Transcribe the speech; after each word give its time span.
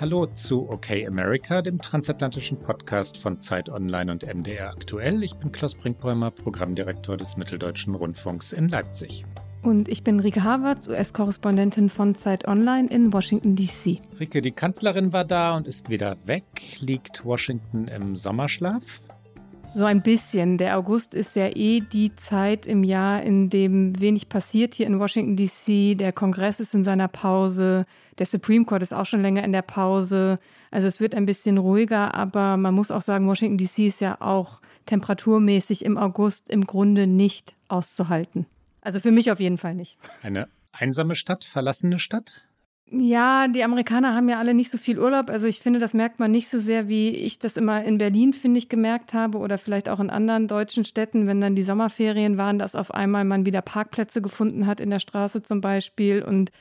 Hallo 0.00 0.26
zu 0.26 0.68
Okay 0.68 1.06
America, 1.06 1.62
dem 1.62 1.80
transatlantischen 1.80 2.58
Podcast 2.58 3.16
von 3.16 3.40
Zeit 3.40 3.68
Online 3.68 4.10
und 4.10 4.26
MDR 4.26 4.70
aktuell. 4.70 5.22
Ich 5.22 5.36
bin 5.36 5.52
Klaus 5.52 5.76
Brinkbäumer, 5.76 6.32
Programmdirektor 6.32 7.16
des 7.16 7.36
Mitteldeutschen 7.36 7.94
Rundfunks 7.94 8.52
in 8.52 8.68
Leipzig. 8.68 9.24
Und 9.62 9.88
ich 9.88 10.02
bin 10.02 10.18
Rike 10.18 10.42
Havertz, 10.42 10.88
US-Korrespondentin 10.88 11.88
von 11.90 12.16
Zeit 12.16 12.48
Online 12.48 12.90
in 12.90 13.12
Washington, 13.12 13.54
D.C. 13.54 14.00
Rike, 14.18 14.42
die 14.42 14.50
Kanzlerin 14.50 15.12
war 15.12 15.24
da 15.24 15.56
und 15.56 15.68
ist 15.68 15.88
wieder 15.88 16.16
weg. 16.26 16.44
Liegt 16.80 17.24
Washington 17.24 17.86
im 17.86 18.16
Sommerschlaf? 18.16 18.82
So 19.74 19.84
ein 19.84 20.02
bisschen. 20.02 20.58
Der 20.58 20.76
August 20.76 21.14
ist 21.14 21.36
ja 21.36 21.48
eh 21.54 21.80
die 21.80 22.14
Zeit 22.16 22.66
im 22.66 22.82
Jahr, 22.82 23.22
in 23.22 23.48
dem 23.48 24.00
wenig 24.00 24.28
passiert 24.28 24.74
hier 24.74 24.88
in 24.88 24.98
Washington, 24.98 25.36
D.C. 25.36 25.94
Der 25.94 26.12
Kongress 26.12 26.58
ist 26.58 26.74
in 26.74 26.82
seiner 26.82 27.08
Pause. 27.08 27.84
Der 28.18 28.26
Supreme 28.26 28.64
Court 28.64 28.82
ist 28.82 28.94
auch 28.94 29.06
schon 29.06 29.22
länger 29.22 29.44
in 29.44 29.52
der 29.52 29.62
Pause. 29.62 30.38
Also 30.70 30.86
es 30.86 31.00
wird 31.00 31.14
ein 31.14 31.26
bisschen 31.26 31.58
ruhiger, 31.58 32.14
aber 32.14 32.56
man 32.56 32.74
muss 32.74 32.90
auch 32.90 33.02
sagen, 33.02 33.26
Washington, 33.26 33.58
D.C. 33.58 33.86
ist 33.86 34.00
ja 34.00 34.20
auch 34.20 34.60
temperaturmäßig 34.86 35.84
im 35.84 35.98
August 35.98 36.48
im 36.48 36.64
Grunde 36.64 37.06
nicht 37.06 37.54
auszuhalten. 37.68 38.46
Also 38.80 39.00
für 39.00 39.10
mich 39.10 39.32
auf 39.32 39.40
jeden 39.40 39.58
Fall 39.58 39.74
nicht. 39.74 39.98
Eine 40.22 40.48
einsame 40.72 41.14
Stadt, 41.16 41.44
verlassene 41.44 41.98
Stadt? 41.98 42.42
Ja, 42.90 43.48
die 43.48 43.64
Amerikaner 43.64 44.14
haben 44.14 44.28
ja 44.28 44.38
alle 44.38 44.52
nicht 44.52 44.70
so 44.70 44.76
viel 44.76 44.98
Urlaub. 44.98 45.30
Also 45.30 45.46
ich 45.46 45.60
finde, 45.60 45.80
das 45.80 45.94
merkt 45.94 46.20
man 46.20 46.30
nicht 46.30 46.48
so 46.48 46.58
sehr, 46.58 46.86
wie 46.86 47.08
ich 47.08 47.38
das 47.38 47.56
immer 47.56 47.82
in 47.82 47.98
Berlin, 47.98 48.32
finde 48.32 48.58
ich, 48.58 48.68
gemerkt 48.68 49.14
habe 49.14 49.38
oder 49.38 49.56
vielleicht 49.56 49.88
auch 49.88 50.00
in 50.00 50.10
anderen 50.10 50.48
deutschen 50.48 50.84
Städten, 50.84 51.26
wenn 51.26 51.40
dann 51.40 51.56
die 51.56 51.62
Sommerferien 51.62 52.36
waren, 52.36 52.58
dass 52.58 52.76
auf 52.76 52.92
einmal 52.92 53.24
man 53.24 53.46
wieder 53.46 53.62
Parkplätze 53.62 54.20
gefunden 54.20 54.66
hat 54.66 54.80
in 54.80 54.90
der 54.90 54.98
Straße 54.98 55.42
zum 55.42 55.60
Beispiel 55.60 56.22
und 56.22 56.52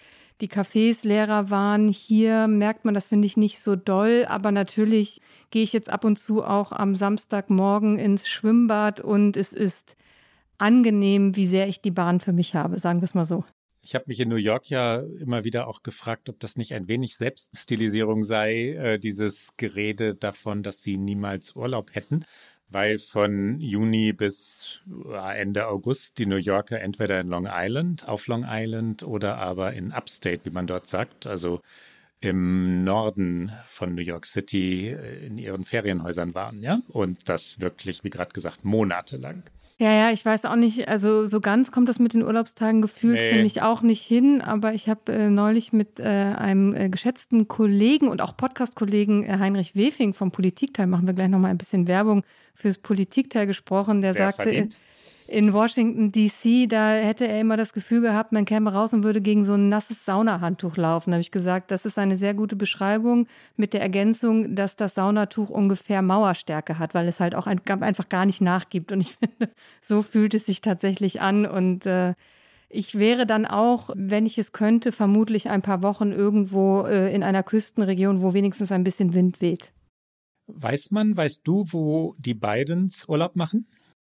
die 0.42 0.50
Cafés 0.50 1.06
leerer 1.08 1.50
waren. 1.50 1.88
Hier 1.88 2.48
merkt 2.48 2.86
man 2.86 2.94
das, 2.94 3.08
finde 3.08 3.26
ich, 3.26 3.38
nicht 3.38 3.60
so 3.60 3.76
doll. 3.76 4.26
Aber 4.28 4.52
natürlich 4.52 5.22
gehe 5.52 5.64
ich 5.64 5.74
jetzt 5.74 5.90
ab 5.90 6.04
und 6.04 6.18
zu 6.18 6.44
auch 6.44 6.72
am 6.72 6.96
Samstagmorgen 6.96 8.00
ins 8.00 8.28
Schwimmbad 8.28 9.00
und 9.00 9.38
es 9.38 9.54
ist 9.54 9.96
angenehm, 10.58 11.36
wie 11.36 11.48
sehr 11.48 11.68
ich 11.68 11.82
die 11.82 11.92
Bahn 11.92 12.20
für 12.20 12.34
mich 12.34 12.56
habe, 12.56 12.80
sagen 12.80 13.02
wir 13.02 13.06
es 13.06 13.14
mal 13.14 13.26
so. 13.26 13.44
Ich 13.86 13.96
habe 13.96 14.06
mich 14.08 14.22
in 14.22 14.30
New 14.30 14.38
York 14.38 14.70
ja 14.70 15.04
immer 15.20 15.44
wieder 15.44 15.68
auch 15.68 15.84
gefragt, 15.84 16.30
ob 16.30 16.40
das 16.40 16.56
nicht 16.56 16.74
ein 16.74 16.88
wenig 16.88 17.18
Selbststilisierung 17.18 18.24
sei, 18.24 18.70
äh, 18.70 18.98
dieses 18.98 19.58
Gerede 19.58 20.16
davon, 20.16 20.64
dass 20.64 20.82
sie 20.82 20.98
niemals 20.98 21.58
Urlaub 21.58 21.94
hätten, 21.94 22.24
weil 22.74 23.00
von 23.00 23.60
Juni 23.60 24.14
bis 24.14 24.80
äh, 25.12 25.42
Ende 25.42 25.68
August 25.68 26.18
die 26.18 26.26
New 26.26 26.38
Yorker 26.38 26.80
entweder 26.82 27.20
in 27.20 27.28
Long 27.28 27.48
Island, 27.50 28.08
auf 28.08 28.28
Long 28.28 28.46
Island 28.48 29.04
oder 29.04 29.38
aber 29.38 29.74
in 29.74 29.92
Upstate, 29.92 30.42
wie 30.44 30.50
man 30.50 30.68
dort 30.68 30.88
sagt, 30.88 31.28
also 31.28 31.62
im 32.24 32.84
Norden 32.84 33.52
von 33.68 33.96
New 33.96 34.02
York 34.02 34.26
City 34.26 34.88
äh, 34.90 35.26
in 35.26 35.38
ihren 35.38 35.66
Ferienhäusern 35.66 36.34
waren, 36.34 36.62
ja? 36.62 36.80
Und 36.88 37.30
das 37.30 37.60
wirklich, 37.60 38.04
wie 38.04 38.10
gerade 38.10 38.32
gesagt, 38.32 38.64
monatelang. 38.64 39.44
Ja, 39.80 39.92
ja, 39.92 40.12
ich 40.12 40.24
weiß 40.24 40.46
auch 40.46 40.56
nicht, 40.56 40.88
also 40.88 41.28
so 41.28 41.42
ganz 41.42 41.72
kommt 41.72 41.90
das 41.90 42.00
mit 42.00 42.14
den 42.14 42.24
Urlaubstagen 42.24 42.82
gefühlt, 42.82 43.16
nee. 43.16 43.32
finde 43.32 43.48
ich 43.48 43.62
auch 43.62 43.82
nicht 43.82 44.04
hin. 44.04 44.42
Aber 44.42 44.74
ich 44.74 44.88
habe 44.88 45.12
äh, 45.12 45.30
neulich 45.30 45.74
mit 45.74 46.00
äh, 46.00 46.04
einem 46.04 46.74
äh, 46.76 46.90
geschätzten 46.90 47.48
Kollegen 47.48 48.08
und 48.08 48.22
auch 48.22 48.38
Podcast-Kollegen 48.38 49.26
äh, 49.26 49.40
Heinrich 49.40 49.76
Wefing 49.76 50.14
vom 50.14 50.32
Politikteil, 50.32 50.88
machen 50.88 51.08
wir 51.08 51.14
gleich 51.14 51.30
nochmal 51.30 51.52
ein 51.52 51.58
bisschen 51.58 51.88
Werbung 51.88 52.24
fürs 52.56 52.78
Politikteil 52.78 53.48
gesprochen, 53.48 54.02
der 54.02 54.14
Sehr 54.14 54.28
sagte, 54.28 54.44
verdient 54.44 54.78
in 55.28 55.54
Washington, 55.54 56.12
D.C., 56.12 56.68
da 56.68 56.92
hätte 56.92 57.28
er 57.28 57.40
immer 57.40 57.58
das 57.58 57.74
Gefühl 57.74 58.02
gehabt, 58.02 58.32
man 58.32 58.46
käme 58.46 58.72
raus 58.72 58.94
und 58.94 59.04
würde 59.04 59.22
gegen 59.22 59.44
so 59.44 59.54
ein 59.54 59.70
nasses 59.70 60.06
Saunahandtuch 60.06 60.78
laufen. 60.78 61.14
Habe 61.14 61.22
ich 61.22 61.32
gesagt, 61.32 61.72
das 61.72 61.86
ist 61.86 61.98
eine 61.98 62.18
sehr 62.18 62.34
gute 62.34 62.56
Beschreibung 62.56 63.28
mit 63.56 63.74
der 63.74 63.82
Ergänzung, 63.82 64.56
dass 64.56 64.76
das 64.76 64.96
Saunatuch 64.96 65.50
ungefähr 65.50 66.02
Mauerstärke 66.02 66.80
hat, 66.80 66.94
weil 66.94 67.08
es 67.08 67.20
halt 67.20 67.36
auch 67.36 67.48
ein, 67.48 67.62
einfach 67.82 68.10
gar 68.10 68.26
nicht 68.26 68.42
nachgibt. 68.42 68.92
Und 68.92 69.02
ich 69.02 69.16
finde, 69.20 69.54
so 69.82 70.02
fühlt 70.02 70.34
es 70.34 70.46
sich 70.46 70.62
tatsächlich 70.62 71.22
an. 71.22 71.46
Und 71.46 71.86
äh, 71.86 72.14
ich 72.70 72.96
wäre 72.96 73.26
dann 73.26 73.46
auch, 73.46 73.90
wenn 73.96 74.26
ich 74.26 74.38
es 74.38 74.52
könnte, 74.52 74.92
vermutlich 74.92 75.50
ein 75.50 75.62
paar 75.62 75.84
Wochen 75.84 76.12
irgendwo 76.12 76.82
äh, 76.82 77.14
in 77.14 77.24
einer 77.24 77.44
Küstenregion, 77.44 78.22
wo 78.22 78.34
wenigstens 78.34 78.72
ein 78.72 78.84
bisschen 78.84 79.14
Wind 79.14 79.42
weht. 79.42 79.72
Weiß 80.48 80.92
man, 80.92 81.16
weißt 81.16 81.42
du, 81.46 81.66
wo 81.70 82.16
die 82.18 82.34
Bidens 82.34 83.08
Urlaub 83.08 83.36
machen? 83.36 83.68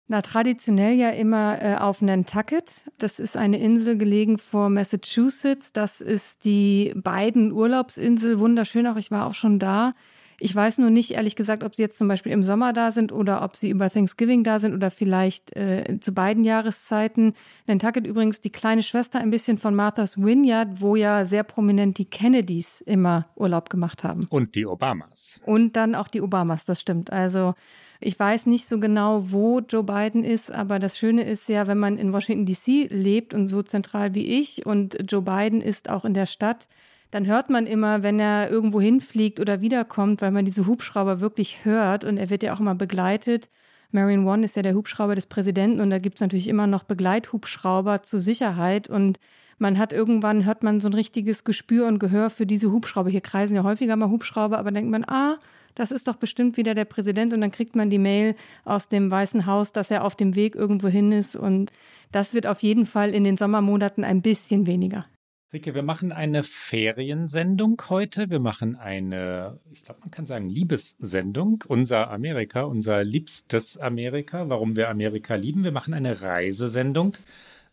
Na, 0.09 0.22
traditionell 0.22 0.95
ja 0.95 1.09
immer 1.09 1.62
äh, 1.62 1.75
auf 1.75 2.01
Nantucket. 2.01 2.85
Das 2.97 3.19
ist 3.19 3.35
eine 3.35 3.59
Insel 3.59 3.97
gelegen 3.97 4.38
vor 4.38 4.69
Massachusetts. 4.69 5.73
Das 5.73 6.00
ist 6.00 6.45
die 6.45 6.94
beiden 6.95 7.51
Urlaubsinsel. 7.51 8.40
Wunderschön 8.40 8.88
auch. 8.88 8.95
Ich 8.95 9.12
war 9.12 9.28
auch 9.28 9.35
schon 9.35 9.59
da. 9.59 9.94
Ich 10.40 10.56
weiß 10.56 10.78
nur 10.78 10.91
nicht, 10.91 11.12
ehrlich 11.12 11.35
gesagt, 11.35 11.63
ob 11.63 11.75
sie 11.75 11.81
jetzt 11.81 11.97
zum 11.97 12.07
Beispiel 12.07 12.31
im 12.31 12.44
Sommer 12.44 12.72
da 12.72 12.91
sind 12.91 13.12
oder 13.12 13.41
ob 13.41 13.56
sie 13.56 13.69
über 13.69 13.90
Thanksgiving 13.90 14.44
da 14.44 14.59
sind 14.59 14.73
oder 14.73 14.91
vielleicht 14.91 15.56
äh, 15.56 15.97
zu 16.00 16.13
beiden 16.13 16.44
Jahreszeiten. 16.44 17.34
Nantucket 17.66 18.06
übrigens 18.06 18.39
die 18.39 18.51
kleine 18.51 18.84
Schwester 18.84 19.19
ein 19.19 19.31
bisschen 19.31 19.57
von 19.57 19.74
Martha's 19.74 20.16
Vineyard, 20.16 20.79
wo 20.79 20.95
ja 20.95 21.25
sehr 21.25 21.44
prominent 21.44 21.97
die 21.97 22.06
Kennedys 22.06 22.81
immer 22.81 23.25
Urlaub 23.35 23.72
gemacht 23.72 24.03
haben. 24.03 24.28
Und 24.29 24.53
die 24.53 24.68
Obamas. 24.68 25.41
Und 25.44 25.75
dann 25.75 25.95
auch 25.95 26.07
die 26.07 26.22
Obamas, 26.22 26.66
das 26.66 26.79
stimmt. 26.79 27.12
Also 27.12 27.56
ich 27.99 28.19
weiß 28.19 28.45
nicht 28.45 28.67
so 28.67 28.79
genau, 28.79 29.31
wo 29.31 29.59
Joe 29.59 29.83
Biden 29.83 30.23
ist, 30.23 30.51
aber 30.51 30.79
das 30.79 30.97
Schöne 30.97 31.23
ist 31.23 31.49
ja, 31.49 31.67
wenn 31.67 31.79
man 31.79 31.97
in 31.97 32.13
Washington 32.13 32.45
DC 32.45 32.91
lebt 32.91 33.33
und 33.33 33.47
so 33.47 33.63
zentral 33.63 34.13
wie 34.13 34.39
ich 34.39 34.65
und 34.65 34.97
Joe 35.07 35.21
Biden 35.21 35.61
ist 35.61 35.89
auch 35.89 36.05
in 36.05 36.13
der 36.13 36.25
Stadt, 36.27 36.67
dann 37.11 37.25
hört 37.25 37.49
man 37.49 37.65
immer, 37.65 38.03
wenn 38.03 38.19
er 38.19 38.49
irgendwo 38.49 38.81
hinfliegt 38.81 39.39
oder 39.39 39.61
wiederkommt, 39.61 40.21
weil 40.21 40.31
man 40.31 40.45
diese 40.45 40.67
Hubschrauber 40.67 41.21
wirklich 41.21 41.63
hört 41.65 42.03
und 42.03 42.17
er 42.17 42.29
wird 42.29 42.43
ja 42.43 42.53
auch 42.53 42.59
immer 42.59 42.75
begleitet. 42.75 43.49
Marion 43.91 44.27
One 44.27 44.43
ist 44.43 44.57
ja 44.57 44.61
der 44.61 44.75
Hubschrauber 44.75 45.15
des 45.15 45.25
Präsidenten 45.25 45.79
und 45.79 45.89
da 45.89 45.97
gibt 45.97 46.15
es 46.15 46.21
natürlich 46.21 46.49
immer 46.49 46.67
noch 46.67 46.83
Begleithubschrauber 46.83 48.03
zur 48.03 48.19
Sicherheit 48.19 48.89
und 48.89 49.19
man 49.57 49.79
hat 49.79 49.91
irgendwann, 49.91 50.45
hört 50.45 50.61
man 50.61 50.81
so 50.81 50.89
ein 50.89 50.93
richtiges 50.93 51.43
Gespür 51.43 51.87
und 51.87 51.97
Gehör 51.97 52.29
für 52.29 52.45
diese 52.45 52.71
Hubschrauber. 52.71 53.09
Hier 53.09 53.21
kreisen 53.21 53.55
ja 53.55 53.63
häufiger 53.63 53.95
mal 53.95 54.09
Hubschrauber, 54.09 54.59
aber 54.59 54.71
denkt 54.71 54.91
man, 54.91 55.03
ah, 55.05 55.37
das 55.77 55.91
ist 55.91 56.07
doch 56.07 56.15
bestimmt 56.15 56.57
wieder 56.57 56.73
der 56.73 56.85
Präsident 56.85 57.33
und 57.33 57.41
dann 57.41 57.51
kriegt 57.51 57.75
man 57.75 57.89
die 57.89 57.99
Mail 57.99 58.35
aus 58.65 58.89
dem 58.89 59.11
Weißen 59.11 59.45
Haus, 59.45 59.71
dass 59.71 59.91
er 59.91 60.03
auf 60.03 60.15
dem 60.15 60.35
Weg 60.35 60.55
irgendwo 60.55 60.88
hin 60.88 61.11
ist 61.11 61.35
und 61.35 61.71
das 62.11 62.33
wird 62.33 62.47
auf 62.47 62.63
jeden 62.63 62.85
Fall 62.85 63.13
in 63.13 63.23
den 63.23 63.38
Sommermonaten 63.38 64.03
ein 64.03 64.21
bisschen 64.21 64.65
weniger. 64.65 65.05
Rike, 65.53 65.75
wir 65.75 65.83
machen 65.83 66.11
eine 66.11 66.43
Feriensendung 66.43 67.81
heute. 67.89 68.29
Wir 68.29 68.39
machen 68.39 68.75
eine, 68.75 69.59
ich 69.71 69.83
glaube, 69.83 70.01
man 70.01 70.11
kann 70.11 70.25
sagen, 70.25 70.49
Liebessendung. 70.49 71.63
Unser 71.67 72.11
Amerika, 72.11 72.63
unser 72.63 73.03
liebstes 73.05 73.77
Amerika, 73.77 74.49
warum 74.49 74.75
wir 74.75 74.89
Amerika 74.89 75.35
lieben. 75.35 75.63
Wir 75.63 75.71
machen 75.71 75.94
eine 75.94 76.21
Reisesendung, 76.21 77.15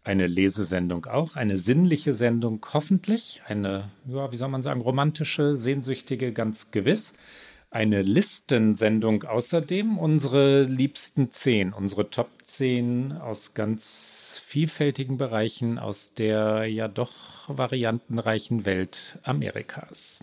eine 0.05 0.29
Lesesendung 0.29 1.07
auch, 1.07 1.35
eine 1.35 1.59
sinnliche 1.59 2.15
Sendung 2.15 2.65
hoffentlich, 2.73 3.43
eine, 3.47 3.91
ja, 4.07 4.31
wie 4.31 4.37
soll 4.37 4.49
man 4.49 4.63
sagen, 4.63 4.81
romantische, 4.81 5.57
sehnsüchtige, 5.57 6.33
ganz 6.33 6.71
gewiss 6.71 7.15
eine 7.75 8.03
Listensendung 8.03 9.25
außerdem, 9.25 9.99
unsere 9.99 10.63
liebsten 10.63 11.33
zehn, 11.33 11.73
unsere 11.73 12.09
Top 12.09 12.31
10 12.45 13.11
aus 13.11 13.55
ganz 13.55 14.41
vielfältigen 14.47 15.19
Bereichen 15.19 15.81
aus 15.81 16.15
der 16.15 16.67
ja 16.67 16.87
doch 16.87 17.49
variantenreichen 17.49 18.65
Welt 18.65 19.19
Amerikas. 19.25 20.21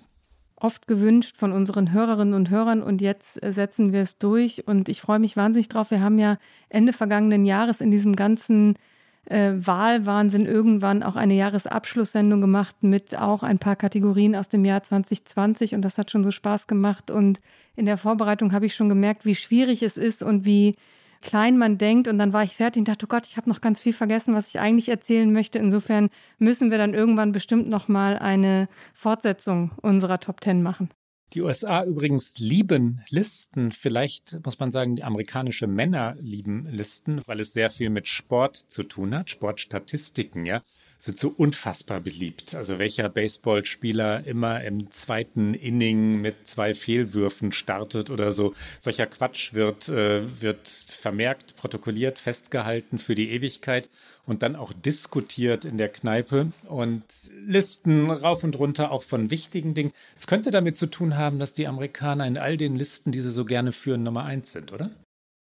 Oft 0.56 0.88
gewünscht 0.88 1.36
von 1.36 1.52
unseren 1.52 1.92
Hörerinnen 1.92 2.36
und 2.36 2.50
Hörern 2.52 2.82
und 2.82 3.02
jetzt 3.02 3.44
äh, 3.44 3.52
setzen 3.52 3.92
wir 3.92 4.02
es 4.02 4.18
durch 4.18 4.66
und 4.66 4.88
ich 4.88 5.02
freue 5.02 5.20
mich 5.20 5.36
wahnsinnig 5.36 5.68
drauf. 5.68 5.92
Wir 5.92 6.00
haben 6.00 6.20
ja 6.20 6.38
Ende 6.70 6.94
vergangenen 6.94 7.46
Jahres 7.46 7.82
in 7.82 7.92
diesem 7.92 8.16
ganzen 8.16 8.78
äh, 9.26 9.52
Wahlwahnsinn 9.56 10.46
irgendwann 10.46 11.04
auch 11.04 11.16
eine 11.16 11.36
Jahresabschlusssendung 11.36 12.42
gemacht 12.42 12.84
mit 12.84 13.18
auch 13.18 13.44
ein 13.44 13.60
paar 13.60 13.76
Kategorien 13.76 14.36
aus 14.36 14.50
dem 14.50 14.66
Jahr 14.66 14.84
2020 14.84 15.76
und 15.76 15.82
das 15.82 15.98
hat 15.98 16.12
schon 16.12 16.24
so 16.24 16.32
Spaß 16.32 16.68
gemacht 16.68 17.12
und 17.12 17.40
in 17.76 17.86
der 17.86 17.98
Vorbereitung 17.98 18.52
habe 18.54 18.66
ich 18.66 18.76
schon 18.76 18.90
gemerkt, 18.90 19.26
wie 19.26 19.36
schwierig 19.36 19.84
es 19.84 19.98
ist 19.98 20.24
und 20.24 20.46
wie 20.46 20.76
klein 21.22 21.58
man 21.58 21.78
denkt 21.78 22.08
und 22.08 22.18
dann 22.18 22.34
war 22.34 22.44
ich 22.44 22.56
fertig 22.56 22.82
und 22.82 22.88
dachte, 22.88 23.06
oh 23.06 23.08
Gott, 23.08 23.28
ich 23.28 23.38
habe 23.38 23.50
noch 23.50 23.62
ganz 23.62 23.80
viel 23.80 23.94
vergessen, 23.94 24.34
was 24.34 24.50
ich 24.50 24.60
eigentlich 24.60 24.90
erzählen 24.90 25.32
möchte. 25.32 25.60
Insofern 25.60 26.10
müssen 26.40 26.72
wir 26.72 26.78
dann 26.78 26.94
irgendwann 26.94 27.32
bestimmt 27.32 27.70
noch 27.70 27.88
mal 27.88 28.18
eine 28.18 28.68
Fortsetzung 28.94 29.72
unserer 29.82 30.20
Top 30.20 30.42
Ten 30.42 30.64
machen. 30.64 30.90
Die 31.34 31.42
USA 31.42 31.86
übrigens 31.86 32.40
lieben 32.40 33.02
Listen. 33.10 33.72
Vielleicht 33.72 34.44
muss 34.44 34.60
man 34.60 34.72
sagen, 34.72 34.98
die 34.98 35.04
amerikanische 35.04 35.66
Männer 35.66 36.16
lieben 36.20 36.66
Listen, 36.66 37.22
weil 37.26 37.40
es 37.40 37.54
sehr 37.54 37.70
viel 37.70 37.90
mit 37.90 38.08
Sport 38.08 38.58
zu 38.58 38.84
tun 38.84 39.16
hat. 39.16 39.30
Sportstatistiken, 39.30 40.46
ja, 40.46 40.62
sind 41.02 41.18
so 41.18 41.34
unfassbar 41.36 42.00
beliebt. 42.00 42.54
Also 42.54 42.78
welcher 42.78 43.10
Baseballspieler 43.10 44.24
immer 44.28 44.64
im 44.64 44.92
zweiten 44.92 45.56
Inning 45.56 46.22
mit 46.22 46.48
zwei 46.48 46.76
Fehlwürfen 46.76 47.52
startet 47.52 48.12
oder 48.12 48.32
so. 48.32 48.54
Solcher 48.80 49.08
Quatsch 49.08 49.56
wird, 49.56 49.90
äh, 49.90 50.22
wird 50.42 50.68
vermerkt, 50.68 51.56
protokolliert, 51.56 52.20
festgehalten 52.20 53.00
für 53.00 53.16
die 53.16 53.32
Ewigkeit 53.32 53.90
und 54.28 54.44
dann 54.44 54.56
auch 54.56 54.74
diskutiert 54.74 55.66
in 55.66 55.80
der 55.80 55.90
Kneipe 55.90 56.52
und 56.68 57.04
Listen 57.48 58.12
rauf 58.12 58.44
und 58.44 58.60
runter 58.60 58.92
auch 58.92 59.02
von 59.02 59.32
wichtigen 59.32 59.74
Dingen. 59.74 59.94
Es 60.16 60.28
könnte 60.28 60.52
damit 60.52 60.78
zu 60.78 60.86
tun 60.86 61.18
haben, 61.18 61.40
dass 61.40 61.54
die 61.54 61.66
Amerikaner 61.66 62.28
in 62.28 62.38
all 62.38 62.58
den 62.58 62.76
Listen, 62.76 63.12
die 63.12 63.22
sie 63.22 63.32
so 63.32 63.44
gerne 63.44 63.72
führen, 63.72 64.04
Nummer 64.04 64.26
eins 64.26 64.52
sind, 64.52 64.72
oder? 64.72 64.92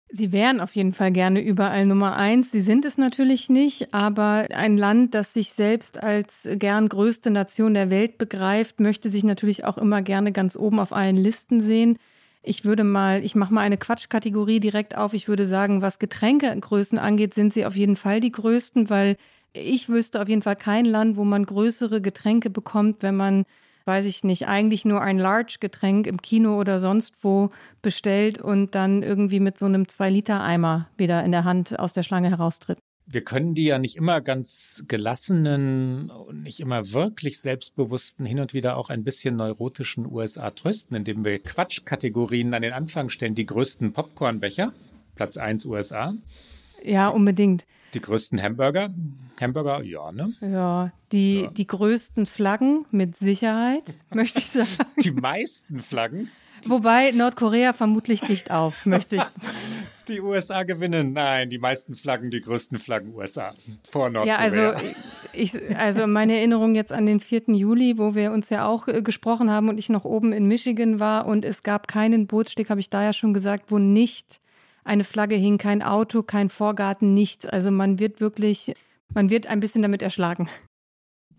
Sie 0.10 0.32
wären 0.32 0.62
auf 0.62 0.74
jeden 0.74 0.94
Fall 0.94 1.12
gerne 1.12 1.42
überall 1.42 1.86
Nummer 1.86 2.16
eins. 2.16 2.52
Sie 2.52 2.62
sind 2.62 2.86
es 2.86 2.98
natürlich 2.98 3.50
nicht, 3.50 3.94
aber 3.94 4.48
ein 4.54 4.78
Land, 4.78 5.14
das 5.14 5.34
sich 5.34 5.52
selbst 5.52 6.02
als 6.02 6.48
gern 6.50 6.88
größte 6.88 7.30
Nation 7.30 7.74
der 7.74 7.90
Welt 7.90 8.18
begreift, 8.18 8.80
möchte 8.80 9.10
sich 9.10 9.26
natürlich 9.26 9.66
auch 9.66 9.78
immer 9.78 10.02
gerne 10.02 10.32
ganz 10.32 10.56
oben 10.56 10.80
auf 10.80 10.94
allen 10.94 11.18
Listen 11.18 11.60
sehen. 11.60 11.98
Ich 12.42 12.64
würde 12.64 12.86
mal, 12.86 13.22
ich 13.26 13.36
mache 13.36 13.54
mal 13.54 13.62
eine 13.62 13.78
Quatschkategorie 13.78 14.62
direkt 14.62 14.96
auf. 14.96 15.14
Ich 15.14 15.28
würde 15.28 15.46
sagen, 15.46 15.82
was 15.82 16.00
Getränkegrößen 16.00 16.98
angeht, 16.98 17.34
sind 17.34 17.54
sie 17.54 17.66
auf 17.66 17.76
jeden 17.76 17.98
Fall 17.98 18.22
die 18.22 18.32
größten, 18.32 18.90
weil 18.90 19.18
ich 19.52 19.90
wüsste 19.90 20.22
auf 20.22 20.30
jeden 20.30 20.42
Fall 20.42 20.56
kein 20.56 20.86
Land, 20.86 21.18
wo 21.18 21.26
man 21.26 21.46
größere 21.46 22.00
Getränke 22.00 22.50
bekommt, 22.50 23.02
wenn 23.02 23.18
man, 23.18 23.44
weiß 23.88 24.06
ich 24.06 24.24
nicht, 24.24 24.48
eigentlich 24.48 24.86
nur 24.86 25.02
ein 25.02 25.18
Large-Getränk 25.18 26.06
im 26.06 26.22
Kino 26.22 26.60
oder 26.60 26.80
sonst 26.80 27.16
wo 27.22 27.50
bestellt 27.82 28.42
und 28.42 28.76
dann 28.76 29.02
irgendwie 29.02 29.40
mit 29.40 29.58
so 29.58 29.66
einem 29.66 29.84
2-Liter-Eimer 29.84 30.90
wieder 30.98 31.24
in 31.24 31.32
der 31.32 31.46
Hand 31.46 31.80
aus 31.80 31.94
der 31.94 32.04
Schlange 32.04 32.30
heraustritt 32.30 32.78
wir 33.10 33.24
können 33.24 33.54
die 33.54 33.64
ja 33.64 33.80
nicht 33.80 33.96
immer 33.96 34.20
ganz 34.20 34.84
gelassenen 34.88 36.10
und 36.10 36.44
nicht 36.44 36.60
immer 36.60 36.92
wirklich 36.92 37.40
selbstbewussten, 37.40 38.26
hin 38.26 38.40
und 38.40 38.54
wieder 38.54 38.76
auch 38.76 38.90
ein 38.90 39.06
bisschen 39.06 39.38
neurotischen 39.38 40.06
USA 40.06 40.52
trösten, 40.52 40.98
indem 40.98 41.24
wir 41.24 41.40
Quatschkategorien 41.40 42.54
an 42.54 42.62
den 42.62 42.74
Anfang 42.74 43.08
stellen. 43.08 43.34
Die 43.34 43.46
größten 43.46 43.94
Popcornbecher, 43.94 44.74
Platz 45.16 45.38
1 45.38 45.66
USA. 45.66 46.16
Ja, 46.84 47.08
unbedingt. 47.08 47.66
Die 47.94 48.02
größten 48.02 48.42
Hamburger. 48.42 48.90
Hamburger, 49.40 49.84
ja, 49.84 50.12
ne? 50.12 50.34
Ja, 50.42 50.92
die, 51.12 51.42
ja. 51.42 51.48
die 51.48 51.68
größten 51.68 52.26
Flaggen 52.26 52.86
mit 52.92 53.16
Sicherheit, 53.16 53.84
möchte 54.14 54.40
ich 54.40 54.50
sagen. 54.50 54.70
Die 55.04 55.12
meisten 55.12 55.80
Flaggen. 55.80 56.30
Wobei 56.66 57.12
Nordkorea 57.12 57.74
vermutlich 57.74 58.22
dicht 58.22 58.52
auf, 58.52 58.86
möchte 58.86 59.18
ich. 59.18 59.22
die 60.08 60.22
USA 60.22 60.64
gewinnen. 60.64 61.14
Nein, 61.14 61.50
die 61.50 61.60
meisten 61.60 61.96
Flaggen, 61.96 62.32
die 62.32 62.42
größten 62.42 62.78
Flaggen 62.78 63.14
USA 63.14 63.54
vor 63.90 64.10
Nordkorea. 64.10 64.36
Ja, 64.36 64.40
also, 64.40 64.88
ich, 65.34 65.54
also 65.76 66.08
meine 66.08 66.38
Erinnerung 66.38 66.76
jetzt 66.76 66.92
an 66.92 67.06
den 67.06 67.20
4. 67.20 67.44
Juli, 67.48 67.98
wo 67.98 68.16
wir 68.16 68.32
uns 68.32 68.50
ja 68.50 68.66
auch 68.68 68.88
äh, 68.88 69.02
gesprochen 69.02 69.52
haben 69.52 69.70
und 69.70 69.78
ich 69.78 69.90
noch 69.90 70.06
oben 70.06 70.34
in 70.34 70.48
Michigan 70.48 71.00
war 71.00 71.26
und 71.26 71.46
es 71.46 71.64
gab 71.64 71.88
keinen 71.88 72.28
Bootssteg, 72.28 72.70
habe 72.70 72.80
ich 72.80 72.90
da 72.90 73.04
ja 73.04 73.14
schon 73.14 73.34
gesagt, 73.34 73.72
wo 73.72 73.78
nicht 73.78 74.40
eine 74.88 75.04
Flagge 75.04 75.36
hing, 75.36 75.58
kein 75.58 75.84
Auto, 75.84 76.24
kein 76.24 76.48
Vorgarten, 76.50 77.14
nichts. 77.14 77.46
Also 77.46 77.72
man 77.72 78.00
wird 78.00 78.22
wirklich, 78.22 78.74
man 79.14 79.30
wird 79.30 79.48
ein 79.48 79.60
bisschen 79.60 79.82
damit 79.82 80.02
erschlagen. 80.02 80.48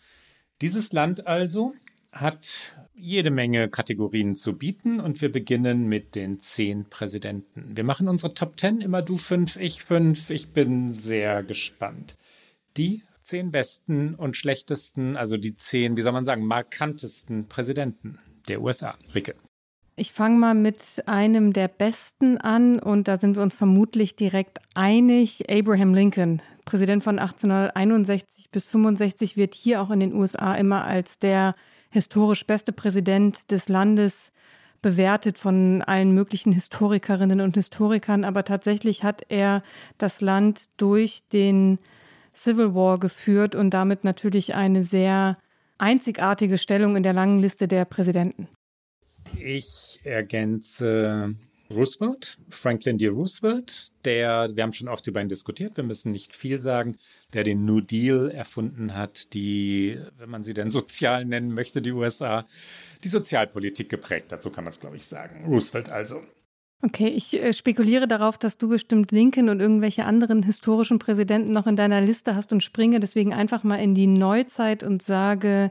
Dieses 0.60 0.92
Land 0.92 1.26
also 1.26 1.74
hat 2.10 2.74
jede 2.94 3.30
Menge 3.30 3.68
Kategorien 3.68 4.34
zu 4.34 4.56
bieten 4.56 4.98
und 4.98 5.20
wir 5.20 5.30
beginnen 5.30 5.86
mit 5.88 6.14
den 6.14 6.40
zehn 6.40 6.86
Präsidenten. 6.86 7.76
Wir 7.76 7.84
machen 7.84 8.08
unsere 8.08 8.34
Top 8.34 8.56
Ten, 8.56 8.80
immer 8.80 9.02
du 9.02 9.16
fünf, 9.16 9.56
ich 9.56 9.82
fünf. 9.82 10.30
Ich 10.30 10.52
bin 10.52 10.92
sehr 10.92 11.44
gespannt. 11.44 12.16
Die 12.76 13.04
zehn 13.22 13.52
besten 13.52 14.14
und 14.14 14.36
schlechtesten, 14.36 15.16
also 15.16 15.36
die 15.36 15.54
zehn, 15.54 15.96
wie 15.96 16.02
soll 16.02 16.12
man 16.12 16.24
sagen, 16.24 16.46
markantesten 16.46 17.46
Präsidenten 17.46 18.18
der 18.48 18.62
USA. 18.62 18.96
Ricke. 19.14 19.34
Ich 20.00 20.12
fange 20.12 20.38
mal 20.38 20.54
mit 20.54 21.02
einem 21.06 21.52
der 21.52 21.66
besten 21.66 22.38
an 22.38 22.78
und 22.78 23.08
da 23.08 23.18
sind 23.18 23.34
wir 23.34 23.42
uns 23.42 23.56
vermutlich 23.56 24.14
direkt 24.14 24.60
einig. 24.76 25.50
Abraham 25.50 25.92
Lincoln, 25.92 26.40
Präsident 26.64 27.02
von 27.02 27.18
1861 27.18 28.50
bis 28.52 28.68
65, 28.68 29.36
wird 29.36 29.56
hier 29.56 29.82
auch 29.82 29.90
in 29.90 29.98
den 29.98 30.14
USA 30.14 30.54
immer 30.54 30.84
als 30.84 31.18
der 31.18 31.52
historisch 31.90 32.46
beste 32.46 32.72
Präsident 32.72 33.50
des 33.50 33.68
Landes 33.68 34.32
bewertet 34.82 35.36
von 35.36 35.82
allen 35.82 36.12
möglichen 36.12 36.52
Historikerinnen 36.52 37.40
und 37.40 37.56
Historikern. 37.56 38.24
Aber 38.24 38.44
tatsächlich 38.44 39.02
hat 39.02 39.22
er 39.28 39.64
das 39.98 40.20
Land 40.20 40.68
durch 40.76 41.24
den 41.32 41.80
Civil 42.32 42.72
War 42.72 43.00
geführt 43.00 43.56
und 43.56 43.70
damit 43.70 44.04
natürlich 44.04 44.54
eine 44.54 44.84
sehr 44.84 45.34
einzigartige 45.76 46.56
Stellung 46.56 46.94
in 46.94 47.02
der 47.02 47.14
langen 47.14 47.40
Liste 47.40 47.66
der 47.66 47.84
Präsidenten. 47.84 48.46
Ich 49.40 50.00
ergänze 50.04 51.34
Roosevelt, 51.70 52.38
Franklin 52.48 52.96
D. 52.96 53.08
Roosevelt, 53.08 53.92
der, 54.04 54.48
wir 54.54 54.62
haben 54.62 54.72
schon 54.72 54.88
oft 54.88 55.06
über 55.06 55.20
ihn 55.20 55.28
diskutiert, 55.28 55.76
wir 55.76 55.84
müssen 55.84 56.12
nicht 56.12 56.34
viel 56.34 56.58
sagen, 56.58 56.96
der 57.34 57.44
den 57.44 57.64
New 57.64 57.80
Deal 57.80 58.30
erfunden 58.30 58.94
hat, 58.94 59.34
die, 59.34 59.98
wenn 60.16 60.30
man 60.30 60.44
sie 60.44 60.54
denn 60.54 60.70
sozial 60.72 61.24
nennen 61.24 61.52
möchte, 61.52 61.82
die 61.82 61.92
USA, 61.92 62.46
die 63.04 63.08
Sozialpolitik 63.08 63.88
geprägt 63.88 64.34
so 64.40 64.50
kann 64.50 64.64
man 64.64 64.72
es, 64.72 64.80
glaube 64.80 64.96
ich, 64.96 65.04
sagen. 65.04 65.44
Roosevelt 65.46 65.90
also. 65.90 66.22
Okay, 66.80 67.08
ich 67.08 67.34
äh, 67.34 67.52
spekuliere 67.52 68.06
darauf, 68.06 68.38
dass 68.38 68.56
du 68.56 68.68
bestimmt 68.68 69.10
Lincoln 69.10 69.48
und 69.48 69.60
irgendwelche 69.60 70.04
anderen 70.04 70.44
historischen 70.44 71.00
Präsidenten 71.00 71.50
noch 71.50 71.66
in 71.66 71.76
deiner 71.76 72.00
Liste 72.00 72.36
hast 72.36 72.52
und 72.52 72.62
springe 72.62 73.00
deswegen 73.00 73.34
einfach 73.34 73.64
mal 73.64 73.76
in 73.76 73.94
die 73.94 74.06
Neuzeit 74.06 74.84
und 74.84 75.02
sage 75.02 75.70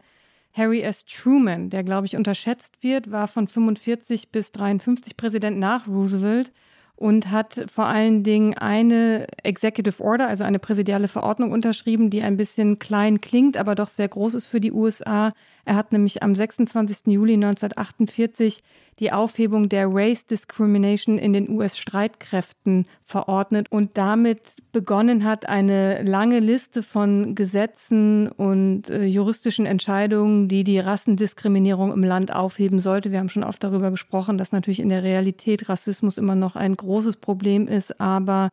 Harry 0.58 0.82
S. 0.82 1.06
Truman, 1.06 1.70
der, 1.70 1.84
glaube 1.84 2.08
ich, 2.08 2.16
unterschätzt 2.16 2.82
wird, 2.82 3.12
war 3.12 3.28
von 3.28 3.48
45 3.48 4.32
bis 4.32 4.52
53 4.52 5.16
Präsident 5.16 5.60
nach 5.60 5.88
Roosevelt 5.88 6.52
und 6.96 7.30
hat 7.30 7.66
vor 7.72 7.86
allen 7.86 8.24
Dingen 8.24 8.56
eine 8.56 9.28
Executive 9.44 10.04
Order, 10.04 10.28
also 10.28 10.44
eine 10.44 10.58
präsidiale 10.58 11.08
Verordnung 11.08 11.52
unterschrieben, 11.52 12.10
die 12.10 12.24
ein 12.24 12.38
bisschen 12.38 12.80
klein 12.80 13.22
klingt, 13.22 13.56
aber 13.56 13.76
doch 13.76 13.90
sehr 13.90 14.08
groß 14.08 14.34
ist 14.34 14.48
für 14.48 14.60
die 14.60 14.72
USA. 14.72 15.32
Er 15.68 15.76
hat 15.76 15.92
nämlich 15.92 16.24
am 16.24 16.34
26. 16.34 17.08
Juli 17.08 17.34
1948 17.34 18.64
die 19.00 19.12
Aufhebung 19.12 19.68
der 19.68 19.90
Race 19.92 20.26
Discrimination 20.26 21.18
in 21.18 21.34
den 21.34 21.50
US-Streitkräften 21.50 22.86
verordnet 23.04 23.70
und 23.70 23.98
damit 23.98 24.40
begonnen 24.72 25.26
hat, 25.26 25.50
eine 25.50 26.04
lange 26.04 26.40
Liste 26.40 26.84
von 26.84 27.36
Gesetzen 27.36 28.30
und 28.30 28.90
äh, 28.90 29.04
juristischen 29.04 29.66
Entscheidungen, 29.66 30.48
die 30.48 30.64
die 30.64 30.80
Rassendiskriminierung 30.80 31.92
im 31.92 32.04
Land 32.06 32.34
aufheben 32.34 32.80
sollte. 32.80 33.12
Wir 33.12 33.20
haben 33.20 33.28
schon 33.28 33.44
oft 33.44 33.62
darüber 33.62 33.92
gesprochen, 33.92 34.38
dass 34.38 34.54
natürlich 34.54 34.80
in 34.80 34.88
der 34.88 35.04
Realität 35.04 35.68
Rassismus 35.68 36.18
immer 36.18 36.36
noch 36.36 36.56
ein 36.56 36.76
großes 36.76 37.18
Problem 37.18 37.68
ist, 37.68 38.00
aber 38.00 38.52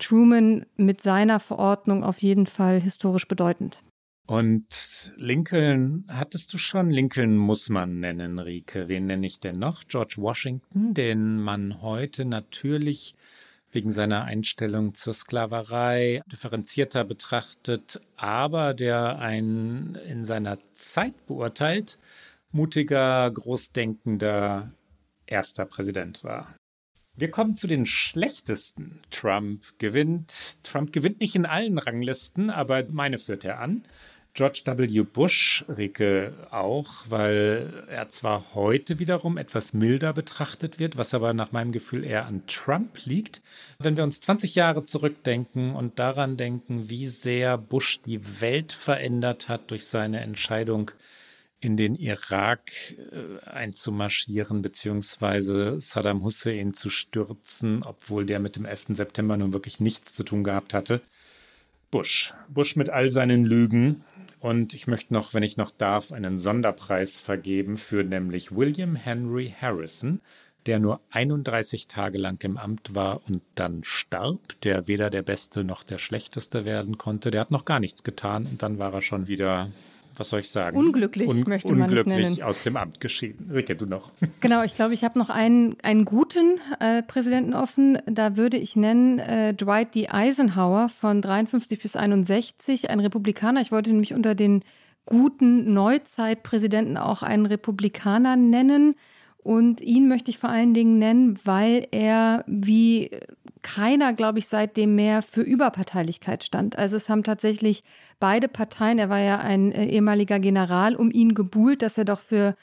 Truman 0.00 0.66
mit 0.76 1.02
seiner 1.02 1.38
Verordnung 1.38 2.02
auf 2.02 2.18
jeden 2.18 2.46
Fall 2.46 2.80
historisch 2.80 3.28
bedeutend. 3.28 3.84
Und 4.28 5.14
Lincoln 5.16 6.04
hattest 6.06 6.52
du 6.52 6.58
schon? 6.58 6.90
Lincoln 6.90 7.38
muss 7.38 7.70
man 7.70 7.98
nennen, 7.98 8.38
Rike. 8.38 8.86
Wen 8.86 9.06
nenne 9.06 9.26
ich 9.26 9.40
denn 9.40 9.58
noch? 9.58 9.84
George 9.88 10.16
Washington, 10.18 10.92
den 10.92 11.40
man 11.40 11.80
heute 11.80 12.26
natürlich 12.26 13.14
wegen 13.72 13.90
seiner 13.90 14.24
Einstellung 14.24 14.92
zur 14.92 15.14
Sklaverei 15.14 16.20
differenzierter 16.30 17.04
betrachtet, 17.04 18.02
aber 18.16 18.74
der 18.74 19.18
ein 19.18 19.96
in 20.06 20.26
seiner 20.26 20.58
Zeit 20.74 21.26
beurteilt 21.26 21.98
mutiger, 22.52 23.30
großdenkender 23.30 24.70
erster 25.24 25.64
Präsident 25.64 26.22
war. 26.22 26.54
Wir 27.16 27.30
kommen 27.30 27.56
zu 27.56 27.66
den 27.66 27.86
schlechtesten. 27.86 29.00
Trump 29.10 29.78
gewinnt. 29.78 30.62
Trump 30.64 30.92
gewinnt 30.92 31.20
nicht 31.20 31.34
in 31.34 31.46
allen 31.46 31.78
Ranglisten, 31.78 32.50
aber 32.50 32.84
meine 32.90 33.18
führt 33.18 33.44
er 33.44 33.58
an. 33.58 33.84
George 34.38 34.62
W. 34.64 35.02
Bush, 35.02 35.64
Rike, 35.68 36.32
auch, 36.52 37.06
weil 37.08 37.84
er 37.88 38.08
zwar 38.10 38.54
heute 38.54 39.00
wiederum 39.00 39.36
etwas 39.36 39.74
milder 39.74 40.12
betrachtet 40.12 40.78
wird, 40.78 40.96
was 40.96 41.12
aber 41.12 41.34
nach 41.34 41.50
meinem 41.50 41.72
Gefühl 41.72 42.04
eher 42.04 42.24
an 42.26 42.46
Trump 42.46 43.04
liegt. 43.04 43.42
Wenn 43.80 43.96
wir 43.96 44.04
uns 44.04 44.20
20 44.20 44.54
Jahre 44.54 44.84
zurückdenken 44.84 45.74
und 45.74 45.98
daran 45.98 46.36
denken, 46.36 46.88
wie 46.88 47.08
sehr 47.08 47.58
Bush 47.58 47.98
die 48.02 48.40
Welt 48.40 48.72
verändert 48.72 49.48
hat 49.48 49.72
durch 49.72 49.86
seine 49.86 50.20
Entscheidung, 50.20 50.92
in 51.60 51.76
den 51.76 51.96
Irak 51.96 52.70
äh, 52.92 53.44
einzumarschieren, 53.44 54.62
beziehungsweise 54.62 55.80
Saddam 55.80 56.22
Hussein 56.22 56.74
zu 56.74 56.90
stürzen, 56.90 57.82
obwohl 57.82 58.24
der 58.24 58.38
mit 58.38 58.54
dem 58.54 58.66
11. 58.66 58.86
September 58.90 59.36
nun 59.36 59.52
wirklich 59.52 59.80
nichts 59.80 60.14
zu 60.14 60.22
tun 60.22 60.44
gehabt 60.44 60.74
hatte. 60.74 61.00
Bush. 61.90 62.34
Bush 62.48 62.76
mit 62.76 62.90
all 62.90 63.10
seinen 63.10 63.44
Lügen. 63.44 64.04
Und 64.40 64.74
ich 64.74 64.86
möchte 64.86 65.12
noch, 65.14 65.34
wenn 65.34 65.42
ich 65.42 65.56
noch 65.56 65.70
darf, 65.70 66.12
einen 66.12 66.38
Sonderpreis 66.38 67.18
vergeben 67.18 67.76
für 67.76 68.04
nämlich 68.04 68.54
William 68.54 68.94
Henry 68.94 69.54
Harrison, 69.60 70.20
der 70.66 70.78
nur 70.78 71.00
31 71.10 71.88
Tage 71.88 72.18
lang 72.18 72.42
im 72.44 72.56
Amt 72.56 72.94
war 72.94 73.22
und 73.26 73.42
dann 73.54 73.82
starb, 73.84 74.60
der 74.62 74.86
weder 74.86 75.10
der 75.10 75.22
Beste 75.22 75.64
noch 75.64 75.82
der 75.82 75.98
Schlechteste 75.98 76.64
werden 76.64 76.98
konnte. 76.98 77.30
Der 77.30 77.40
hat 77.40 77.50
noch 77.50 77.64
gar 77.64 77.80
nichts 77.80 78.04
getan 78.04 78.46
und 78.46 78.62
dann 78.62 78.78
war 78.78 78.92
er 78.92 79.02
schon 79.02 79.28
wieder 79.28 79.70
was 80.18 80.30
soll 80.30 80.40
ich 80.40 80.50
sagen? 80.50 80.76
Unglücklich 80.76 81.28
Un 81.28 81.44
möchte 81.46 81.72
man 81.74 81.88
unglücklich 81.88 82.24
es 82.24 82.36
nennen. 82.36 82.42
aus 82.42 82.62
dem 82.62 82.76
Amt 82.76 83.00
geschieden. 83.00 83.50
Rike, 83.52 83.76
du 83.76 83.86
noch. 83.86 84.12
Genau, 84.40 84.62
ich 84.62 84.74
glaube, 84.74 84.94
ich 84.94 85.04
habe 85.04 85.18
noch 85.18 85.30
einen, 85.30 85.76
einen 85.82 86.04
guten 86.04 86.60
äh, 86.80 87.02
Präsidenten 87.02 87.54
offen. 87.54 87.98
Da 88.06 88.36
würde 88.36 88.56
ich 88.56 88.76
nennen 88.76 89.18
äh, 89.18 89.52
Dwight 89.54 89.94
D. 89.94 90.08
Eisenhower 90.08 90.88
von 90.88 91.20
53 91.22 91.80
bis 91.80 91.96
61, 91.96 92.90
ein 92.90 93.00
Republikaner. 93.00 93.60
Ich 93.60 93.72
wollte 93.72 93.90
nämlich 93.90 94.14
unter 94.14 94.34
den 94.34 94.62
guten 95.04 95.72
Neuzeitpräsidenten 95.72 96.96
auch 96.96 97.22
einen 97.22 97.46
Republikaner 97.46 98.36
nennen. 98.36 98.94
Und 99.38 99.80
ihn 99.80 100.08
möchte 100.08 100.30
ich 100.30 100.38
vor 100.38 100.50
allen 100.50 100.74
Dingen 100.74 100.98
nennen, 100.98 101.38
weil 101.44 101.88
er 101.90 102.44
wie 102.46 103.10
keiner, 103.62 104.12
glaube 104.12 104.38
ich, 104.38 104.48
seitdem 104.48 104.94
mehr 104.94 105.22
für 105.22 105.42
Überparteilichkeit 105.42 106.44
stand. 106.44 106.78
Also 106.78 106.96
es 106.96 107.08
haben 107.08 107.24
tatsächlich 107.24 107.84
beide 108.20 108.48
Parteien, 108.48 108.98
er 108.98 109.08
war 109.08 109.20
ja 109.20 109.38
ein 109.38 109.72
äh, 109.72 109.86
ehemaliger 109.86 110.38
General, 110.38 110.94
um 110.94 111.10
ihn 111.10 111.34
gebuhlt, 111.34 111.82
dass 111.82 111.98
er 111.98 112.04
doch 112.04 112.20
für 112.20 112.56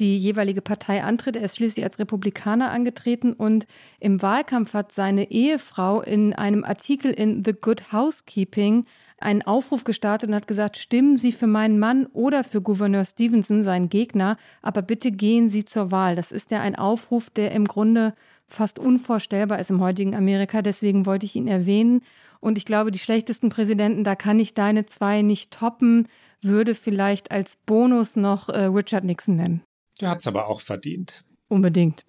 die 0.00 0.18
jeweilige 0.18 0.62
Partei 0.62 1.02
antritt. 1.02 1.36
Er 1.36 1.42
ist 1.42 1.56
schließlich 1.56 1.84
als 1.84 1.98
Republikaner 1.98 2.70
angetreten 2.70 3.32
und 3.32 3.66
im 4.00 4.22
Wahlkampf 4.22 4.74
hat 4.74 4.92
seine 4.92 5.30
Ehefrau 5.30 6.00
in 6.00 6.32
einem 6.32 6.64
Artikel 6.64 7.12
in 7.12 7.44
The 7.44 7.52
Good 7.52 7.92
Housekeeping 7.92 8.86
einen 9.18 9.42
Aufruf 9.42 9.84
gestartet 9.84 10.28
und 10.28 10.34
hat 10.34 10.48
gesagt, 10.48 10.76
stimmen 10.76 11.16
Sie 11.16 11.32
für 11.32 11.46
meinen 11.46 11.78
Mann 11.78 12.06
oder 12.06 12.42
für 12.42 12.60
Gouverneur 12.60 13.04
Stevenson, 13.04 13.62
seinen 13.62 13.88
Gegner, 13.88 14.36
aber 14.62 14.82
bitte 14.82 15.12
gehen 15.12 15.48
Sie 15.48 15.64
zur 15.64 15.90
Wahl. 15.90 16.16
Das 16.16 16.32
ist 16.32 16.50
ja 16.50 16.60
ein 16.60 16.74
Aufruf, 16.74 17.30
der 17.30 17.52
im 17.52 17.66
Grunde 17.66 18.14
fast 18.52 18.78
unvorstellbar 18.78 19.58
ist 19.58 19.70
im 19.70 19.80
heutigen 19.80 20.14
Amerika. 20.14 20.62
Deswegen 20.62 21.06
wollte 21.06 21.26
ich 21.26 21.36
ihn 21.36 21.48
erwähnen. 21.48 22.02
Und 22.40 22.58
ich 22.58 22.64
glaube, 22.64 22.90
die 22.90 22.98
schlechtesten 22.98 23.50
Präsidenten, 23.50 24.04
da 24.04 24.16
kann 24.16 24.40
ich 24.40 24.54
deine 24.54 24.86
zwei 24.86 25.22
nicht 25.22 25.52
toppen, 25.52 26.08
würde 26.40 26.74
vielleicht 26.74 27.30
als 27.30 27.56
Bonus 27.66 28.16
noch 28.16 28.48
äh, 28.48 28.64
Richard 28.64 29.04
Nixon 29.04 29.36
nennen. 29.36 29.62
Der 30.00 30.10
hat 30.10 30.20
es 30.20 30.26
aber 30.26 30.48
auch 30.48 30.60
verdient. 30.60 31.24
Unbedingt. 31.48 32.04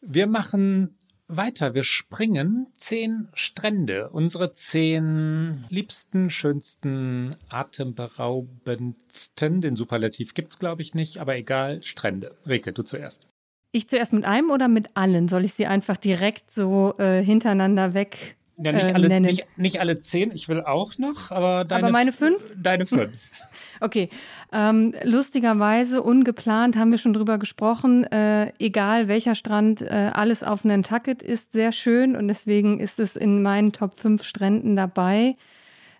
Wir 0.00 0.26
machen 0.26 0.98
weiter. 1.28 1.74
Wir 1.74 1.84
springen 1.84 2.66
zehn 2.76 3.28
Strände. 3.34 4.10
Unsere 4.10 4.52
zehn 4.52 5.64
liebsten, 5.68 6.30
schönsten, 6.30 7.36
atemberaubendsten. 7.48 9.60
Den 9.60 9.76
Superlativ 9.76 10.34
gibt 10.34 10.50
es, 10.50 10.58
glaube 10.58 10.82
ich, 10.82 10.94
nicht, 10.94 11.18
aber 11.18 11.36
egal. 11.36 11.82
Strände. 11.82 12.36
Rike, 12.46 12.72
du 12.72 12.82
zuerst. 12.82 13.26
Ich 13.70 13.88
zuerst 13.88 14.12
mit 14.12 14.24
einem 14.24 14.50
oder 14.50 14.68
mit 14.68 14.96
allen? 14.96 15.28
Soll 15.28 15.44
ich 15.44 15.54
sie 15.54 15.66
einfach 15.66 15.96
direkt 15.96 16.50
so 16.50 16.94
äh, 16.98 17.22
hintereinander 17.22 17.94
weg 17.94 18.36
ja, 18.60 18.72
nicht, 18.72 18.88
äh, 18.88 18.92
alle, 18.92 19.08
nennen? 19.08 19.26
nicht, 19.26 19.46
nicht, 19.56 19.80
alle 19.80 20.00
zehn, 20.00 20.32
ich 20.32 20.48
will 20.48 20.62
auch 20.62 20.98
noch, 20.98 21.30
aber 21.30 21.64
deine, 21.64 21.84
aber 21.84 21.92
meine 21.92 22.12
fünf? 22.12 22.42
Deine 22.56 22.86
fünf. 22.86 23.30
okay. 23.80 24.08
Ähm, 24.52 24.94
lustigerweise, 25.04 26.02
ungeplant, 26.02 26.76
haben 26.76 26.90
wir 26.90 26.98
schon 26.98 27.12
drüber 27.12 27.38
gesprochen. 27.38 28.04
Äh, 28.04 28.52
egal 28.58 29.06
welcher 29.06 29.34
Strand, 29.34 29.82
äh, 29.82 30.10
alles 30.12 30.42
auf 30.42 30.64
Nantucket 30.64 31.22
ist 31.22 31.52
sehr 31.52 31.70
schön 31.72 32.16
und 32.16 32.26
deswegen 32.26 32.80
ist 32.80 32.98
es 32.98 33.14
in 33.14 33.42
meinen 33.42 33.72
Top 33.72 33.98
5 33.98 34.24
Stränden 34.24 34.74
dabei. 34.74 35.34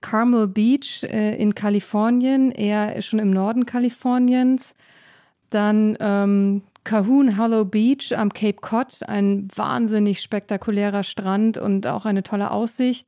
Carmel 0.01 0.49
Beach 0.49 1.05
äh, 1.05 1.37
in 1.37 1.55
Kalifornien, 1.55 2.51
eher 2.51 3.01
schon 3.03 3.19
im 3.19 3.31
Norden 3.31 3.67
Kaliforniens. 3.67 4.75
Dann 5.51 5.97
ähm, 6.01 6.63
Cahoon 6.88 7.37
Hollow 7.37 7.66
Beach 7.66 8.16
am 8.16 8.33
Cape 8.33 8.62
Cod, 8.62 9.07
ein 9.07 9.49
wahnsinnig 9.54 10.23
spektakulärer 10.23 11.02
Strand 11.02 11.59
und 11.59 11.87
auch 11.87 12.07
eine 12.07 12.23
tolle 12.23 12.50
Aussicht. 12.50 13.07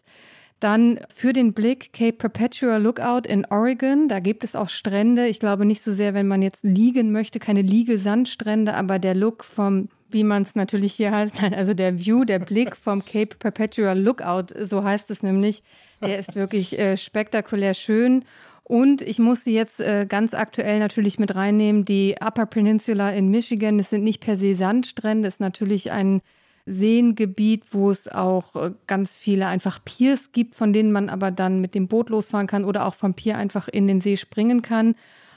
Dann 0.61 1.01
für 1.09 1.33
den 1.33 1.55
Blick 1.55 1.95
Cape 1.95 2.13
Perpetua 2.13 2.77
Lookout 2.77 3.27
in 3.27 3.47
Oregon. 3.47 4.09
Da 4.09 4.21
gibt 4.21 4.45
es 4.45 4.55
auch 4.55 4.69
Strände. 4.69 5.29
Ich 5.29 5.41
glaube 5.41 5.65
nicht 5.65 5.81
so 5.81 5.93
sehr, 5.93 6.13
wenn 6.13 6.29
man 6.29 6.43
jetzt 6.43 6.63
liegen 6.63 7.11
möchte, 7.11 7.39
keine 7.39 7.63
Liegelsandstrände, 7.63 8.75
aber 8.75 8.99
der 8.99 9.15
Look 9.15 9.45
vom, 9.45 9.89
wie 10.11 10.25
man 10.25 10.43
es 10.43 10.55
natürlich 10.55 10.93
hier 10.93 11.13
heißt, 11.13 11.37
also 11.57 11.73
der 11.73 11.99
View, 11.99 12.25
der 12.25 12.41
Blick 12.41 12.77
vom 12.77 13.03
Cape 13.03 13.37
Perpetua 13.39 13.95
Lookout, 13.95 14.49
so 14.63 14.85
heißt 14.85 15.11
es 15.11 15.23
nämlich, 15.23 15.63
der 16.03 16.19
ist 16.19 16.35
wirklich 16.35 16.79
äh, 16.79 16.99
spektakulär 16.99 17.73
schön. 17.73 18.27
Und 18.71 19.03
ich 19.03 19.19
muss 19.19 19.43
sie 19.43 19.53
jetzt 19.53 19.81
äh, 19.81 20.07
ganz 20.09 20.33
aktuell 20.33 20.79
natürlich 20.79 21.19
mit 21.19 21.35
reinnehmen, 21.35 21.85
die 21.85 22.15
Upper 22.21 22.47
Peninsula 22.47 23.11
in 23.11 23.29
Michigan. 23.29 23.79
Das 23.79 23.91
sind 23.91 24.05
nicht 24.05 24.21
per 24.21 24.37
se 24.37 24.55
Sandstrände, 24.55 25.27
das 25.27 25.35
ist 25.35 25.41
natürlich 25.41 25.91
ein 25.91 26.23
Seengebiet, 26.67 27.65
wo 27.73 27.91
es 27.91 28.07
auch 28.07 28.55
äh, 28.55 28.71
ganz 28.87 29.17
viele 29.17 29.49
einfach 29.49 29.85
Piers 29.85 30.31
gibt, 30.31 30.55
von 30.55 30.73
denen 30.73 30.93
man 30.93 31.09
aber 31.09 31.33
dann 31.33 31.61
mit 31.61 31.75
dem 31.75 31.89
Boot 31.89 32.11
losfahren 32.11 32.47
kann 32.47 32.65
oder 32.65 32.87
auch 32.87 32.95
vom 32.95 33.13
Pier 33.13 33.37
einfach 33.37 33.67
in 33.67 33.89
den 33.89 34.01
See 34.01 34.17
springen 34.17 34.63
kann. 34.63 34.95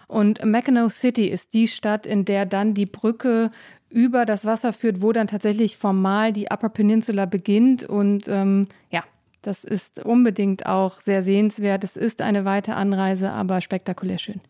Und 0.07 0.45
Mackinac 0.45 0.91
City 0.91 1.25
ist 1.25 1.55
die 1.55 1.67
Stadt, 1.67 2.05
in 2.05 2.25
der 2.25 2.45
dann 2.45 2.75
die 2.75 2.85
Brücke 2.85 3.49
über 3.89 4.27
das 4.27 4.45
Wasser 4.45 4.73
führt, 4.73 5.01
wo 5.01 5.11
dann 5.11 5.25
tatsächlich 5.25 5.77
formal 5.77 6.33
die 6.33 6.51
Upper 6.51 6.69
Peninsula 6.69 7.25
beginnt. 7.25 7.83
Und 7.83 8.27
ähm, 8.27 8.67
ja, 8.91 9.01
das 9.43 9.63
ist 9.63 10.03
unbedingt 10.03 10.65
auch 10.65 11.01
sehr 11.01 11.21
sehenswert. 11.21 11.83
Es 11.83 11.97
ist 11.97 12.21
eine 12.21 12.45
weite 12.45 12.75
Anreise, 12.75 13.31
aber 13.31 13.61
spektakulär 13.61 14.17
schön. 14.17 14.41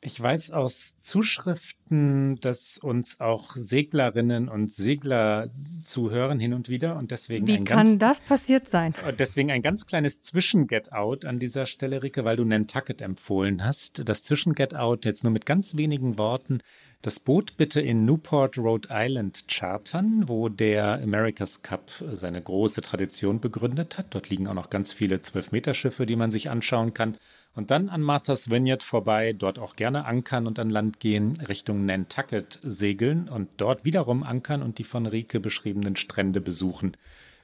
Ich 0.00 0.20
weiß 0.20 0.52
aus 0.52 0.94
Zuschriften, 1.00 2.36
dass 2.40 2.78
uns 2.78 3.20
auch 3.20 3.56
Seglerinnen 3.56 4.48
und 4.48 4.70
Segler 4.70 5.48
zuhören 5.84 6.38
hin 6.38 6.54
und 6.54 6.68
wieder 6.68 6.96
und 6.96 7.10
deswegen 7.10 7.46
Wie 7.46 7.56
ein 7.56 7.64
kann 7.64 7.98
ganz, 7.98 8.18
das 8.18 8.20
passiert 8.20 8.68
sein? 8.68 8.94
Deswegen 9.18 9.50
ein 9.50 9.62
ganz 9.62 9.86
kleines 9.86 10.20
Zwischen-Get-Out 10.20 11.24
an 11.24 11.38
dieser 11.38 11.66
Stelle, 11.66 12.02
Rike, 12.02 12.24
weil 12.24 12.36
du 12.36 12.44
Nantucket 12.44 13.00
empfohlen 13.02 13.64
hast. 13.64 14.02
Das 14.08 14.22
Zwischen-Get-Out 14.22 15.04
jetzt 15.04 15.24
nur 15.24 15.32
mit 15.32 15.46
ganz 15.46 15.76
wenigen 15.76 16.18
Worten. 16.18 16.60
Das 17.02 17.20
Boot 17.20 17.56
bitte 17.56 17.80
in 17.80 18.04
Newport, 18.04 18.58
Rhode 18.58 18.88
Island 18.90 19.44
chartern, 19.48 20.24
wo 20.28 20.48
der 20.48 21.00
America's 21.02 21.62
Cup 21.62 21.90
seine 22.12 22.42
große 22.42 22.82
Tradition 22.82 23.40
begründet 23.40 23.96
hat. 23.98 24.06
Dort 24.10 24.28
liegen 24.28 24.48
auch 24.48 24.54
noch 24.54 24.70
ganz 24.70 24.92
viele 24.92 25.20
Zwölf-Meter-Schiffe, 25.20 26.06
die 26.06 26.16
man 26.16 26.30
sich 26.30 26.50
anschauen 26.50 26.94
kann. 26.94 27.16
Und 27.56 27.70
dann 27.70 27.88
an 27.88 28.02
Martha's 28.02 28.50
Vineyard 28.50 28.82
vorbei, 28.82 29.32
dort 29.32 29.58
auch 29.58 29.76
gerne 29.76 30.04
ankern 30.04 30.46
und 30.46 30.58
an 30.58 30.68
Land 30.68 31.00
gehen, 31.00 31.40
Richtung 31.40 31.86
Nantucket 31.86 32.60
segeln 32.62 33.30
und 33.30 33.48
dort 33.56 33.86
wiederum 33.86 34.22
ankern 34.22 34.62
und 34.62 34.78
die 34.78 34.84
von 34.84 35.06
Rike 35.06 35.40
beschriebenen 35.40 35.96
Strände 35.96 36.42
besuchen. 36.42 36.98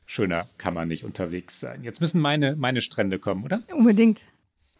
Schöner 0.05 0.49
kann 0.59 0.75
man 0.75 0.89
nicht 0.89 1.05
unterwegs 1.05 1.61
sein. 1.61 1.83
Jetzt 1.83 2.03
müssen 2.03 2.21
meine, 2.21 2.57
meine 2.57 2.83
Strände 2.83 3.19
kommen, 3.19 3.43
oder? 3.43 3.63
Unbedingt. 3.75 4.27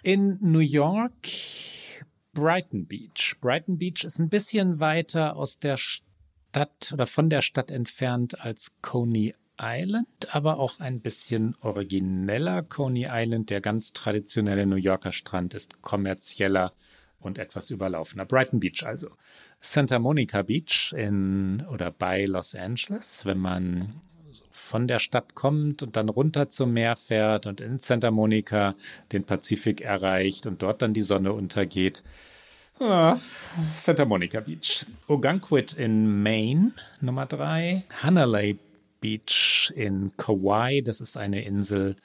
In 0.03 0.37
New 0.43 0.59
York, 0.59 1.27
Brighton 2.35 2.85
Beach. 2.85 3.37
Brighton 3.41 3.79
Beach 3.79 4.05
ist 4.05 4.19
ein 4.19 4.29
bisschen 4.29 4.81
weiter 4.81 5.37
aus 5.37 5.59
der 5.59 5.79
Stadt 5.79 6.93
oder 6.93 7.07
von 7.07 7.31
der 7.31 7.41
Stadt 7.41 7.71
entfernt 7.71 8.39
als 8.39 8.75
Coney 8.83 9.33
Island, 9.61 10.09
aber 10.31 10.59
auch 10.59 10.81
ein 10.81 11.01
bisschen 11.01 11.55
origineller. 11.61 12.63
Coney 12.63 13.07
Island, 13.11 13.51
der 13.51 13.61
ganz 13.61 13.93
traditionelle 13.93 14.67
New 14.67 14.77
Yorker 14.77 15.13
Strand, 15.13 15.55
ist 15.55 15.83
kommerzieller 15.83 16.73
und 17.21 17.39
etwas 17.39 17.71
überlaufener. 17.71 18.25
Brighton 18.25 18.61
Beach 18.61 18.85
also. 18.85 19.11
Santa 19.61 19.99
Monica 19.99 20.43
Beach 20.43 20.93
in 20.97 21.65
oder 21.71 21.93
bei 21.93 22.25
Los 22.25 22.55
Angeles, 22.55 23.25
wenn 23.25 23.39
man 23.39 24.01
von 24.51 24.89
der 24.89 24.99
Stadt 24.99 25.35
kommt 25.35 25.83
und 25.83 25.97
dann 25.97 26.09
runter 26.09 26.49
zum 26.49 26.73
Meer 26.73 26.97
fährt 26.97 27.47
und 27.47 27.61
in 27.61 27.79
Santa 27.79 28.11
Monica 28.11 28.75
den 29.13 29.25
Pazifik 29.25 29.81
erreicht 29.81 30.47
und 30.47 30.63
dort 30.63 30.83
dann 30.83 30.95
die 30.95 31.03
Sonne 31.03 31.33
untergeht. 31.33 32.03
Ah, 32.81 33.19
Santa 33.75 34.05
Monica 34.05 34.41
Beach. 34.41 34.85
Ogunquit 35.07 35.75
in 35.75 36.23
Maine, 36.23 36.73
Nummer 37.01 37.27
drei. 37.27 37.85
Hanalei 38.03 38.57
Beach 39.03 39.71
in 39.77 40.13
Kauai. 40.17 40.81
Das 40.81 41.03
ist 41.03 41.19
eine 41.19 41.45
Insel 41.45 41.97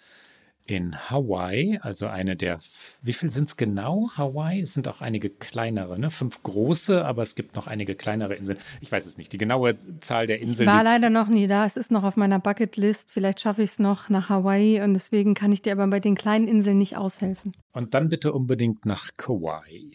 in 0.68 1.10
Hawaii, 1.10 1.80
also 1.82 2.08
eine 2.08 2.36
der, 2.36 2.60
wie 3.01 3.13
viel 3.13 3.30
sind 3.30 3.48
es 3.48 3.56
genau? 3.56 4.10
Hawaii? 4.16 4.60
Es 4.60 4.74
sind 4.74 4.89
auch 4.89 5.00
einige 5.00 5.30
kleinere, 5.30 5.98
ne? 5.98 6.10
Fünf 6.10 6.44
große, 6.44 7.04
aber 7.06 7.22
es 7.22 7.36
gibt 7.36 7.56
noch 7.56 7.68
einige 7.68 7.96
kleinere 7.96 8.36
Inseln. 8.36 8.60
Ich 8.82 8.92
weiß 8.92 9.06
es 9.06 9.18
nicht. 9.18 9.32
Die 9.32 9.38
genaue 9.38 9.77
Zahl 10.01 10.27
der 10.27 10.42
Inseln. 10.42 10.68
Ich 10.68 10.75
war 10.75 10.84
leider 10.84 11.10
noch 11.10 11.30
nie 11.30 11.48
da. 11.48 11.66
Es 11.66 11.77
ist 11.77 11.89
noch 11.89 12.04
auf 12.04 12.18
meiner 12.18 12.39
Bucketlist. 12.39 13.10
Vielleicht 13.10 13.39
schaffe 13.39 13.63
ich 13.63 13.72
es 13.72 13.80
noch 13.80 14.10
nach 14.10 14.27
Hawaii 14.27 14.82
und 14.82 14.94
deswegen 14.94 15.36
kann 15.36 15.54
ich 15.54 15.62
dir 15.62 15.72
aber 15.72 15.88
bei 15.88 16.01
den 16.01 16.16
kleinen 16.16 16.50
Inseln 16.50 16.77
nicht 16.77 16.98
aushelfen. 16.98 17.54
Und 17.72 17.94
dann 17.94 18.10
bitte 18.10 18.34
unbedingt 18.34 18.86
nach 18.86 19.12
Kauai. 19.16 19.92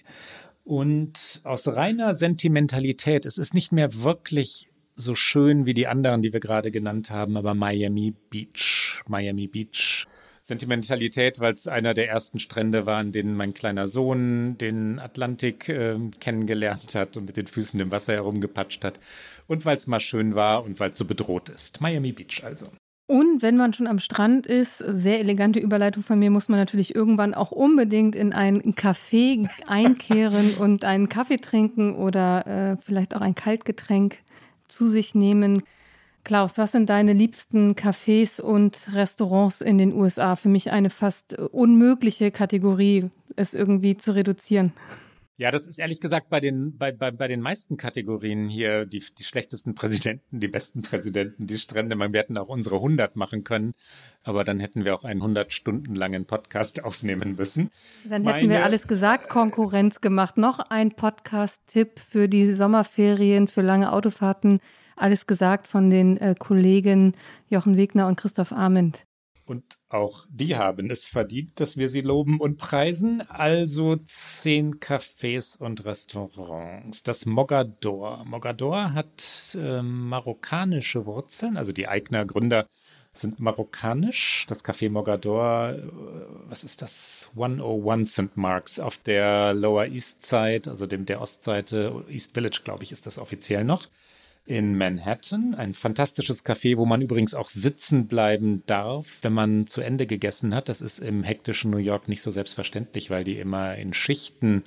Und 0.64 1.42
aus 1.44 1.68
reiner 1.68 2.14
Sentimentalität, 2.14 3.26
es 3.26 3.36
ist 3.36 3.52
nicht 3.52 3.72
mehr 3.72 4.02
wirklich 4.02 4.71
so 5.04 5.14
schön 5.14 5.66
wie 5.66 5.74
die 5.74 5.86
anderen, 5.86 6.22
die 6.22 6.32
wir 6.32 6.40
gerade 6.40 6.70
genannt 6.70 7.10
haben, 7.10 7.36
aber 7.36 7.54
Miami 7.54 8.14
Beach. 8.30 9.02
Miami 9.08 9.46
Beach 9.46 10.06
Sentimentalität, 10.42 11.38
weil 11.38 11.52
es 11.52 11.68
einer 11.68 11.94
der 11.94 12.08
ersten 12.08 12.40
Strände 12.40 12.84
war, 12.84 12.98
an 12.98 13.12
denen 13.12 13.36
mein 13.36 13.54
kleiner 13.54 13.86
Sohn 13.86 14.58
den 14.58 14.98
Atlantik 14.98 15.68
äh, 15.68 15.96
kennengelernt 16.18 16.94
hat 16.94 17.16
und 17.16 17.26
mit 17.26 17.36
den 17.36 17.46
Füßen 17.46 17.78
im 17.78 17.90
Wasser 17.92 18.14
herumgepatscht 18.14 18.84
hat. 18.84 18.98
Und 19.46 19.64
weil 19.64 19.76
es 19.76 19.86
mal 19.86 20.00
schön 20.00 20.34
war 20.34 20.64
und 20.64 20.80
weil 20.80 20.90
es 20.90 20.98
so 20.98 21.04
bedroht 21.04 21.48
ist. 21.48 21.80
Miami 21.80 22.12
Beach 22.12 22.42
also. 22.44 22.66
Und 23.06 23.42
wenn 23.42 23.56
man 23.56 23.72
schon 23.72 23.86
am 23.86 23.98
Strand 23.98 24.46
ist, 24.46 24.78
sehr 24.78 25.20
elegante 25.20 25.60
Überleitung 25.60 26.02
von 26.02 26.18
mir, 26.18 26.30
muss 26.30 26.48
man 26.48 26.58
natürlich 26.58 26.94
irgendwann 26.94 27.34
auch 27.34 27.52
unbedingt 27.52 28.16
in 28.16 28.32
ein 28.32 28.62
Café 28.72 29.48
einkehren 29.66 30.54
und 30.54 30.84
einen 30.84 31.08
Kaffee 31.08 31.36
trinken 31.36 31.94
oder 31.94 32.46
äh, 32.46 32.76
vielleicht 32.82 33.14
auch 33.14 33.20
ein 33.20 33.34
Kaltgetränk 33.34 34.18
zu 34.72 34.88
sich 34.88 35.14
nehmen. 35.14 35.62
Klaus, 36.24 36.56
was 36.56 36.72
sind 36.72 36.88
deine 36.88 37.12
liebsten 37.12 37.74
Cafés 37.74 38.40
und 38.40 38.88
Restaurants 38.94 39.60
in 39.60 39.78
den 39.78 39.92
USA? 39.92 40.36
Für 40.36 40.48
mich 40.48 40.70
eine 40.70 40.90
fast 40.90 41.34
unmögliche 41.38 42.30
Kategorie, 42.30 43.10
es 43.36 43.54
irgendwie 43.54 43.96
zu 43.96 44.14
reduzieren. 44.14 44.72
Ja, 45.38 45.50
das 45.50 45.66
ist 45.66 45.78
ehrlich 45.78 46.00
gesagt 46.00 46.28
bei 46.28 46.40
den, 46.40 46.76
bei, 46.76 46.92
bei, 46.92 47.10
bei 47.10 47.26
den 47.26 47.40
meisten 47.40 47.76
Kategorien 47.76 48.48
hier 48.48 48.84
die, 48.84 49.02
die 49.18 49.24
schlechtesten 49.24 49.74
Präsidenten, 49.74 50.40
die 50.40 50.48
besten 50.48 50.82
Präsidenten, 50.82 51.46
die 51.46 51.58
Strände. 51.58 51.96
Man, 51.96 52.12
wir 52.12 52.20
hätten 52.20 52.36
auch 52.36 52.48
unsere 52.48 52.76
100 52.76 53.16
machen 53.16 53.42
können, 53.42 53.72
aber 54.22 54.44
dann 54.44 54.60
hätten 54.60 54.84
wir 54.84 54.94
auch 54.94 55.04
einen 55.04 55.20
100 55.20 55.52
Stunden 55.52 55.94
langen 55.94 56.26
Podcast 56.26 56.84
aufnehmen 56.84 57.34
müssen. 57.36 57.70
Dann 58.04 58.24
hätten 58.24 58.24
Meine, 58.24 58.48
wir 58.48 58.64
alles 58.64 58.86
gesagt, 58.86 59.30
Konkurrenz 59.30 60.00
gemacht. 60.00 60.36
Noch 60.36 60.58
ein 60.58 60.92
Podcast-Tipp 60.92 61.98
für 61.98 62.28
die 62.28 62.52
Sommerferien, 62.52 63.48
für 63.48 63.62
lange 63.62 63.92
Autofahrten 63.92 64.60
alles 64.96 65.26
gesagt 65.26 65.66
von 65.66 65.90
den 65.90 66.16
äh, 66.18 66.34
Kollegen 66.38 67.14
Jochen 67.48 67.76
Wegner 67.76 68.06
und 68.06 68.16
Christoph 68.16 68.52
Arment. 68.52 69.04
Und 69.44 69.78
auch 69.88 70.26
die 70.30 70.56
haben 70.56 70.90
es 70.90 71.06
verdient, 71.08 71.58
dass 71.58 71.76
wir 71.76 71.88
sie 71.88 72.00
loben 72.00 72.40
und 72.40 72.58
preisen. 72.58 73.22
Also 73.28 73.96
zehn 73.96 74.78
Cafés 74.78 75.58
und 75.58 75.84
Restaurants. 75.84 77.02
Das 77.02 77.26
Mogador. 77.26 78.24
Mogador 78.24 78.94
hat 78.94 79.56
äh, 79.58 79.82
marokkanische 79.82 81.06
Wurzeln. 81.06 81.56
Also 81.56 81.72
die 81.72 81.88
Eigner 81.88 82.24
Gründer 82.24 82.68
sind 83.14 83.40
marokkanisch. 83.40 84.46
Das 84.48 84.64
Café 84.64 84.88
Mogador, 84.90 85.70
äh, 85.70 85.82
was 86.48 86.64
ist 86.64 86.80
das? 86.80 87.30
101 87.34 88.12
St. 88.12 88.36
Marks 88.36 88.78
auf 88.78 88.96
der 88.98 89.54
Lower 89.54 89.86
East 89.86 90.22
Side, 90.22 90.70
also 90.70 90.86
dem 90.86 91.04
der 91.04 91.20
Ostseite, 91.20 92.04
East 92.08 92.32
Village, 92.32 92.60
glaube 92.64 92.84
ich, 92.84 92.92
ist 92.92 93.06
das 93.06 93.18
offiziell 93.18 93.64
noch 93.64 93.88
in 94.44 94.76
Manhattan. 94.76 95.54
Ein 95.54 95.74
fantastisches 95.74 96.44
Café, 96.44 96.76
wo 96.76 96.84
man 96.84 97.00
übrigens 97.00 97.34
auch 97.34 97.48
sitzen 97.48 98.06
bleiben 98.06 98.62
darf, 98.66 99.18
wenn 99.22 99.32
man 99.32 99.66
zu 99.66 99.80
Ende 99.80 100.06
gegessen 100.06 100.54
hat. 100.54 100.68
Das 100.68 100.80
ist 100.80 100.98
im 100.98 101.22
hektischen 101.22 101.70
New 101.70 101.78
York 101.78 102.08
nicht 102.08 102.22
so 102.22 102.30
selbstverständlich, 102.30 103.10
weil 103.10 103.24
die 103.24 103.38
immer 103.38 103.76
in 103.76 103.92
Schichten 103.92 104.64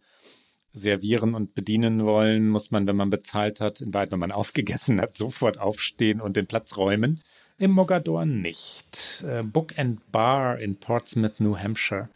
servieren 0.74 1.36
und 1.36 1.56
bedienen 1.56 2.06
wollen, 2.06 2.50
muss 2.50 2.72
man, 2.72 2.86
wenn 2.86 2.98
man 2.98 3.10
bezahlt 3.10 3.62
hat, 3.62 3.82
in 3.82 3.94
Wahrheit, 3.94 4.12
wenn 4.12 4.20
man 4.20 4.32
aufgegessen 4.34 5.00
hat, 5.02 5.14
sofort 5.14 5.58
aufstehen 5.58 6.22
und 6.22 6.36
den 6.36 6.48
Platz 6.48 6.78
räumen. 6.78 7.22
Im 7.58 7.72
Mogador 7.72 8.26
nicht. 8.26 9.24
Äh, 9.26 9.44
Book 9.44 9.80
and 9.80 10.12
Bar 10.12 10.60
in 10.60 10.76
Portsmouth, 10.76 11.40
New 11.40 11.58
Hampshire 11.58 12.10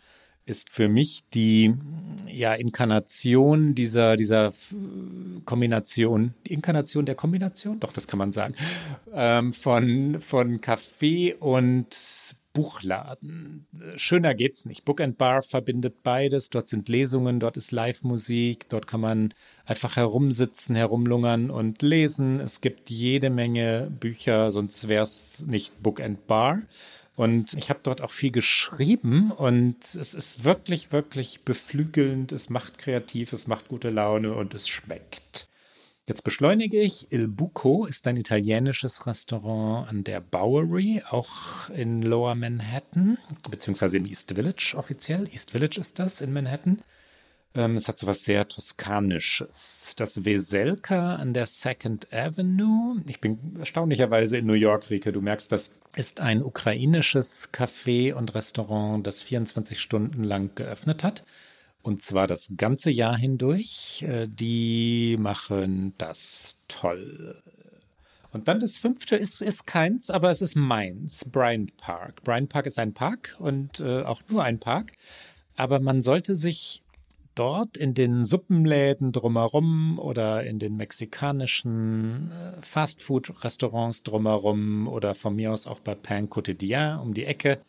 ist 0.49 0.69
für 0.69 0.89
mich 0.89 1.23
die 1.33 1.73
ja, 2.27 2.53
Inkarnation 2.53 3.75
dieser, 3.75 4.17
dieser 4.17 4.51
Kombination, 5.45 6.33
die 6.47 6.53
Inkarnation 6.53 7.05
der 7.05 7.15
Kombination, 7.15 7.79
doch, 7.79 7.93
das 7.93 8.07
kann 8.07 8.19
man 8.19 8.31
sagen, 8.31 8.55
ähm, 9.13 9.53
von, 9.53 10.19
von 10.19 10.59
Café 10.59 11.35
und 11.35 11.95
Buchladen. 12.53 13.67
Schöner 13.95 14.33
geht's 14.33 14.65
nicht. 14.65 14.83
Book 14.83 15.01
and 15.01 15.17
Bar 15.17 15.43
verbindet 15.43 16.01
beides. 16.01 16.49
Dort 16.49 16.67
sind 16.67 16.89
Lesungen, 16.89 17.39
dort 17.39 17.57
ist 17.57 17.71
Live-Musik, 17.71 18.67
dort 18.69 18.87
kann 18.87 19.01
man 19.01 19.33
einfach 19.65 19.95
herumsitzen, 19.97 20.75
herumlungern 20.75 21.51
und 21.51 21.81
lesen. 21.83 22.39
Es 22.39 22.59
gibt 22.59 22.89
jede 22.89 23.29
Menge 23.29 23.91
Bücher, 23.99 24.51
sonst 24.51 24.87
wäre 24.87 25.03
es 25.03 25.45
nicht 25.45 25.81
Book 25.83 26.01
and 26.01 26.25
Bar. 26.25 26.63
Und 27.19 27.53
ich 27.55 27.69
habe 27.69 27.81
dort 27.83 27.99
auch 27.99 28.13
viel 28.13 28.31
geschrieben 28.31 29.31
und 29.31 29.75
es 29.93 30.13
ist 30.13 30.45
wirklich, 30.45 30.93
wirklich 30.93 31.41
beflügelnd. 31.43 32.31
Es 32.31 32.49
macht 32.49 32.77
kreativ, 32.77 33.33
es 33.33 33.45
macht 33.45 33.67
gute 33.67 33.89
Laune 33.89 34.33
und 34.33 34.53
es 34.53 34.69
schmeckt. 34.69 35.49
Jetzt 36.07 36.23
beschleunige 36.23 36.79
ich. 36.79 37.11
Il 37.11 37.27
Buco 37.27 37.85
ist 37.85 38.07
ein 38.07 38.15
italienisches 38.15 39.05
Restaurant 39.05 39.89
an 39.89 40.05
der 40.05 40.21
Bowery, 40.21 41.03
auch 41.09 41.69
in 41.71 42.03
Lower 42.03 42.35
Manhattan, 42.35 43.17
beziehungsweise 43.51 43.97
im 43.97 44.05
East 44.05 44.31
Village 44.33 44.75
offiziell. 44.77 45.27
East 45.27 45.51
Village 45.51 45.77
ist 45.77 45.99
das 45.99 46.21
in 46.21 46.31
Manhattan. 46.31 46.81
Ähm, 47.55 47.77
es 47.77 47.87
hat 47.87 47.97
so 47.97 48.05
was 48.05 48.23
sehr 48.23 48.47
Toskanisches. 48.47 49.93
Das 49.97 50.23
Weselka 50.23 51.15
an 51.15 51.33
der 51.33 51.47
Second 51.47 52.11
Avenue. 52.13 53.01
Ich 53.07 53.19
bin 53.19 53.55
erstaunlicherweise 53.57 54.37
in 54.37 54.45
New 54.45 54.53
York, 54.53 54.89
Rike. 54.89 55.11
Du 55.11 55.21
merkst, 55.21 55.51
das 55.51 55.71
ist 55.95 56.19
ein 56.21 56.43
ukrainisches 56.43 57.51
Café 57.51 58.13
und 58.13 58.35
Restaurant, 58.35 59.05
das 59.05 59.23
24 59.23 59.79
Stunden 59.79 60.23
lang 60.23 60.53
geöffnet 60.53 61.03
hat. 61.03 61.23
Und 61.81 62.03
zwar 62.03 62.27
das 62.27 62.51
ganze 62.55 62.91
Jahr 62.91 63.17
hindurch. 63.17 64.03
Äh, 64.07 64.27
die 64.27 65.17
machen 65.19 65.93
das 65.97 66.57
toll. 66.67 67.41
Und 68.31 68.47
dann 68.47 68.59
das 68.59 68.77
fünfte 68.77 69.15
ist, 69.15 69.41
ist 69.41 69.65
keins, 69.65 70.11
aber 70.11 70.29
es 70.29 70.43
ist 70.43 70.55
meins, 70.55 71.25
Bryant 71.25 71.75
Park. 71.77 72.23
Bryant 72.23 72.49
Park 72.49 72.67
ist 72.67 72.77
ein 72.77 72.93
Park 72.93 73.35
und 73.39 73.79
äh, 73.79 74.03
auch 74.03 74.21
nur 74.29 74.43
ein 74.43 74.59
Park. 74.59 74.91
Aber 75.55 75.79
man 75.79 76.03
sollte 76.03 76.35
sich 76.35 76.83
dort 77.39 77.77
in 77.77 77.93
den 77.93 78.25
Suppenläden 78.25 79.13
drumherum 79.13 79.97
oder 79.97 80.43
in 80.43 80.59
den 80.59 80.75
mexikanischen 80.75 82.31
äh, 82.31 82.61
Fastfood-Restaurants 82.61 84.03
drumherum 84.03 84.87
oder 84.87 85.15
von 85.15 85.35
mir 85.35 85.53
aus 85.53 85.65
auch 85.65 85.79
bei 85.79 85.95
Pain 85.95 86.29
Quotidien 86.29 86.99
um 86.99 87.13
die 87.13 87.25
Ecke. 87.25 87.59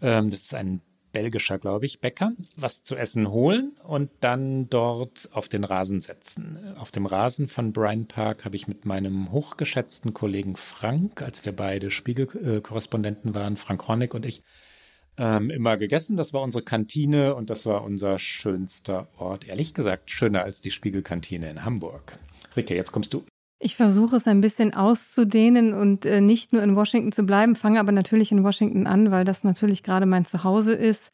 Ähm, 0.00 0.30
das 0.30 0.42
ist 0.42 0.54
ein 0.54 0.80
belgischer, 1.12 1.58
glaube 1.58 1.86
ich, 1.86 2.00
Bäcker, 2.00 2.32
was 2.56 2.84
zu 2.84 2.94
essen 2.94 3.30
holen 3.30 3.72
und 3.84 4.10
dann 4.20 4.68
dort 4.70 5.28
auf 5.32 5.48
den 5.48 5.64
Rasen 5.64 6.00
setzen. 6.00 6.76
Auf 6.78 6.92
dem 6.92 7.04
Rasen 7.04 7.48
von 7.48 7.72
Bryan 7.72 8.06
Park 8.06 8.44
habe 8.44 8.54
ich 8.54 8.68
mit 8.68 8.84
meinem 8.84 9.32
hochgeschätzten 9.32 10.14
Kollegen 10.14 10.54
Frank, 10.54 11.20
als 11.20 11.44
wir 11.44 11.50
beide 11.52 11.90
Spiegelkorrespondenten 11.90 13.34
waren, 13.34 13.56
Frank 13.56 13.88
Hornig 13.88 14.14
und 14.14 14.24
ich, 14.24 14.44
ähm, 15.20 15.50
immer 15.50 15.76
gegessen. 15.76 16.16
Das 16.16 16.32
war 16.32 16.40
unsere 16.40 16.64
Kantine 16.64 17.34
und 17.34 17.50
das 17.50 17.66
war 17.66 17.84
unser 17.84 18.18
schönster 18.18 19.06
Ort. 19.18 19.46
Ehrlich 19.46 19.74
gesagt, 19.74 20.10
schöner 20.10 20.42
als 20.42 20.62
die 20.62 20.70
Spiegelkantine 20.70 21.50
in 21.50 21.64
Hamburg. 21.64 22.18
Rike, 22.56 22.74
jetzt 22.74 22.90
kommst 22.90 23.12
du. 23.12 23.22
Ich 23.58 23.76
versuche 23.76 24.16
es 24.16 24.26
ein 24.26 24.40
bisschen 24.40 24.72
auszudehnen 24.72 25.74
und 25.74 26.06
äh, 26.06 26.22
nicht 26.22 26.54
nur 26.54 26.62
in 26.62 26.74
Washington 26.74 27.12
zu 27.12 27.24
bleiben, 27.24 27.54
fange 27.54 27.78
aber 27.78 27.92
natürlich 27.92 28.32
in 28.32 28.42
Washington 28.42 28.86
an, 28.86 29.10
weil 29.10 29.24
das 29.24 29.44
natürlich 29.44 29.82
gerade 29.82 30.06
mein 30.06 30.24
Zuhause 30.24 30.72
ist. 30.72 31.12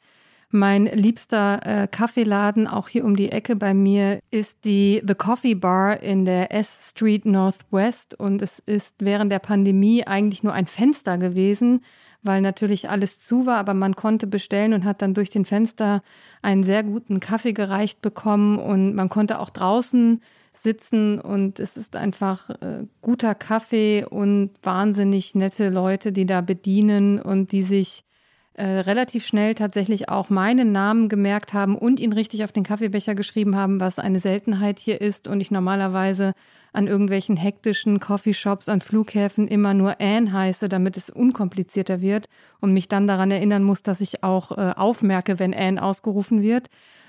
Mein 0.51 0.87
liebster 0.87 1.61
äh, 1.65 1.89
Kaffeeladen, 1.89 2.69
auch 2.69 2.87
hier 2.87 3.05
um 3.05 3.17
die 3.17 3.33
Ecke 3.33 3.57
bei 3.57 3.75
mir, 3.75 4.21
ist 4.31 4.65
die 4.65 5.03
The 5.05 5.17
Coffee 5.17 5.57
Bar 5.57 6.01
in 6.05 6.25
der 6.25 6.55
S 6.55 6.91
Street 6.91 7.27
Northwest 7.27 8.15
und 8.15 8.41
es 8.43 8.61
ist 8.61 8.95
während 9.01 9.33
der 9.33 9.41
Pandemie 9.41 10.07
eigentlich 10.07 10.45
nur 10.45 10.53
ein 10.53 10.67
Fenster 10.67 11.19
gewesen 11.19 11.81
weil 12.23 12.41
natürlich 12.41 12.91
alles 12.91 13.21
zu 13.21 13.47
war, 13.47 13.57
aber 13.57 13.75
man 13.75 13.97
konnte 13.97 14.27
bestellen 14.27 14.73
und 14.73 14.85
hat 14.85 15.03
dann 15.03 15.15
durch 15.15 15.31
den 15.31 15.45
Fenster 15.45 16.03
einen 16.43 16.63
sehr 16.63 16.83
guten 16.83 17.21
Kaffee 17.21 17.53
gereicht 17.53 18.03
bekommen 18.03 18.59
und 18.59 18.95
man 18.95 19.09
konnte 19.09 19.41
auch 19.41 19.51
draußen 19.51 20.21
sitzen 20.55 21.21
und 21.21 21.61
es 21.61 21.77
ist 21.77 21.97
einfach 21.97 22.51
äh, 22.51 22.85
guter 23.03 23.35
Kaffee 23.35 24.05
und 24.05 24.51
wahnsinnig 24.63 25.35
nette 25.35 25.71
Leute, 25.71 26.13
die 26.13 26.27
da 26.27 26.41
bedienen 26.41 27.21
und 27.21 27.53
die 27.53 27.63
sich 27.63 28.05
äh, 28.55 28.65
relativ 28.65 29.27
schnell 29.27 29.55
tatsächlich 29.55 30.09
auch 30.09 30.31
meinen 30.31 30.73
Namen 30.73 31.11
gemerkt 31.11 31.53
haben 31.53 31.77
und 31.77 32.01
ihn 32.01 32.15
richtig 32.15 32.43
auf 32.43 32.53
den 32.53 32.65
Kaffeebecher 32.65 33.15
geschrieben 33.15 33.55
haben, 33.55 33.81
was 33.81 33.99
eine 33.99 34.19
Seltenheit 34.19 34.79
hier 34.79 35.01
ist 35.01 35.29
und 35.29 35.43
ich 35.43 35.51
normalerweise 35.51 36.33
an 36.77 36.87
irgendwelchen 36.87 37.37
hektischen 37.37 38.01
Coffeeshops, 38.01 38.69
an 38.69 38.81
Flughäfen 38.81 39.49
immer 39.49 39.73
nur 39.73 40.01
Anne 40.01 40.33
heiße, 40.33 40.69
damit 40.69 40.97
es 40.97 41.09
unkomplizierter 41.09 42.01
wird 42.01 42.27
und 42.61 42.75
mich 42.75 42.89
dann 42.89 43.07
daran 43.07 43.31
erinnern 43.31 43.63
muss, 43.63 43.83
dass 43.83 44.01
ich 44.01 44.23
auch 44.23 44.53
äh, 44.53 44.73
aufmerke, 44.77 45.39
wenn 45.39 45.55
Anne 45.55 45.83
ausgerufen 45.83 46.43
wird. 46.43 46.69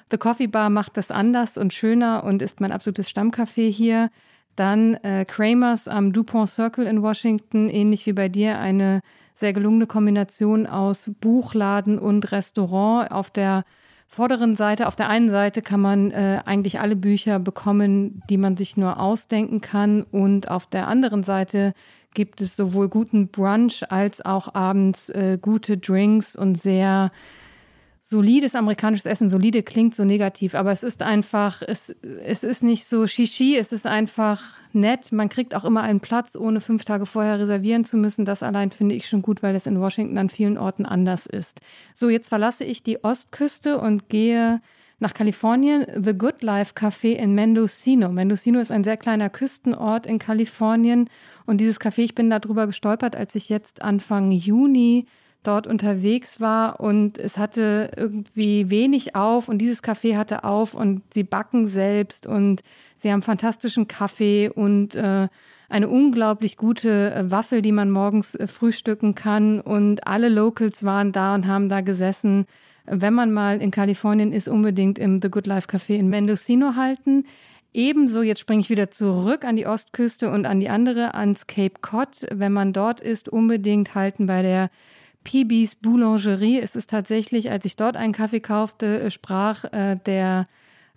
The 0.10 0.17
Coffee 0.17 0.47
Bar 0.47 0.69
macht 0.69 0.95
das 0.95 1.12
anders 1.12 1.58
und 1.58 1.73
schöner 1.73 2.23
und 2.23 2.41
ist 2.41 2.62
mein 2.62 2.71
absolutes 2.71 3.10
Stammcafé 3.10 3.69
hier. 3.69 4.10
Dann 4.56 4.95
äh, 4.95 5.25
Kramers 5.25 5.89
am 5.89 6.13
DuPont 6.13 6.49
Circle 6.49 6.88
in 6.88 7.01
Washington, 7.01 7.69
ähnlich 7.69 8.06
wie 8.06 8.13
bei 8.13 8.30
dir, 8.30 8.60
eine 8.60 9.01
sehr 9.36 9.51
gelungene 9.51 9.86
Kombination 9.86 10.65
aus 10.65 11.12
Buchladen 11.19 11.99
und 11.99 12.32
Restaurant. 12.32 13.12
Auf 13.12 13.30
der 13.30 13.65
vorderen 14.07 14.55
Seite, 14.55 14.87
auf 14.87 14.95
der 14.95 15.09
einen 15.09 15.29
Seite 15.29 15.61
kann 15.61 15.81
man 15.81 16.11
äh, 16.11 16.41
eigentlich 16.45 16.79
alle 16.79 16.95
Bücher 16.95 17.39
bekommen, 17.39 18.23
die 18.29 18.37
man 18.37 18.57
sich 18.57 18.77
nur 18.77 18.99
ausdenken 18.99 19.61
kann. 19.61 20.03
Und 20.03 20.49
auf 20.49 20.65
der 20.65 20.87
anderen 20.87 21.23
Seite 21.23 21.73
gibt 22.13 22.41
es 22.41 22.55
sowohl 22.55 22.89
guten 22.89 23.27
Brunch 23.27 23.83
als 23.91 24.25
auch 24.25 24.55
abends 24.55 25.09
äh, 25.09 25.37
gute 25.39 25.77
Drinks 25.77 26.35
und 26.35 26.55
sehr 26.55 27.11
solides 28.09 28.55
amerikanisches 28.55 29.05
Essen. 29.05 29.29
Solide 29.29 29.63
klingt 29.63 29.93
so 29.93 30.05
negativ, 30.05 30.55
aber 30.55 30.71
es 30.71 30.81
ist 30.81 31.01
einfach, 31.01 31.61
es, 31.61 31.93
es 32.23 32.45
ist 32.45 32.63
nicht 32.63 32.87
so 32.87 33.05
Shishi, 33.05 33.57
es 33.57 33.73
ist 33.73 33.85
einfach 33.85 34.41
nett. 34.71 35.11
Man 35.11 35.27
kriegt 35.27 35.53
auch 35.53 35.65
immer 35.65 35.81
einen 35.81 35.99
Platz, 35.99 36.37
ohne 36.37 36.61
fünf 36.61 36.85
Tage 36.85 37.05
vorher 37.05 37.37
reservieren 37.37 37.83
zu 37.83 37.97
müssen. 37.97 38.23
Das 38.23 38.43
allein 38.43 38.71
finde 38.71 38.95
ich 38.95 39.09
schon 39.09 39.21
gut, 39.21 39.43
weil 39.43 39.57
es 39.57 39.67
in 39.67 39.81
Washington 39.81 40.17
an 40.17 40.29
vielen 40.29 40.57
Orten 40.57 40.85
anders 40.85 41.25
ist. 41.25 41.59
So, 41.95 42.07
jetzt 42.07 42.29
verlasse 42.29 42.63
ich 42.63 42.81
die 42.81 43.03
Ostküste 43.03 43.77
und 43.77 44.07
gehe 44.07 44.61
nach 44.99 45.13
Kalifornien. 45.13 45.85
The 46.01 46.17
Good 46.17 46.43
Life 46.43 46.75
Café 46.75 47.11
in 47.11 47.35
Mendocino. 47.35 48.07
Mendocino 48.07 48.61
ist 48.61 48.71
ein 48.71 48.85
sehr 48.85 48.95
kleiner 48.95 49.29
Küstenort 49.29 50.05
in 50.05 50.17
Kalifornien. 50.17 51.09
Und 51.45 51.57
dieses 51.57 51.81
Café, 51.81 52.03
ich 52.03 52.15
bin 52.15 52.29
darüber 52.29 52.67
gestolpert, 52.67 53.17
als 53.17 53.35
ich 53.35 53.49
jetzt 53.49 53.81
Anfang 53.81 54.31
Juni 54.31 55.07
dort 55.47 55.65
unterwegs 55.65 56.41
war 56.41 56.79
und 56.79 57.17
es 57.17 57.38
hatte 57.38 57.91
irgendwie 57.95 58.69
wenig 58.69 59.15
auf 59.15 59.47
und 59.47 59.60
dieses 59.60 59.81
Café 59.81 60.17
hatte 60.17 60.43
auf 60.43 60.73
und 60.73 61.01
sie 61.13 61.23
backen 61.23 61.67
selbst 61.67 62.27
und 62.27 62.62
sie 62.97 63.12
haben 63.12 63.21
fantastischen 63.21 63.88
Kaffee 63.88 64.49
und 64.49 64.95
äh, 64.95 65.27
eine 65.69 65.88
unglaublich 65.88 66.57
gute 66.57 67.13
äh, 67.13 67.31
Waffel, 67.31 67.62
die 67.62 67.71
man 67.71 67.91
morgens 67.91 68.36
äh, 68.36 68.47
frühstücken 68.47 69.15
kann 69.15 69.60
und 69.62 70.05
alle 70.05 70.29
Locals 70.29 70.83
waren 70.83 71.12
da 71.12 71.33
und 71.33 71.47
haben 71.47 71.69
da 71.69 71.81
gesessen. 71.81 72.45
Wenn 72.86 73.13
man 73.13 73.33
mal 73.33 73.62
in 73.62 73.71
Kalifornien 73.71 74.31
ist, 74.31 74.47
unbedingt 74.47 74.99
im 74.99 75.21
The 75.21 75.29
Good 75.29 75.45
Life 75.45 75.67
Café 75.67 75.95
in 75.95 76.10
Mendocino 76.10 76.75
halten. 76.75 77.25
Ebenso, 77.73 78.21
jetzt 78.21 78.39
springe 78.39 78.62
ich 78.62 78.69
wieder 78.69 78.91
zurück 78.91 79.43
an 79.43 79.57
die 79.57 79.67
Ostküste 79.67 80.31
und 80.31 80.45
an 80.45 80.60
die 80.60 80.69
andere, 80.69 81.13
ans 81.13 81.47
Cape 81.47 81.79
Cod. 81.81 82.25
Wenn 82.31 82.53
man 82.53 82.71
dort 82.73 83.01
ist, 83.01 83.29
unbedingt 83.29 83.93
halten 83.93 84.25
bei 84.25 84.41
der 84.41 84.69
PBs 85.27 85.75
Boulangerie. 85.75 86.57
Es 86.57 86.77
ist 86.77 86.89
tatsächlich, 86.89 87.51
als 87.51 87.65
ich 87.65 87.75
dort 87.75 87.97
einen 87.97 88.13
Kaffee 88.13 88.39
kaufte, 88.39 89.01
äh, 89.01 89.11
sprach 89.11 89.65
äh, 89.65 89.95
der 90.05 90.45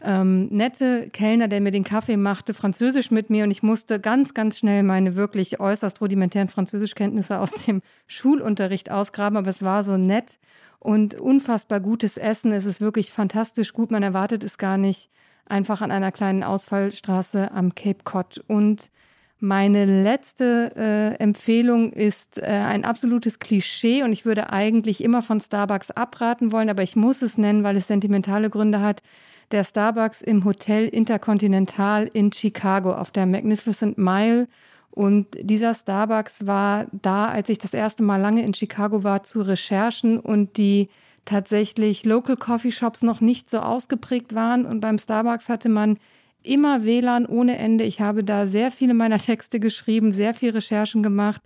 ähm, 0.01 0.47
nette 0.51 1.11
Kellner, 1.11 1.49
der 1.49 1.61
mir 1.61 1.73
den 1.73 1.83
Kaffee 1.83 2.17
machte, 2.17 2.55
Französisch 2.55 3.11
mit 3.11 3.29
mir 3.29 3.43
und 3.43 3.51
ich 3.51 3.65
musste 3.65 3.99
ganz, 3.99 4.33
ganz 4.33 4.57
schnell 4.57 4.85
meine 4.85 5.17
wirklich 5.17 5.59
äußerst 5.59 6.01
rudimentären 6.01 6.47
Französischkenntnisse 6.47 7.41
aus 7.41 7.51
dem 7.67 7.83
Schulunterricht 8.07 8.89
ausgraben, 8.91 9.37
aber 9.37 9.51
es 9.51 9.63
war 9.63 9.83
so 9.83 9.97
nett 9.97 10.39
und 10.79 11.15
unfassbar 11.17 11.81
gutes 11.81 12.17
Essen. 12.17 12.53
Es 12.53 12.67
ist 12.67 12.81
wirklich 12.81 13.11
fantastisch 13.11 13.73
gut. 13.73 13.91
Man 13.91 14.05
erwartet 14.05 14.45
es 14.45 14.59
gar 14.59 14.79
nicht 14.79 15.11
einfach 15.45 15.83
an 15.83 15.91
einer 15.91 16.13
kleinen 16.13 16.45
Ausfallstraße 16.45 17.51
am 17.51 17.75
Cape 17.75 18.05
Cod. 18.05 18.43
Und 18.47 18.91
meine 19.41 19.87
letzte 19.87 20.73
äh, 20.77 21.23
Empfehlung 21.23 21.93
ist 21.93 22.39
äh, 22.39 22.45
ein 22.45 22.85
absolutes 22.85 23.39
Klischee 23.39 24.03
und 24.03 24.13
ich 24.13 24.25
würde 24.25 24.53
eigentlich 24.53 25.03
immer 25.03 25.23
von 25.23 25.41
Starbucks 25.41 25.91
abraten 25.91 26.53
wollen, 26.53 26.69
aber 26.69 26.83
ich 26.83 26.95
muss 26.95 27.23
es 27.23 27.39
nennen, 27.39 27.65
weil 27.65 27.77
es 27.77 27.87
sentimentale 27.87 28.51
Gründe 28.51 28.81
hat. 28.81 29.03
Der 29.51 29.65
Starbucks 29.65 30.23
im 30.23 30.45
Hotel 30.45 30.87
Intercontinental 30.87 32.09
in 32.13 32.33
Chicago 32.33 32.93
auf 32.93 33.11
der 33.11 33.27
Magnificent 33.27 33.99
Mile. 33.99 34.47
Und 34.91 35.27
dieser 35.41 35.75
Starbucks 35.75 36.47
war 36.47 36.87
da, 36.93 37.29
als 37.29 37.49
ich 37.49 37.59
das 37.59 37.75
erste 37.75 38.03
Mal 38.03 38.21
lange 38.21 38.45
in 38.45 38.55
Chicago 38.55 39.03
war, 39.03 39.23
zu 39.23 39.41
Recherchen 39.41 40.21
und 40.21 40.57
die 40.57 40.89
tatsächlich 41.25 42.05
Local 42.05 42.37
Coffee 42.37 42.73
Shops 42.73 43.03
noch 43.03 43.21
nicht 43.21 43.51
so 43.51 43.61
ausgeprägt 43.61 44.35
waren. 44.35 44.67
Und 44.67 44.81
beim 44.81 44.99
Starbucks 44.99 45.49
hatte 45.49 45.69
man 45.69 45.99
immer 46.43 46.85
WLAN 46.85 47.27
ohne 47.27 47.59
Ende. 47.59 47.85
Ich 47.85 48.01
habe 48.01 48.25
da 48.25 48.47
sehr 48.47 48.71
viele 48.71 48.95
meiner 48.95 49.19
Texte 49.31 49.61
geschrieben, 49.61 50.13
sehr 50.13 50.35
viel 50.35 50.51
Recherchen 50.51 51.03
gemacht. 51.03 51.43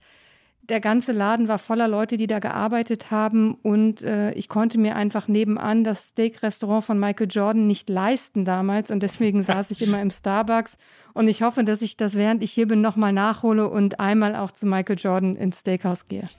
Der 0.62 0.80
ganze 0.80 1.12
Laden 1.12 1.46
war 1.46 1.58
voller 1.58 1.88
Leute, 1.88 2.16
die 2.16 2.26
da 2.26 2.38
gearbeitet 2.38 3.10
haben 3.10 3.54
und 3.62 4.00
äh, 4.00 4.32
ich 4.32 4.48
konnte 4.48 4.78
mir 4.78 4.96
einfach 4.96 5.28
nebenan 5.28 5.84
das 5.84 6.08
Steak-Restaurant 6.08 6.84
von 6.84 6.98
Michael 6.98 7.28
Jordan 7.30 7.66
nicht 7.66 7.90
leisten 7.90 8.46
damals 8.46 8.90
und 8.90 9.02
deswegen 9.02 9.42
saß 9.44 9.70
ich 9.72 9.82
immer 9.82 10.00
im 10.00 10.10
Starbucks 10.10 10.78
und 11.12 11.28
ich 11.28 11.42
hoffe, 11.42 11.64
dass 11.64 11.82
ich 11.82 11.98
das, 11.98 12.14
während 12.14 12.42
ich 12.42 12.52
hier 12.52 12.66
bin, 12.66 12.80
nochmal 12.80 13.12
nachhole 13.12 13.68
und 13.68 14.00
einmal 14.00 14.34
auch 14.34 14.52
zu 14.52 14.64
Michael 14.64 14.98
Jordan 14.98 15.36
ins 15.36 15.60
Steakhouse 15.60 16.06
gehe. 16.06 16.30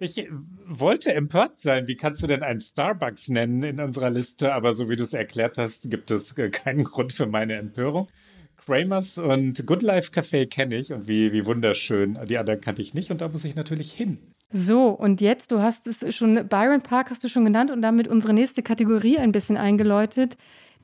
Ich 0.00 0.28
wollte 0.66 1.14
empört 1.14 1.58
sein. 1.58 1.86
Wie 1.86 1.96
kannst 1.96 2.22
du 2.22 2.26
denn 2.26 2.42
einen 2.42 2.60
Starbucks 2.60 3.28
nennen 3.28 3.62
in 3.62 3.80
unserer 3.80 4.10
Liste? 4.10 4.52
Aber 4.52 4.74
so 4.74 4.90
wie 4.90 4.96
du 4.96 5.04
es 5.04 5.12
erklärt 5.12 5.56
hast, 5.56 5.88
gibt 5.88 6.10
es 6.10 6.36
äh, 6.36 6.50
keinen 6.50 6.84
Grund 6.84 7.12
für 7.12 7.26
meine 7.26 7.54
Empörung. 7.54 8.08
Kramers 8.56 9.18
und 9.18 9.66
Good 9.66 9.82
Life 9.82 10.10
Café 10.10 10.46
kenne 10.46 10.76
ich 10.76 10.92
und 10.92 11.06
wie, 11.06 11.32
wie 11.32 11.44
wunderschön. 11.46 12.18
Die 12.28 12.38
anderen 12.38 12.60
kannte 12.60 12.82
ich 12.82 12.94
nicht 12.94 13.10
und 13.10 13.20
da 13.20 13.28
muss 13.28 13.44
ich 13.44 13.54
natürlich 13.54 13.92
hin. 13.92 14.18
So, 14.50 14.88
und 14.88 15.20
jetzt, 15.20 15.52
du 15.52 15.60
hast 15.60 15.86
es 15.86 16.14
schon, 16.14 16.48
Byron 16.48 16.80
Park 16.80 17.10
hast 17.10 17.22
du 17.24 17.28
schon 17.28 17.44
genannt 17.44 17.70
und 17.70 17.82
damit 17.82 18.08
unsere 18.08 18.32
nächste 18.32 18.62
Kategorie 18.62 19.18
ein 19.18 19.32
bisschen 19.32 19.56
eingeläutet. 19.56 20.36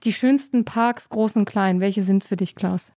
Die 0.04 0.12
schönsten 0.12 0.64
Parks, 0.64 1.08
groß 1.08 1.36
und 1.36 1.44
klein. 1.44 1.80
Welche 1.80 2.02
sind 2.02 2.22
es 2.22 2.28
für 2.28 2.36
dich, 2.36 2.54
Klaus? 2.54 2.92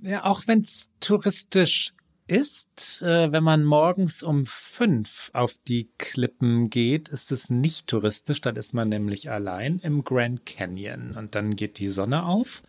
Ja, 0.00 0.24
auch 0.24 0.42
wenn 0.46 0.60
es 0.60 0.90
touristisch 1.00 1.92
ist, 2.26 3.02
äh, 3.02 3.32
wenn 3.32 3.44
man 3.44 3.64
morgens 3.64 4.22
um 4.22 4.46
fünf 4.46 5.30
auf 5.32 5.58
die 5.66 5.88
Klippen 5.98 6.70
geht, 6.70 7.08
ist 7.08 7.32
es 7.32 7.50
nicht 7.50 7.86
touristisch. 7.86 8.40
Dann 8.40 8.56
ist 8.56 8.72
man 8.72 8.88
nämlich 8.88 9.30
allein 9.30 9.78
im 9.80 10.04
Grand 10.04 10.46
Canyon 10.46 11.12
und 11.12 11.34
dann 11.34 11.56
geht 11.56 11.78
die 11.78 11.88
Sonne 11.88 12.24
auf 12.24 12.62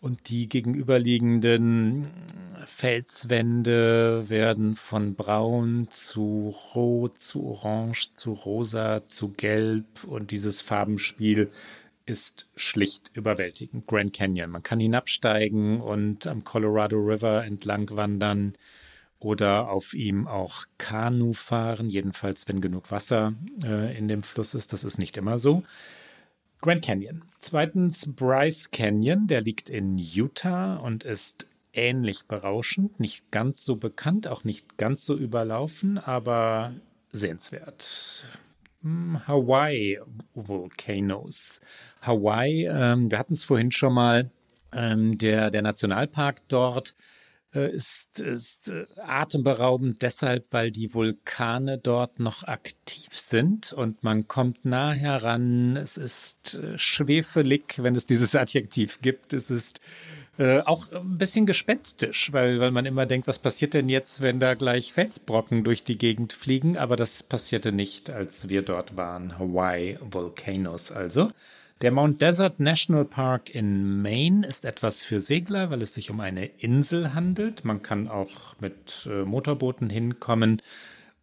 und 0.00 0.28
die 0.28 0.48
gegenüberliegenden 0.48 2.08
Felswände 2.66 4.28
werden 4.28 4.74
von 4.74 5.14
braun 5.14 5.88
zu 5.90 6.54
rot, 6.74 7.18
zu 7.18 7.44
orange, 7.44 8.14
zu 8.14 8.32
rosa, 8.32 9.06
zu 9.06 9.30
gelb 9.30 10.04
und 10.04 10.30
dieses 10.30 10.60
Farbenspiel 10.60 11.50
ist 12.06 12.48
schlicht 12.56 13.10
überwältigend. 13.12 13.86
Grand 13.86 14.12
Canyon. 14.14 14.50
Man 14.50 14.62
kann 14.62 14.80
hinabsteigen 14.80 15.80
und 15.80 16.26
am 16.26 16.42
Colorado 16.44 16.96
River 16.96 17.44
entlang 17.44 17.90
wandern 17.90 18.54
oder 19.20 19.70
auf 19.70 19.94
ihm 19.94 20.26
auch 20.28 20.66
Kanu 20.78 21.32
fahren, 21.32 21.88
jedenfalls 21.88 22.46
wenn 22.48 22.60
genug 22.60 22.90
Wasser 22.90 23.34
äh, 23.64 23.96
in 23.96 24.08
dem 24.08 24.22
Fluss 24.22 24.54
ist. 24.54 24.72
Das 24.72 24.84
ist 24.84 24.98
nicht 24.98 25.16
immer 25.16 25.38
so. 25.38 25.62
Grand 26.60 26.84
Canyon. 26.84 27.22
Zweitens 27.38 28.14
Bryce 28.14 28.70
Canyon, 28.70 29.26
der 29.26 29.40
liegt 29.40 29.70
in 29.70 29.96
Utah 29.98 30.76
und 30.76 31.04
ist 31.04 31.46
ähnlich 31.72 32.24
berauschend, 32.26 32.98
nicht 32.98 33.30
ganz 33.30 33.64
so 33.64 33.76
bekannt, 33.76 34.26
auch 34.26 34.44
nicht 34.44 34.76
ganz 34.76 35.04
so 35.04 35.16
überlaufen, 35.16 35.98
aber 35.98 36.74
sehenswert. 37.12 38.24
Hm, 38.82 39.26
Hawaii 39.26 40.00
Volcanoes. 40.34 41.60
Hawaii, 42.00 42.66
ähm, 42.66 43.10
wir 43.10 43.18
hatten 43.18 43.34
es 43.34 43.44
vorhin 43.44 43.70
schon 43.70 43.94
mal, 43.94 44.30
ähm, 44.72 45.16
der, 45.16 45.50
der 45.50 45.62
Nationalpark 45.62 46.46
dort 46.48 46.94
ist, 47.52 48.20
ist 48.20 48.68
äh, 48.68 48.84
atemberaubend 49.00 50.02
deshalb, 50.02 50.44
weil 50.50 50.70
die 50.70 50.92
Vulkane 50.92 51.78
dort 51.78 52.20
noch 52.20 52.44
aktiv 52.44 53.08
sind 53.12 53.72
und 53.72 54.04
man 54.04 54.28
kommt 54.28 54.64
nah 54.64 54.92
heran. 54.92 55.76
Es 55.76 55.96
ist 55.96 56.54
äh, 56.54 56.76
schwefelig, 56.76 57.82
wenn 57.82 57.94
es 57.94 58.06
dieses 58.06 58.34
Adjektiv 58.34 59.00
gibt. 59.00 59.32
Es 59.32 59.50
ist 59.50 59.80
äh, 60.38 60.60
auch 60.60 60.92
ein 60.92 61.18
bisschen 61.18 61.46
gespenstisch, 61.46 62.32
weil, 62.32 62.60
weil 62.60 62.70
man 62.70 62.86
immer 62.86 63.06
denkt, 63.06 63.26
was 63.26 63.38
passiert 63.38 63.74
denn 63.74 63.88
jetzt, 63.88 64.20
wenn 64.20 64.40
da 64.40 64.54
gleich 64.54 64.92
Felsbrocken 64.92 65.64
durch 65.64 65.82
die 65.84 65.98
Gegend 65.98 66.32
fliegen? 66.32 66.76
Aber 66.76 66.96
das 66.96 67.22
passierte 67.22 67.72
nicht, 67.72 68.10
als 68.10 68.48
wir 68.48 68.62
dort 68.62 68.96
waren. 68.96 69.38
Hawaii 69.38 69.98
Volcanoes 70.00 70.92
also. 70.92 71.32
Der 71.80 71.92
Mount 71.92 72.20
Desert 72.20 72.58
National 72.58 73.04
Park 73.04 73.54
in 73.54 74.02
Maine 74.02 74.44
ist 74.44 74.64
etwas 74.64 75.04
für 75.04 75.20
Segler, 75.20 75.70
weil 75.70 75.80
es 75.80 75.94
sich 75.94 76.10
um 76.10 76.18
eine 76.18 76.46
Insel 76.46 77.14
handelt. 77.14 77.64
Man 77.64 77.82
kann 77.82 78.08
auch 78.08 78.56
mit 78.58 79.08
äh, 79.08 79.22
Motorbooten 79.24 79.88
hinkommen. 79.88 80.60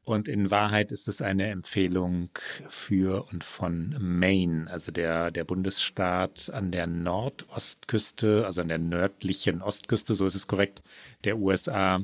Und 0.06 0.30
in 0.30 0.52
Wahrheit 0.52 0.94
ist 0.94 1.10
es 1.10 1.22
eine 1.22 1.48
Empfehlung 1.48 2.30
für 2.70 3.28
und 3.34 3.44
von 3.44 3.98
Maine, 4.00 4.70
also 4.70 4.94
der, 4.94 5.30
der 5.30 5.44
Bundesstaat 5.44 6.50
an 6.54 6.72
der 6.72 6.88
Nordostküste, 6.88 8.46
also 8.46 8.62
an 8.62 8.70
der 8.70 8.78
nördlichen 8.78 9.62
Ostküste, 9.62 10.16
so 10.16 10.26
ist 10.26 10.36
es 10.36 10.48
korrekt, 10.48 10.84
der 11.26 11.38
USA, 11.38 12.02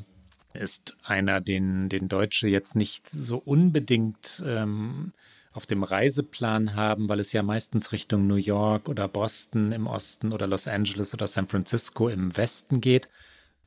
ist 0.53 0.97
einer, 1.03 1.39
den, 1.39 1.87
den 1.87 2.09
Deutsche 2.09 2.49
jetzt 2.49 2.75
nicht 2.75 3.07
so 3.07 3.37
unbedingt 3.37 4.43
ähm, 4.45 5.13
auf 5.53 5.65
dem 5.65 5.83
Reiseplan 5.83 6.75
haben, 6.75 7.09
weil 7.09 7.19
es 7.19 7.33
ja 7.33 7.43
meistens 7.43 7.91
Richtung 7.91 8.27
New 8.27 8.35
York 8.35 8.87
oder 8.87 9.07
Boston 9.07 9.71
im 9.71 9.87
Osten 9.87 10.31
oder 10.31 10.47
Los 10.47 10.67
Angeles 10.67 11.13
oder 11.13 11.27
San 11.27 11.47
Francisco 11.47 12.07
im 12.07 12.35
Westen 12.37 12.79
geht. 12.79 13.09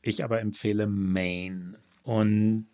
Ich 0.00 0.24
aber 0.24 0.40
empfehle 0.40 0.86
Maine. 0.86 1.76
Und 2.02 2.66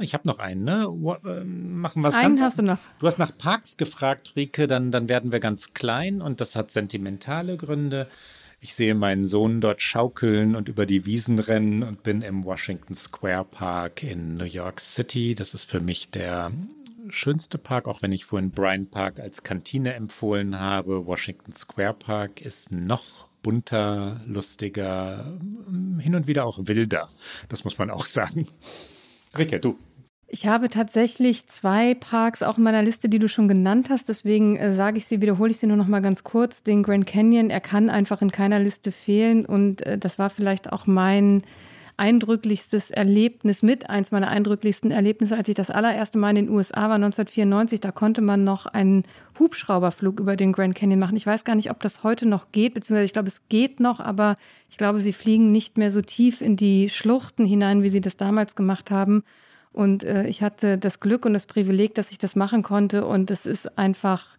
ich 0.00 0.14
habe 0.14 0.28
noch 0.28 0.38
einen, 0.38 0.64
ne? 0.64 0.84
Äh, 0.84 1.44
machen 1.44 2.02
wir 2.02 2.08
es 2.08 2.14
ganz. 2.14 2.40
hast 2.40 2.58
du 2.58 2.62
noch. 2.62 2.78
Du 3.00 3.06
hast 3.06 3.18
nach 3.18 3.36
Parks 3.36 3.76
gefragt, 3.76 4.34
Rike, 4.36 4.68
dann, 4.68 4.92
dann 4.92 5.08
werden 5.08 5.32
wir 5.32 5.40
ganz 5.40 5.74
klein 5.74 6.20
und 6.22 6.40
das 6.40 6.54
hat 6.54 6.70
sentimentale 6.70 7.56
Gründe. 7.56 8.08
Ich 8.60 8.76
sehe 8.76 8.94
meinen 8.94 9.24
Sohn 9.24 9.60
dort 9.60 9.82
schaukeln 9.82 10.54
und 10.54 10.68
über 10.68 10.86
die 10.86 11.04
Wiesen 11.04 11.40
rennen 11.40 11.82
und 11.82 12.04
bin 12.04 12.22
im 12.22 12.44
Washington 12.44 12.94
Square 12.94 13.46
Park 13.50 14.04
in 14.04 14.36
New 14.36 14.44
York 14.44 14.78
City. 14.78 15.34
Das 15.34 15.52
ist 15.52 15.68
für 15.68 15.80
mich 15.80 16.10
der 16.10 16.52
schönste 17.08 17.58
Park, 17.58 17.88
auch 17.88 18.02
wenn 18.02 18.12
ich 18.12 18.24
vorhin 18.24 18.50
Bryant 18.50 18.90
Park 18.90 19.20
als 19.20 19.42
Kantine 19.42 19.94
empfohlen 19.94 20.58
habe. 20.58 21.06
Washington 21.06 21.52
Square 21.52 21.94
Park 21.94 22.40
ist 22.40 22.72
noch 22.72 23.26
bunter, 23.42 24.20
lustiger, 24.26 25.38
hin 25.98 26.14
und 26.14 26.26
wieder 26.26 26.46
auch 26.46 26.58
wilder. 26.62 27.08
Das 27.48 27.64
muss 27.64 27.78
man 27.78 27.90
auch 27.90 28.06
sagen. 28.06 28.48
Rike, 29.36 29.60
du. 29.60 29.78
Ich 30.34 30.46
habe 30.46 30.70
tatsächlich 30.70 31.46
zwei 31.48 31.94
Parks 31.94 32.42
auch 32.42 32.56
in 32.56 32.64
meiner 32.64 32.82
Liste, 32.82 33.10
die 33.10 33.18
du 33.18 33.28
schon 33.28 33.48
genannt 33.48 33.90
hast. 33.90 34.08
Deswegen 34.08 34.56
äh, 34.56 34.74
sage 34.74 34.96
ich 34.96 35.04
sie, 35.04 35.20
wiederhole 35.20 35.50
ich 35.50 35.58
sie 35.58 35.66
nur 35.66 35.76
noch 35.76 35.88
mal 35.88 36.00
ganz 36.00 36.24
kurz. 36.24 36.62
Den 36.62 36.82
Grand 36.82 37.06
Canyon, 37.06 37.50
er 37.50 37.60
kann 37.60 37.90
einfach 37.90 38.22
in 38.22 38.30
keiner 38.30 38.58
Liste 38.58 38.92
fehlen. 38.92 39.44
Und 39.44 39.84
äh, 39.84 39.98
das 39.98 40.18
war 40.18 40.30
vielleicht 40.30 40.72
auch 40.72 40.86
mein 40.86 41.42
eindrücklichstes 41.96 42.90
Erlebnis 42.90 43.62
mit, 43.62 43.90
eins 43.90 44.10
meiner 44.10 44.28
eindrücklichsten 44.28 44.90
Erlebnisse, 44.90 45.36
als 45.36 45.48
ich 45.48 45.54
das 45.54 45.70
allererste 45.70 46.18
Mal 46.18 46.30
in 46.30 46.46
den 46.46 46.50
USA 46.50 46.88
war, 46.88 46.94
1994. 46.94 47.80
Da 47.80 47.92
konnte 47.92 48.20
man 48.20 48.44
noch 48.44 48.66
einen 48.66 49.04
Hubschrauberflug 49.38 50.20
über 50.20 50.36
den 50.36 50.52
Grand 50.52 50.74
Canyon 50.74 50.98
machen. 50.98 51.16
Ich 51.16 51.26
weiß 51.26 51.44
gar 51.44 51.54
nicht, 51.54 51.70
ob 51.70 51.80
das 51.80 52.02
heute 52.02 52.26
noch 52.26 52.52
geht, 52.52 52.74
beziehungsweise 52.74 53.04
ich 53.04 53.12
glaube, 53.12 53.28
es 53.28 53.42
geht 53.48 53.80
noch, 53.80 54.00
aber 54.00 54.36
ich 54.70 54.78
glaube, 54.78 55.00
sie 55.00 55.12
fliegen 55.12 55.52
nicht 55.52 55.78
mehr 55.78 55.90
so 55.90 56.02
tief 56.02 56.40
in 56.40 56.56
die 56.56 56.88
Schluchten 56.88 57.44
hinein, 57.44 57.82
wie 57.82 57.88
sie 57.88 58.00
das 58.00 58.16
damals 58.16 58.54
gemacht 58.54 58.90
haben. 58.90 59.22
Und 59.72 60.04
äh, 60.04 60.26
ich 60.26 60.42
hatte 60.42 60.78
das 60.78 61.00
Glück 61.00 61.24
und 61.24 61.32
das 61.32 61.46
Privileg, 61.46 61.94
dass 61.94 62.10
ich 62.10 62.18
das 62.18 62.36
machen 62.36 62.62
konnte. 62.62 63.06
Und 63.06 63.30
es 63.30 63.46
ist 63.46 63.78
einfach 63.78 64.36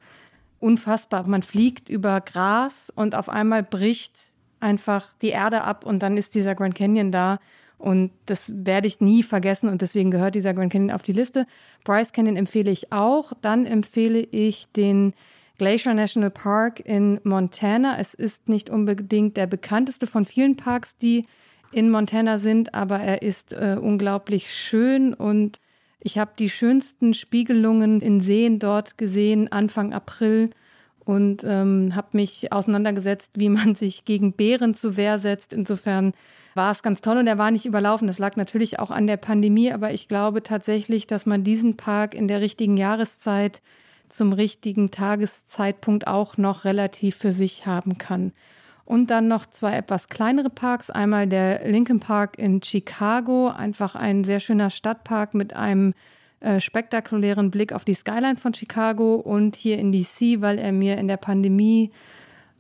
unfassbar. 0.59 1.27
Man 1.27 1.43
fliegt 1.43 1.89
über 1.89 2.21
Gras 2.21 2.91
und 2.95 3.15
auf 3.15 3.29
einmal 3.29 3.63
bricht 3.63 4.32
einfach 4.63 5.13
die 5.21 5.29
Erde 5.29 5.61
ab 5.61 5.85
und 5.85 6.01
dann 6.01 6.17
ist 6.17 6.33
dieser 6.33 6.55
Grand 6.55 6.75
Canyon 6.75 7.11
da. 7.11 7.39
Und 7.77 8.11
das 8.27 8.51
werde 8.65 8.87
ich 8.87 9.01
nie 9.01 9.23
vergessen 9.23 9.67
und 9.69 9.81
deswegen 9.81 10.09
gehört 10.09 10.35
dieser 10.35 10.53
Grand 10.53 10.71
Canyon 10.71 10.95
auf 10.95 11.03
die 11.03 11.11
Liste. 11.11 11.45
Bryce 11.83 12.13
Canyon 12.13 12.37
empfehle 12.37 12.71
ich 12.71 12.91
auch. 12.93 13.33
Dann 13.41 13.65
empfehle 13.65 14.19
ich 14.19 14.67
den 14.75 15.13
Glacier 15.57 15.93
National 15.93 16.31
Park 16.31 16.79
in 16.79 17.19
Montana. 17.23 17.99
Es 17.99 18.13
ist 18.13 18.47
nicht 18.47 18.69
unbedingt 18.69 19.37
der 19.37 19.47
bekannteste 19.47 20.07
von 20.07 20.25
vielen 20.25 20.55
Parks, 20.55 20.95
die 20.97 21.25
in 21.73 21.89
Montana 21.89 22.37
sind, 22.37 22.73
aber 22.73 22.99
er 22.99 23.21
ist 23.21 23.51
äh, 23.51 23.77
unglaublich 23.79 24.53
schön 24.53 25.13
und 25.13 25.59
ich 25.99 26.17
habe 26.17 26.31
die 26.37 26.49
schönsten 26.49 27.13
Spiegelungen 27.13 28.01
in 28.01 28.19
Seen 28.19 28.59
dort 28.59 28.97
gesehen 28.97 29.51
Anfang 29.51 29.93
April 29.93 30.49
und 31.05 31.43
ähm, 31.43 31.95
habe 31.95 32.09
mich 32.13 32.51
auseinandergesetzt, 32.51 33.31
wie 33.35 33.49
man 33.49 33.75
sich 33.75 34.05
gegen 34.05 34.33
Bären 34.33 34.73
zu 34.73 34.97
Wehr 34.97 35.19
setzt. 35.19 35.53
Insofern 35.53 36.13
war 36.55 36.71
es 36.71 36.83
ganz 36.83 37.01
toll 37.01 37.17
und 37.17 37.27
er 37.27 37.37
war 37.37 37.51
nicht 37.51 37.65
überlaufen. 37.65 38.07
Das 38.07 38.19
lag 38.19 38.35
natürlich 38.35 38.79
auch 38.79 38.91
an 38.91 39.07
der 39.07 39.17
Pandemie, 39.17 39.71
aber 39.71 39.91
ich 39.91 40.07
glaube 40.07 40.43
tatsächlich, 40.43 41.07
dass 41.07 41.25
man 41.25 41.43
diesen 41.43 41.77
Park 41.77 42.13
in 42.13 42.27
der 42.27 42.41
richtigen 42.41 42.77
Jahreszeit 42.77 43.61
zum 44.09 44.33
richtigen 44.33 44.91
Tageszeitpunkt 44.91 46.07
auch 46.07 46.37
noch 46.37 46.65
relativ 46.65 47.15
für 47.15 47.31
sich 47.31 47.65
haben 47.65 47.97
kann. 47.97 48.31
Und 48.85 49.09
dann 49.09 49.27
noch 49.27 49.45
zwei 49.45 49.75
etwas 49.75 50.09
kleinere 50.09 50.49
Parks. 50.49 50.91
Einmal 50.91 51.27
der 51.27 51.67
Lincoln 51.67 51.99
Park 51.99 52.37
in 52.37 52.61
Chicago, 52.61 53.47
einfach 53.47 53.95
ein 53.95 54.23
sehr 54.23 54.39
schöner 54.39 54.69
Stadtpark 54.69 55.33
mit 55.33 55.53
einem 55.55 55.93
äh, 56.43 56.59
spektakulären 56.59 57.51
Blick 57.51 57.71
auf 57.71 57.85
die 57.85 57.93
Skyline 57.93 58.35
von 58.35 58.53
Chicago 58.53 59.15
und 59.15 59.55
hier 59.55 59.79
in 59.79 59.93
DC, 59.93 60.41
weil 60.41 60.59
er 60.59 60.73
mir 60.73 60.97
in 60.97 61.07
der 61.07 61.17
Pandemie 61.17 61.89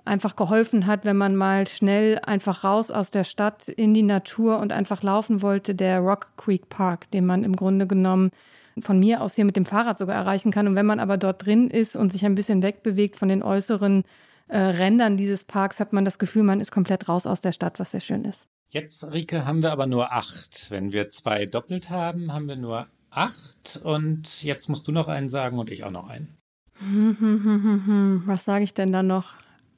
einfach 0.05 0.37
geholfen 0.37 0.87
hat, 0.87 1.03
wenn 1.03 1.17
man 1.17 1.35
mal 1.35 1.67
schnell 1.67 2.19
einfach 2.19 2.63
raus 2.63 2.91
aus 2.91 3.11
der 3.11 3.25
Stadt 3.25 3.67
in 3.67 3.93
die 3.93 4.03
Natur 4.03 4.59
und 4.59 4.71
einfach 4.71 5.03
laufen 5.03 5.41
wollte, 5.41 5.75
der 5.75 5.99
Rock 5.99 6.29
Creek 6.37 6.69
Park, 6.69 7.11
den 7.11 7.25
man 7.25 7.43
im 7.43 7.55
Grunde 7.55 7.85
genommen 7.85 8.31
von 8.79 8.99
mir 8.99 9.21
aus 9.21 9.35
hier 9.35 9.43
mit 9.45 9.57
dem 9.57 9.65
Fahrrad 9.65 9.99
sogar 9.99 10.15
erreichen 10.15 10.51
kann. 10.51 10.67
Und 10.67 10.75
wenn 10.75 10.85
man 10.85 11.01
aber 11.01 11.17
dort 11.17 11.45
drin 11.45 11.69
ist 11.69 11.95
und 11.95 12.11
sich 12.11 12.25
ein 12.25 12.35
bisschen 12.35 12.63
wegbewegt 12.63 13.17
von 13.17 13.27
den 13.27 13.43
äußeren 13.43 14.03
äh, 14.47 14.57
Rändern 14.57 15.17
dieses 15.17 15.43
Parks, 15.43 15.81
hat 15.81 15.91
man 15.93 16.05
das 16.05 16.19
Gefühl, 16.19 16.43
man 16.43 16.61
ist 16.61 16.71
komplett 16.71 17.09
raus 17.09 17.27
aus 17.27 17.41
der 17.41 17.51
Stadt, 17.51 17.79
was 17.79 17.91
sehr 17.91 17.99
schön 17.99 18.23
ist. 18.23 18.47
Jetzt, 18.69 19.13
Rike, 19.13 19.45
haben 19.45 19.61
wir 19.61 19.71
aber 19.71 19.87
nur 19.87 20.11
acht. 20.11 20.71
Wenn 20.71 20.91
wir 20.91 21.09
zwei 21.09 21.45
doppelt 21.45 21.89
haben, 21.89 22.33
haben 22.33 22.47
wir 22.47 22.55
nur 22.55 22.87
acht. 23.15 23.81
Und 23.83 24.43
jetzt 24.43 24.69
musst 24.69 24.87
du 24.87 24.91
noch 24.91 25.07
einen 25.07 25.29
sagen 25.29 25.59
und 25.59 25.69
ich 25.69 25.83
auch 25.83 25.91
noch 25.91 26.09
einen. 26.09 26.35
Was 28.25 28.45
sage 28.45 28.63
ich 28.63 28.73
denn 28.73 28.91
da 28.91 29.03
noch? 29.03 29.33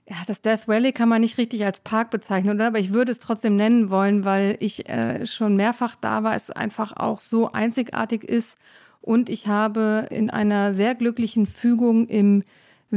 Ja, 0.08 0.18
das 0.28 0.42
Death 0.42 0.68
Valley 0.68 0.92
kann 0.92 1.10
man 1.10 1.22
nicht 1.22 1.38
richtig 1.40 1.66
als 1.66 1.80
Park 1.80 2.12
bezeichnen, 2.12 2.56
oder? 2.56 2.68
Aber 2.68 2.80
ich 2.80 2.94
würde 2.94 3.12
es 3.12 3.20
trotzdem 3.20 3.56
nennen 3.56 3.90
wollen, 3.90 4.24
weil 4.24 4.56
ich 4.60 4.88
äh, 4.88 5.26
schon 5.26 5.56
mehrfach 5.56 5.96
da 5.96 6.24
war, 6.24 6.36
es 6.36 6.52
einfach 6.52 6.96
auch 6.96 7.22
so 7.22 7.52
einzigartig 7.52 8.24
ist. 8.24 8.60
Und 9.02 9.30
ich 9.30 9.48
habe 9.48 10.08
in 10.12 10.30
einer 10.30 10.74
sehr 10.74 10.96
glücklichen 10.96 11.48
Fügung 11.48 12.08
im 12.08 12.44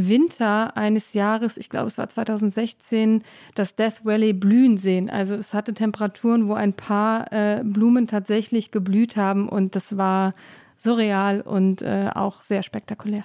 Winter 0.07 0.77
eines 0.77 1.15
Jahres, 1.15 1.57
ich 1.57 1.69
glaube 1.69 1.89
es 1.89 1.99
war 1.99 2.09
2016, 2.09 3.25
das 3.55 3.75
Death 3.75 4.05
Valley 4.05 4.33
blühen 4.33 4.77
sehen. 4.77 5.11
Also 5.11 5.35
es 5.35 5.55
hatte 5.55 5.75
Temperaturen, 5.75 6.49
wo 6.49 6.55
ein 6.55 6.75
paar 6.75 7.33
äh, 7.33 7.63
Blumen 7.65 8.07
tatsächlich 8.07 8.71
geblüht 8.71 9.17
haben 9.17 9.49
und 9.49 9.75
das 9.75 9.97
war 9.97 10.35
surreal 10.77 11.41
und 11.41 11.83
äh, 11.83 12.11
auch 12.15 12.43
sehr 12.43 12.63
spektakulär. 12.63 13.25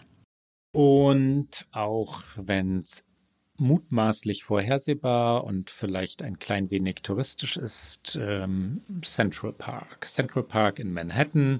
Und 0.71 1.67
auch 1.71 2.21
wenn 2.35 2.79
es 2.79 3.05
mutmaßlich 3.57 4.43
vorhersehbar 4.43 5.43
und 5.43 5.69
vielleicht 5.69 6.23
ein 6.23 6.39
klein 6.39 6.71
wenig 6.71 6.95
touristisch 7.03 7.57
ist, 7.57 8.17
ähm, 8.19 8.81
Central 9.03 9.53
Park. 9.53 10.07
Central 10.07 10.43
Park 10.43 10.79
in 10.79 10.91
Manhattan 10.91 11.59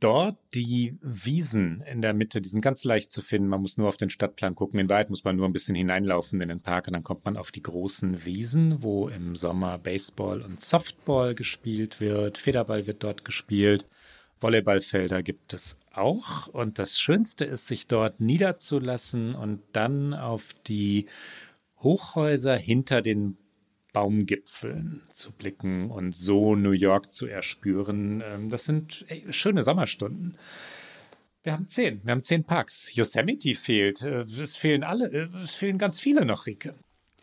dort 0.00 0.36
die 0.54 0.98
Wiesen 1.02 1.82
in 1.82 2.02
der 2.02 2.14
Mitte, 2.14 2.40
die 2.40 2.48
sind 2.48 2.62
ganz 2.62 2.84
leicht 2.84 3.12
zu 3.12 3.22
finden. 3.22 3.48
Man 3.48 3.60
muss 3.60 3.76
nur 3.76 3.88
auf 3.88 3.96
den 3.96 4.10
Stadtplan 4.10 4.54
gucken. 4.54 4.80
In 4.80 4.88
Wahrheit 4.88 5.10
muss 5.10 5.24
man 5.24 5.36
nur 5.36 5.46
ein 5.46 5.52
bisschen 5.52 5.74
hineinlaufen 5.74 6.40
in 6.40 6.48
den 6.48 6.60
Park 6.60 6.88
und 6.88 6.94
dann 6.94 7.04
kommt 7.04 7.24
man 7.24 7.36
auf 7.36 7.52
die 7.52 7.62
großen 7.62 8.24
Wiesen, 8.24 8.82
wo 8.82 9.08
im 9.08 9.36
Sommer 9.36 9.78
Baseball 9.78 10.40
und 10.40 10.60
Softball 10.60 11.34
gespielt 11.34 12.00
wird. 12.00 12.38
Federball 12.38 12.86
wird 12.86 13.04
dort 13.04 13.24
gespielt. 13.24 13.86
Volleyballfelder 14.40 15.22
gibt 15.22 15.52
es 15.52 15.78
auch. 15.92 16.48
Und 16.48 16.78
das 16.78 16.98
Schönste 16.98 17.44
ist, 17.44 17.66
sich 17.66 17.86
dort 17.86 18.20
niederzulassen 18.20 19.34
und 19.34 19.60
dann 19.72 20.14
auf 20.14 20.54
die 20.66 21.06
Hochhäuser 21.82 22.56
hinter 22.56 23.02
den 23.02 23.36
Baumgipfeln 23.92 25.02
zu 25.10 25.32
blicken 25.32 25.90
und 25.90 26.14
so 26.14 26.54
New 26.54 26.72
York 26.72 27.12
zu 27.12 27.26
erspüren. 27.26 28.22
Ähm, 28.24 28.48
das 28.48 28.64
sind 28.64 29.06
schöne 29.30 29.62
Sommerstunden. 29.62 30.36
Wir 31.42 31.54
haben 31.54 31.68
zehn. 31.68 32.00
Wir 32.04 32.12
haben 32.12 32.22
zehn 32.22 32.44
Parks. 32.44 32.94
Yosemite 32.94 33.54
fehlt. 33.54 34.02
Äh, 34.02 34.22
es 34.22 34.56
fehlen 34.56 34.84
alle. 34.84 35.10
Äh, 35.10 35.28
es 35.42 35.54
fehlen 35.54 35.78
ganz 35.78 35.98
viele 35.98 36.24
noch, 36.24 36.46
Rike. 36.46 36.74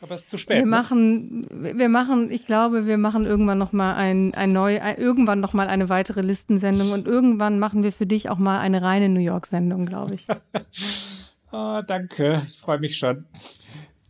Aber 0.02 0.16
es 0.16 0.22
ist 0.22 0.30
zu 0.30 0.38
spät. 0.38 0.58
Wir 0.58 0.66
ne? 0.66 0.70
machen, 0.70 1.48
wir 1.50 1.90
machen, 1.90 2.32
ich 2.32 2.46
glaube, 2.46 2.86
wir 2.86 2.98
machen 2.98 3.26
irgendwann 3.26 3.58
noch 3.58 3.74
mal 3.74 3.96
ein, 3.96 4.34
ein 4.36 4.54
neu, 4.54 4.80
ein, 4.80 4.98
irgendwann 4.98 5.40
noch 5.40 5.54
mal 5.54 5.68
eine 5.68 5.90
weitere 5.90 6.22
Listensendung 6.22 6.92
und 6.92 7.08
irgendwann 7.08 7.58
machen 7.58 7.84
wir 7.84 7.92
für 7.92 8.06
dich 8.06 8.30
auch 8.30 8.38
mal 8.38 8.60
eine 8.60 8.82
reine 8.82 9.10
New 9.10 9.20
York-Sendung, 9.20 9.86
glaube 9.86 10.16
ich. 10.16 10.28
oh, 11.52 11.82
danke. 11.88 12.44
Ich 12.46 12.58
freue 12.58 12.80
mich 12.80 12.98
schon. 12.98 13.26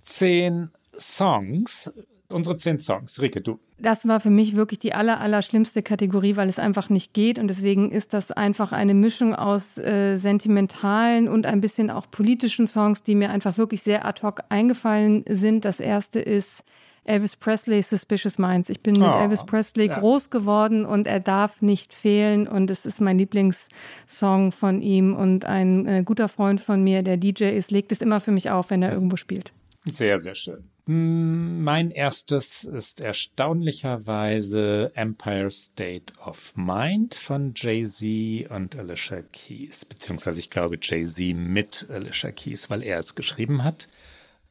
Zehn 0.02 0.70
Songs 1.00 1.92
unsere 2.30 2.58
zehn 2.58 2.80
Songs. 2.80 3.22
Rike, 3.22 3.42
du. 3.42 3.60
Das 3.80 4.08
war 4.08 4.20
für 4.20 4.30
mich 4.30 4.56
wirklich 4.56 4.80
die 4.80 4.94
aller, 4.94 5.20
aller 5.20 5.42
schlimmste 5.42 5.84
Kategorie, 5.84 6.36
weil 6.36 6.50
es 6.50 6.60
einfach 6.60 6.90
nicht 6.90 7.14
geht. 7.14 7.40
Und 7.40 7.48
deswegen 7.48 7.92
ist 7.92 8.14
das 8.14 8.32
einfach 8.32 8.72
eine 8.72 8.94
Mischung 8.94 9.36
aus 9.36 9.78
äh, 9.78 10.18
sentimentalen 10.18 11.28
und 11.28 11.46
ein 11.46 11.62
bisschen 11.62 11.90
auch 11.90 12.10
politischen 12.10 12.68
Songs, 12.68 13.04
die 13.04 13.16
mir 13.16 13.30
einfach 13.30 13.58
wirklich 13.58 13.84
sehr 13.84 14.06
ad 14.06 14.22
hoc 14.24 14.42
eingefallen 14.50 15.24
sind. 15.30 15.64
Das 15.64 15.80
erste 15.80 16.20
ist 16.20 16.64
Elvis 17.08 17.36
Presley 17.36 17.82
Suspicious 17.82 18.38
Minds. 18.38 18.70
Ich 18.70 18.82
bin 18.82 18.94
mit 18.94 19.10
oh, 19.10 19.18
Elvis 19.18 19.46
Presley 19.46 19.88
ja. 19.88 20.00
groß 20.00 20.30
geworden 20.30 20.86
und 20.86 21.08
er 21.08 21.20
darf 21.20 21.62
nicht 21.62 21.94
fehlen 21.94 22.48
und 22.48 22.70
es 22.70 22.86
ist 22.86 23.00
mein 23.00 23.18
Lieblingssong 23.18 24.52
von 24.52 24.82
ihm 24.82 25.16
und 25.16 25.46
ein 25.46 25.88
äh, 25.88 26.04
guter 26.06 26.28
Freund 26.28 26.60
von 26.60 26.84
mir, 26.84 27.04
der 27.04 27.18
DJ 27.18 27.46
ist, 27.56 27.72
legt 27.72 27.92
es 27.92 28.02
immer 28.02 28.20
für 28.20 28.32
mich 28.32 28.50
auf, 28.50 28.70
wenn 28.70 28.84
er 28.84 28.92
irgendwo 28.92 29.16
spielt. 29.16 29.54
Sehr, 29.86 30.20
sehr 30.20 30.36
schön. 30.36 30.70
Mein 30.90 31.92
erstes 31.92 32.64
ist 32.64 33.02
erstaunlicherweise 33.02 34.94
Empire 34.96 35.52
State 35.52 36.14
of 36.26 36.54
Mind 36.56 37.14
von 37.14 37.52
Jay-Z 37.54 38.50
und 38.50 38.78
Alicia 38.78 39.22
Keys, 39.34 39.84
beziehungsweise 39.84 40.40
ich 40.40 40.50
glaube 40.50 40.78
Jay-Z 40.82 41.36
mit 41.36 41.88
Alicia 41.90 42.32
Keys, 42.32 42.70
weil 42.70 42.84
er 42.84 43.00
es 43.00 43.16
geschrieben 43.16 43.66
hat. 43.66 43.90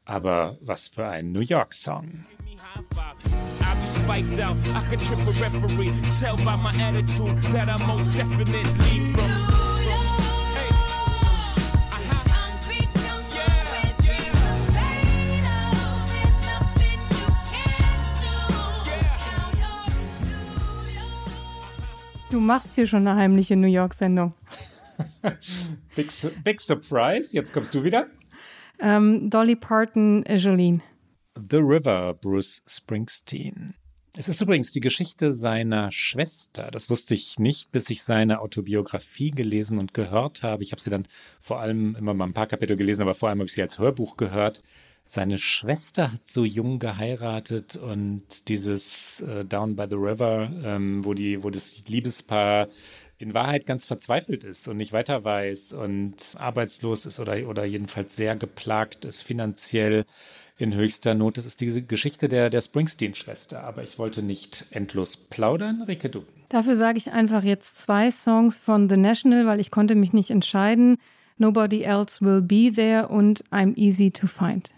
Aber 0.05 0.59
was 0.61 0.89
für 0.89 1.07
ein 1.07 1.33
New 1.33 1.41
York-Song. 1.41 2.27
Spiked 3.87 4.41
out. 4.41 4.57
I 4.75 4.85
could 4.89 4.99
trip 4.99 5.21
a 5.21 5.31
referee. 5.41 5.93
Tell 6.19 6.37
by 6.39 6.57
my 6.57 6.73
attitude 6.81 7.39
that 7.55 7.69
I 7.69 7.77
most 7.87 8.17
definitely 8.17 9.13
from. 9.13 9.36
Du 22.37 22.43
machst 22.43 22.75
hier 22.75 22.87
schon 22.87 23.09
eine 23.09 23.19
heimliche 23.19 23.57
New 23.57 23.67
York-Sendung. 23.67 24.35
big, 25.97 26.11
big 26.45 26.61
Surprise. 26.61 27.29
Jetzt 27.33 27.51
kommst 27.51 27.75
du 27.75 27.83
wieder. 27.83 28.09
Ähm, 28.79 29.31
Dolly 29.31 29.57
Parton, 29.57 30.23
Jolene. 30.29 30.83
The 31.35 31.57
River, 31.57 32.13
Bruce 32.13 32.63
Springsteen. 32.67 33.73
Es 34.19 34.29
ist 34.29 34.43
übrigens 34.43 34.71
die 34.71 34.81
Geschichte 34.81 35.33
seiner 35.33 35.91
Schwester. 35.91 36.71
Das 36.71 36.91
wusste 36.91 37.15
ich 37.15 37.39
nicht, 37.39 37.73
bis 37.73 37.89
ich 37.89 38.03
seine 38.03 38.41
Autobiografie 38.41 39.31
gelesen 39.31 39.79
und 39.79 39.95
gehört 39.95 40.43
habe. 40.43 40.63
Ich 40.63 40.73
habe 40.73 40.83
sie 40.83 40.91
dann 40.91 41.09
vor 41.41 41.61
allem 41.61 41.97
immer 41.97 42.13
mal 42.13 42.27
ein 42.27 42.35
paar 42.35 42.49
Kapitel 42.49 42.77
gelesen, 42.77 43.01
aber 43.01 43.15
vor 43.15 43.31
allem 43.31 43.39
habe 43.39 43.47
ich 43.47 43.55
sie 43.55 43.63
als 43.63 43.79
Hörbuch 43.79 44.19
gehört. 44.19 44.61
Seine 45.07 45.39
Schwester 45.39 46.13
hat 46.13 46.27
so 46.27 46.45
jung 46.45 46.79
geheiratet 46.79 47.77
und 47.77 48.49
dieses 48.49 49.21
äh, 49.21 49.45
Down 49.45 49.77
by 49.77 49.87
the 49.89 49.97
River, 49.97 50.51
ähm, 50.65 51.05
wo, 51.05 51.15
die, 51.15 51.43
wo 51.45 51.51
das 51.51 51.83
Liebespaar 51.87 52.69
in 53.19 53.33
Wahrheit 53.33 53.67
ganz 53.67 53.87
verzweifelt 53.87 54.45
ist 54.45 54.69
und 54.69 54.77
nicht 54.77 54.93
weiter 54.93 55.25
weiß 55.25 55.73
und 55.73 56.17
arbeitslos 56.37 57.07
ist 57.07 57.21
oder, 57.21 57.49
oder 57.49 57.65
jedenfalls 57.65 58.17
sehr 58.17 58.37
geplagt 58.37 59.05
ist 59.05 59.23
finanziell 59.23 60.05
in 60.59 60.75
höchster 60.75 61.15
Not. 61.15 61.39
Das 61.39 61.47
ist 61.47 61.61
diese 61.61 61.83
Geschichte 61.83 62.29
der, 62.29 62.51
der 62.51 62.61
Springsteen-Schwester. 62.61 63.63
Aber 63.65 63.85
ich 63.85 63.99
wollte 63.99 64.23
nicht 64.23 64.67
endlos 64.71 65.17
plaudern. 65.17 65.83
Rike, 65.83 66.09
du. 66.09 66.25
Dafür 66.49 66.77
sage 66.77 66.99
ich 66.99 67.13
einfach 67.13 67.43
jetzt 67.43 67.79
zwei 67.79 68.11
Songs 68.11 68.59
von 68.59 68.89
The 68.89 68.97
National, 68.97 69.47
weil 69.47 69.61
ich 69.61 69.71
konnte 69.71 69.95
mich 69.95 70.13
nicht 70.13 70.31
entscheiden. 70.31 70.97
Nobody 71.39 71.83
Else 71.83 72.25
Will 72.25 72.41
Be 72.41 72.73
There 72.75 73.09
und 73.09 73.45
I'm 73.51 73.77
Easy 73.77 74.11
to 74.11 74.27
Find. 74.27 74.73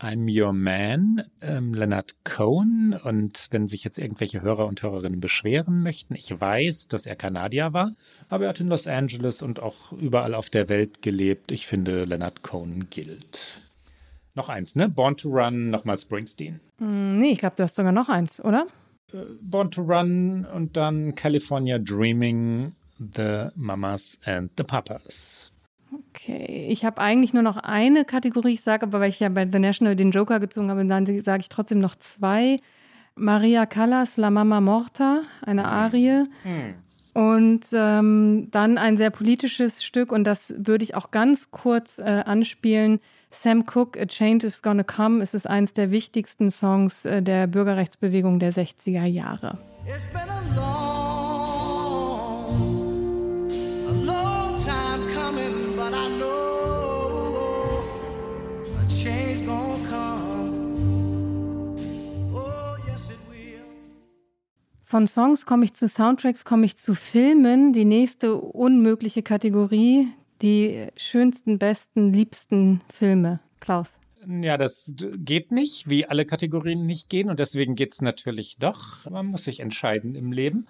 I'm 0.00 0.28
Your 0.28 0.52
Man, 0.52 1.22
ähm, 1.40 1.74
Leonard 1.74 2.14
Cohen. 2.24 2.98
Und 3.02 3.48
wenn 3.50 3.66
sich 3.66 3.84
jetzt 3.84 3.98
irgendwelche 3.98 4.42
Hörer 4.42 4.66
und 4.66 4.82
Hörerinnen 4.82 5.20
beschweren 5.20 5.82
möchten, 5.82 6.14
ich 6.14 6.40
weiß, 6.40 6.88
dass 6.88 7.06
er 7.06 7.16
Kanadier 7.16 7.72
war, 7.72 7.92
aber 8.28 8.44
er 8.44 8.50
hat 8.50 8.60
in 8.60 8.68
Los 8.68 8.86
Angeles 8.86 9.42
und 9.42 9.60
auch 9.60 9.92
überall 9.92 10.34
auf 10.34 10.50
der 10.50 10.68
Welt 10.68 11.02
gelebt. 11.02 11.50
Ich 11.52 11.66
finde, 11.66 12.04
Leonard 12.04 12.42
Cohen 12.42 12.88
gilt. 12.90 13.60
Noch 14.34 14.48
eins, 14.48 14.76
ne? 14.76 14.88
Born 14.88 15.16
to 15.16 15.30
Run, 15.30 15.70
nochmal 15.70 15.98
Springsteen. 15.98 16.60
Mm, 16.78 17.18
nee, 17.18 17.32
ich 17.32 17.38
glaube, 17.38 17.56
du 17.56 17.64
hast 17.64 17.74
sogar 17.74 17.92
noch 17.92 18.08
eins, 18.08 18.42
oder? 18.44 18.66
Äh, 19.12 19.18
Born 19.40 19.70
to 19.72 19.82
Run 19.82 20.44
und 20.44 20.76
dann 20.76 21.16
California 21.16 21.78
Dreaming, 21.78 22.72
The 22.98 23.48
Mamas 23.56 24.18
and 24.24 24.52
the 24.56 24.62
Papas. 24.62 25.50
Okay, 25.92 26.66
ich 26.68 26.84
habe 26.84 27.00
eigentlich 27.00 27.32
nur 27.32 27.42
noch 27.42 27.56
eine 27.56 28.04
Kategorie, 28.04 28.54
ich 28.54 28.60
sage 28.60 28.84
aber, 28.84 29.00
weil 29.00 29.10
ich 29.10 29.20
ja 29.20 29.28
bei 29.28 29.48
The 29.50 29.58
National 29.58 29.96
den 29.96 30.10
Joker 30.10 30.40
gezogen 30.40 30.70
habe, 30.70 30.84
dann 30.84 31.06
sage 31.22 31.40
ich 31.40 31.48
trotzdem 31.48 31.78
noch 31.78 31.94
zwei. 31.96 32.56
Maria 33.14 33.66
Callas, 33.66 34.16
La 34.16 34.30
Mama 34.30 34.60
Morta, 34.60 35.22
eine 35.44 35.62
hm. 35.62 35.68
Arie. 35.68 36.22
Hm. 36.42 36.74
Und 37.14 37.64
ähm, 37.72 38.48
dann 38.50 38.78
ein 38.78 38.96
sehr 38.96 39.10
politisches 39.10 39.82
Stück, 39.82 40.12
und 40.12 40.24
das 40.24 40.54
würde 40.56 40.84
ich 40.84 40.94
auch 40.94 41.10
ganz 41.10 41.50
kurz 41.50 41.98
äh, 41.98 42.02
anspielen. 42.02 43.00
Sam 43.30 43.64
Cooke, 43.66 44.00
A 44.00 44.06
Change 44.06 44.46
is 44.46 44.62
Gonna 44.62 44.84
Come, 44.84 45.22
es 45.22 45.34
ist 45.34 45.46
eines 45.46 45.74
der 45.74 45.90
wichtigsten 45.90 46.50
Songs 46.50 47.04
äh, 47.06 47.22
der 47.22 47.46
Bürgerrechtsbewegung 47.46 48.38
der 48.38 48.52
60er 48.52 49.04
Jahre. 49.04 49.58
It's 49.84 50.06
been 50.08 50.28
a 50.28 50.54
long 50.54 50.87
Von 64.90 65.06
Songs 65.06 65.44
komme 65.44 65.66
ich 65.66 65.74
zu 65.74 65.86
Soundtracks, 65.86 66.46
komme 66.46 66.64
ich 66.64 66.78
zu 66.78 66.94
Filmen. 66.94 67.74
Die 67.74 67.84
nächste 67.84 68.36
unmögliche 68.36 69.22
Kategorie, 69.22 70.08
die 70.40 70.86
schönsten, 70.96 71.58
besten, 71.58 72.10
liebsten 72.10 72.80
Filme. 72.90 73.40
Klaus. 73.60 73.98
Ja, 74.26 74.56
das 74.56 74.94
geht 74.96 75.52
nicht, 75.52 75.90
wie 75.90 76.06
alle 76.06 76.24
Kategorien 76.24 76.86
nicht 76.86 77.10
gehen. 77.10 77.28
Und 77.28 77.38
deswegen 77.38 77.74
geht 77.74 77.92
es 77.92 78.00
natürlich 78.00 78.56
doch. 78.60 79.04
Man 79.10 79.26
muss 79.26 79.44
sich 79.44 79.60
entscheiden 79.60 80.14
im 80.14 80.32
Leben. 80.32 80.66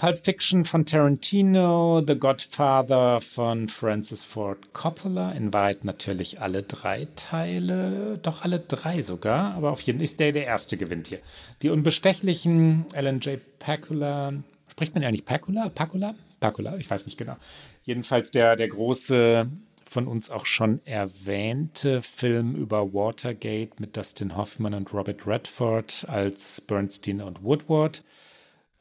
Pulp 0.00 0.16
Fiction 0.16 0.64
von 0.64 0.86
Tarantino, 0.86 2.00
The 2.00 2.14
Godfather 2.14 3.20
von 3.20 3.68
Francis 3.68 4.24
Ford 4.24 4.72
Coppola, 4.72 5.32
in 5.32 5.52
Wahrheit 5.52 5.84
natürlich 5.84 6.40
alle 6.40 6.62
drei 6.62 7.06
Teile, 7.16 8.18
doch 8.22 8.40
alle 8.40 8.60
drei 8.60 9.02
sogar, 9.02 9.52
aber 9.52 9.70
auf 9.70 9.82
jeden 9.82 9.98
Fall 9.98 10.16
der, 10.16 10.32
der 10.32 10.46
erste 10.46 10.78
gewinnt 10.78 11.08
hier. 11.08 11.18
Die 11.60 11.68
unbestechlichen 11.68 12.86
Alan 12.94 13.20
J. 13.20 13.40
Pakula, 13.58 14.32
spricht 14.70 14.94
man 14.94 15.02
ja 15.02 15.10
nicht 15.10 15.26
Pakula? 15.26 15.68
Pakula? 15.68 16.14
Pakula, 16.40 16.78
ich 16.78 16.88
weiß 16.88 17.04
nicht 17.04 17.18
genau. 17.18 17.36
Jedenfalls 17.82 18.30
der, 18.30 18.56
der 18.56 18.68
große, 18.68 19.50
von 19.84 20.06
uns 20.06 20.30
auch 20.30 20.46
schon 20.46 20.80
erwähnte 20.86 22.00
Film 22.00 22.54
über 22.54 22.94
Watergate 22.94 23.72
mit 23.78 23.98
Dustin 23.98 24.34
Hoffman 24.34 24.72
und 24.72 24.94
Robert 24.94 25.26
Redford 25.26 26.06
als 26.08 26.62
Bernstein 26.62 27.20
und 27.20 27.44
Woodward. 27.44 28.02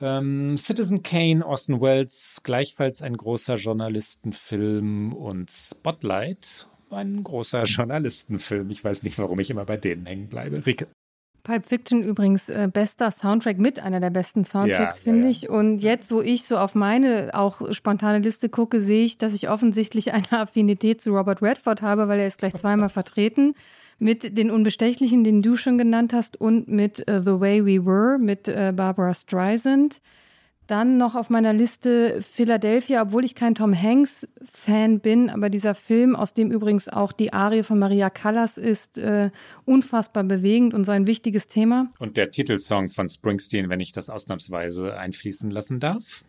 Ähm, 0.02 0.58
Citizen 0.58 1.04
Kane, 1.04 1.46
Orson 1.46 1.82
Welles, 1.82 2.42
gleichfalls 2.44 3.02
ein 3.02 3.18
großer 3.18 3.56
Journalistenfilm 3.56 5.14
und 5.14 5.52
Spotlight, 5.52 6.68
ein 6.90 7.24
großer 7.24 7.64
Journalistenfilm. 7.66 8.70
Ich 8.70 8.84
weiß 8.84 9.04
nicht, 9.04 9.20
warum 9.20 9.40
ich 9.40 9.50
immer 9.50 9.66
bei 9.66 9.78
denen 9.78 10.06
hängen 10.06 10.30
bleibe. 10.30 10.66
Rike. 10.66 10.88
Pulp 11.44 11.66
Fiction 11.66 12.04
übrigens 12.04 12.50
äh, 12.50 12.70
bester 12.72 13.12
Soundtrack 13.12 13.60
mit 13.60 13.80
einer 13.80 14.00
der 14.00 14.10
besten 14.10 14.46
Soundtracks, 14.46 14.98
ja, 15.00 15.04
finde 15.04 15.24
ja, 15.26 15.32
ich. 15.32 15.50
Und 15.50 15.80
jetzt, 15.80 16.12
wo 16.12 16.22
ich 16.22 16.44
so 16.44 16.58
auf 16.58 16.76
meine 16.76 17.32
auch 17.34 17.74
spontane 17.74 18.20
Liste 18.20 18.50
gucke, 18.50 18.82
sehe 18.82 19.06
ich, 19.06 19.18
dass 19.18 19.34
ich 19.34 19.50
offensichtlich 19.50 20.14
eine 20.14 20.32
Affinität 20.32 21.02
zu 21.02 21.12
Robert 21.16 21.42
Redford 21.42 21.82
habe, 21.82 22.08
weil 22.08 22.20
er 22.20 22.28
ist 22.28 22.40
gleich 22.40 22.54
zweimal 22.58 22.90
vertreten 22.90 23.56
mit 24.00 24.38
den 24.38 24.50
Unbestechlichen, 24.50 25.24
den 25.24 25.42
du 25.42 25.56
schon 25.56 25.78
genannt 25.78 26.14
hast, 26.14 26.40
und 26.40 26.68
mit 26.68 27.00
uh, 27.10 27.20
The 27.20 27.40
Way 27.40 27.66
We 27.66 27.86
Were 27.86 28.18
mit 28.18 28.48
uh, 28.48 28.72
Barbara 28.74 29.14
Streisand. 29.14 30.02
Dann 30.68 30.98
noch 30.98 31.16
auf 31.16 31.32
meiner 31.32 31.52
Liste 31.52 32.22
Philadelphia, 32.22 33.02
obwohl 33.02 33.26
ich 33.26 33.34
kein 33.34 33.56
Tom 33.56 33.74
Hanks-Fan 33.74 35.00
bin, 35.00 35.32
aber 35.32 35.50
dieser 35.50 35.74
Film, 35.74 36.16
aus 36.16 36.36
dem 36.36 36.52
übrigens 36.52 36.88
auch 36.88 37.12
die 37.12 37.34
Arie 37.34 37.64
von 37.64 37.80
Maria 37.80 38.12
Callas 38.12 38.60
ist, 38.60 39.00
äh, 39.00 39.32
unfassbar 39.66 40.24
bewegend 40.24 40.76
und 40.76 40.86
so 40.86 40.92
ein 40.92 41.08
wichtiges 41.08 41.48
Thema. 41.48 41.92
Und 41.98 42.18
der 42.18 42.30
Titelsong 42.30 42.90
von 42.90 43.10
Springsteen, 43.10 43.68
wenn 43.70 43.80
ich 43.80 43.94
das 43.94 44.12
ausnahmsweise 44.12 44.96
einfließen 44.96 45.50
lassen 45.50 45.80
darf? 45.80 46.24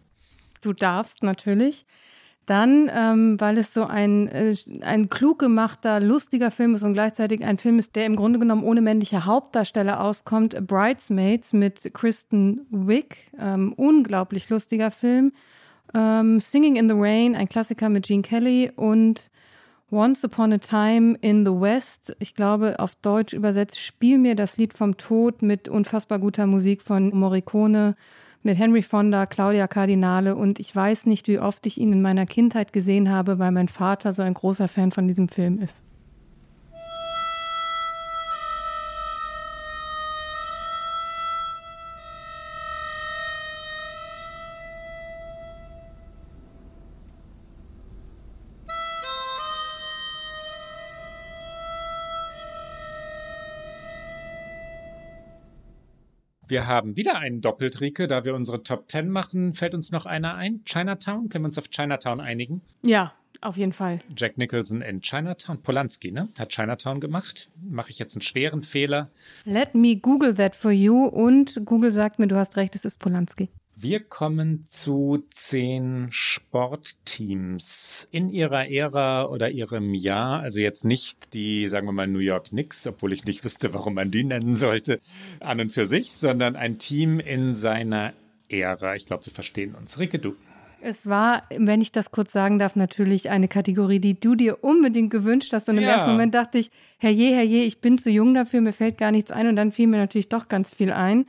Du 0.62 0.72
darfst 0.72 1.22
natürlich. 1.22 1.84
Dann, 2.50 2.90
ähm, 2.92 3.40
weil 3.40 3.58
es 3.58 3.72
so 3.72 3.84
ein, 3.84 4.26
äh, 4.26 4.52
ein 4.80 5.08
klug 5.08 5.38
gemachter, 5.38 6.00
lustiger 6.00 6.50
Film 6.50 6.74
ist 6.74 6.82
und 6.82 6.94
gleichzeitig 6.94 7.44
ein 7.44 7.58
Film 7.58 7.78
ist, 7.78 7.94
der 7.94 8.06
im 8.06 8.16
Grunde 8.16 8.40
genommen 8.40 8.64
ohne 8.64 8.80
männliche 8.80 9.24
Hauptdarsteller 9.24 10.02
auskommt, 10.02 10.66
Bridesmaids 10.66 11.52
mit 11.52 11.94
Kristen 11.94 12.66
Wick, 12.70 13.30
ähm, 13.38 13.72
unglaublich 13.74 14.50
lustiger 14.50 14.90
Film. 14.90 15.30
Ähm, 15.94 16.40
Singing 16.40 16.74
in 16.74 16.88
the 16.88 16.96
Rain, 16.98 17.36
ein 17.36 17.48
Klassiker 17.48 17.88
mit 17.88 18.06
Gene 18.06 18.22
Kelly 18.22 18.72
und 18.74 19.30
Once 19.92 20.24
Upon 20.24 20.52
a 20.52 20.58
Time 20.58 21.16
in 21.20 21.44
the 21.44 21.52
West, 21.52 22.16
ich 22.18 22.34
glaube 22.34 22.80
auf 22.80 22.96
Deutsch 22.96 23.32
übersetzt, 23.32 23.78
Spiel 23.78 24.18
mir 24.18 24.34
das 24.34 24.56
Lied 24.56 24.74
vom 24.74 24.96
Tod 24.96 25.42
mit 25.42 25.68
unfassbar 25.68 26.18
guter 26.18 26.48
Musik 26.48 26.82
von 26.82 27.16
Morricone 27.16 27.94
mit 28.42 28.58
Henry 28.58 28.82
Fonda, 28.82 29.26
Claudia 29.26 29.68
Cardinale 29.68 30.34
und 30.34 30.60
ich 30.60 30.74
weiß 30.74 31.06
nicht, 31.06 31.28
wie 31.28 31.38
oft 31.38 31.66
ich 31.66 31.78
ihn 31.78 31.92
in 31.92 32.02
meiner 32.02 32.26
Kindheit 32.26 32.72
gesehen 32.72 33.10
habe, 33.10 33.38
weil 33.38 33.52
mein 33.52 33.68
Vater 33.68 34.12
so 34.12 34.22
ein 34.22 34.34
großer 34.34 34.68
Fan 34.68 34.92
von 34.92 35.06
diesem 35.06 35.28
Film 35.28 35.60
ist. 35.60 35.82
Wir 56.50 56.66
haben 56.66 56.96
wieder 56.96 57.16
einen 57.18 57.40
Doppeltrike, 57.40 58.08
da 58.08 58.24
wir 58.24 58.34
unsere 58.34 58.64
Top 58.64 58.88
Ten 58.88 59.08
machen. 59.08 59.54
Fällt 59.54 59.72
uns 59.72 59.92
noch 59.92 60.04
einer 60.04 60.34
ein? 60.34 60.62
Chinatown? 60.64 61.28
Können 61.28 61.44
wir 61.44 61.48
uns 61.48 61.58
auf 61.58 61.70
Chinatown 61.70 62.20
einigen? 62.20 62.60
Ja, 62.82 63.12
auf 63.40 63.56
jeden 63.56 63.72
Fall. 63.72 64.00
Jack 64.16 64.36
Nicholson 64.36 64.82
in 64.82 65.00
Chinatown. 65.00 65.62
Polanski, 65.62 66.10
ne? 66.10 66.28
Hat 66.36 66.48
Chinatown 66.48 66.98
gemacht. 66.98 67.50
Mache 67.62 67.90
ich 67.90 68.00
jetzt 68.00 68.16
einen 68.16 68.22
schweren 68.22 68.62
Fehler? 68.62 69.10
Let 69.44 69.76
me 69.76 69.94
Google 69.94 70.34
that 70.34 70.56
for 70.56 70.72
you. 70.72 71.04
Und 71.06 71.64
Google 71.64 71.92
sagt 71.92 72.18
mir, 72.18 72.26
du 72.26 72.34
hast 72.34 72.56
recht, 72.56 72.74
es 72.74 72.84
ist 72.84 72.98
Polanski. 72.98 73.48
Wir 73.82 74.00
kommen 74.00 74.66
zu 74.68 75.24
zehn 75.32 76.08
Sportteams 76.10 78.06
in 78.10 78.28
ihrer 78.28 78.70
Ära 78.70 79.24
oder 79.24 79.48
ihrem 79.48 79.94
Jahr. 79.94 80.40
Also 80.40 80.60
jetzt 80.60 80.84
nicht 80.84 81.32
die, 81.32 81.66
sagen 81.66 81.88
wir 81.88 81.92
mal, 81.92 82.06
New 82.06 82.18
York 82.18 82.48
Knicks, 82.48 82.86
obwohl 82.86 83.14
ich 83.14 83.24
nicht 83.24 83.42
wüsste, 83.42 83.72
warum 83.72 83.94
man 83.94 84.10
die 84.10 84.24
nennen 84.24 84.54
sollte, 84.54 85.00
an 85.40 85.60
und 85.60 85.72
für 85.72 85.86
sich, 85.86 86.12
sondern 86.12 86.56
ein 86.56 86.76
Team 86.76 87.20
in 87.20 87.54
seiner 87.54 88.12
Ära. 88.50 88.96
Ich 88.96 89.06
glaube, 89.06 89.24
wir 89.24 89.32
verstehen 89.32 89.74
uns. 89.74 89.98
Ricke, 89.98 90.18
du. 90.18 90.34
Es 90.82 91.06
war, 91.06 91.44
wenn 91.48 91.80
ich 91.80 91.90
das 91.90 92.10
kurz 92.10 92.32
sagen 92.32 92.58
darf, 92.58 92.76
natürlich 92.76 93.30
eine 93.30 93.48
Kategorie, 93.48 93.98
die 93.98 94.20
du 94.20 94.34
dir 94.34 94.62
unbedingt 94.62 95.10
gewünscht 95.10 95.54
hast. 95.54 95.70
Und 95.70 95.78
im 95.78 95.84
ja. 95.84 95.92
ersten 95.92 96.10
Moment 96.10 96.34
dachte 96.34 96.58
ich, 96.58 96.70
herrje, 96.98 97.34
herrje, 97.34 97.62
ich 97.62 97.80
bin 97.80 97.96
zu 97.96 98.10
jung 98.10 98.34
dafür, 98.34 98.60
mir 98.60 98.74
fällt 98.74 98.98
gar 98.98 99.10
nichts 99.10 99.30
ein. 99.30 99.46
Und 99.46 99.56
dann 99.56 99.72
fiel 99.72 99.86
mir 99.86 99.96
natürlich 99.96 100.28
doch 100.28 100.48
ganz 100.48 100.74
viel 100.74 100.92
ein. 100.92 101.24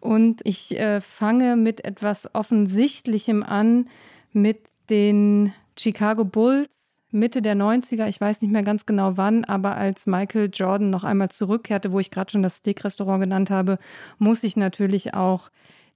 Und 0.00 0.40
ich 0.44 0.78
äh, 0.78 1.00
fange 1.00 1.56
mit 1.56 1.84
etwas 1.84 2.34
Offensichtlichem 2.34 3.42
an, 3.42 3.88
mit 4.32 4.60
den 4.88 5.52
Chicago 5.76 6.24
Bulls 6.24 6.68
Mitte 7.12 7.42
der 7.42 7.56
90er, 7.56 8.06
ich 8.06 8.20
weiß 8.20 8.40
nicht 8.40 8.52
mehr 8.52 8.62
ganz 8.62 8.86
genau 8.86 9.16
wann, 9.16 9.44
aber 9.44 9.76
als 9.76 10.06
Michael 10.06 10.50
Jordan 10.52 10.90
noch 10.90 11.02
einmal 11.02 11.28
zurückkehrte, 11.28 11.92
wo 11.92 11.98
ich 11.98 12.10
gerade 12.10 12.30
schon 12.30 12.42
das 12.42 12.56
Steak-Restaurant 12.56 13.20
genannt 13.20 13.50
habe, 13.50 13.78
muss 14.18 14.44
ich 14.44 14.56
natürlich 14.56 15.14
auch 15.14 15.50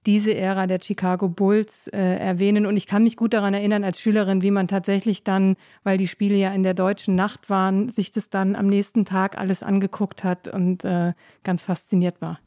diese 0.05 0.35
Ära 0.35 0.67
der 0.67 0.79
Chicago 0.83 1.29
Bulls 1.29 1.87
äh, 1.87 1.97
erwähnen. 1.97 2.65
Und 2.65 2.77
ich 2.77 2.85
kann 2.85 3.03
mich 3.03 3.17
gut 3.17 3.33
daran 3.33 3.53
erinnern 3.53 3.83
als 3.83 3.99
Schülerin, 3.99 4.43
wie 4.43 4.51
man 4.51 4.67
tatsächlich 4.67 5.23
dann, 5.23 5.55
weil 5.83 5.97
die 5.97 6.07
Spiele 6.07 6.35
ja 6.35 6.53
in 6.53 6.63
der 6.63 6.73
deutschen 6.75 7.15
Nacht 7.15 7.49
waren, 7.49 7.89
sich 7.89 8.11
das 8.11 8.29
dann 8.29 8.55
am 8.55 8.67
nächsten 8.67 9.05
Tag 9.05 9.37
alles 9.37 9.63
angeguckt 9.63 10.23
hat 10.23 10.47
und 10.47 10.83
äh, 10.83 11.13
ganz 11.43 11.63
fasziniert 11.63 12.21
war. 12.21 12.39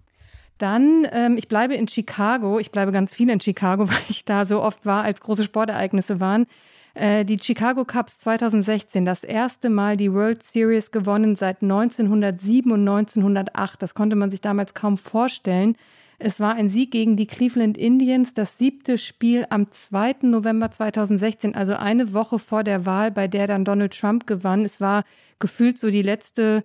Dann, 0.59 1.07
ähm, 1.13 1.37
ich 1.39 1.49
bleibe 1.49 1.75
in 1.75 1.89
Chicago. 1.89 2.59
Ich 2.59 2.71
bleibe 2.71 2.93
ganz 2.93 3.15
viel 3.15 3.31
in 3.31 3.41
Chicago, 3.41 3.89
weil 3.89 3.97
ich 4.09 4.25
da 4.25 4.45
so 4.45 4.63
oft 4.63 4.85
war, 4.85 5.05
als 5.05 5.21
große 5.21 5.45
Sportereignisse 5.45 6.21
waren. 6.21 6.47
Äh, 6.95 7.25
die 7.25 7.39
Chicago 7.41 7.85
Cubs 7.85 8.19
2016, 8.19 9.05
das 9.05 9.23
erste 9.23 9.71
Mal 9.71 9.97
die 9.97 10.13
World 10.13 10.43
Series 10.43 10.91
gewonnen 10.91 11.37
seit 11.37 11.63
1907 11.63 12.73
und 12.73 12.81
1908. 12.81 13.81
Das 13.81 13.95
konnte 13.95 14.17
man 14.17 14.31
sich 14.31 14.41
damals 14.41 14.75
kaum 14.75 14.97
vorstellen. 14.99 15.77
Es 16.21 16.41
war 16.41 16.57
ein 16.57 16.69
Sieg 16.69 16.91
gegen 16.91 17.15
die 17.17 17.29
Cleveland 17.29 17.79
Indians, 17.79 18.35
das 18.35 18.59
siebte 18.59 18.99
Spiel 18.99 19.47
am 19.51 19.71
2. 19.71 20.17
November 20.23 20.69
2016, 20.73 21.55
also 21.55 21.75
eine 21.75 22.13
Woche 22.13 22.41
vor 22.41 22.65
der 22.65 22.85
Wahl, 22.87 23.13
bei 23.13 23.29
der 23.29 23.47
dann 23.47 23.65
Donald 23.65 23.97
Trump 23.97 24.27
gewann. 24.27 24.65
Es 24.65 24.81
war 24.81 25.05
gefühlt 25.39 25.79
so 25.79 25.91
die 25.91 26.03
letzte 26.03 26.65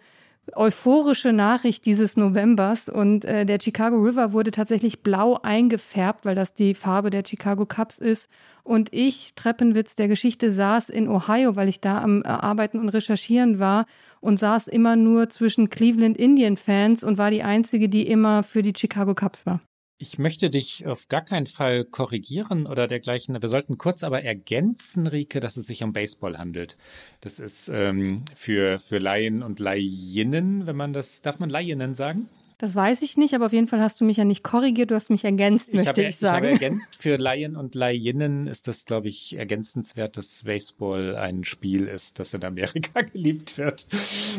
euphorische 0.52 1.32
Nachricht 1.32 1.86
dieses 1.86 2.18
Novembers 2.18 2.90
und 2.90 3.24
äh, 3.24 3.46
der 3.46 3.60
Chicago 3.62 3.98
River 3.98 4.34
wurde 4.34 4.52
tatsächlich 4.52 5.02
blau 5.02 5.40
eingefärbt, 5.42 6.26
weil 6.26 6.36
das 6.36 6.54
die 6.54 6.76
Farbe 6.76 7.10
der 7.10 7.24
Chicago 7.26 7.66
Cubs 7.66 7.98
ist. 7.98 8.30
Und 8.64 8.90
ich, 8.92 9.34
Treppenwitz 9.36 9.96
der 9.96 10.08
Geschichte, 10.08 10.52
saß 10.52 10.90
in 10.90 11.08
Ohio, 11.08 11.56
weil 11.56 11.70
ich 11.70 11.80
da 11.80 12.02
am 12.02 12.24
äh, 12.24 12.28
Arbeiten 12.28 12.80
und 12.80 12.90
Recherchieren 12.90 13.60
war 13.60 13.86
und 14.20 14.40
saß 14.40 14.68
immer 14.68 14.96
nur 14.96 15.30
zwischen 15.30 15.70
Cleveland 15.70 16.18
Indian 16.18 16.58
Fans 16.58 17.04
und 17.04 17.18
war 17.18 17.32
die 17.32 17.44
einzige, 17.44 17.90
die 17.90 18.08
immer 18.08 18.44
für 18.44 18.62
die 18.62 18.74
Chicago 18.76 19.16
Cubs 19.16 19.46
war. 19.46 19.62
Ich 20.04 20.20
möchte 20.20 20.50
dich 20.50 20.86
auf 20.86 21.08
gar 21.08 21.22
keinen 21.22 21.48
Fall 21.48 21.86
korrigieren 21.86 22.68
oder 22.68 22.88
dergleichen. 22.88 23.42
Wir 23.42 23.48
sollten 23.48 23.78
kurz 23.78 24.04
aber 24.04 24.22
ergänzen, 24.22 25.08
Rike, 25.08 25.40
dass 25.40 25.56
es 25.56 25.66
sich 25.66 25.82
um 25.82 25.94
Baseball 25.94 26.38
handelt. 26.38 26.76
Das 27.22 27.40
ist 27.40 27.70
ähm, 27.70 28.26
für, 28.36 28.80
für 28.80 28.98
Laien 28.98 29.42
und 29.42 29.62
Laieninnen, 29.62 30.68
wenn 30.68 30.76
man 30.76 30.92
das, 30.92 31.22
darf 31.22 31.40
man 31.40 31.50
Laieninnen 31.50 31.96
sagen? 31.96 32.28
Das 32.64 32.76
weiß 32.76 33.02
ich 33.02 33.18
nicht, 33.18 33.34
aber 33.34 33.48
auf 33.48 33.52
jeden 33.52 33.68
Fall 33.68 33.82
hast 33.82 34.00
du 34.00 34.06
mich 34.06 34.16
ja 34.16 34.24
nicht 34.24 34.42
korrigiert, 34.42 34.90
du 34.90 34.96
hast 34.96 35.10
mich 35.10 35.26
ergänzt, 35.26 35.68
ich 35.68 35.74
möchte 35.74 35.90
habe, 35.90 36.04
ich 36.04 36.16
sagen. 36.16 36.46
Ich 36.46 36.54
habe 36.54 36.64
ergänzt, 36.64 36.96
für 36.98 37.18
Laien 37.18 37.58
und 37.58 37.76
Laieninnen 37.76 38.48
ist 38.48 38.70
das, 38.70 38.86
glaube 38.86 39.10
ich, 39.10 39.36
ergänzenswert, 39.36 40.16
dass 40.16 40.44
Baseball 40.44 41.18
ein 41.18 41.44
Spiel 41.44 41.90
ist, 41.90 42.20
das 42.20 42.34
in 42.34 42.42
Amerika 42.46 43.02
geliebt 43.14 43.58
wird. 43.58 43.86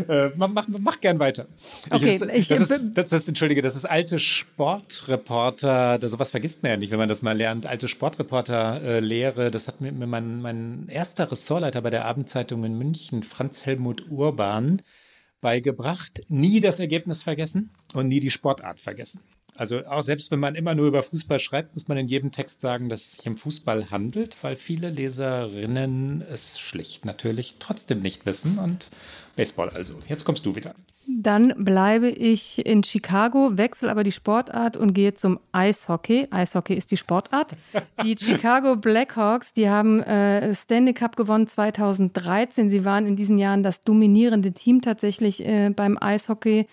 Äh, 0.08 0.30
mach, 0.36 0.66
mach 0.68 1.02
gern 1.02 1.18
weiter. 1.18 1.48
Okay, 1.90 2.18
ich, 2.32 2.48
das, 2.48 2.70
ist, 2.70 2.80
das 2.94 3.12
ist, 3.12 3.28
Entschuldige, 3.28 3.60
das 3.60 3.76
ist 3.76 3.84
alte 3.84 4.18
Sportreporter, 4.18 5.98
das, 5.98 6.10
sowas 6.10 6.30
vergisst 6.30 6.62
man 6.62 6.70
ja 6.70 6.76
nicht, 6.78 6.92
wenn 6.92 6.98
man 6.98 7.10
das 7.10 7.20
mal 7.20 7.36
lernt, 7.36 7.66
alte 7.66 7.88
Sportreporter-Lehre, 7.88 9.48
äh, 9.48 9.50
das 9.50 9.68
hat 9.68 9.82
mir 9.82 9.92
mein, 9.92 10.40
mein 10.40 10.88
erster 10.88 11.30
Ressortleiter 11.30 11.82
bei 11.82 11.90
der 11.90 12.06
Abendzeitung 12.06 12.64
in 12.64 12.78
München, 12.78 13.22
Franz 13.22 13.66
Helmut 13.66 14.10
Urban, 14.10 14.80
beigebracht, 15.44 16.22
nie 16.28 16.60
das 16.60 16.80
Ergebnis 16.80 17.22
vergessen 17.22 17.68
und 17.92 18.08
nie 18.08 18.18
die 18.18 18.30
Sportart 18.30 18.80
vergessen. 18.80 19.20
Also 19.56 19.84
auch 19.86 20.02
selbst 20.02 20.30
wenn 20.30 20.40
man 20.40 20.54
immer 20.54 20.74
nur 20.74 20.88
über 20.88 21.02
Fußball 21.02 21.38
schreibt, 21.38 21.74
muss 21.74 21.86
man 21.86 21.98
in 21.98 22.08
jedem 22.08 22.32
Text 22.32 22.62
sagen, 22.62 22.88
dass 22.88 23.02
es 23.02 23.12
sich 23.12 23.28
um 23.28 23.36
Fußball 23.36 23.90
handelt, 23.90 24.36
weil 24.42 24.56
viele 24.56 24.88
Leserinnen 24.88 26.22
es 26.22 26.58
schlicht 26.58 27.04
natürlich 27.04 27.56
trotzdem 27.58 28.00
nicht 28.00 28.24
wissen 28.24 28.58
und 28.58 28.88
Baseball 29.36 29.68
also. 29.70 29.94
Jetzt 30.08 30.24
kommst 30.24 30.46
du 30.46 30.54
wieder. 30.54 30.74
Dann 31.06 31.52
bleibe 31.56 32.08
ich 32.08 32.64
in 32.64 32.82
Chicago, 32.82 33.56
wechsle 33.56 33.90
aber 33.90 34.04
die 34.04 34.12
Sportart 34.12 34.76
und 34.76 34.94
gehe 34.94 35.14
zum 35.14 35.38
Eishockey. 35.52 36.28
Eishockey 36.30 36.74
ist 36.74 36.90
die 36.90 36.96
Sportart. 36.96 37.56
Die 38.02 38.16
Chicago 38.20 38.76
Blackhawks, 38.76 39.52
die 39.52 39.68
haben 39.68 40.00
äh, 40.02 40.54
Stanley 40.54 40.94
Cup 40.94 41.16
gewonnen 41.16 41.46
2013. 41.46 42.70
Sie 42.70 42.84
waren 42.84 43.06
in 43.06 43.16
diesen 43.16 43.38
Jahren 43.38 43.62
das 43.62 43.80
dominierende 43.80 44.52
Team 44.52 44.80
tatsächlich 44.80 45.44
äh, 45.44 45.70
beim 45.70 45.98
Eishockey 46.00 46.66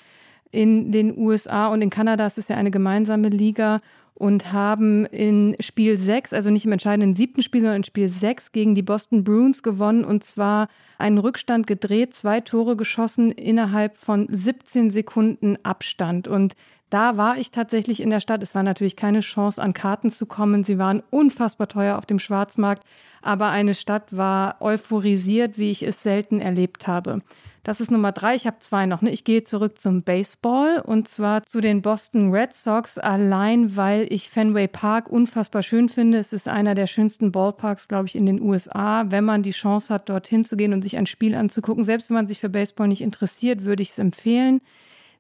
in 0.52 0.92
den 0.92 1.18
USA 1.18 1.68
und 1.68 1.82
in 1.82 1.90
Kanada. 1.90 2.26
Es 2.26 2.38
ist 2.38 2.50
ja 2.50 2.58
eine 2.58 2.72
gemeinsame 2.72 3.30
Liga 3.30 3.82
und 4.14 4.54
haben 4.54 5.06
in 5.06 5.56
Spiel 5.60 5.98
6, 5.98 6.34
also 6.34 6.50
nicht 6.50 6.66
im 6.66 6.72
entscheidenden 6.72 7.16
siebten 7.16 7.42
Spiel, 7.42 7.62
sondern 7.62 7.78
in 7.78 7.84
Spiel 7.84 8.08
6 8.08 8.52
gegen 8.52 8.76
die 8.76 8.84
Boston 8.84 9.24
Bruins 9.24 9.64
gewonnen 9.64 10.06
und 10.06 10.24
zwar 10.24 10.68
einen 10.98 11.18
Rückstand 11.18 11.66
gedreht, 11.66 12.14
zwei 12.14 12.42
Tore 12.42 12.76
geschossen 12.76 13.32
innerhalb 13.32 13.98
von 13.98 14.28
17 14.30 14.92
Sekunden 14.92 15.58
Abstand. 15.64 16.28
Und 16.28 16.56
da 16.92 17.16
war 17.16 17.38
ich 17.38 17.52
tatsächlich 17.52 18.02
in 18.02 18.10
der 18.10 18.20
Stadt. 18.20 18.44
Es 18.44 18.54
war 18.54 18.64
natürlich 18.64 18.96
keine 18.96 19.22
Chance, 19.22 19.62
an 19.62 19.74
Karten 19.74 20.12
zu 20.12 20.26
kommen. 20.26 20.64
Sie 20.64 20.78
waren 20.78 21.02
unfassbar 21.10 21.70
teuer 21.70 21.98
auf 21.98 22.06
dem 22.06 22.20
Schwarzmarkt. 22.20 22.84
Aber 23.22 23.48
eine 23.50 23.76
Stadt 23.76 24.16
war 24.16 24.58
euphorisiert, 24.60 25.58
wie 25.58 25.72
ich 25.72 25.84
es 25.84 26.04
selten 26.04 26.42
erlebt 26.42 26.88
habe. 26.88 27.20
Das 27.64 27.80
ist 27.80 27.92
Nummer 27.92 28.12
drei. 28.12 28.34
Ich 28.34 28.48
habe 28.48 28.58
zwei 28.60 28.88
noch. 28.88 29.04
Ne? 29.04 29.12
Ich 29.12 29.24
gehe 29.24 29.44
zurück 29.44 29.78
zum 29.78 30.02
Baseball 30.02 30.80
und 30.80 31.08
zwar 31.08 31.46
zu 31.46 31.62
den 31.62 31.84
Boston 31.84 32.32
Red 32.32 32.56
Sox, 32.56 32.98
allein 32.98 33.76
weil 33.76 34.08
ich 34.10 34.30
Fenway 34.30 34.68
Park 34.68 35.10
unfassbar 35.10 35.62
schön 35.62 35.88
finde. 35.88 36.18
Es 36.18 36.34
ist 36.34 36.48
einer 36.48 36.74
der 36.74 36.88
schönsten 36.88 37.32
Ballparks, 37.32 37.88
glaube 37.88 38.08
ich, 38.08 38.16
in 38.16 38.26
den 38.26 38.42
USA. 38.42 39.06
Wenn 39.12 39.26
man 39.26 39.44
die 39.44 39.52
Chance 39.52 39.94
hat, 39.94 40.10
dorthin 40.10 40.44
zu 40.44 40.58
gehen 40.58 40.74
und 40.74 40.82
sich 40.82 40.98
ein 40.98 41.06
Spiel 41.06 41.36
anzugucken, 41.36 41.84
selbst 41.84 42.10
wenn 42.10 42.16
man 42.16 42.28
sich 42.28 42.40
für 42.40 42.50
Baseball 42.50 42.88
nicht 42.88 43.02
interessiert, 43.02 43.64
würde 43.64 43.84
ich 43.84 43.92
es 43.92 44.00
empfehlen. 44.00 44.62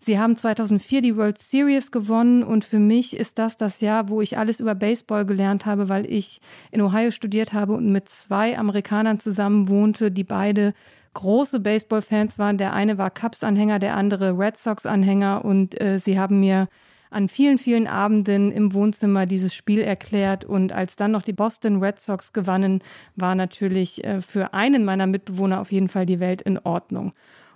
Sie 0.03 0.17
haben 0.17 0.35
2004 0.35 1.03
die 1.03 1.15
World 1.15 1.37
Series 1.37 1.91
gewonnen 1.91 2.43
und 2.43 2.65
für 2.65 2.79
mich 2.79 3.15
ist 3.15 3.37
das 3.37 3.55
das 3.55 3.81
Jahr, 3.81 4.09
wo 4.09 4.19
ich 4.19 4.35
alles 4.35 4.59
über 4.59 4.73
Baseball 4.73 5.27
gelernt 5.27 5.67
habe, 5.67 5.89
weil 5.89 6.11
ich 6.11 6.41
in 6.71 6.81
Ohio 6.81 7.11
studiert 7.11 7.53
habe 7.53 7.73
und 7.73 7.91
mit 7.91 8.09
zwei 8.09 8.57
Amerikanern 8.57 9.19
zusammen 9.19 9.69
wohnte, 9.69 10.09
die 10.09 10.23
beide 10.23 10.73
große 11.13 11.59
Baseball-Fans 11.59 12.39
waren. 12.39 12.57
Der 12.57 12.73
eine 12.73 12.97
war 12.97 13.09
Cubs-Anhänger, 13.09 13.79
der 13.79 13.95
andere 13.95 14.37
Red 14.37 14.57
Sox-Anhänger 14.57 15.43
und 15.45 15.79
äh, 15.79 15.99
sie 15.99 16.19
haben 16.19 16.39
mir 16.39 16.67
an 17.11 17.27
vielen, 17.27 17.57
vielen 17.57 17.87
Abenden 17.87 18.51
im 18.51 18.73
Wohnzimmer 18.73 19.25
dieses 19.25 19.53
Spiel 19.53 19.81
erklärt. 19.81 20.45
Und 20.45 20.71
als 20.71 20.95
dann 20.95 21.11
noch 21.11 21.21
die 21.21 21.33
Boston 21.33 21.83
Red 21.83 21.99
Sox 21.99 22.31
gewannen, 22.31 22.81
war 23.15 23.35
natürlich 23.35 24.03
äh, 24.03 24.21
für 24.21 24.53
einen 24.53 24.85
meiner 24.85 25.07
Mitbewohner 25.07 25.59
auf 25.59 25.71
jeden 25.71 25.89
Fall 25.89 26.05
die 26.05 26.21
Welt 26.21 26.41
in 26.41 26.57
Ordnung. 26.57 27.11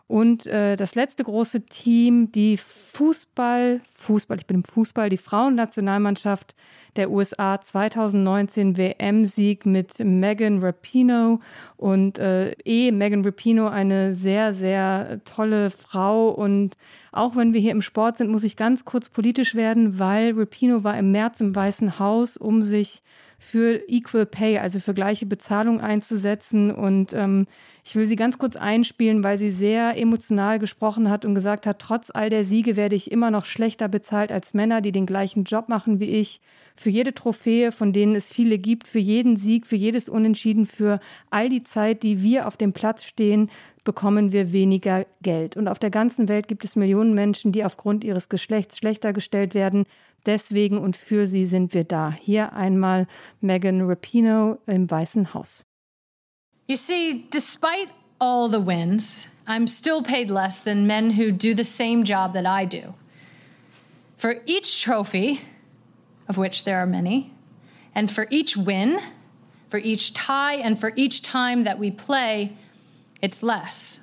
Und 0.08 0.45
äh, 0.45 0.76
das 0.76 0.93
letzte 0.93 1.24
große 1.24 1.62
Team, 1.62 2.32
die 2.32 2.58
Fußball, 2.58 3.82
Fußball, 3.95 4.38
ich 4.38 4.45
bin 4.45 4.58
im 4.58 4.64
Fußball, 4.64 5.10
die 5.10 5.18
Frauennationalmannschaft 5.18 6.56
der 6.95 7.10
USA 7.10 7.60
2019 7.60 8.78
WM-Sieg 8.78 9.66
mit 9.66 9.97
Megan 9.99 10.60
Rapino 10.60 11.39
und 11.76 12.20
äh, 12.20 12.51
eh 12.66 12.91
Megan 12.91 13.26
Rapino 13.26 13.68
eine 13.68 14.14
sehr, 14.14 14.53
sehr 14.53 15.22
tolle 15.26 15.72
Frau. 15.72 16.30
Und 16.30 16.74
auch 17.12 17.36
wenn 17.36 17.53
wir 17.53 17.60
hier 17.60 17.72
im 17.72 17.82
Sport 17.82 18.18
sind, 18.18 18.30
muss 18.30 18.43
ich 18.43 18.58
ganz 18.58 18.86
kurz 18.86 19.10
politisch 19.10 19.56
werden, 19.56 19.97
weil 19.97 20.38
Rapino 20.38 20.84
war 20.84 20.97
im 20.97 21.12
März 21.12 21.41
im 21.41 21.56
Weißen 21.56 21.97
Haus, 21.97 22.38
um 22.38 22.62
sich 22.62 23.01
für 23.38 23.81
Equal 23.88 24.25
Pay, 24.25 24.59
also 24.59 24.79
für 24.79 24.93
gleiche 24.93 25.25
Bezahlung 25.25 25.81
einzusetzen. 25.81 26.71
Und 26.71 27.13
ähm, 27.13 27.45
ich 27.83 27.95
will 27.95 28.05
sie 28.05 28.15
ganz 28.15 28.38
kurz 28.38 28.55
einspielen, 28.55 29.23
weil 29.23 29.38
sie 29.38 29.51
sehr 29.51 29.97
emotional 29.97 30.59
gesprochen 30.59 31.09
hat 31.09 31.25
und 31.25 31.36
gesagt 31.36 31.67
hat, 31.67 31.79
trotz 31.79 32.11
all 32.13 32.29
der 32.29 32.43
Siege 32.43 32.75
werde 32.75 32.95
ich 32.95 33.11
immer 33.11 33.31
noch 33.31 33.45
schlechter 33.45 33.88
bezahlt 33.88 34.31
als 34.31 34.53
Männer, 34.53 34.81
die 34.81 34.91
den 34.91 35.05
gleichen 35.05 35.43
Job 35.43 35.69
machen 35.69 35.99
wie 35.99 36.09
ich. 36.09 36.41
Für 36.75 36.89
jede 36.89 37.13
Trophäe, 37.13 37.71
von 37.71 37.93
denen 37.93 38.15
es 38.15 38.27
viele 38.27 38.57
gibt, 38.57 38.88
für 38.88 38.99
jeden 38.99 39.38
Sieg, 39.38 39.65
für 39.65 39.77
jedes 39.77 40.09
Unentschieden, 40.09 40.65
für 40.65 40.99
all 41.29 41.47
die 41.47 41.63
Zeit, 41.63 42.03
die 42.03 42.21
wir 42.21 42.47
auf 42.47 42.57
dem 42.57 42.73
Platz 42.73 43.05
stehen, 43.05 43.49
bekommen 43.86 44.33
wir 44.33 44.51
weniger 44.51 45.05
Geld. 45.21 45.55
Und 45.55 45.69
auf 45.69 45.79
der 45.79 45.91
ganzen 45.91 46.27
Welt 46.27 46.49
gibt 46.49 46.65
es 46.65 46.75
Millionen 46.75 47.13
Menschen, 47.13 47.53
die 47.53 47.63
aufgrund 47.63 48.03
ihres 48.03 48.27
Geschlechts 48.27 48.77
schlechter 48.77 49.13
gestellt 49.13 49.53
werden. 49.53 49.86
Deswegen 50.25 50.77
und 50.77 50.97
für 50.97 51.27
sie 51.27 51.45
sind 51.45 51.73
wir 51.73 51.86
da. 51.86 52.13
Hier 52.19 52.51
einmal 52.53 53.07
Megan 53.39 53.81
Rapinoe 53.81 54.57
im 54.65 54.91
Weißen 54.91 55.33
Haus. 55.33 55.63
You 56.67 56.75
see, 56.75 57.25
despite 57.31 57.89
all 58.19 58.49
the 58.49 58.65
wins, 58.65 59.27
I'm 59.47 59.67
still 59.67 60.01
paid 60.01 60.31
less 60.31 60.59
than 60.63 60.88
men 60.88 61.11
who 61.11 61.31
do 61.31 61.53
the 61.55 61.63
same 61.63 62.03
job 62.03 62.33
that 62.33 62.45
I 62.45 62.65
do. 62.65 62.95
For 64.17 64.41
each 64.47 64.83
trophy, 64.83 65.39
of 66.27 66.38
which 66.38 66.63
there 66.63 66.79
are 66.79 66.88
many, 66.88 67.31
and 67.93 68.09
for 68.09 68.25
each 68.31 68.57
win, 68.57 68.97
for 69.69 69.77
each 69.77 70.13
tie, 70.13 70.55
and 70.55 70.79
for 70.79 70.91
each 70.95 71.21
time 71.21 71.65
that 71.65 71.77
we 71.77 71.91
play, 71.91 72.53
it's 73.22 73.41
less. 73.41 74.01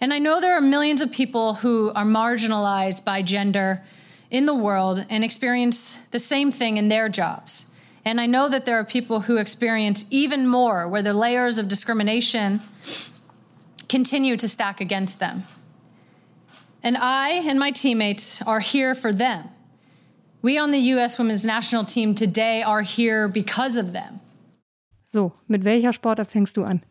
And 0.00 0.14
I 0.14 0.18
know 0.18 0.40
there 0.40 0.56
are 0.56 0.60
millions 0.60 1.02
of 1.02 1.12
people 1.12 1.54
who 1.54 1.90
are 1.94 2.04
marginalized 2.04 3.04
by 3.04 3.22
gender 3.22 3.82
in 4.30 4.46
the 4.46 4.54
world 4.54 5.04
and 5.10 5.22
experience 5.22 5.98
the 6.10 6.18
same 6.18 6.50
thing 6.50 6.76
in 6.76 6.88
their 6.88 7.08
jobs. 7.08 7.70
And 8.04 8.20
I 8.20 8.26
know 8.26 8.48
that 8.48 8.64
there 8.64 8.78
are 8.78 8.84
people 8.84 9.20
who 9.20 9.36
experience 9.36 10.06
even 10.10 10.46
more, 10.46 10.88
where 10.88 11.02
the 11.02 11.12
layers 11.12 11.58
of 11.58 11.68
discrimination 11.68 12.60
continue 13.88 14.36
to 14.36 14.48
stack 14.48 14.80
against 14.80 15.18
them. 15.18 15.44
And 16.82 16.96
I 16.96 17.30
and 17.30 17.58
my 17.58 17.72
teammates 17.72 18.40
are 18.42 18.60
here 18.60 18.94
for 18.94 19.12
them. 19.12 19.50
We 20.40 20.56
on 20.56 20.70
the 20.70 20.78
U.S. 20.94 21.18
women's 21.18 21.44
national 21.44 21.84
team 21.84 22.14
today 22.14 22.62
are 22.62 22.80
here 22.80 23.28
because 23.28 23.76
of 23.76 23.92
them. 23.92 24.20
So, 25.04 25.32
mit 25.48 25.64
welcher 25.64 25.92
Sportart 25.92 26.28
fängst 26.28 26.54
du 26.54 26.64
an? 26.64 26.82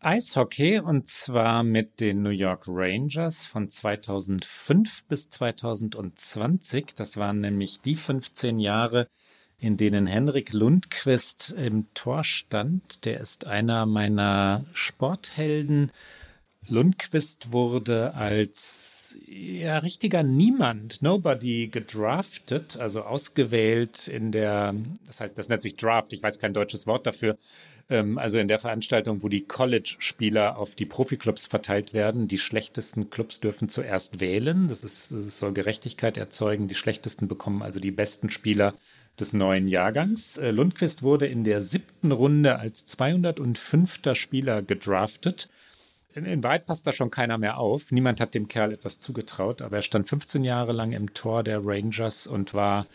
Eishockey 0.00 0.78
und 0.78 1.08
zwar 1.08 1.64
mit 1.64 1.98
den 1.98 2.22
New 2.22 2.30
York 2.30 2.66
Rangers 2.68 3.46
von 3.46 3.68
2005 3.68 5.04
bis 5.06 5.28
2020. 5.28 6.94
Das 6.94 7.16
waren 7.16 7.40
nämlich 7.40 7.80
die 7.80 7.96
15 7.96 8.60
Jahre, 8.60 9.08
in 9.58 9.76
denen 9.76 10.06
Henrik 10.06 10.52
Lundqvist 10.52 11.50
im 11.50 11.92
Tor 11.94 12.22
stand. 12.22 13.04
Der 13.06 13.18
ist 13.18 13.46
einer 13.46 13.86
meiner 13.86 14.64
Sporthelden. 14.72 15.90
Lundqvist 16.68 17.50
wurde 17.50 18.14
als 18.14 19.16
ja, 19.26 19.78
richtiger 19.78 20.22
Niemand, 20.22 21.00
Nobody 21.02 21.68
gedraftet, 21.68 22.76
also 22.76 23.02
ausgewählt 23.02 24.06
in 24.06 24.32
der, 24.32 24.74
das 25.06 25.20
heißt, 25.20 25.38
das 25.38 25.48
nennt 25.48 25.62
sich 25.62 25.76
Draft, 25.76 26.12
ich 26.12 26.22
weiß 26.22 26.38
kein 26.38 26.52
deutsches 26.52 26.86
Wort 26.86 27.06
dafür, 27.06 27.38
ähm, 27.90 28.18
also 28.18 28.38
in 28.38 28.48
der 28.48 28.58
Veranstaltung, 28.58 29.22
wo 29.22 29.28
die 29.28 29.44
College-Spieler 29.44 30.58
auf 30.58 30.74
die 30.74 30.86
Profiklubs 30.86 31.46
verteilt 31.46 31.92
werden. 31.92 32.28
Die 32.28 32.38
schlechtesten 32.38 33.10
Clubs 33.10 33.40
dürfen 33.40 33.68
zuerst 33.68 34.20
wählen, 34.20 34.68
das, 34.68 34.84
ist, 34.84 35.12
das 35.12 35.38
soll 35.38 35.52
Gerechtigkeit 35.52 36.16
erzeugen, 36.16 36.68
die 36.68 36.74
schlechtesten 36.74 37.28
bekommen 37.28 37.62
also 37.62 37.80
die 37.80 37.90
besten 37.90 38.30
Spieler 38.30 38.74
des 39.18 39.32
neuen 39.32 39.68
Jahrgangs. 39.68 40.36
Äh, 40.36 40.50
Lundqvist 40.50 41.02
wurde 41.02 41.26
in 41.26 41.44
der 41.44 41.60
siebten 41.60 42.12
Runde 42.12 42.58
als 42.58 42.86
205. 42.86 44.00
Spieler 44.14 44.62
gedraftet. 44.62 45.48
In, 46.14 46.24
in 46.24 46.42
Wahrheit 46.42 46.66
passt 46.66 46.86
da 46.86 46.92
schon 46.92 47.10
keiner 47.10 47.38
mehr 47.38 47.58
auf. 47.58 47.90
Niemand 47.90 48.20
hat 48.20 48.34
dem 48.34 48.48
Kerl 48.48 48.72
etwas 48.72 49.00
zugetraut, 49.00 49.62
aber 49.62 49.76
er 49.76 49.82
stand 49.82 50.08
15 50.08 50.44
Jahre 50.44 50.72
lang 50.72 50.92
im 50.92 51.14
Tor 51.14 51.42
der 51.42 51.60
Rangers 51.64 52.26
und 52.26 52.54
war 52.54 52.86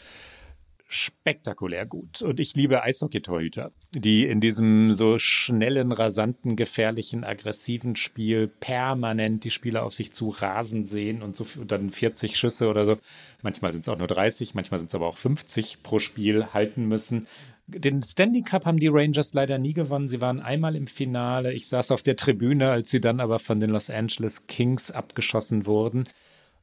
spektakulär 0.94 1.86
gut. 1.86 2.22
Und 2.22 2.40
ich 2.40 2.56
liebe 2.56 2.84
Eishockey-Torhüter, 2.84 3.72
die 3.94 4.26
in 4.26 4.40
diesem 4.40 4.92
so 4.92 5.20
schnellen, 5.20 5.92
rasanten, 5.92 6.56
gefährlichen, 6.56 7.24
aggressiven 7.24 7.96
Spiel 7.96 8.48
permanent 8.48 9.44
die 9.44 9.52
Spieler 9.52 9.84
auf 9.84 9.94
sich 9.94 10.14
zu 10.14 10.30
rasen 10.30 10.84
sehen 10.84 11.22
und 11.22 11.36
so 11.36 11.46
und 11.60 11.72
dann 11.72 11.90
40 11.90 12.38
Schüsse 12.38 12.68
oder 12.68 12.86
so. 12.86 12.98
Manchmal 13.42 13.72
sind 13.72 13.82
es 13.82 13.90
auch 13.90 13.98
nur 13.98 14.08
30, 14.08 14.54
manchmal 14.54 14.80
sind 14.80 14.88
es 14.90 14.96
aber 14.96 15.08
auch 15.08 15.18
50 15.18 15.84
pro 15.84 16.00
Spiel 16.00 16.48
halten 16.54 16.88
müssen. 16.88 17.28
Den 17.66 18.04
Standing 18.04 18.44
Cup 18.44 18.66
haben 18.66 18.80
die 18.80 18.90
Rangers 18.90 19.34
leider 19.34 19.58
nie 19.58 19.74
gewonnen. 19.74 20.10
Sie 20.10 20.22
waren 20.22 20.42
einmal 20.42 20.76
im 20.76 20.88
Finale. 20.88 21.54
Ich 21.54 21.68
saß 21.68 21.92
auf 21.92 22.02
der 22.02 22.18
Tribüne, 22.18 22.70
als 22.70 22.92
sie 22.92 23.02
dann 23.02 23.20
aber 23.20 23.40
von 23.40 23.60
den 23.60 23.70
Los 23.70 23.90
Angeles 23.90 24.48
Kings 24.48 24.92
abgeschossen 24.92 25.66
wurden. 25.66 26.04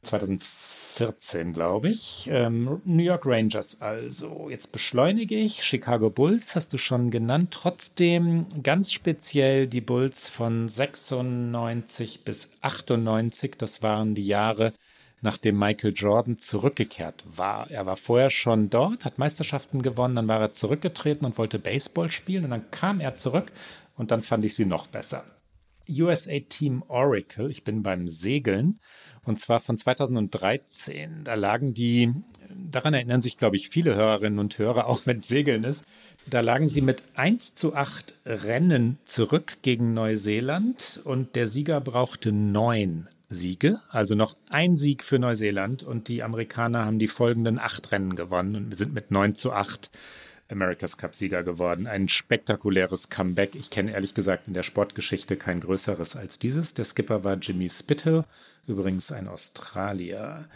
2004 0.03 0.80
14, 0.91 1.53
glaube 1.53 1.89
ich. 1.89 2.29
Ähm, 2.31 2.81
New 2.85 3.03
York 3.03 3.25
Rangers 3.25 3.81
also. 3.81 4.49
Jetzt 4.51 4.73
beschleunige 4.73 5.37
ich. 5.37 5.63
Chicago 5.63 6.11
Bulls 6.11 6.57
hast 6.57 6.73
du 6.73 6.79
schon 6.79 7.11
genannt. 7.11 7.53
Trotzdem 7.53 8.47
ganz 8.63 8.93
speziell 8.93 9.67
die 9.67 9.81
Bulls 9.81 10.29
von 10.29 10.69
96 10.69 12.25
bis 12.25 12.51
98. 12.61 13.57
Das 13.57 13.83
waren 13.83 14.15
die 14.15 14.27
Jahre, 14.27 14.73
nachdem 15.23 15.59
Michael 15.59 15.95
Jordan 15.95 16.39
zurückgekehrt 16.39 17.25
war. 17.37 17.71
Er 17.71 17.87
war 17.87 17.97
vorher 17.97 18.31
schon 18.31 18.69
dort, 18.69 19.05
hat 19.05 19.19
Meisterschaften 19.19 19.83
gewonnen, 19.83 20.17
dann 20.17 20.29
war 20.29 20.41
er 20.41 20.53
zurückgetreten 20.53 21.25
und 21.25 21.39
wollte 21.39 21.59
Baseball 21.59 22.11
spielen 22.11 22.45
und 22.45 22.51
dann 22.51 22.71
kam 22.73 23.01
er 23.01 23.15
zurück 23.15 23.53
und 23.97 24.11
dann 24.11 24.23
fand 24.23 24.45
ich 24.45 24.55
sie 24.55 24.67
noch 24.67 24.89
besser. 24.89 25.25
USA 25.91 26.41
Team 26.49 26.83
Oracle, 26.89 27.51
ich 27.51 27.65
bin 27.65 27.83
beim 27.83 28.09
Segeln. 28.09 28.79
Und 29.25 29.39
zwar 29.39 29.61
von 29.61 29.77
2013. 29.77 31.25
Da 31.25 31.35
lagen 31.35 31.75
die, 31.75 32.13
daran 32.71 32.95
erinnern 32.95 33.21
sich, 33.21 33.37
glaube 33.37 33.57
ich, 33.57 33.69
viele 33.69 33.95
Hörerinnen 33.95 34.39
und 34.39 34.59
Hörer, 34.59 34.87
auch 34.87 35.03
wenn 35.05 35.19
es 35.19 35.29
Segeln 35.29 35.65
ist. 35.65 35.85
Da 36.29 36.41
lagen 36.41 36.69
sie 36.69 36.81
mit 36.81 37.03
1 37.15 37.55
zu 37.55 37.75
8 37.75 38.15
Rennen 38.27 38.99
zurück 39.05 39.59
gegen 39.63 39.95
Neuseeland. 39.95 41.01
Und 41.05 41.37
der 41.37 41.47
Sieger 41.47 41.81
brauchte 41.81 42.33
neun 42.33 43.09
Siege, 43.29 43.79
also 43.91 44.15
noch 44.15 44.37
ein 44.49 44.77
Sieg 44.77 45.05
für 45.05 45.19
Neuseeland. 45.19 45.83
Und 45.83 46.09
die 46.09 46.23
Amerikaner 46.23 46.85
haben 46.85 46.99
die 46.99 47.09
folgenden 47.09 47.59
acht 47.59 47.93
Rennen 47.93 48.17
gewonnen. 48.17 48.57
Und 48.57 48.77
sind 48.77 48.95
mit 48.95 49.11
9 49.11 49.35
zu 49.35 49.53
8 49.53 49.91
America's 50.51 50.97
Cup-Sieger 50.97 51.43
geworden. 51.43 51.87
Ein 51.87 52.09
spektakuläres 52.09 53.09
Comeback. 53.09 53.55
Ich 53.55 53.71
kenne 53.71 53.93
ehrlich 53.93 54.15
gesagt 54.15 54.49
in 54.49 54.55
der 54.55 54.63
Sportgeschichte 54.63 55.37
kein 55.37 55.61
größeres 55.61 56.17
als 56.17 56.39
dieses. 56.39 56.75
Der 56.75 56.85
Skipper 56.85 57.25
war 57.25 57.37
Jimmy 57.37 57.69
Spithill, 57.69 58.25
übrigens 58.67 59.13
ein 59.13 59.29
Australier. 59.29 60.49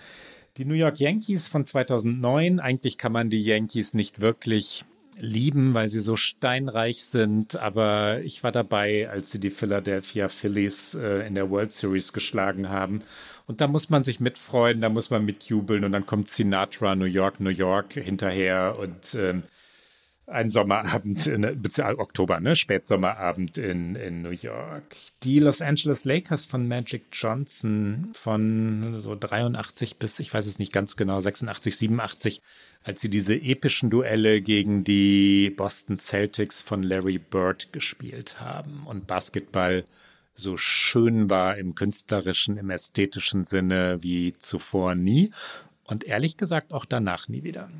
Die 0.56 0.64
New 0.64 0.74
York 0.74 1.00
Yankees 1.00 1.48
von 1.48 1.66
2009. 1.66 2.60
Eigentlich 2.60 2.98
kann 2.98 3.12
man 3.12 3.30
die 3.30 3.42
Yankees 3.42 3.94
nicht 3.94 4.20
wirklich 4.20 4.84
lieben, 5.18 5.74
weil 5.74 5.88
sie 5.88 6.00
so 6.00 6.16
steinreich 6.16 7.04
sind. 7.04 7.56
Aber 7.56 8.20
ich 8.22 8.42
war 8.42 8.52
dabei, 8.52 9.08
als 9.08 9.30
sie 9.30 9.40
die 9.40 9.50
Philadelphia 9.50 10.28
Phillies 10.28 10.94
äh, 10.94 11.26
in 11.26 11.34
der 11.34 11.50
World 11.50 11.72
Series 11.72 12.12
geschlagen 12.12 12.68
haben. 12.68 13.02
Und 13.46 13.60
da 13.60 13.68
muss 13.68 13.90
man 13.90 14.04
sich 14.04 14.20
mitfreuen, 14.20 14.80
da 14.80 14.88
muss 14.88 15.10
man 15.10 15.24
mitjubeln 15.24 15.84
und 15.84 15.92
dann 15.92 16.06
kommt 16.06 16.28
Sinatra, 16.28 16.94
New 16.94 17.04
York, 17.04 17.40
New 17.40 17.50
York 17.50 17.92
hinterher 17.92 18.76
und 18.78 19.14
ähm, 19.14 19.42
ein 20.26 20.50
Sommerabend, 20.50 21.26
in, 21.26 21.44
Oktober, 21.44 22.40
ne? 22.40 22.56
Spätsommerabend 22.56 23.58
in, 23.58 23.94
in 23.94 24.22
New 24.22 24.30
York. 24.30 24.96
Die 25.22 25.38
Los 25.38 25.60
Angeles 25.60 26.04
Lakers 26.04 26.46
von 26.46 26.66
Magic 26.66 27.04
Johnson 27.12 28.10
von 28.14 29.00
so 29.00 29.14
83 29.14 29.98
bis, 29.98 30.18
ich 30.20 30.32
weiß 30.32 30.46
es 30.46 30.58
nicht 30.58 30.72
ganz 30.72 30.96
genau, 30.96 31.20
86, 31.20 31.76
87, 31.76 32.42
als 32.82 33.00
sie 33.00 33.10
diese 33.10 33.34
epischen 33.34 33.90
Duelle 33.90 34.40
gegen 34.40 34.84
die 34.84 35.50
Boston 35.50 35.98
Celtics 35.98 36.62
von 36.62 36.82
Larry 36.82 37.18
Bird 37.18 37.72
gespielt 37.72 38.40
haben 38.40 38.86
und 38.86 39.06
Basketball 39.06 39.84
so 40.34 40.56
schön 40.56 41.30
war 41.30 41.56
im 41.56 41.74
künstlerischen, 41.74 42.56
im 42.56 42.70
ästhetischen 42.70 43.44
Sinne 43.44 44.02
wie 44.02 44.32
zuvor 44.32 44.94
nie. 44.94 45.30
Und 45.84 46.04
ehrlich 46.04 46.36
gesagt 46.36 46.72
auch 46.72 46.86
danach 46.86 47.28
nie 47.28 47.44
wieder. 47.44 47.70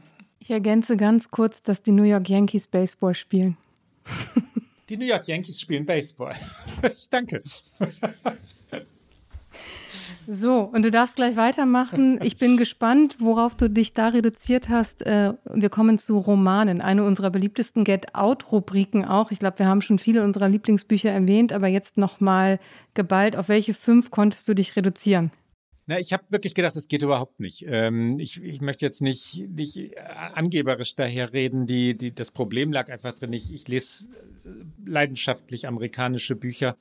Ich 0.45 0.51
ergänze 0.51 0.99
ganz 0.99 1.31
kurz, 1.31 1.63
dass 1.63 1.81
die 1.81 1.91
New 1.91 2.03
York 2.03 2.29
Yankees 2.29 2.69
Baseball 2.69 3.15
spielen. 3.15 3.57
Die 4.91 4.99
New 4.99 5.07
York 5.07 5.27
Yankees 5.27 5.59
spielen 5.59 5.87
Baseball. 5.87 6.35
Ich 6.95 7.09
danke. 7.11 7.43
So, 10.27 10.61
und 10.61 10.83
du 10.83 10.91
darfst 10.91 11.17
gleich 11.17 11.37
weitermachen. 11.37 12.21
Ich 12.23 12.37
bin 12.37 12.59
gespannt, 12.59 13.17
worauf 13.21 13.55
du 13.55 13.71
dich 13.71 13.95
da 13.95 14.09
reduziert 14.09 14.69
hast. 14.69 15.07
Äh, 15.07 15.33
wir 15.51 15.71
kommen 15.71 15.97
zu 15.97 16.19
Romanen, 16.19 16.83
eine 16.83 17.05
unserer 17.05 17.31
beliebtesten 17.31 17.83
Get-Out-Rubriken 17.83 19.07
auch. 19.07 19.31
Ich 19.31 19.39
glaube, 19.39 19.61
wir 19.61 19.67
haben 19.67 19.81
schon 19.81 19.99
viele 19.99 20.23
unserer 20.23 20.51
Lieblingsbücher 20.51 21.11
erwähnt, 21.11 21.55
aber 21.55 21.69
jetzt 21.69 21.97
nochmal 21.97 22.61
geballt. 22.93 23.37
Auf 23.37 23.49
welche 23.49 23.73
fünf 23.73 24.11
konntest 24.11 24.47
du 24.47 24.53
dich 24.53 24.77
reduzieren? 24.77 25.31
Na, 25.87 25.99
ich 25.99 26.13
habe 26.13 26.25
wirklich 26.31 26.55
gedacht, 26.55 26.77
es 26.77 26.89
geht 26.89 27.03
überhaupt 27.03 27.41
nicht. 27.41 27.65
Ähm, 27.69 28.19
ich, 28.19 28.43
ich 28.43 28.61
möchte 28.61 28.87
jetzt 28.87 29.03
nicht, 29.03 29.45
nicht 29.49 29.99
angeberisch 30.35 30.95
daher 30.95 31.33
reden. 31.33 31.67
Die, 31.67 31.95
die, 31.97 32.15
das 32.15 32.31
Problem 32.31 32.73
lag 32.73 32.91
einfach 32.91 33.13
drin. 33.13 33.33
Ich, 33.35 33.53
ich 33.53 33.69
lese 33.69 34.07
äh, 34.45 34.49
leidenschaftlich 34.87 35.67
amerikanische 35.67 36.37
Bücher 36.37 36.77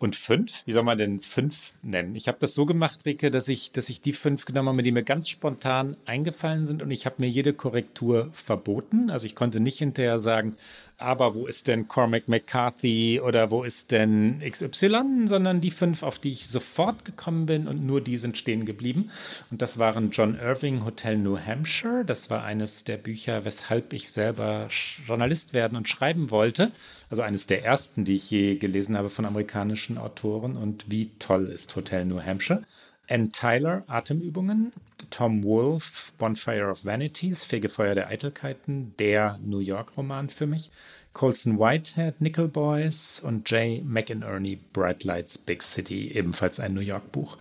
und 0.00 0.16
fünf? 0.16 0.66
Wie 0.66 0.72
soll 0.72 0.82
man 0.82 0.96
denn 0.96 1.20
fünf 1.20 1.74
nennen? 1.82 2.16
Ich 2.16 2.26
habe 2.26 2.38
das 2.40 2.54
so 2.54 2.64
gemacht, 2.64 3.04
Rike, 3.04 3.30
dass 3.30 3.48
ich, 3.48 3.70
dass 3.70 3.90
ich 3.90 4.00
die 4.00 4.14
fünf 4.14 4.46
genommen 4.46 4.70
habe, 4.70 4.82
die 4.82 4.92
mir 4.92 5.04
ganz 5.04 5.28
spontan 5.28 5.96
eingefallen 6.06 6.64
sind 6.64 6.82
und 6.82 6.90
ich 6.90 7.04
habe 7.04 7.16
mir 7.18 7.28
jede 7.28 7.52
Korrektur 7.52 8.30
verboten. 8.32 9.10
Also 9.10 9.26
ich 9.26 9.34
konnte 9.34 9.60
nicht 9.60 9.78
hinterher 9.78 10.18
sagen, 10.18 10.56
aber 11.00 11.34
wo 11.34 11.46
ist 11.46 11.68
denn 11.68 11.88
Cormac 11.88 12.28
McCarthy 12.28 13.20
oder 13.20 13.50
wo 13.50 13.64
ist 13.64 13.90
denn 13.90 14.40
XY, 14.40 15.26
sondern 15.26 15.60
die 15.60 15.70
fünf, 15.70 16.02
auf 16.02 16.18
die 16.18 16.30
ich 16.30 16.46
sofort 16.46 17.04
gekommen 17.04 17.46
bin 17.46 17.66
und 17.66 17.84
nur 17.84 18.00
die 18.00 18.16
sind 18.16 18.36
stehen 18.36 18.66
geblieben. 18.66 19.10
Und 19.50 19.62
das 19.62 19.78
waren 19.78 20.10
John 20.10 20.38
Irving 20.38 20.84
Hotel 20.84 21.16
New 21.16 21.38
Hampshire. 21.38 22.04
Das 22.04 22.30
war 22.30 22.44
eines 22.44 22.84
der 22.84 22.98
Bücher, 22.98 23.44
weshalb 23.44 23.92
ich 23.92 24.10
selber 24.10 24.68
Journalist 25.06 25.54
werden 25.54 25.76
und 25.76 25.88
schreiben 25.88 26.30
wollte. 26.30 26.70
Also 27.08 27.22
eines 27.22 27.46
der 27.46 27.64
ersten, 27.64 28.04
die 28.04 28.16
ich 28.16 28.30
je 28.30 28.56
gelesen 28.56 28.96
habe 28.96 29.10
von 29.10 29.24
amerikanischen 29.24 29.98
Autoren. 29.98 30.56
Und 30.56 30.90
wie 30.90 31.10
toll 31.18 31.46
ist 31.46 31.74
Hotel 31.76 32.04
New 32.04 32.20
Hampshire. 32.20 32.62
Ann 33.08 33.32
Tyler, 33.32 33.82
Atemübungen. 33.88 34.72
Tom 35.10 35.44
Wolfe, 35.44 36.12
Bonfire 36.18 36.70
of 36.70 36.84
Vanities, 36.84 37.44
Fegefeuer 37.44 37.94
der 37.94 38.08
Eitelkeiten, 38.08 38.94
der 38.98 39.38
New 39.44 39.58
York-Roman 39.58 40.28
für 40.28 40.46
mich. 40.46 40.70
Colson 41.12 41.58
Whitehead, 41.58 42.20
Nickel 42.20 42.48
Boys 42.48 43.20
und 43.20 43.50
Jay 43.50 43.82
McInerney, 43.84 44.60
Bright 44.72 45.04
Lights, 45.04 45.38
Big 45.38 45.62
City, 45.62 46.12
ebenfalls 46.12 46.60
ein 46.60 46.72
New 46.72 46.80
York-Buch. 46.80 47.36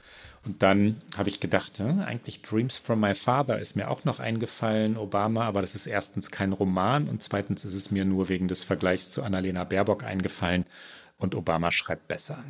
Und 0.45 0.63
dann 0.63 1.01
habe 1.15 1.29
ich 1.29 1.39
gedacht, 1.39 1.77
hm, 1.79 1.99
eigentlich 1.99 2.41
Dreams 2.41 2.77
from 2.77 3.01
My 3.01 3.13
Father 3.13 3.59
ist 3.59 3.75
mir 3.75 3.89
auch 3.89 4.05
noch 4.05 4.19
eingefallen, 4.19 4.97
Obama, 4.97 5.45
aber 5.45 5.61
das 5.61 5.75
ist 5.75 5.85
erstens 5.85 6.31
kein 6.31 6.53
Roman 6.53 7.07
und 7.09 7.21
zweitens 7.21 7.65
ist 7.65 7.73
es 7.73 7.91
mir 7.91 8.05
nur 8.05 8.29
wegen 8.29 8.47
des 8.47 8.63
Vergleichs 8.63 9.11
zu 9.11 9.21
Annalena 9.21 9.63
Baerbock 9.65 10.03
eingefallen 10.03 10.65
und 11.17 11.35
Obama 11.35 11.71
schreibt 11.71 12.07
besser. 12.07 12.43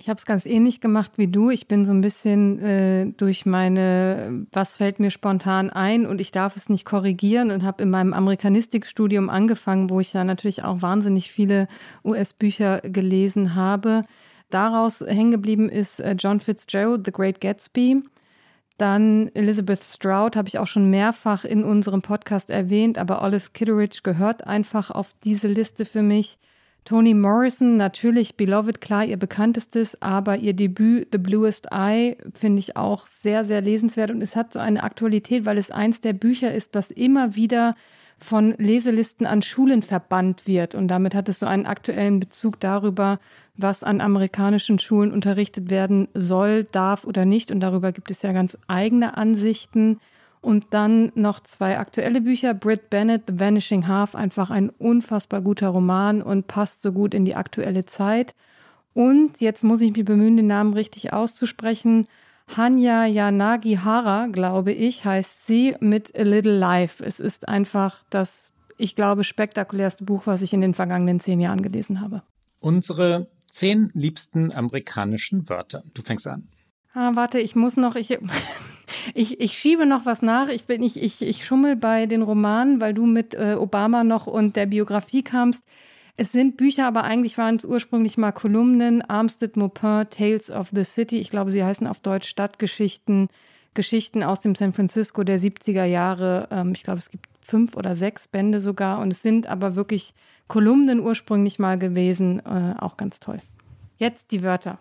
Ich 0.00 0.08
habe 0.08 0.16
es 0.16 0.24
ganz 0.24 0.46
ähnlich 0.46 0.80
gemacht 0.80 1.12
wie 1.16 1.28
du. 1.28 1.50
Ich 1.50 1.68
bin 1.68 1.84
so 1.84 1.92
ein 1.92 2.00
bisschen 2.00 2.58
äh, 2.60 3.12
durch 3.18 3.44
meine, 3.44 4.46
was 4.50 4.76
fällt 4.76 4.98
mir 4.98 5.10
spontan 5.10 5.68
ein 5.68 6.06
und 6.06 6.22
ich 6.22 6.32
darf 6.32 6.56
es 6.56 6.70
nicht 6.70 6.86
korrigieren 6.86 7.50
und 7.50 7.64
habe 7.64 7.82
in 7.82 7.90
meinem 7.90 8.14
Amerikanistikstudium 8.14 9.28
angefangen, 9.28 9.90
wo 9.90 10.00
ich 10.00 10.14
ja 10.14 10.24
natürlich 10.24 10.64
auch 10.64 10.80
wahnsinnig 10.80 11.30
viele 11.30 11.68
US-Bücher 12.02 12.80
gelesen 12.80 13.54
habe. 13.54 14.04
Daraus 14.48 15.00
hängen 15.00 15.32
geblieben 15.32 15.68
ist 15.68 16.00
äh, 16.00 16.16
John 16.18 16.40
Fitzgerald, 16.40 17.04
The 17.04 17.12
Great 17.12 17.42
Gatsby. 17.42 17.98
Dann 18.78 19.30
Elizabeth 19.34 19.84
Stroud 19.84 20.34
habe 20.34 20.48
ich 20.48 20.58
auch 20.58 20.66
schon 20.66 20.88
mehrfach 20.88 21.44
in 21.44 21.62
unserem 21.62 22.00
Podcast 22.00 22.48
erwähnt, 22.48 22.96
aber 22.96 23.20
Olive 23.20 23.50
Kitteridge 23.52 24.00
gehört 24.02 24.46
einfach 24.46 24.90
auf 24.90 25.10
diese 25.24 25.48
Liste 25.48 25.84
für 25.84 26.00
mich. 26.00 26.38
Toni 26.84 27.14
Morrison, 27.14 27.76
natürlich 27.76 28.36
Beloved, 28.36 28.80
klar, 28.80 29.04
ihr 29.04 29.18
bekanntestes, 29.18 30.00
aber 30.00 30.38
ihr 30.38 30.54
Debüt 30.54 31.08
The 31.12 31.18
Bluest 31.18 31.68
Eye 31.70 32.16
finde 32.34 32.60
ich 32.60 32.76
auch 32.76 33.06
sehr, 33.06 33.44
sehr 33.44 33.60
lesenswert 33.60 34.10
und 34.10 34.22
es 34.22 34.34
hat 34.34 34.52
so 34.52 34.58
eine 34.58 34.82
Aktualität, 34.82 35.44
weil 35.44 35.58
es 35.58 35.70
eins 35.70 36.00
der 36.00 36.14
Bücher 36.14 36.52
ist, 36.52 36.74
das 36.74 36.90
immer 36.90 37.36
wieder 37.36 37.72
von 38.18 38.54
Leselisten 38.58 39.26
an 39.26 39.42
Schulen 39.42 39.82
verbannt 39.82 40.46
wird. 40.46 40.74
Und 40.74 40.88
damit 40.88 41.14
hat 41.14 41.28
es 41.28 41.38
so 41.38 41.46
einen 41.46 41.66
aktuellen 41.66 42.20
Bezug 42.20 42.60
darüber, 42.60 43.18
was 43.56 43.82
an 43.82 44.00
amerikanischen 44.00 44.78
Schulen 44.78 45.12
unterrichtet 45.12 45.70
werden 45.70 46.08
soll, 46.14 46.64
darf 46.64 47.04
oder 47.04 47.24
nicht. 47.24 47.50
Und 47.50 47.60
darüber 47.60 47.92
gibt 47.92 48.10
es 48.10 48.22
ja 48.22 48.32
ganz 48.32 48.58
eigene 48.68 49.16
Ansichten. 49.16 50.00
Und 50.42 50.68
dann 50.70 51.12
noch 51.14 51.40
zwei 51.40 51.78
aktuelle 51.78 52.22
Bücher. 52.22 52.54
Britt 52.54 52.88
Bennett, 52.88 53.24
The 53.26 53.38
Vanishing 53.38 53.86
Half, 53.86 54.14
einfach 54.14 54.50
ein 54.50 54.70
unfassbar 54.70 55.42
guter 55.42 55.68
Roman 55.68 56.22
und 56.22 56.46
passt 56.46 56.82
so 56.82 56.92
gut 56.92 57.12
in 57.12 57.24
die 57.24 57.34
aktuelle 57.34 57.84
Zeit. 57.84 58.34
Und 58.94 59.40
jetzt 59.40 59.62
muss 59.64 59.82
ich 59.82 59.94
mich 59.94 60.04
bemühen, 60.04 60.36
den 60.36 60.46
Namen 60.46 60.72
richtig 60.72 61.12
auszusprechen. 61.12 62.06
Hanya 62.56 63.06
Yanagihara, 63.06 64.26
glaube 64.26 64.72
ich, 64.72 65.04
heißt 65.04 65.46
sie 65.46 65.76
mit 65.80 66.18
A 66.18 66.22
Little 66.22 66.58
Life. 66.58 67.04
Es 67.04 67.20
ist 67.20 67.48
einfach 67.48 68.02
das, 68.10 68.52
ich 68.76 68.96
glaube, 68.96 69.24
spektakulärste 69.24 70.04
Buch, 70.04 70.26
was 70.26 70.42
ich 70.42 70.52
in 70.52 70.60
den 70.60 70.74
vergangenen 70.74 71.20
zehn 71.20 71.38
Jahren 71.38 71.62
gelesen 71.62 72.00
habe. 72.00 72.22
Unsere 72.58 73.28
zehn 73.48 73.90
liebsten 73.94 74.52
amerikanischen 74.52 75.48
Wörter. 75.48 75.84
Du 75.94 76.02
fängst 76.02 76.26
an. 76.26 76.48
Ah, 76.92 77.12
warte, 77.14 77.38
ich 77.38 77.54
muss 77.54 77.76
noch, 77.76 77.94
ich, 77.94 78.18
ich, 79.14 79.40
ich 79.40 79.58
schiebe 79.58 79.86
noch 79.86 80.06
was 80.06 80.22
nach. 80.22 80.48
Ich 80.48 80.64
bin, 80.64 80.82
ich, 80.82 81.00
ich, 81.00 81.22
ich 81.22 81.44
schummel 81.44 81.76
bei 81.76 82.06
den 82.06 82.22
Romanen, 82.22 82.80
weil 82.80 82.94
du 82.94 83.06
mit 83.06 83.34
äh, 83.34 83.56
Obama 83.58 84.04
noch 84.04 84.26
und 84.26 84.56
der 84.56 84.66
Biografie 84.66 85.22
kamst. 85.22 85.64
Es 86.16 86.32
sind 86.32 86.56
Bücher, 86.56 86.86
aber 86.86 87.04
eigentlich 87.04 87.38
waren 87.38 87.56
es 87.56 87.64
ursprünglich 87.64 88.18
mal 88.18 88.32
Kolumnen. 88.32 89.02
Armstead 89.02 89.56
Maupin, 89.56 90.06
Tales 90.10 90.50
of 90.50 90.68
the 90.72 90.84
City. 90.84 91.18
Ich 91.18 91.30
glaube, 91.30 91.50
sie 91.50 91.64
heißen 91.64 91.86
auf 91.86 92.00
Deutsch 92.00 92.28
Stadtgeschichten. 92.28 93.28
Geschichten 93.72 94.24
aus 94.24 94.40
dem 94.40 94.56
San 94.56 94.72
Francisco 94.72 95.22
der 95.22 95.38
70er 95.38 95.84
Jahre. 95.84 96.48
Ähm, 96.50 96.72
ich 96.72 96.82
glaube, 96.82 96.98
es 96.98 97.10
gibt 97.10 97.26
fünf 97.40 97.76
oder 97.76 97.94
sechs 97.94 98.26
Bände 98.26 98.58
sogar. 98.58 98.98
Und 98.98 99.12
es 99.12 99.22
sind 99.22 99.46
aber 99.46 99.76
wirklich 99.76 100.12
Kolumnen 100.48 101.00
ursprünglich 101.00 101.58
mal 101.60 101.78
gewesen. 101.78 102.40
Äh, 102.40 102.74
auch 102.78 102.96
ganz 102.96 103.20
toll. 103.20 103.38
Jetzt 103.96 104.32
die 104.32 104.42
Wörter. 104.42 104.78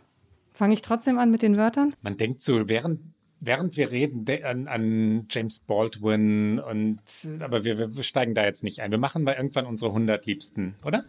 Fange 0.59 0.73
ich 0.73 0.81
trotzdem 0.81 1.17
an 1.19 1.31
mit 1.31 1.41
den 1.41 1.55
Wörtern? 1.55 1.95
Man 2.01 2.17
denkt 2.17 2.41
so, 2.41 2.67
während, 2.67 2.99
während 3.39 3.77
wir 3.77 3.91
reden 3.91 4.25
an, 4.43 4.67
an 4.67 5.25
James 5.29 5.59
Baldwin 5.59 6.59
und 6.59 6.99
aber 7.39 7.63
wir, 7.63 7.95
wir, 7.95 8.03
steigen 8.03 8.35
da 8.35 8.43
jetzt 8.43 8.61
nicht 8.65 8.81
ein. 8.81 8.91
Wir 8.91 8.97
machen 8.97 9.23
mal 9.23 9.35
irgendwann 9.35 9.65
unsere 9.65 9.91
100 9.91 10.25
liebsten, 10.25 10.75
oder? 10.83 11.05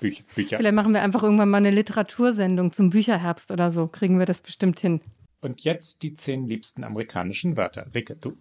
Büch, 0.00 0.22
Bücher. 0.34 0.58
Vielleicht 0.58 0.74
machen 0.74 0.92
wir 0.92 1.00
einfach 1.00 1.22
irgendwann 1.22 1.48
mal 1.48 1.56
eine 1.56 1.70
Literatursendung 1.70 2.74
zum 2.74 2.90
Bücherherbst 2.90 3.50
oder 3.50 3.70
so. 3.70 3.86
Kriegen 3.86 4.18
wir 4.18 4.26
das 4.26 4.42
bestimmt 4.42 4.78
hin. 4.80 5.00
Und 5.40 5.62
jetzt 5.62 6.02
die 6.02 6.12
zehn 6.12 6.46
liebsten 6.46 6.84
amerikanischen 6.84 7.56
Wörter. 7.56 7.86
Ricke, 7.94 8.16
du. 8.16 8.36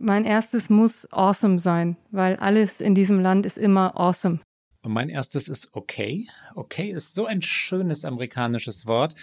Mein 0.00 0.24
erstes 0.24 0.70
muss 0.70 1.06
awesome 1.12 1.58
sein, 1.58 1.98
weil 2.10 2.36
alles 2.36 2.80
in 2.80 2.94
diesem 2.94 3.20
Land 3.20 3.44
ist 3.44 3.58
immer 3.58 4.00
awesome. 4.00 4.38
Und 4.84 4.92
mein 4.92 5.10
erstes 5.10 5.48
ist 5.48 5.68
okay. 5.74 6.28
Okay 6.54 6.90
ist 6.90 7.14
so 7.14 7.26
ein 7.26 7.42
schönes 7.42 8.06
amerikanisches 8.06 8.86
Wort. 8.86 9.14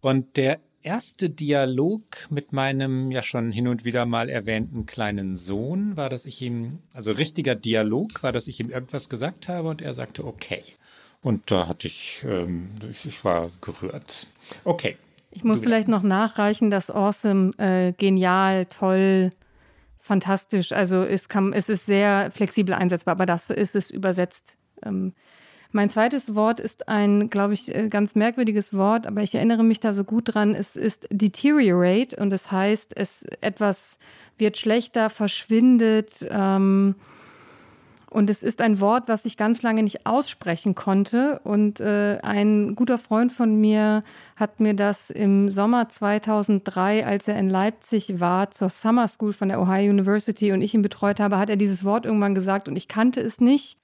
Und 0.00 0.36
der 0.36 0.60
erste 0.82 1.28
Dialog 1.28 2.26
mit 2.30 2.52
meinem 2.52 3.10
ja 3.10 3.22
schon 3.22 3.52
hin 3.52 3.68
und 3.68 3.84
wieder 3.84 4.06
mal 4.06 4.28
erwähnten 4.28 4.86
kleinen 4.86 5.36
Sohn 5.36 5.96
war, 5.96 6.08
dass 6.08 6.26
ich 6.26 6.40
ihm, 6.40 6.78
also 6.94 7.12
richtiger 7.12 7.54
Dialog 7.54 8.22
war, 8.22 8.32
dass 8.32 8.48
ich 8.48 8.60
ihm 8.60 8.70
irgendwas 8.70 9.08
gesagt 9.08 9.48
habe 9.48 9.68
und 9.68 9.82
er 9.82 9.94
sagte 9.94 10.24
okay. 10.24 10.62
Und 11.22 11.50
da 11.50 11.68
hatte 11.68 11.86
ich, 11.86 12.24
ähm, 12.26 12.70
ich 13.04 13.24
war 13.24 13.50
gerührt. 13.60 14.26
Okay. 14.64 14.96
Ich 15.32 15.44
muss 15.44 15.60
vielleicht 15.60 15.86
noch 15.86 16.02
nachreichen, 16.02 16.70
dass 16.70 16.90
awesome, 16.90 17.52
äh, 17.58 17.92
genial, 17.92 18.66
toll, 18.66 19.30
fantastisch, 19.98 20.72
also 20.72 21.04
es, 21.04 21.28
kann, 21.28 21.52
es 21.52 21.68
ist 21.68 21.86
sehr 21.86 22.30
flexibel 22.32 22.74
einsetzbar, 22.74 23.12
aber 23.12 23.26
das 23.26 23.50
ist 23.50 23.76
es 23.76 23.90
übersetzt. 23.90 24.56
Ähm, 24.82 25.12
mein 25.72 25.90
zweites 25.90 26.34
Wort 26.34 26.60
ist 26.60 26.88
ein, 26.88 27.30
glaube 27.30 27.54
ich, 27.54 27.74
äh, 27.74 27.88
ganz 27.88 28.14
merkwürdiges 28.14 28.74
Wort, 28.74 29.06
aber 29.06 29.22
ich 29.22 29.34
erinnere 29.34 29.62
mich 29.62 29.80
da 29.80 29.94
so 29.94 30.04
gut 30.04 30.34
dran. 30.34 30.54
Es 30.54 30.76
ist 30.76 31.06
deteriorate 31.10 32.16
und 32.16 32.32
es 32.32 32.42
das 32.42 32.52
heißt, 32.52 32.96
es 32.96 33.24
etwas 33.40 33.98
wird 34.38 34.56
schlechter, 34.56 35.10
verschwindet. 35.10 36.26
Ähm, 36.28 36.96
und 38.10 38.28
es 38.28 38.42
ist 38.42 38.60
ein 38.60 38.80
Wort, 38.80 39.04
was 39.06 39.24
ich 39.24 39.36
ganz 39.36 39.62
lange 39.62 39.84
nicht 39.84 40.04
aussprechen 40.04 40.74
konnte. 40.74 41.40
Und 41.44 41.78
äh, 41.78 42.18
ein 42.22 42.74
guter 42.74 42.98
Freund 42.98 43.32
von 43.32 43.60
mir 43.60 44.02
hat 44.34 44.58
mir 44.58 44.74
das 44.74 45.10
im 45.10 45.52
Sommer 45.52 45.88
2003, 45.88 47.06
als 47.06 47.28
er 47.28 47.38
in 47.38 47.48
Leipzig 47.48 48.18
war, 48.18 48.50
zur 48.50 48.68
Summer 48.68 49.06
School 49.06 49.32
von 49.32 49.48
der 49.48 49.62
Ohio 49.62 49.90
University 49.90 50.50
und 50.50 50.60
ich 50.60 50.74
ihn 50.74 50.82
betreut 50.82 51.20
habe, 51.20 51.38
hat 51.38 51.50
er 51.50 51.56
dieses 51.56 51.84
Wort 51.84 52.04
irgendwann 52.04 52.34
gesagt 52.34 52.68
und 52.68 52.74
ich 52.74 52.88
kannte 52.88 53.20
es 53.20 53.40
nicht. 53.40 53.78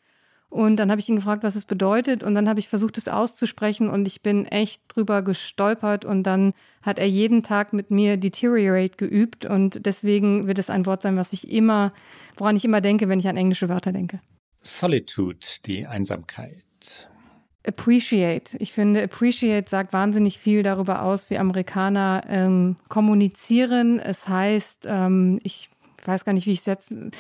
Und 0.49 0.77
dann 0.77 0.91
habe 0.91 1.01
ich 1.01 1.09
ihn 1.09 1.17
gefragt, 1.17 1.43
was 1.43 1.57
es 1.57 1.65
bedeutet. 1.65 2.23
Und 2.23 2.35
dann 2.35 2.49
habe 2.49 2.61
ich 2.61 2.69
versucht, 2.69 2.99
es 2.99 3.09
auszusprechen. 3.09 3.91
Und 3.91 4.07
ich 4.07 4.23
bin 4.23 4.47
echt 4.47 4.83
drüber 4.89 5.23
gestolpert. 5.23 6.05
Und 6.05 6.23
dann 6.23 6.55
hat 6.83 6.99
er 6.99 7.09
jeden 7.09 7.43
Tag 7.43 7.73
mit 7.73 7.91
mir 7.91 8.17
Deteriorate 8.17 8.97
geübt. 8.97 9.45
Und 9.45 9.85
deswegen 9.85 10.47
wird 10.47 10.59
es 10.59 10.71
ein 10.71 10.87
Wort 10.87 11.03
sein, 11.03 11.17
was 11.17 11.33
ich 11.33 11.51
immer, 11.51 11.93
woran 12.37 12.57
ich 12.57 12.65
immer 12.65 12.81
denke, 12.81 13.09
wenn 13.09 13.19
ich 13.19 13.29
an 13.29 13.37
englische 13.37 13.69
Wörter 13.69 13.93
denke. 13.93 14.21
Solitude, 14.61 15.47
die 15.67 15.87
Einsamkeit. 15.87 17.09
Appreciate. 17.67 18.57
Ich 18.59 18.73
finde, 18.73 19.03
Appreciate 19.03 19.69
sagt 19.69 19.93
wahnsinnig 19.93 20.39
viel 20.39 20.63
darüber 20.63 21.03
aus, 21.03 21.31
wie 21.31 21.39
Amerikaner 21.39 22.23
ähm, 22.29 22.77
kommunizieren. 22.89 23.99
Es 23.99 24.29
heißt, 24.29 24.87
ähm, 24.89 25.41
ich 25.43 25.69
weiß 26.07 26.25
gar 26.25 26.33
nicht, 26.33 26.47
wie 26.47 26.53
ich 26.53 26.61
es 26.61 26.65
setze 26.65 27.11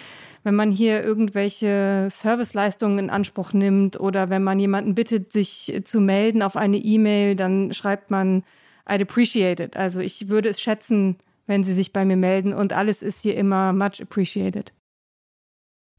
wenn 0.47 0.55
man 0.55 0.71
hier 0.71 1.03
irgendwelche 1.03 2.07
Serviceleistungen 2.09 3.01
in 3.01 3.11
Anspruch 3.11 3.53
nimmt 3.53 3.99
oder 3.99 4.29
wenn 4.29 4.45
man 4.45 4.61
jemanden 4.61 4.95
bittet, 4.95 5.33
sich 5.33 5.83
zu 5.83 6.01
melden 6.01 6.41
auf 6.41 6.57
eine 6.57 6.77
E-Mail, 6.77 7.35
dann 7.35 7.75
schreibt 7.75 8.13
man 8.13 8.45
I'd 8.87 9.03
appreciate 9.03 9.61
it. 9.61 9.77
Also 9.77 9.99
ich 9.99 10.29
würde 10.29 10.49
es 10.49 10.61
schätzen, 10.61 11.17
wenn 11.49 11.65
Sie 11.65 11.75
sich 11.75 11.93
bei 11.93 12.05
mir 12.05 12.17
melden 12.17 12.55
und 12.55 12.73
alles 12.73 13.03
ist 13.03 13.23
hier 13.23 13.37
immer 13.37 13.73
much 13.73 14.01
appreciated. 14.01 14.73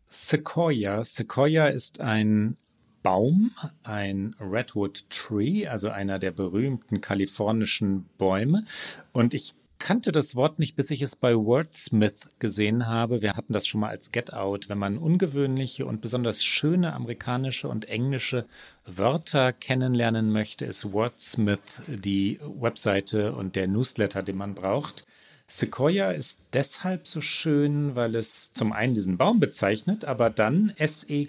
Sequoia. 0.08 1.04
Sequoia 1.04 1.68
ist 1.68 2.00
ein 2.00 2.56
Baum, 3.04 3.52
ein 3.84 4.34
Redwood 4.40 5.10
Tree, 5.10 5.68
also 5.68 5.90
einer 5.90 6.20
der 6.20 6.32
berühmten 6.32 7.02
kalifornischen 7.02 8.06
Bäume. 8.18 8.64
Und 9.12 9.34
ich 9.34 9.56
kannte 9.80 10.12
das 10.12 10.36
Wort 10.36 10.60
nicht, 10.60 10.76
bis 10.76 10.92
ich 10.92 11.02
es 11.02 11.16
bei 11.16 11.36
Wordsmith 11.36 12.30
gesehen 12.40 12.88
habe. 12.88 13.22
Wir 13.22 13.34
hatten 13.34 13.54
das 13.54 13.68
schon 13.68 13.82
mal 13.82 13.90
als 13.90 14.12
Get 14.12 14.34
Out. 14.34 14.70
Wenn 14.70 14.78
man 14.78 14.98
ungewöhnliche 14.98 15.86
und 15.86 16.02
besonders 16.02 16.44
schöne 16.44 16.94
amerikanische 16.94 17.68
und 17.68 17.90
englische 17.90 18.46
Wörter 18.86 19.54
kennenlernen 19.54 20.32
möchte, 20.32 20.66
ist 20.66 20.92
Wordsmith 20.92 21.60
die 21.88 22.40
Webseite 22.42 23.34
und 23.34 23.56
der 23.56 23.68
Newsletter, 23.68 24.24
den 24.24 24.38
man 24.38 24.56
braucht. 24.56 25.06
Sequoia 25.50 26.12
ist 26.12 26.42
deshalb 26.52 27.08
so 27.08 27.22
schön, 27.22 27.96
weil 27.96 28.16
es 28.16 28.52
zum 28.52 28.74
einen 28.74 28.94
diesen 28.94 29.18
Baum 29.18 29.40
bezeichnet, 29.40 30.04
aber 30.04 30.30
dann 30.30 30.74
S-E-Q-U-O-I-A 30.78 31.26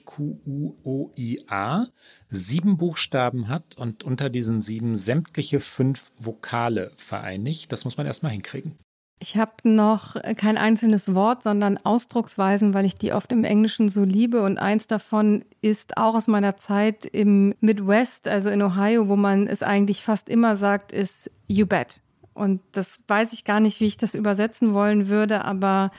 sieben 2.29 2.77
Buchstaben 2.79 3.49
hat 3.49 3.77
und 3.77 4.03
unter 4.03 4.29
diesen 4.29 4.61
sieben 4.61 4.97
sämtliche 4.97 5.61
fünf 5.61 6.11
Vokale 6.19 6.91
vereinigt. 6.97 7.71
Das 7.71 7.85
muss 7.85 7.97
man 7.97 8.07
erstmal 8.07 8.33
hinkriegen. 8.33 8.77
Ich 9.21 9.37
habe 9.37 9.53
noch 9.65 10.17
kein 10.37 10.59
einzelnes 10.59 11.15
Wort, 11.15 11.43
sondern 11.43 11.79
Ausdrucksweisen, 11.79 12.73
weil 12.75 12.85
ich 12.85 12.95
die 12.95 13.13
oft 13.13 13.33
im 13.33 13.45
Englischen 13.45 13.89
so 13.89 14.05
liebe. 14.05 14.43
Und 14.43 14.59
eins 14.59 14.87
davon 14.87 15.45
ist 15.61 15.97
auch 15.97 16.15
aus 16.15 16.29
meiner 16.29 16.57
Zeit 16.57 17.05
im 17.05 17.55
Midwest, 17.61 18.29
also 18.29 18.51
in 18.51 18.63
Ohio, 18.63 19.09
wo 19.09 19.17
man 19.17 19.47
es 19.49 19.63
eigentlich 19.63 20.03
fast 20.03 20.29
immer 20.29 20.57
sagt, 20.57 20.93
ist 20.93 21.31
you 21.49 21.67
bet. 21.67 22.01
Und 22.39 22.63
das 22.73 23.01
weiß 23.09 23.33
ich 23.33 23.45
gar 23.45 23.61
nicht, 23.61 23.81
wie 23.81 23.87
ich 23.87 23.97
das 23.97 24.15
übersetzen 24.15 24.73
wollen 24.73 25.09
würde, 25.09 25.45
aber 25.45 25.91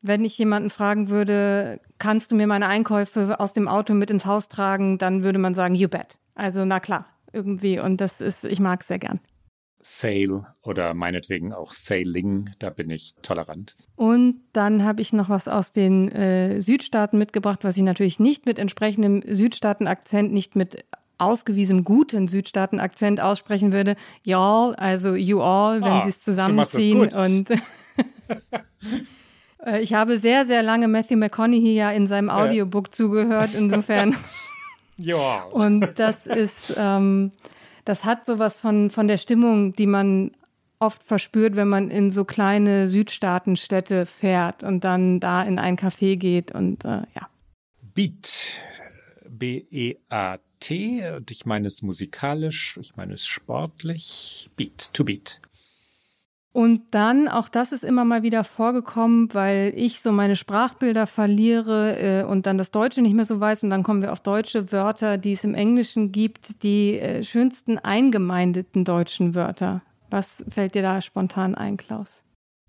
wenn 0.00 0.24
ich 0.24 0.38
jemanden 0.38 0.70
fragen 0.70 1.08
würde, 1.08 1.80
kannst 1.98 2.30
du 2.30 2.36
mir 2.36 2.46
meine 2.46 2.68
Einkäufe 2.68 3.40
aus 3.40 3.52
dem 3.52 3.66
Auto 3.66 3.92
mit 3.92 4.10
ins 4.10 4.24
Haus 4.24 4.48
tragen, 4.48 4.98
dann 4.98 5.22
würde 5.22 5.38
man 5.38 5.54
sagen, 5.54 5.74
you 5.74 5.88
bet. 5.88 6.18
Also 6.34 6.64
na 6.64 6.80
klar, 6.80 7.06
irgendwie. 7.32 7.80
Und 7.80 8.00
das 8.00 8.20
ist, 8.20 8.44
ich 8.44 8.60
mag 8.60 8.82
es 8.82 8.88
sehr 8.88 8.98
gern. 8.98 9.20
Sail 9.80 10.44
oder 10.62 10.94
meinetwegen 10.94 11.52
auch 11.52 11.72
Sailing, 11.72 12.50
da 12.58 12.70
bin 12.70 12.90
ich 12.90 13.14
tolerant. 13.22 13.76
Und 13.94 14.40
dann 14.52 14.84
habe 14.84 15.00
ich 15.00 15.12
noch 15.12 15.28
was 15.28 15.46
aus 15.46 15.70
den 15.70 16.10
äh, 16.10 16.60
Südstaaten 16.60 17.18
mitgebracht, 17.18 17.62
was 17.62 17.76
ich 17.76 17.82
natürlich 17.82 18.18
nicht 18.18 18.46
mit 18.46 18.58
entsprechendem 18.58 19.22
Südstaaten-Akzent, 19.26 20.32
nicht 20.32 20.56
mit 20.56 20.84
ausgewiesen 21.18 21.84
guten 21.84 22.28
Südstaaten-Akzent 22.28 23.20
aussprechen 23.20 23.72
würde. 23.72 23.96
Y'all, 24.24 24.74
also 24.74 25.14
you 25.14 25.40
all, 25.40 25.80
wenn 25.80 25.92
ah, 25.92 26.02
sie 26.02 26.10
es 26.10 26.22
zusammenziehen. 26.22 27.00
Und 27.14 27.50
äh, 29.64 29.80
ich 29.80 29.94
habe 29.94 30.18
sehr, 30.18 30.44
sehr 30.44 30.62
lange 30.62 30.88
Matthew 30.88 31.16
McConaughey 31.16 31.74
ja 31.74 31.90
in 31.90 32.06
seinem 32.06 32.30
Audiobook 32.30 32.88
äh. 32.88 32.90
zugehört, 32.90 33.50
insofern. 33.54 34.16
ja. 34.96 35.44
Und 35.44 35.98
das 35.98 36.26
ist, 36.26 36.74
ähm, 36.76 37.32
das 37.84 38.04
hat 38.04 38.26
sowas 38.26 38.58
von, 38.58 38.90
von 38.90 39.08
der 39.08 39.18
Stimmung, 39.18 39.74
die 39.74 39.86
man 39.86 40.32
oft 40.78 41.02
verspürt, 41.02 41.56
wenn 41.56 41.68
man 41.68 41.90
in 41.90 42.10
so 42.10 42.24
kleine 42.24 42.88
Südstaatenstädte 42.88 44.04
fährt 44.04 44.62
und 44.62 44.84
dann 44.84 45.20
da 45.20 45.42
in 45.42 45.58
ein 45.58 45.78
Café 45.78 46.16
geht 46.16 46.52
und 46.52 46.84
äh, 46.84 47.02
ja. 47.14 47.28
Beat. 47.94 48.60
B-E-A-T. 49.28 50.45
T 50.60 51.08
und 51.16 51.30
ich 51.30 51.46
meine 51.46 51.66
es 51.66 51.82
musikalisch, 51.82 52.78
ich 52.80 52.96
meine 52.96 53.14
es 53.14 53.26
sportlich, 53.26 54.50
Beat 54.56 54.92
to 54.92 55.04
Beat. 55.04 55.40
Und 56.56 56.94
dann, 56.94 57.28
auch 57.28 57.50
das 57.50 57.72
ist 57.72 57.84
immer 57.84 58.06
mal 58.06 58.22
wieder 58.22 58.42
vorgekommen, 58.42 59.28
weil 59.34 59.74
ich 59.76 60.00
so 60.00 60.10
meine 60.10 60.36
Sprachbilder 60.36 61.06
verliere 61.06 61.98
äh, 61.98 62.24
und 62.24 62.46
dann 62.46 62.56
das 62.56 62.70
Deutsche 62.70 63.02
nicht 63.02 63.12
mehr 63.12 63.26
so 63.26 63.38
weiß. 63.40 63.62
Und 63.62 63.68
dann 63.68 63.82
kommen 63.82 64.00
wir 64.00 64.10
auf 64.10 64.20
deutsche 64.20 64.72
Wörter, 64.72 65.18
die 65.18 65.32
es 65.32 65.44
im 65.44 65.54
Englischen 65.54 66.12
gibt, 66.12 66.62
die 66.62 66.98
äh, 66.98 67.22
schönsten 67.24 67.76
eingemeindeten 67.76 68.86
deutschen 68.86 69.34
Wörter. 69.34 69.82
Was 70.08 70.44
fällt 70.48 70.74
dir 70.74 70.80
da 70.80 71.02
spontan 71.02 71.54
ein, 71.54 71.76
Klaus? 71.76 72.22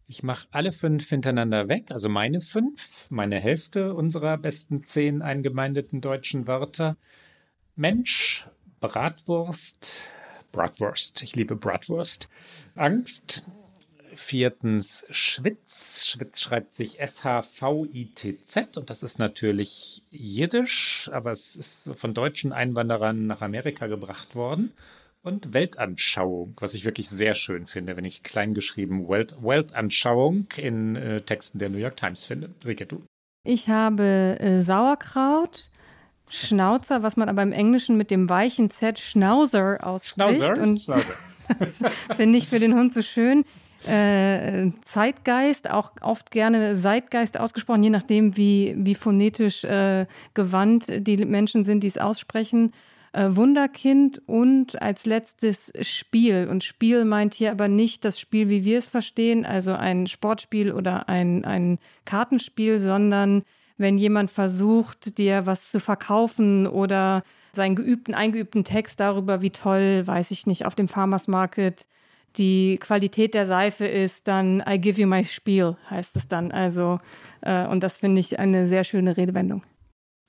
Ich 0.05 0.21
mache 0.21 0.49
alle 0.51 0.73
fünf 0.73 1.07
hintereinander 1.07 1.69
weg, 1.69 1.91
also 1.91 2.09
meine 2.09 2.41
fünf, 2.41 3.07
meine 3.09 3.39
Hälfte 3.39 3.93
unserer 3.93 4.38
besten 4.38 4.83
zehn 4.83 5.21
eingemeindeten 5.21 6.01
deutschen 6.01 6.45
Wörter. 6.45 6.97
Mensch, 7.78 8.47
Bratwurst, 8.80 10.01
Bratwurst, 10.51 11.21
ich 11.21 11.36
liebe 11.36 11.55
Bratwurst, 11.55 12.28
Angst, 12.73 13.45
viertens 14.15 15.05
Schwitz, 15.11 16.07
Schwitz 16.07 16.41
schreibt 16.41 16.73
sich 16.73 16.99
S-H-V-I-T-Z 16.99 18.78
und 18.78 18.89
das 18.89 19.03
ist 19.03 19.19
natürlich 19.19 20.01
Jiddisch, 20.09 21.07
aber 21.13 21.32
es 21.32 21.55
ist 21.55 21.91
von 21.93 22.15
deutschen 22.15 22.51
Einwanderern 22.51 23.28
nach 23.28 23.41
Amerika 23.41 23.86
gebracht 23.86 24.34
worden. 24.34 24.73
Und 25.21 25.53
Weltanschauung, 25.53 26.55
was 26.59 26.73
ich 26.73 26.86
wirklich 26.86 27.09
sehr 27.09 27.36
schön 27.36 27.67
finde, 27.67 27.95
wenn 27.97 28.05
ich 28.05 28.23
kleingeschrieben 28.23 29.07
Welt, 29.07 29.36
Weltanschauung 29.39 30.47
in 30.55 30.95
äh, 30.95 31.21
Texten 31.21 31.59
der 31.59 31.69
New 31.69 31.80
York 31.80 31.97
Times 31.97 32.25
finde. 32.25 32.49
Rike, 32.65 32.86
du? 32.86 33.03
Ich 33.43 33.67
habe 33.67 34.38
äh, 34.39 34.61
Sauerkraut, 34.61 35.69
Schnauzer, 36.30 37.03
was 37.03 37.17
man 37.17 37.30
aber 37.30 37.43
im 37.43 37.51
Englischen 37.51 37.97
mit 37.97 38.11
dem 38.11 38.30
weichen 38.30 38.69
Z 38.69 38.99
Schnauzer 38.99 39.86
ausspricht. 39.86 40.38
Schnauzer? 40.38 40.61
Und 40.61 40.82
Schnauzer. 40.82 41.13
finde 42.17 42.38
ich 42.38 42.47
für 42.47 42.59
den 42.59 42.75
Hund 42.75 42.93
so 42.93 43.01
schön. 43.01 43.45
Äh, 43.86 44.67
Zeitgeist, 44.84 45.69
auch 45.69 45.91
oft 46.01 46.32
gerne 46.32 46.75
Zeitgeist 46.75 47.39
ausgesprochen, 47.39 47.84
je 47.84 47.89
nachdem, 47.89 48.36
wie, 48.36 48.75
wie 48.78 48.95
phonetisch 48.95 49.63
äh, 49.63 50.07
gewandt 50.34 50.86
die 50.89 51.17
Menschen 51.25 51.63
sind, 51.63 51.82
die 51.82 51.88
es 51.88 51.97
aussprechen. 51.97 52.73
Äh, 53.13 53.36
Wunderkind 53.36 54.21
und 54.25 54.82
als 54.82 55.05
letztes 55.05 55.71
Spiel. 55.82 56.47
Und 56.49 56.63
Spiel 56.63 57.05
meint 57.05 57.34
hier 57.34 57.51
aber 57.51 57.67
nicht 57.67 58.03
das 58.03 58.19
Spiel, 58.19 58.49
wie 58.49 58.65
wir 58.65 58.80
es 58.80 58.89
verstehen, 58.89 59.45
also 59.45 59.73
ein 59.73 60.07
Sportspiel 60.07 60.71
oder 60.73 61.07
ein, 61.07 61.45
ein 61.45 61.80
Kartenspiel, 62.03 62.80
sondern 62.80 63.43
wenn 63.78 63.97
jemand 63.97 64.32
versucht, 64.32 65.17
dir 65.17 65.45
was 65.45 65.71
zu 65.71 65.80
verkaufen 65.80 66.67
oder 66.67 67.23
seinen 67.53 67.75
geübten, 67.75 68.13
eingeübten 68.13 68.63
Text 68.63 68.99
darüber, 68.99 69.41
wie 69.41 69.51
toll, 69.51 70.05
weiß 70.05 70.32
ich 70.32 70.47
nicht, 70.47 70.65
auf 70.65 70.75
dem 70.75 70.88
Farmers 70.88 71.28
Market 71.28 71.88
die 72.38 72.78
Qualität 72.78 73.34
der 73.34 73.45
Seife 73.45 73.86
ist, 73.86 74.28
dann 74.28 74.63
I 74.67 74.80
give 74.80 75.01
you 75.01 75.07
my 75.07 75.23
Spiel, 75.25 75.75
heißt 75.89 76.15
es 76.15 76.28
dann. 76.28 76.51
Also, 76.51 76.99
äh, 77.41 77.65
und 77.67 77.82
das 77.82 77.97
finde 77.97 78.21
ich 78.21 78.39
eine 78.39 78.67
sehr 78.67 78.84
schöne 78.84 79.17
Redewendung. 79.17 79.63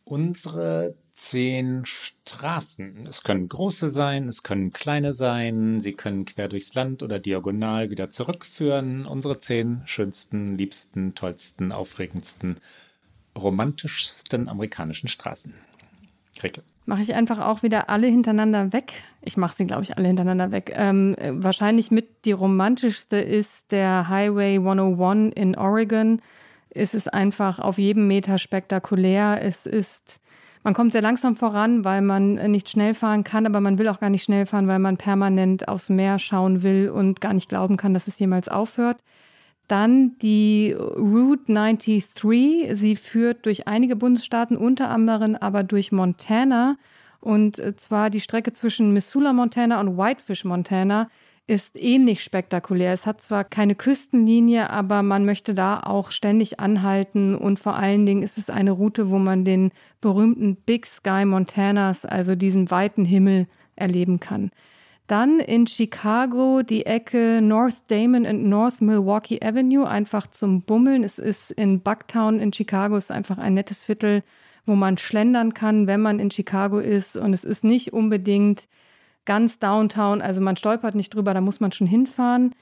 Unsere 0.05 0.94
zehn 1.12 1.84
Straßen. 1.84 3.07
Es 3.07 3.22
können 3.22 3.49
große 3.49 3.90
sein, 3.90 4.28
es 4.28 4.42
können 4.42 4.72
kleine 4.72 5.12
sein, 5.12 5.80
sie 5.80 5.92
können 5.92 6.24
quer 6.24 6.49
durchs 6.49 6.74
Land 6.74 7.03
oder 7.03 7.18
diagonal 7.18 7.90
wieder 7.90 8.09
zurückführen. 8.09 9.05
Unsere 9.05 9.38
zehn 9.38 9.82
schönsten, 9.84 10.57
liebsten, 10.57 11.14
tollsten, 11.14 11.72
aufregendsten 11.72 12.57
romantischsten 13.39 14.49
amerikanischen 14.49 15.09
Straßen. 15.09 15.55
Kricke. 16.39 16.62
Mache 16.86 17.03
ich 17.03 17.14
einfach 17.14 17.39
auch 17.41 17.62
wieder 17.62 17.91
alle 17.91 18.07
hintereinander 18.07 18.72
weg. 18.72 18.95
Ich 19.22 19.36
mache 19.36 19.57
sie, 19.57 19.66
glaube 19.66 19.82
ich, 19.82 19.97
alle 19.97 20.09
hintereinander 20.09 20.51
weg. 20.53 20.72
Ähm, 20.74 21.16
wahrscheinlich 21.20 21.91
mit 21.91 22.24
die 22.24 22.32
romantischste 22.32 23.18
ist 23.18 23.70
der 23.72 24.09
Highway 24.09 24.57
101 24.57 25.34
in 25.34 25.57
Oregon. 25.57 26.22
Es 26.70 26.95
ist 26.95 27.12
einfach 27.12 27.59
auf 27.59 27.78
jedem 27.78 28.09
Meter 28.09 28.39
spektakulär. 28.39 29.43
Es 29.43 29.66
ist, 29.66 30.20
man 30.62 30.74
kommt 30.74 30.93
sehr 30.93 31.03
langsam 31.03 31.36
voran, 31.36 31.84
weil 31.84 32.01
man 32.01 32.34
nicht 32.51 32.70
schnell 32.70 32.95
fahren 32.95 33.24
kann, 33.24 33.45
aber 33.45 33.61
man 33.61 33.78
will 33.78 33.89
auch 33.89 34.01
gar 34.01 34.11
nicht 34.11 34.24
schnell 34.24 34.47
fahren, 34.47 34.68
weil 34.68 34.78
man 34.78 34.97
permanent 34.97 35.68
aufs 35.68 35.91
Meer 35.91 36.18
schauen 36.18 36.62
will 36.62 36.89
und 36.89 37.20
gar 37.20 37.34
nicht 37.34 37.49
glauben 37.49 37.76
kann, 37.76 37.93
dass 37.93 38.07
es 38.07 38.18
jemals 38.18 38.49
aufhört. 38.49 39.03
Dann 39.68 40.18
die 40.18 40.72
Route 40.72 41.52
93. 41.52 42.70
Sie 42.72 42.96
führt 42.96 43.46
durch 43.46 43.68
einige 43.68 43.96
Bundesstaaten, 43.96 44.56
unter 44.56 44.90
anderem 44.90 45.36
aber 45.36 45.62
durch 45.62 45.92
Montana. 45.92 46.76
Und 47.20 47.58
äh, 47.58 47.76
zwar 47.76 48.10
die 48.10 48.20
Strecke 48.20 48.52
zwischen 48.52 48.92
Missoula, 48.92 49.32
Montana 49.32 49.80
und 49.80 49.98
Whitefish, 49.98 50.44
Montana 50.44 51.10
ist 51.48 51.76
ähnlich 51.76 52.22
spektakulär. 52.22 52.92
Es 52.92 53.06
hat 53.06 53.22
zwar 53.22 53.42
keine 53.42 53.74
Küstenlinie, 53.74 54.68
aber 54.68 55.02
man 55.02 55.24
möchte 55.24 55.54
da 55.54 55.80
auch 55.80 56.10
ständig 56.10 56.60
anhalten 56.60 57.34
und 57.34 57.58
vor 57.58 57.74
allen 57.74 58.04
Dingen 58.04 58.22
ist 58.22 58.36
es 58.36 58.50
eine 58.50 58.70
Route, 58.70 59.10
wo 59.10 59.18
man 59.18 59.44
den 59.44 59.72
berühmten 60.02 60.56
Big 60.56 60.86
Sky 60.86 61.24
Montanas, 61.24 62.04
also 62.04 62.34
diesen 62.34 62.70
weiten 62.70 63.06
Himmel, 63.06 63.46
erleben 63.76 64.20
kann. 64.20 64.50
Dann 65.09 65.40
in 65.40 65.66
Chicago 65.66 66.62
die 66.62 66.84
Ecke 66.84 67.40
North 67.40 67.80
Damon 67.88 68.26
und 68.26 68.46
North 68.46 68.82
Milwaukee 68.82 69.40
Avenue, 69.42 69.88
einfach 69.88 70.26
zum 70.26 70.62
Bummeln. 70.62 71.02
Es 71.02 71.18
ist 71.18 71.50
in 71.50 71.80
Bucktown 71.80 72.38
in 72.38 72.52
Chicago, 72.52 72.94
ist 72.94 73.11
einfach 73.11 73.38
ein 73.38 73.54
nettes 73.54 73.80
Viertel, 73.80 74.22
wo 74.66 74.74
man 74.74 74.98
schlendern 74.98 75.54
kann, 75.54 75.86
wenn 75.86 76.02
man 76.02 76.20
in 76.20 76.30
Chicago 76.30 76.78
ist. 76.78 77.16
Und 77.16 77.32
es 77.32 77.44
ist 77.44 77.64
nicht 77.64 77.94
unbedingt 77.94 78.68
ganz 79.24 79.59
downtown, 79.59 80.20
also 80.20 80.42
man 80.42 80.56
stolpert 80.56 80.94
nicht 80.94 81.14
drüber, 81.14 81.32
da 81.32 81.40
muss 81.40 81.61
man 81.61 81.72
schon 81.72 81.86
hinfahren. 81.86 82.54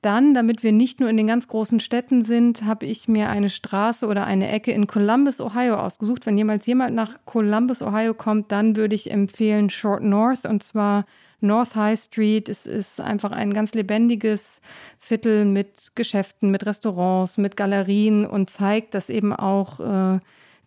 Dann, 0.00 0.34
damit 0.34 0.62
wir 0.62 0.70
nicht 0.70 1.00
nur 1.00 1.10
in 1.10 1.16
den 1.16 1.26
ganz 1.26 1.48
großen 1.48 1.80
Städten 1.80 2.22
sind, 2.22 2.64
habe 2.64 2.86
ich 2.86 3.08
mir 3.08 3.28
eine 3.28 3.50
Straße 3.50 4.06
oder 4.06 4.24
eine 4.24 4.48
Ecke 4.48 4.70
in 4.70 4.86
Columbus, 4.86 5.40
Ohio 5.40 5.74
ausgesucht. 5.74 6.26
Wenn 6.26 6.38
jemals 6.38 6.64
jemand 6.66 6.94
nach 6.94 7.18
Columbus, 7.24 7.82
Ohio 7.82 8.14
kommt, 8.14 8.52
dann 8.52 8.76
würde 8.76 8.94
ich 8.94 9.10
empfehlen 9.10 9.68
Short 9.68 10.04
North 10.04 10.46
und 10.46 10.62
zwar 10.62 11.04
North 11.40 11.76
High 11.76 11.98
Street. 11.98 12.48
Es 12.48 12.66
ist 12.66 13.00
einfach 13.00 13.32
ein 13.32 13.52
ganz 13.52 13.74
lebendiges 13.74 14.60
Viertel 14.98 15.44
mit 15.44 15.92
Geschäften, 15.94 16.50
mit 16.50 16.66
Restaurants, 16.66 17.38
mit 17.38 17.56
Galerien 17.56 18.26
und 18.26 18.50
zeigt, 18.50 18.94
dass 18.94 19.10
eben 19.10 19.32
auch 19.32 19.80
äh, 19.80 20.18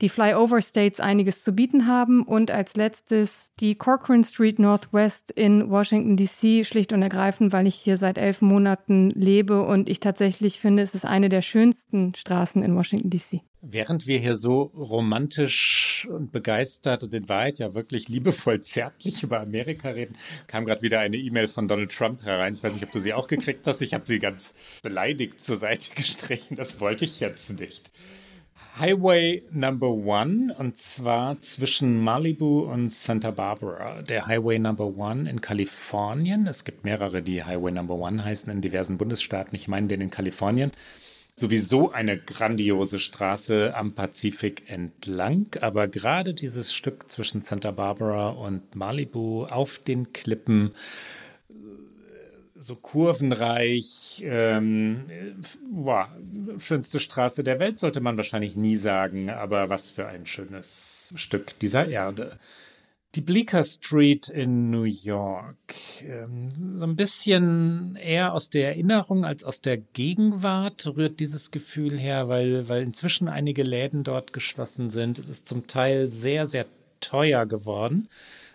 die 0.01 0.09
Flyover 0.09 0.61
States 0.61 0.99
einiges 0.99 1.43
zu 1.43 1.53
bieten 1.53 1.87
haben. 1.87 2.23
Und 2.23 2.51
als 2.51 2.75
letztes 2.75 3.51
die 3.59 3.75
Corcoran 3.75 4.23
Street 4.23 4.59
Northwest 4.59 5.31
in 5.31 5.69
Washington, 5.69 6.17
DC, 6.17 6.65
schlicht 6.65 6.93
und 6.93 7.01
ergreifend, 7.01 7.53
weil 7.53 7.67
ich 7.67 7.75
hier 7.75 7.97
seit 7.97 8.17
elf 8.17 8.41
Monaten 8.41 9.11
lebe 9.11 9.61
und 9.61 9.89
ich 9.89 9.99
tatsächlich 9.99 10.59
finde, 10.59 10.83
es 10.83 10.95
ist 10.95 11.05
eine 11.05 11.29
der 11.29 11.41
schönsten 11.41 12.15
Straßen 12.15 12.63
in 12.63 12.75
Washington, 12.75 13.09
DC. 13.09 13.41
Während 13.63 14.07
wir 14.07 14.17
hier 14.17 14.35
so 14.35 14.63
romantisch 14.75 16.07
und 16.09 16.31
begeistert 16.31 17.03
und 17.03 17.13
in 17.13 17.29
Wahrheit 17.29 17.59
ja 17.59 17.75
wirklich 17.75 18.09
liebevoll 18.09 18.61
zärtlich 18.61 19.21
über 19.21 19.39
Amerika 19.39 19.89
reden, 19.89 20.17
kam 20.47 20.65
gerade 20.65 20.81
wieder 20.81 20.99
eine 20.99 21.17
E-Mail 21.17 21.47
von 21.47 21.67
Donald 21.67 21.91
Trump 21.91 22.23
herein. 22.23 22.55
Ich 22.55 22.63
weiß 22.63 22.73
nicht, 22.73 22.83
ob 22.83 22.91
du 22.91 22.99
sie 22.99 23.13
auch 23.13 23.27
gekriegt 23.27 23.67
hast. 23.67 23.83
Ich 23.83 23.93
habe 23.93 24.07
sie 24.07 24.17
ganz 24.17 24.55
beleidigt 24.81 25.43
zur 25.43 25.57
Seite 25.57 25.91
gestrichen. 25.95 26.55
Das 26.55 26.79
wollte 26.79 27.05
ich 27.05 27.19
jetzt 27.19 27.59
nicht. 27.59 27.91
Highway 28.79 29.43
Number 29.51 29.91
One 29.91 30.55
und 30.57 30.77
zwar 30.77 31.39
zwischen 31.39 32.01
Malibu 32.01 32.61
und 32.61 32.91
Santa 32.91 33.29
Barbara. 33.29 34.01
Der 34.01 34.25
Highway 34.25 34.57
Number 34.57 34.97
One 34.97 35.29
in 35.29 35.39
Kalifornien. 35.39 36.47
Es 36.47 36.63
gibt 36.63 36.83
mehrere, 36.83 37.21
die 37.21 37.43
Highway 37.43 37.71
Number 37.71 37.93
One 37.93 38.23
heißen 38.23 38.51
in 38.51 38.61
diversen 38.61 38.97
Bundesstaaten. 38.97 39.55
Ich 39.55 39.67
meine 39.67 39.87
den 39.87 40.01
in 40.01 40.09
Kalifornien. 40.09 40.71
Sowieso 41.41 41.91
eine 41.91 42.19
grandiose 42.19 42.99
Straße 42.99 43.73
am 43.75 43.93
Pazifik 43.93 44.69
entlang, 44.69 45.47
aber 45.59 45.87
gerade 45.87 46.35
dieses 46.35 46.71
Stück 46.71 47.11
zwischen 47.11 47.41
Santa 47.41 47.71
Barbara 47.71 48.29
und 48.29 48.75
Malibu 48.75 49.45
auf 49.45 49.79
den 49.79 50.13
Klippen 50.13 50.75
so 52.53 52.75
kurvenreich. 52.75 54.21
Ähm, 54.23 55.05
boah, 55.71 56.15
schönste 56.59 56.99
Straße 56.99 57.43
der 57.43 57.57
Welt 57.57 57.79
sollte 57.79 58.01
man 58.01 58.17
wahrscheinlich 58.17 58.55
nie 58.55 58.75
sagen, 58.75 59.31
aber 59.31 59.67
was 59.67 59.89
für 59.89 60.05
ein 60.05 60.27
schönes 60.27 61.11
Stück 61.15 61.57
dieser 61.57 61.87
Erde. 61.87 62.37
Die 63.13 63.21
Bleecker 63.21 63.63
Street 63.63 64.29
in 64.29 64.69
New 64.69 64.83
York. 64.83 65.75
Ähm, 66.01 66.77
so 66.77 66.85
ein 66.85 66.95
bisschen 66.95 67.97
eher 67.97 68.33
aus 68.33 68.49
der 68.49 68.69
Erinnerung 68.69 69.25
als 69.25 69.43
aus 69.43 69.59
der 69.59 69.75
Gegenwart 69.77 70.87
rührt 70.95 71.19
dieses 71.19 71.51
Gefühl 71.51 71.99
her, 71.99 72.29
weil, 72.29 72.69
weil 72.69 72.81
inzwischen 72.83 73.27
einige 73.27 73.63
Läden 73.63 74.05
dort 74.05 74.31
geschlossen 74.31 74.89
sind. 74.89 75.19
Es 75.19 75.27
ist 75.27 75.45
zum 75.45 75.67
Teil 75.67 76.07
sehr, 76.07 76.47
sehr 76.47 76.67
teuer 77.01 77.45
geworden. 77.45 78.07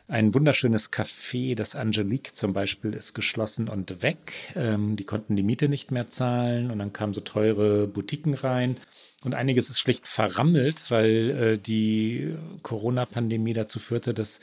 Ein 0.08 0.34
wunderschönes 0.34 0.92
Café, 0.92 1.56
das 1.56 1.74
Angelique 1.74 2.32
zum 2.32 2.52
Beispiel, 2.52 2.94
ist 2.94 3.12
geschlossen 3.12 3.68
und 3.68 4.02
weg. 4.02 4.52
Ähm, 4.54 4.94
die 4.94 5.02
konnten 5.02 5.34
die 5.34 5.42
Miete 5.42 5.68
nicht 5.68 5.90
mehr 5.90 6.06
zahlen 6.06 6.70
und 6.70 6.78
dann 6.78 6.92
kamen 6.92 7.12
so 7.12 7.20
teure 7.20 7.88
Boutiquen 7.88 8.34
rein. 8.34 8.78
Und 9.24 9.34
einiges 9.34 9.68
ist 9.68 9.80
schlicht 9.80 10.06
verrammelt, 10.06 10.92
weil 10.92 11.30
äh, 11.30 11.58
die 11.58 12.36
Corona-Pandemie 12.62 13.52
dazu 13.52 13.80
führte, 13.80 14.14
dass, 14.14 14.38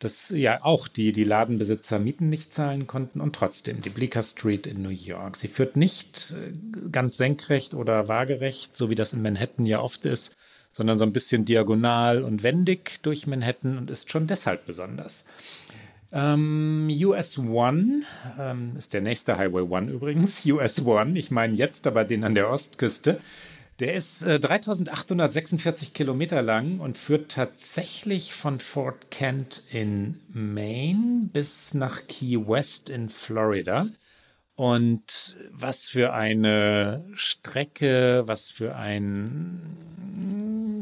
dass 0.00 0.28
ja 0.28 0.62
auch 0.62 0.86
die, 0.86 1.12
die 1.12 1.24
Ladenbesitzer 1.24 1.98
Mieten 1.98 2.28
nicht 2.28 2.52
zahlen 2.52 2.86
konnten 2.86 3.22
und 3.22 3.34
trotzdem 3.34 3.80
die 3.80 3.88
Bleecker 3.88 4.22
Street 4.22 4.66
in 4.66 4.82
New 4.82 4.90
York. 4.90 5.38
Sie 5.38 5.48
führt 5.48 5.76
nicht 5.76 6.34
äh, 6.36 6.88
ganz 6.90 7.16
senkrecht 7.16 7.72
oder 7.72 8.08
waagerecht, 8.08 8.74
so 8.74 8.90
wie 8.90 8.94
das 8.94 9.14
in 9.14 9.22
Manhattan 9.22 9.64
ja 9.64 9.80
oft 9.80 10.04
ist, 10.04 10.36
sondern 10.76 10.98
so 10.98 11.04
ein 11.04 11.12
bisschen 11.14 11.46
diagonal 11.46 12.22
und 12.22 12.42
wendig 12.42 12.98
durch 13.00 13.26
Manhattan 13.26 13.78
und 13.78 13.90
ist 13.90 14.10
schon 14.10 14.26
deshalb 14.26 14.66
besonders. 14.66 15.24
Ähm, 16.12 16.90
US 17.02 17.38
One 17.38 18.02
ähm, 18.38 18.74
ist 18.76 18.92
der 18.92 19.00
nächste 19.00 19.38
Highway 19.38 19.62
One 19.62 19.90
übrigens. 19.90 20.44
US 20.46 20.84
One, 20.84 21.18
ich 21.18 21.30
meine 21.30 21.54
jetzt 21.54 21.86
aber 21.86 22.04
den 22.04 22.24
an 22.24 22.34
der 22.34 22.50
Ostküste. 22.50 23.20
Der 23.78 23.94
ist 23.94 24.22
äh, 24.22 24.38
3846 24.38 25.94
Kilometer 25.94 26.42
lang 26.42 26.78
und 26.80 26.98
führt 26.98 27.32
tatsächlich 27.32 28.34
von 28.34 28.60
Fort 28.60 29.10
Kent 29.10 29.62
in 29.72 30.20
Maine 30.28 31.30
bis 31.32 31.72
nach 31.72 32.06
Key 32.06 32.36
West 32.36 32.90
in 32.90 33.08
Florida. 33.08 33.86
Und 34.56 35.36
was 35.52 35.88
für 35.88 36.12
eine 36.12 37.06
Strecke, 37.14 38.24
was 38.26 38.50
für 38.50 38.76
ein 38.76 39.95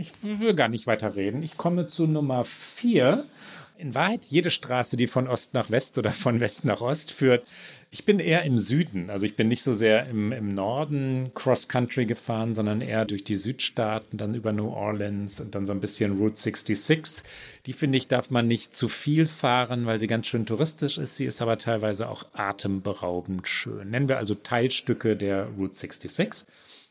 ich 0.04 0.40
will 0.40 0.54
gar 0.54 0.68
nicht 0.68 0.86
weiter 0.86 1.16
reden. 1.16 1.42
Ich 1.42 1.56
komme 1.56 1.86
zu 1.86 2.06
Nummer 2.06 2.44
vier. 2.44 3.24
In 3.76 3.94
Wahrheit, 3.94 4.24
jede 4.26 4.50
Straße, 4.50 4.96
die 4.96 5.08
von 5.08 5.26
Ost 5.26 5.52
nach 5.54 5.70
West 5.70 5.98
oder 5.98 6.12
von 6.12 6.40
West 6.40 6.64
nach 6.64 6.80
Ost 6.80 7.12
führt, 7.12 7.44
ich 7.90 8.04
bin 8.04 8.18
eher 8.18 8.42
im 8.42 8.58
Süden. 8.58 9.08
Also 9.08 9.24
ich 9.24 9.34
bin 9.34 9.48
nicht 9.48 9.62
so 9.62 9.72
sehr 9.72 10.06
im, 10.08 10.30
im 10.32 10.54
Norden 10.54 11.30
Cross-Country 11.34 12.06
gefahren, 12.06 12.54
sondern 12.54 12.80
eher 12.80 13.04
durch 13.04 13.24
die 13.24 13.36
Südstaaten, 13.36 14.16
dann 14.16 14.34
über 14.34 14.52
New 14.52 14.68
Orleans 14.68 15.40
und 15.40 15.54
dann 15.54 15.64
so 15.64 15.72
ein 15.72 15.80
bisschen 15.80 16.18
Route 16.18 16.36
66. 16.36 17.24
Die 17.66 17.72
finde 17.72 17.98
ich, 17.98 18.06
darf 18.06 18.30
man 18.30 18.46
nicht 18.46 18.76
zu 18.76 18.88
viel 18.88 19.26
fahren, 19.26 19.86
weil 19.86 19.98
sie 19.98 20.06
ganz 20.06 20.26
schön 20.26 20.46
touristisch 20.46 20.98
ist. 20.98 21.16
Sie 21.16 21.24
ist 21.24 21.40
aber 21.40 21.58
teilweise 21.58 22.08
auch 22.08 22.26
atemberaubend 22.32 23.48
schön. 23.48 23.90
Nennen 23.90 24.08
wir 24.08 24.18
also 24.18 24.34
Teilstücke 24.34 25.16
der 25.16 25.46
Route 25.56 25.74
66. 25.74 26.46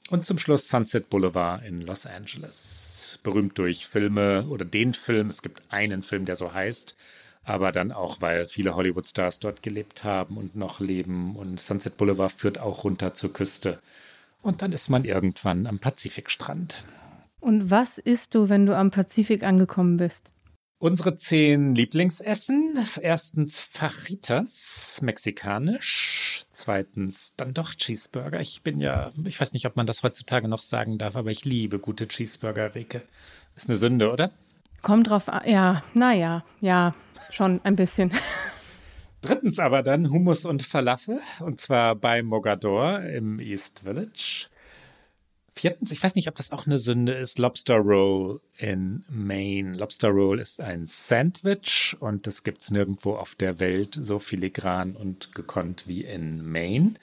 Und 0.10 0.26
zum 0.26 0.38
Schluss 0.38 0.68
Sunset 0.68 1.10
Boulevard 1.10 1.66
in 1.66 1.82
Los 1.82 2.06
Angeles 2.06 2.93
berühmt 3.22 3.58
durch 3.58 3.86
Filme 3.86 4.46
oder 4.50 4.66
den 4.66 4.94
Film. 4.94 5.30
Es 5.30 5.42
gibt 5.42 5.62
einen 5.70 6.02
Film, 6.02 6.26
der 6.26 6.36
so 6.36 6.54
heißt, 6.54 6.96
aber 7.44 7.72
dann 7.72 7.92
auch, 7.92 8.22
weil 8.22 8.48
viele 8.48 8.76
Hollywood-Stars 8.76 9.40
dort 9.40 9.62
gelebt 9.62 10.04
haben 10.04 10.38
und 10.38 10.56
noch 10.56 10.80
leben. 10.80 11.36
Und 11.36 11.60
Sunset 11.60 11.98
Boulevard 11.98 12.32
führt 12.32 12.60
auch 12.60 12.84
runter 12.84 13.14
zur 13.14 13.34
Küste. 13.34 13.80
Und 14.42 14.62
dann 14.62 14.72
ist 14.72 14.90
man 14.90 15.04
irgendwann 15.04 15.68
am 15.68 15.80
Pazifikstrand. 15.80 16.84
Und 17.40 17.70
was 17.70 17.98
isst 17.98 18.36
du, 18.36 18.50
wenn 18.50 18.66
du 18.66 18.76
am 18.76 18.92
Pazifik 18.92 19.44
angekommen 19.44 19.98
bist? 19.98 20.32
Unsere 20.80 21.16
zehn 21.16 21.76
Lieblingsessen. 21.76 22.78
Erstens 23.02 23.62
Fajitas, 23.62 25.00
mexikanisch. 25.02 26.33
Zweitens 26.64 27.34
dann 27.36 27.54
doch 27.54 27.74
Cheeseburger. 27.74 28.40
Ich 28.40 28.62
bin 28.64 28.80
ja, 28.80 29.12
ich 29.26 29.38
weiß 29.38 29.52
nicht, 29.52 29.66
ob 29.66 29.76
man 29.76 29.86
das 29.86 30.02
heutzutage 30.02 30.48
noch 30.48 30.62
sagen 30.62 30.98
darf, 30.98 31.18
aber 31.18 31.30
ich 31.30 31.44
liebe 31.44 31.78
gute 31.78 32.08
Cheeseburger, 32.08 32.74
Rike. 32.74 33.02
Ist 33.58 33.68
eine 33.68 33.78
Sünde, 33.78 34.10
oder? 34.10 34.32
Kommt 34.82 35.10
drauf 35.10 35.28
an. 35.28 35.42
Ja, 35.46 35.84
naja, 35.94 36.46
ja, 36.62 36.96
schon 37.32 37.60
ein 37.66 37.76
bisschen. 37.76 38.14
Drittens 39.22 39.60
aber 39.60 39.84
dann 39.84 40.10
Hummus 40.10 40.46
und 40.46 40.64
Falafel. 40.64 41.20
Und 41.42 41.60
zwar 41.60 41.98
bei 41.98 42.24
Mogador 42.24 43.02
im 43.02 43.42
East 43.42 43.82
Village. 43.82 44.48
Viertens, 45.56 45.92
ich 45.92 46.02
weiß 46.02 46.16
nicht, 46.16 46.28
ob 46.28 46.36
das 46.36 46.52
auch 46.52 46.66
eine 46.66 46.80
Sünde 46.80 47.14
ist, 47.14 47.38
Lobster 47.38 47.76
Roll 47.76 48.42
in 48.58 49.06
Maine. 49.08 49.78
Lobster 49.78 50.10
Roll 50.10 50.40
ist 50.40 50.60
ein 50.60 50.88
Sandwich 50.88 51.96
und 52.00 52.26
das 52.26 52.44
gibt 52.44 52.64
es 52.64 52.72
nirgendwo 52.72 53.16
auf 53.16 53.36
der 53.36 53.60
Welt 53.60 53.96
so 54.00 54.18
filigran 54.18 54.96
und 54.96 55.36
gekonnt 55.36 55.88
wie 55.88 56.04
in 56.04 56.44
Maine. 56.44 56.96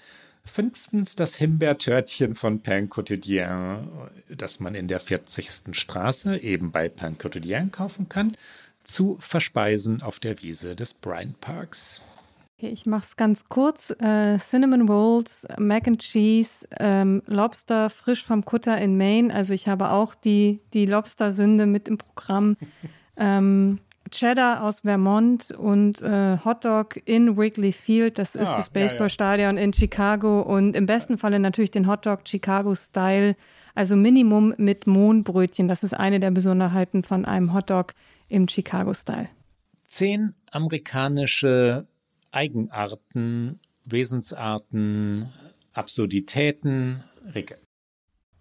Fünftens 0.44 1.14
das 1.14 1.36
Himbeertörtchen 1.36 2.34
von 2.34 2.61
Pain 2.61 2.90
Quotidien, 2.90 3.88
das 4.28 4.59
man 4.59 4.74
in 4.74 4.88
der 4.88 4.98
40. 4.98 5.76
Straße 5.76 6.36
eben 6.38 6.72
bei 6.72 6.88
Pain 6.88 7.18
Quotidien 7.18 7.70
kaufen 7.70 8.09
kann, 8.09 8.36
zu 8.82 9.16
verspeisen 9.20 10.03
auf 10.03 10.18
der 10.18 10.42
Wiese 10.42 10.74
des 10.74 10.92
Bryant 10.92 11.40
Parks. 11.40 12.03
Okay, 12.61 12.72
ich 12.74 12.84
mache 12.84 13.06
es 13.08 13.16
ganz 13.16 13.46
kurz. 13.48 13.88
Äh, 14.00 14.36
Cinnamon 14.36 14.86
Rolls, 14.86 15.46
Mac 15.56 15.88
and 15.88 15.98
Cheese, 15.98 16.68
ähm, 16.78 17.22
Lobster 17.24 17.88
frisch 17.88 18.22
vom 18.22 18.44
Kutter 18.44 18.76
in 18.76 18.98
Maine. 18.98 19.32
Also 19.32 19.54
ich 19.54 19.66
habe 19.66 19.90
auch 19.92 20.14
die, 20.14 20.61
die 20.74 20.84
Lobster-Sünde 20.84 21.64
mit 21.64 21.88
im 21.88 21.96
Programm. 21.96 22.58
ähm, 23.16 23.78
Cheddar 24.11 24.62
aus 24.62 24.80
Vermont 24.80 25.52
und 25.52 26.02
äh, 26.02 26.36
Hotdog 26.44 27.00
in 27.06 27.34
Wrigley 27.38 27.72
Field. 27.72 28.18
Das 28.18 28.34
ist 28.34 28.48
ah, 28.48 28.56
das 28.56 28.68
Baseballstadion 28.68 29.54
ja, 29.54 29.61
ja. 29.61 29.64
in 29.64 29.72
Chicago. 29.72 30.42
Und 30.42 30.76
im 30.76 30.84
besten 30.84 31.16
Falle 31.16 31.38
natürlich 31.38 31.70
den 31.70 31.86
Hotdog 31.86 32.28
Chicago-Style. 32.28 33.36
Also 33.74 33.96
Minimum 33.96 34.52
mit 34.58 34.86
Mohnbrötchen. 34.86 35.66
Das 35.66 35.82
ist 35.82 35.94
eine 35.94 36.20
der 36.20 36.30
Besonderheiten 36.30 37.04
von 37.04 37.24
einem 37.24 37.54
Hotdog 37.54 37.94
im 38.28 38.48
Chicago-Style. 38.48 39.30
Zehn 39.86 40.34
amerikanische 40.50 41.86
Eigenarten, 42.32 43.60
Wesensarten, 43.84 45.28
Absurditäten. 45.72 47.02
Ricke. 47.34 47.58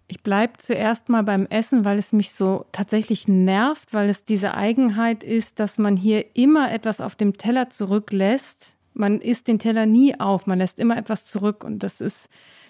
Ich 0.08 0.22
bleibe 0.22 0.54
zuerst 0.58 1.08
mal 1.08 1.22
beim 1.22 1.46
Essen, 1.46 1.84
weil 1.84 1.96
es 1.96 2.12
mich 2.12 2.32
so 2.32 2.66
tatsächlich 2.72 3.28
nervt, 3.28 3.94
weil 3.94 4.08
es 4.08 4.24
diese 4.24 4.54
Eigenheit 4.54 5.22
ist, 5.22 5.60
dass 5.60 5.78
man 5.78 5.96
hier 5.96 6.34
immer 6.34 6.72
etwas 6.72 7.00
auf 7.00 7.14
dem 7.14 7.38
Teller 7.38 7.70
zurücklässt. 7.70 8.76
Man 8.92 9.20
isst 9.20 9.46
den 9.46 9.60
Teller 9.60 9.86
nie 9.86 10.18
auf, 10.18 10.48
man 10.48 10.58
lässt 10.58 10.80
immer 10.80 10.96
etwas 10.96 11.26
zurück 11.26 11.62
und 11.62 11.84
das 11.84 12.00
ist 12.00 12.28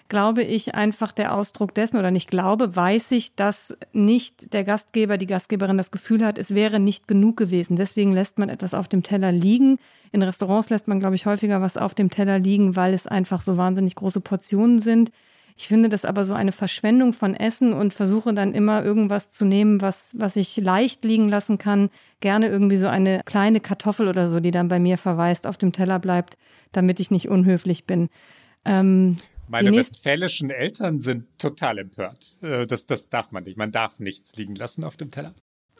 glaube 0.09 0.43
ich, 0.43 0.75
einfach 0.75 1.11
der 1.11 1.33
Ausdruck 1.35 1.73
dessen 1.73 1.97
oder 1.97 2.11
nicht 2.11 2.29
glaube, 2.29 2.75
weiß 2.75 3.11
ich, 3.11 3.35
dass 3.35 3.77
nicht 3.93 4.53
der 4.53 4.63
Gastgeber, 4.63 5.17
die 5.17 5.27
Gastgeberin 5.27 5.77
das 5.77 5.91
Gefühl 5.91 6.25
hat, 6.25 6.37
es 6.37 6.53
wäre 6.53 6.79
nicht 6.79 7.07
genug 7.07 7.37
gewesen. 7.37 7.75
Deswegen 7.75 8.13
lässt 8.13 8.37
man 8.37 8.49
etwas 8.49 8.73
auf 8.73 8.87
dem 8.87 9.03
Teller 9.03 9.31
liegen. 9.31 9.77
In 10.11 10.21
Restaurants 10.21 10.69
lässt 10.69 10.87
man, 10.87 10.99
glaube 10.99 11.15
ich, 11.15 11.25
häufiger 11.25 11.61
was 11.61 11.77
auf 11.77 11.93
dem 11.93 12.09
Teller 12.09 12.39
liegen, 12.39 12.75
weil 12.75 12.93
es 12.93 13.07
einfach 13.07 13.41
so 13.41 13.57
wahnsinnig 13.57 13.95
große 13.95 14.21
Portionen 14.21 14.79
sind. 14.79 15.11
Ich 15.57 15.67
finde 15.67 15.89
das 15.89 16.05
aber 16.05 16.23
so 16.23 16.33
eine 16.33 16.51
Verschwendung 16.51 17.13
von 17.13 17.35
Essen 17.35 17.73
und 17.73 17.93
versuche 17.93 18.33
dann 18.33 18.53
immer 18.53 18.83
irgendwas 18.83 19.31
zu 19.31 19.45
nehmen, 19.45 19.79
was, 19.79 20.15
was 20.17 20.35
ich 20.35 20.57
leicht 20.57 21.03
liegen 21.03 21.29
lassen 21.29 21.57
kann. 21.57 21.89
Gerne 22.19 22.47
irgendwie 22.47 22.77
so 22.77 22.87
eine 22.87 23.21
kleine 23.25 23.59
Kartoffel 23.59 24.07
oder 24.07 24.27
so, 24.27 24.39
die 24.39 24.51
dann 24.51 24.69
bei 24.69 24.79
mir 24.79 24.97
verweist, 24.97 25.45
auf 25.45 25.57
dem 25.57 25.71
Teller 25.71 25.99
bleibt, 25.99 26.35
damit 26.71 26.99
ich 26.99 27.11
nicht 27.11 27.29
unhöflich 27.29 27.85
bin. 27.85 28.09
Ähm, 28.65 29.17
meine 29.51 29.71
westfälischen 29.73 30.49
Eltern 30.49 30.99
sind 30.99 31.25
total 31.37 31.77
empört. 31.77 32.37
Äh, 32.41 32.65
das, 32.65 32.85
das 32.85 33.09
darf 33.09 33.31
man 33.31 33.43
nicht. 33.43 33.57
Man 33.57 33.71
darf 33.71 33.99
nichts 33.99 34.35
liegen 34.35 34.55
lassen 34.55 34.83
auf 34.83 34.97
dem 34.97 35.11
Teller. 35.11 35.35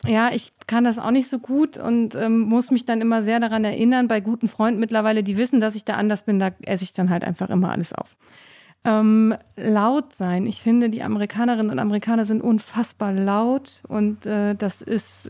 Ja, 0.06 0.34
ich 0.34 0.52
kann 0.68 0.84
das 0.84 0.98
auch 0.98 1.12
nicht 1.12 1.30
so 1.30 1.40
gut 1.40 1.78
und 1.78 2.16
ähm, 2.16 2.40
muss 2.40 2.72
mich 2.72 2.86
dann 2.86 3.02
immer 3.02 3.24
sehr 3.24 3.40
daran 3.40 3.64
erinnern. 3.64 4.08
Bei 4.08 4.20
guten 4.20 4.48
Freunden 4.48 4.80
mittlerweile, 4.80 5.24
die 5.24 5.38
wissen, 5.38 5.62
dass 5.62 5.76
ich 5.76 5.86
da 5.86 5.94
anders 5.94 6.24
bin, 6.24 6.40
da 6.40 6.52
esse 6.64 6.84
ich 6.84 6.94
dann 6.94 7.10
halt 7.10 7.24
einfach 7.24 7.50
immer 7.50 7.72
alles 7.72 7.94
auf. 7.94 8.18
Ähm, 8.84 9.36
laut 9.58 10.16
sein. 10.16 10.48
Ich 10.48 10.60
finde, 10.60 10.90
die 10.90 11.04
Amerikanerinnen 11.04 11.70
und 11.70 11.78
Amerikaner 11.78 12.26
sind 12.26 12.42
unfassbar 12.42 13.14
laut 13.14 13.84
und 13.88 14.26
äh, 14.26 14.56
das 14.56 14.82
ist, 14.82 15.30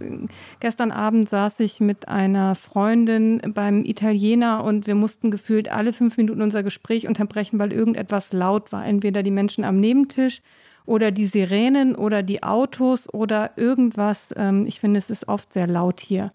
gestern 0.61 0.93
Abend 0.93 1.27
saß 1.27 1.59
ich 1.59 1.81
mit 1.81 2.07
einer 2.07 2.55
Freundin 2.55 3.41
beim 3.53 3.83
Italiener 3.83 4.63
und 4.63 4.87
wir 4.87 4.95
mussten 4.95 5.31
gefühlt 5.31 5.69
alle 5.69 5.91
fünf 5.91 6.15
Minuten 6.15 6.41
unser 6.41 6.63
Gespräch 6.63 7.09
unterbrechen, 7.09 7.59
weil 7.59 7.73
irgendetwas 7.73 8.31
laut 8.31 8.71
war. 8.71 8.85
Entweder 8.85 9.21
die 9.21 9.31
Menschen 9.31 9.65
am 9.65 9.81
Nebentisch 9.81 10.41
oder 10.85 11.11
die 11.11 11.25
Sirenen 11.25 11.95
oder 11.95 12.23
die 12.23 12.43
Autos 12.43 13.13
oder 13.13 13.51
irgendwas. 13.57 14.33
Ähm, 14.37 14.65
ich 14.65 14.79
finde, 14.79 14.97
es 14.97 15.09
ist 15.09 15.27
oft 15.27 15.51
sehr 15.51 15.67
laut 15.67 15.99
hier 15.99 16.29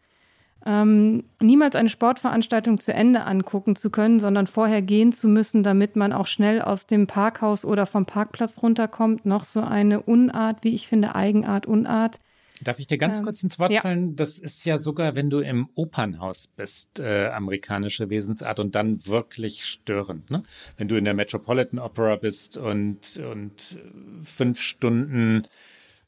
ähm, 0.67 1.25
niemals 1.41 1.77
eine 1.77 1.89
Sportveranstaltung 1.89 2.81
zu 2.81 2.93
Ende 2.93 3.25
angucken 3.25 3.77
zu 3.77 3.91
können, 3.91 4.19
sondern 4.19 4.49
vorher 4.49 4.83
gehen 4.83 5.13
zu 5.13 5.29
müssen, 5.29 5.63
damit 5.63 5.95
man 5.95 6.13
auch 6.13 6.27
schnell 6.27 6.61
aus 6.61 6.87
dem 6.87 7.07
Parkhaus 7.07 7.65
oder 7.65 7.87
vom 7.87 8.05
Parkplatz 8.05 8.63
runterkommt. 8.63 9.25
Noch 9.25 9.45
so 9.45 9.61
eine 9.61 10.03
Unart, 10.03 10.65
wie 10.65 10.75
ich 10.75 10.89
finde, 10.89 11.15
Eigenart, 11.15 11.67
Unart. 11.67 12.19
Darf 12.63 12.79
ich 12.79 12.87
dir 12.87 12.99
ganz 12.99 13.19
ähm, 13.19 13.25
kurz 13.25 13.43
ins 13.43 13.59
Wort 13.59 13.71
ja. 13.71 13.83
fallen? 13.83 14.17
Das 14.17 14.39
ist 14.39 14.65
ja 14.65 14.79
sogar, 14.79 15.15
wenn 15.15 15.31
du 15.31 15.41
im 15.41 15.69
Opernhaus 15.75 16.49
bist, 16.49 16.99
äh, 16.99 17.29
amerikanische 17.29 18.11
Wesensart 18.11 18.59
und 18.59 18.75
dann 18.75 19.07
wirklich 19.07 19.65
störend. 19.65 20.31
Ne? 20.31 20.43
Wenn 20.77 20.89
du 20.89 20.97
in 20.97 21.05
der 21.05 21.15
Metropolitan 21.15 21.79
Opera 21.79 22.17
bist 22.17 22.57
und, 22.57 23.19
und 23.19 23.79
fünf 24.23 24.61
Stunden 24.61 25.47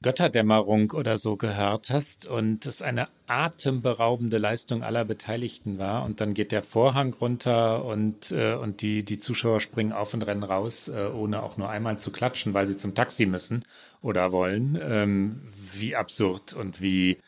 Götterdämmerung 0.00 0.92
oder 0.92 1.18
so 1.18 1.36
gehört 1.36 1.90
hast 1.90 2.26
und 2.26 2.66
es 2.66 2.82
eine 2.82 3.08
atemberaubende 3.26 4.38
Leistung 4.38 4.84
aller 4.84 5.04
Beteiligten 5.04 5.78
war 5.78 6.04
und 6.04 6.20
dann 6.20 6.34
geht 6.34 6.52
der 6.52 6.62
Vorhang 6.62 7.14
runter 7.14 7.84
und, 7.84 8.30
äh, 8.30 8.54
und 8.54 8.80
die, 8.80 9.04
die 9.04 9.18
Zuschauer 9.18 9.60
springen 9.60 9.92
auf 9.92 10.14
und 10.14 10.22
rennen 10.22 10.44
raus, 10.44 10.86
äh, 10.86 11.08
ohne 11.08 11.42
auch 11.42 11.56
nur 11.56 11.68
einmal 11.68 11.98
zu 11.98 12.12
klatschen, 12.12 12.54
weil 12.54 12.68
sie 12.68 12.76
zum 12.76 12.94
Taxi 12.94 13.26
müssen 13.26 13.64
oder 14.00 14.30
wollen. 14.30 14.78
Ähm, 14.80 15.42
wie 15.72 15.96
absurd 15.96 16.52
und 16.52 16.80
wie, 16.80 17.18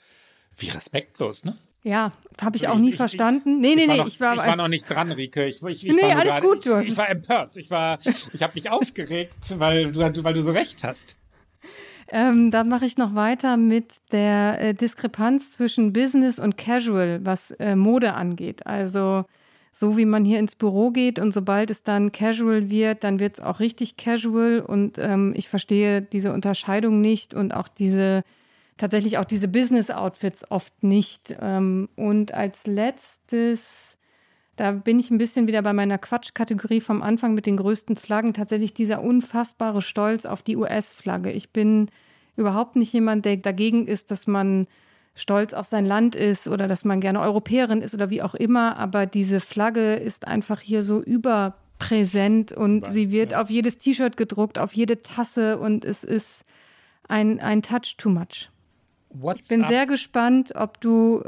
wie 0.57 0.69
respektlos, 0.69 1.45
ne? 1.45 1.57
Ja, 1.83 2.13
habe 2.41 2.57
ich 2.57 2.69
auch 2.69 2.79
nie 2.79 2.91
ich, 2.91 2.97
verstanden. 2.97 3.61
nee, 3.61 3.75
nee, 3.75 3.87
nee, 3.87 4.03
ich 4.07 4.21
war, 4.21 4.35
ich 4.35 4.43
war 4.43 4.57
noch 4.57 4.69
nicht 4.69 4.89
dran, 4.89 5.11
Rike. 5.13 5.47
Ich, 5.47 5.63
ich, 5.63 5.87
ich 5.87 5.97
nee, 5.97 6.13
alles 6.13 6.35
grade, 6.35 6.47
gut, 6.47 6.67
du 6.67 6.75
hast. 6.77 6.87
Ich, 6.87 6.97
war 6.97 7.09
empört. 7.09 7.57
Ich 7.57 7.71
war, 7.71 7.99
ich 8.05 8.43
habe 8.43 8.53
mich 8.55 8.71
aufgeregt, 8.71 9.35
weil 9.59 9.91
du, 9.91 10.23
weil 10.23 10.35
du 10.35 10.43
so 10.43 10.53
recht 10.53 10.85
hast. 10.85 11.17
Ähm, 12.13 12.51
dann 12.51 12.69
mache 12.69 12.87
ich 12.87 12.99
noch 12.99 13.15
weiter 13.15 13.57
mit 13.57 13.87
der 14.11 14.61
äh, 14.61 14.75
Diskrepanz 14.75 15.53
zwischen 15.53 15.93
Business 15.93 16.39
und 16.39 16.57
Casual, 16.57 17.21
was 17.25 17.53
äh, 17.53 17.77
Mode 17.77 18.15
angeht. 18.15 18.67
Also 18.67 19.25
so 19.73 19.97
wie 19.97 20.05
man 20.05 20.25
hier 20.25 20.41
ins 20.41 20.57
Büro 20.57 20.91
geht 20.91 21.19
und 21.19 21.33
sobald 21.33 21.71
es 21.71 21.85
dann 21.85 22.11
Casual 22.11 22.69
wird, 22.69 23.05
dann 23.05 23.21
wird 23.21 23.35
es 23.35 23.41
auch 23.41 23.61
richtig 23.61 23.97
Casual 23.97 24.61
und 24.61 24.99
ähm, 24.99 25.33
ich 25.37 25.49
verstehe 25.49 26.03
diese 26.03 26.33
Unterscheidung 26.33 27.01
nicht 27.01 27.35
und 27.35 27.55
auch 27.55 27.69
diese 27.69 28.25
tatsächlich 28.81 29.19
auch 29.19 29.25
diese 29.25 29.47
Business-Outfits 29.47 30.51
oft 30.51 30.83
nicht. 30.83 31.37
Ähm, 31.41 31.89
und 31.97 32.35
als 32.35 32.67
letztes, 32.67 33.90
da 34.61 34.73
bin 34.73 35.01
ich 35.01 35.11
ein 35.11 35.17
bisschen 35.17 35.49
wieder 35.49 35.63
bei 35.63 35.73
meiner 35.73 35.97
Quatschkategorie 35.97 36.83
vom 36.83 37.01
Anfang 37.01 37.33
mit 37.33 37.47
den 37.47 37.57
größten 37.57 37.97
Flaggen, 37.97 38.35
tatsächlich 38.35 38.75
dieser 38.75 39.01
unfassbare 39.01 39.81
Stolz 39.81 40.27
auf 40.27 40.43
die 40.43 40.55
US-Flagge. 40.55 41.33
Ich 41.33 41.49
bin 41.49 41.89
überhaupt 42.37 42.77
nicht 42.77 42.93
jemand, 42.93 43.25
der 43.25 43.39
dagegen 43.39 43.87
ist, 43.87 44.11
dass 44.11 44.27
man 44.27 44.67
stolz 45.15 45.55
auf 45.55 45.67
sein 45.67 45.87
Land 45.87 46.15
ist 46.15 46.47
oder 46.47 46.69
dass 46.69 46.85
man 46.85 47.01
gerne 47.01 47.21
Europäerin 47.21 47.81
ist 47.81 47.95
oder 47.95 48.11
wie 48.11 48.21
auch 48.21 48.35
immer, 48.35 48.77
aber 48.77 49.07
diese 49.07 49.41
Flagge 49.41 49.95
ist 49.95 50.29
einfach 50.29 50.61
hier 50.61 50.83
so 50.83 51.01
überpräsent 51.01 52.53
und 52.53 52.81
Über, 52.81 52.93
sie 52.93 53.11
wird 53.11 53.33
ja. 53.33 53.41
auf 53.41 53.49
jedes 53.49 53.79
T-Shirt 53.79 54.19
gedruckt, 54.19 54.59
auf 54.59 54.75
jede 54.75 55.01
Tasse 55.01 55.59
und 55.59 55.87
es 55.87 56.05
ist 56.05 56.45
ein, 57.09 57.41
ein 57.41 57.63
Touch 57.63 57.97
too 57.97 58.11
much. 58.11 58.51
What's 59.09 59.41
ich 59.41 59.49
bin 59.49 59.63
up? 59.63 59.71
sehr 59.71 59.87
gespannt, 59.87 60.55
ob 60.55 60.83
du 60.83 61.25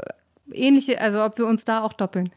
ähnliche, 0.51 1.01
also 1.01 1.23
ob 1.23 1.39
wir 1.39 1.47
uns 1.47 1.65
da 1.65 1.81
auch 1.81 1.93
doppeln. 1.93 2.29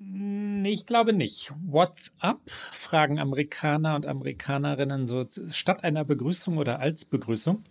Nee, 0.00 0.72
ich 0.72 0.86
glaube 0.86 1.12
nicht. 1.12 1.52
What's 1.66 2.14
up? 2.20 2.40
fragen 2.72 3.18
Amerikaner 3.18 3.96
und 3.96 4.06
Amerikanerinnen 4.06 5.06
so 5.06 5.26
statt 5.50 5.82
einer 5.82 6.04
Begrüßung 6.04 6.56
oder 6.56 6.78
als 6.78 7.04
Begrüßung. 7.04 7.64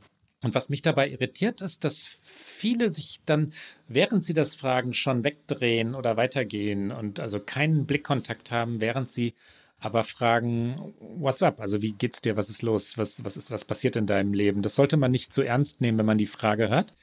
Und 0.44 0.54
was 0.54 0.70
mich 0.70 0.82
dabei 0.82 1.10
irritiert, 1.10 1.62
ist, 1.62 1.84
dass 1.84 2.06
viele 2.06 2.90
sich 2.90 3.22
dann, 3.26 3.54
während 3.88 4.24
sie 4.24 4.34
das 4.34 4.56
fragen, 4.56 4.94
schon 4.94 5.24
wegdrehen 5.24 5.96
oder 5.96 6.18
weitergehen 6.18 6.92
und 6.92 7.20
also 7.20 7.40
keinen 7.40 7.86
Blickkontakt 7.86 8.52
haben, 8.52 8.82
während 8.82 9.10
sie 9.10 9.34
aber 9.80 10.04
fragen, 10.04 10.94
what's 11.00 11.44
up? 11.44 11.60
Also 11.60 11.82
wie 11.82 11.94
geht's 11.94 12.22
dir? 12.22 12.36
Was 12.36 12.50
ist 12.50 12.62
los? 12.62 12.98
Was, 12.98 13.24
was 13.24 13.38
ist, 13.38 13.52
was 13.52 13.66
passiert 13.66 13.96
in 13.96 14.06
deinem 14.06 14.34
Leben? 14.34 14.62
Das 14.62 14.76
sollte 14.76 14.98
man 14.98 15.12
nicht 15.12 15.34
zu 15.34 15.44
ernst 15.44 15.82
nehmen, 15.82 15.98
wenn 15.98 16.06
man 16.06 16.18
die 16.18 16.26
Frage 16.26 16.70
hört. 16.70 16.94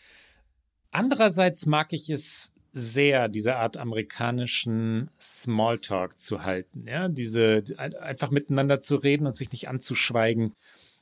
Andererseits 0.90 1.66
mag 1.66 1.92
ich 1.92 2.10
es 2.10 2.53
sehr, 2.74 3.28
diese 3.28 3.56
Art 3.56 3.76
amerikanischen 3.76 5.08
Smalltalk 5.20 6.18
zu 6.18 6.42
halten. 6.42 6.86
Ja, 6.88 7.08
diese 7.08 7.62
einfach 7.78 8.30
miteinander 8.30 8.80
zu 8.80 8.96
reden 8.96 9.26
und 9.26 9.36
sich 9.36 9.52
nicht 9.52 9.68
anzuschweigen, 9.68 10.54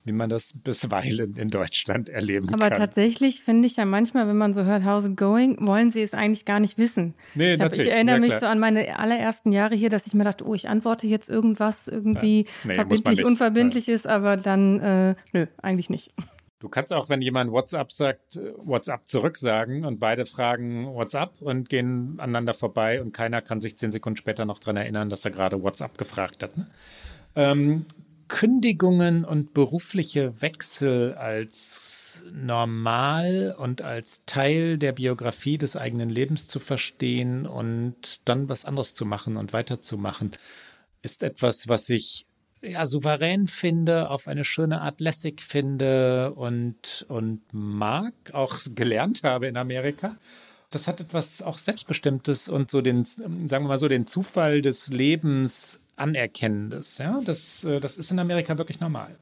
wie 0.05 0.13
man 0.13 0.29
das 0.29 0.53
bisweilen 0.53 1.37
in 1.37 1.49
Deutschland 1.49 2.09
erleben 2.09 2.49
Aber 2.49 2.59
kann. 2.59 2.73
Aber 2.73 2.77
tatsächlich 2.77 3.43
finde 3.43 3.67
ich 3.67 3.77
ja 3.77 3.85
manchmal, 3.87 4.29
wenn 4.29 4.37
man 4.37 4.53
so 4.53 4.65
hört, 4.65 4.85
how's 4.85 5.07
it 5.07 5.17
going, 5.17 5.57
wollen 5.67 5.91
sie 5.91 6.03
es 6.03 6.13
eigentlich 6.13 6.45
gar 6.45 6.61
nicht 6.61 6.77
wissen. 6.77 7.15
Nee, 7.35 7.55
ich, 7.55 7.61
hab, 7.61 7.75
ich 7.75 7.89
erinnere 7.89 8.17
ja, 8.17 8.21
mich 8.21 8.35
so 8.35 8.47
an 8.47 8.59
meine 8.59 8.99
allerersten 8.99 9.53
Jahre 9.53 9.75
hier, 9.75 9.91
dass 9.91 10.07
ich 10.07 10.15
mir 10.15 10.25
dachte, 10.25 10.47
oh, 10.47 10.55
ich 10.55 10.69
antworte 10.69 11.07
jetzt 11.07 11.31
irgendwas 11.31 11.89
irgendwie 11.89 12.43
ja. 12.43 12.51
nee, 12.65 12.75
verbindlich, 12.75 13.25
unverbindlich 13.25 13.89
ist, 13.89 14.07
aber 14.07 14.37
dann, 14.37 14.81
äh, 14.81 15.15
nö, 15.33 15.47
eigentlich 15.63 15.89
nicht. 15.89 16.13
Du 16.63 16.69
kannst 16.69 16.93
auch, 16.93 17.09
wenn 17.09 17.21
jemand 17.21 17.51
WhatsApp 17.51 17.91
sagt, 17.91 18.41
WhatsApp 18.57 19.09
zurücksagen 19.09 19.85
und 19.85 19.99
beide 19.99 20.27
fragen 20.27 20.87
WhatsApp 20.95 21.43
und 21.43 21.69
gehen 21.69 22.15
aneinander 22.19 22.55
vorbei 22.55 23.03
und 23.03 23.13
keiner 23.13 23.43
kann 23.43 23.61
sich 23.61 23.77
zehn 23.77 23.91
Sekunden 23.91 24.17
später 24.17 24.45
noch 24.45 24.61
daran 24.61 24.77
erinnern, 24.77 25.11
dass 25.11 25.25
er 25.25 25.33
gerade 25.33 25.61
WhatsApp 25.61 25.99
gefragt 25.99 26.41
hat. 26.41 26.57
Ne? 26.57 26.69
Ähm, 27.35 27.87
Kündigungen 28.29 29.25
und 29.25 29.55
berufliche 29.55 30.41
Wechsel 30.41 31.15
als 31.15 32.23
normal 32.33 33.57
und 33.59 33.83
als 33.83 34.23
Teil 34.27 34.79
der 34.79 34.93
Biografie 34.93 35.59
des 35.59 35.77
eigenen 35.77 36.11
Lebens 36.11 36.47
zu 36.47 36.61
verstehen 36.61 37.45
und 37.45 38.29
dann 38.29 38.49
was 38.49 38.65
anderes 38.67 38.95
zu 38.95 39.05
machen 39.05 39.37
und 39.37 39.53
weiterzumachen, 39.53 40.31
ist 41.03 41.25
etwas, 41.25 41.67
was 41.67 41.89
ich 41.89 42.25
ja, 42.63 42.87
souverän 42.87 43.49
finde, 43.49 44.11
auf 44.11 44.29
eine 44.29 44.45
schöne 44.45 44.81
Art 44.81 45.01
lässig 45.01 45.41
finde 45.43 46.33
und, 46.35 47.05
und 47.09 47.43
mag, 47.53 48.15
auch 48.33 48.59
gelernt 48.75 49.23
habe 49.23 49.49
in 49.49 49.57
Amerika. 49.57 50.17
Das 50.71 50.89
hat 50.89 51.01
etwas 51.01 51.43
auch 51.43 51.59
Selbstbestimmtes 51.59 52.49
und 52.49 52.71
so 52.71 52.81
den, 52.81 53.05
sagen 53.05 53.49
wir 53.49 53.61
mal 53.61 53.79
so, 53.79 53.89
den 53.89 54.07
Zufall 54.07 54.63
des 54.63 54.89
Lebens 54.89 55.79
Anerkennendes. 55.97 56.97
Ja, 56.99 57.21
das, 57.23 57.65
äh, 57.65 57.79
das 57.79 57.99
ist 57.99 58.11
in 58.11 58.19
Amerika 58.19 58.57
wirklich 58.57 58.81
normal 58.81 59.17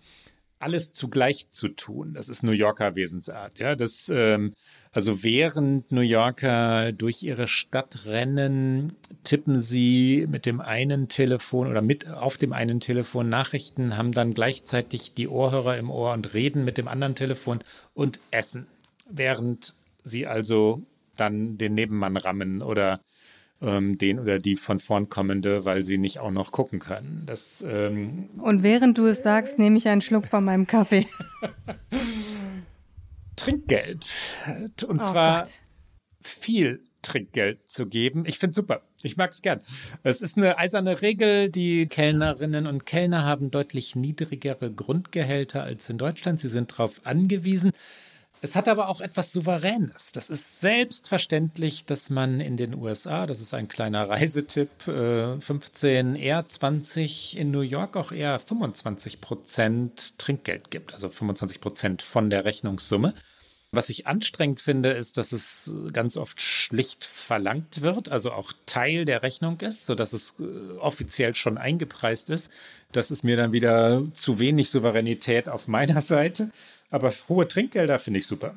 alles 0.61 0.93
zugleich 0.93 1.51
zu 1.51 1.69
tun. 1.69 2.13
Das 2.15 2.29
ist 2.29 2.43
New 2.43 2.53
Yorker 2.53 2.95
Wesensart. 2.95 3.59
Ja, 3.59 3.75
das, 3.75 4.11
ähm, 4.15 4.53
also 4.93 5.23
während 5.23 5.91
New 5.91 6.03
Yorker 6.03 6.93
durch 6.93 7.23
ihre 7.23 7.49
Stadt 7.49 8.05
rennen, 8.05 8.93
tippen 9.25 9.57
sie 9.57 10.27
mit 10.31 10.45
dem 10.45 10.61
einen 10.61 11.09
Telefon 11.09 11.67
oder 11.67 11.81
mit 11.81 12.09
auf 12.09 12.37
dem 12.37 12.53
einen 12.53 12.79
Telefon 12.79 13.31
Nachrichten, 13.31 13.97
haben 13.97 14.13
dann 14.13 14.35
gleichzeitig 14.35 15.15
die 15.15 15.29
Ohrhörer 15.29 15.79
im 15.79 15.91
Ohr 15.91 16.13
und 16.13 16.35
reden 16.35 16.65
mit 16.65 16.77
dem 16.77 16.89
anderen 16.89 17.15
Telefon 17.15 17.61
und 17.95 18.21
essen, 18.31 18.67
während 19.09 19.75
sie 20.05 20.27
also 20.27 20.83
dann 21.17 21.57
den 21.57 21.75
Nebenmann 21.75 22.19
rammen 22.19 22.61
oder 22.61 23.01
ähm, 23.63 23.99
den 23.99 24.19
oder 24.19 24.39
die 24.39 24.57
von 24.57 24.81
vorn 24.81 25.09
kommende, 25.09 25.65
weil 25.65 25.83
sie 25.83 25.99
nicht 25.99 26.19
auch 26.19 26.31
noch 26.31 26.53
gucken 26.53 26.79
können. 26.79 27.25
Das, 27.27 27.65
ähm 27.67 28.31
Und 28.39 28.63
während 28.63 28.99
du 28.99 29.07
es 29.07 29.23
sagst, 29.23 29.59
nehme 29.59 29.77
ich 29.77 29.89
einen 29.89 30.01
Schluck 30.01 30.27
von 30.27 30.45
meinem 30.45 30.67
Kaffee. 30.67 31.07
Trinkgeld. 33.37 34.29
Und 34.87 35.01
oh 35.01 35.03
zwar 35.03 35.41
Gott. 35.41 35.61
viel 36.23 36.83
Trinkgeld 37.03 37.69
zu 37.69 37.87
geben. 37.87 38.25
Ich 38.27 38.39
finde 38.39 38.51
es 38.51 38.57
super. 38.57 38.83
Ich 39.03 39.17
mag 39.17 39.31
es 39.31 39.41
gern. 39.41 39.61
Es 40.03 40.21
ist 40.21 40.37
eine 40.37 40.59
eiserne 40.59 41.01
Regel. 41.01 41.49
Die 41.49 41.87
Kellnerinnen 41.87 42.67
und 42.67 42.85
Kellner 42.85 43.25
haben 43.25 43.51
deutlich 43.51 43.97
niedrigere 43.97 44.71
Grundgehälter 44.71 45.63
als 45.63 45.89
in 45.89 45.97
Deutschland. 45.97 46.41
Sie 46.41 46.49
sind 46.49 46.73
darauf 46.73 47.01
angewiesen. 47.05 47.73
Es 48.43 48.57
hat 48.57 48.69
aber 48.69 48.89
auch 48.89 49.01
etwas 49.01 49.33
Souveränes. 49.33 50.13
Das 50.13 50.31
ist 50.31 50.61
selbstverständlich, 50.61 51.85
dass 51.85 52.09
man 52.09 52.41
in 52.41 52.57
den 52.57 52.75
USA, 52.75 53.27
das 53.27 53.41
ist 53.41 53.53
ein 53.53 53.69
kleiner 53.69 54.09
Reisetipp, 54.09 54.71
15, 54.83 56.17
äh, 56.17 56.21
eher 56.21 56.47
20, 56.47 57.37
in 57.37 57.51
New 57.51 57.61
York 57.61 57.97
auch 57.97 58.13
eher 58.13 58.39
25 58.39 59.21
Prozent 59.21 60.19
Trinkgeld 60.19 60.71
gibt, 60.71 60.95
also 60.95 61.11
25 61.11 61.61
Prozent 61.61 62.03
von 62.03 62.31
der 62.31 62.45
Rechnungssumme. 62.45 63.15
Was 63.73 63.89
ich 63.89 64.09
anstrengend 64.09 64.61
finde, 64.61 64.91
ist, 64.91 65.17
dass 65.17 65.31
es 65.31 65.73
ganz 65.93 66.17
oft 66.17 66.43
schlicht 66.43 67.05
verlangt 67.05 67.83
wird, 67.83 68.09
also 68.09 68.33
auch 68.33 68.53
Teil 68.67 69.05
der 69.05 69.23
Rechnung 69.23 69.61
ist, 69.61 69.87
sodass 69.87 70.13
es 70.13 70.35
äh, 70.41 70.77
offiziell 70.79 71.37
schon 71.37 71.57
eingepreist 71.57 72.31
ist. 72.31 72.51
Das 72.91 73.13
ist 73.13 73.23
mir 73.23 73.37
dann 73.37 73.53
wieder 73.53 74.03
zu 74.15 74.41
wenig 74.41 74.71
Souveränität 74.71 75.49
auf 75.49 75.69
meiner 75.69 76.01
Seite. 76.01 76.51
Aber 76.91 77.13
hohe 77.29 77.47
Trinkgelder 77.47 77.99
finde 77.99 78.19
ich 78.19 78.27
super. 78.27 78.55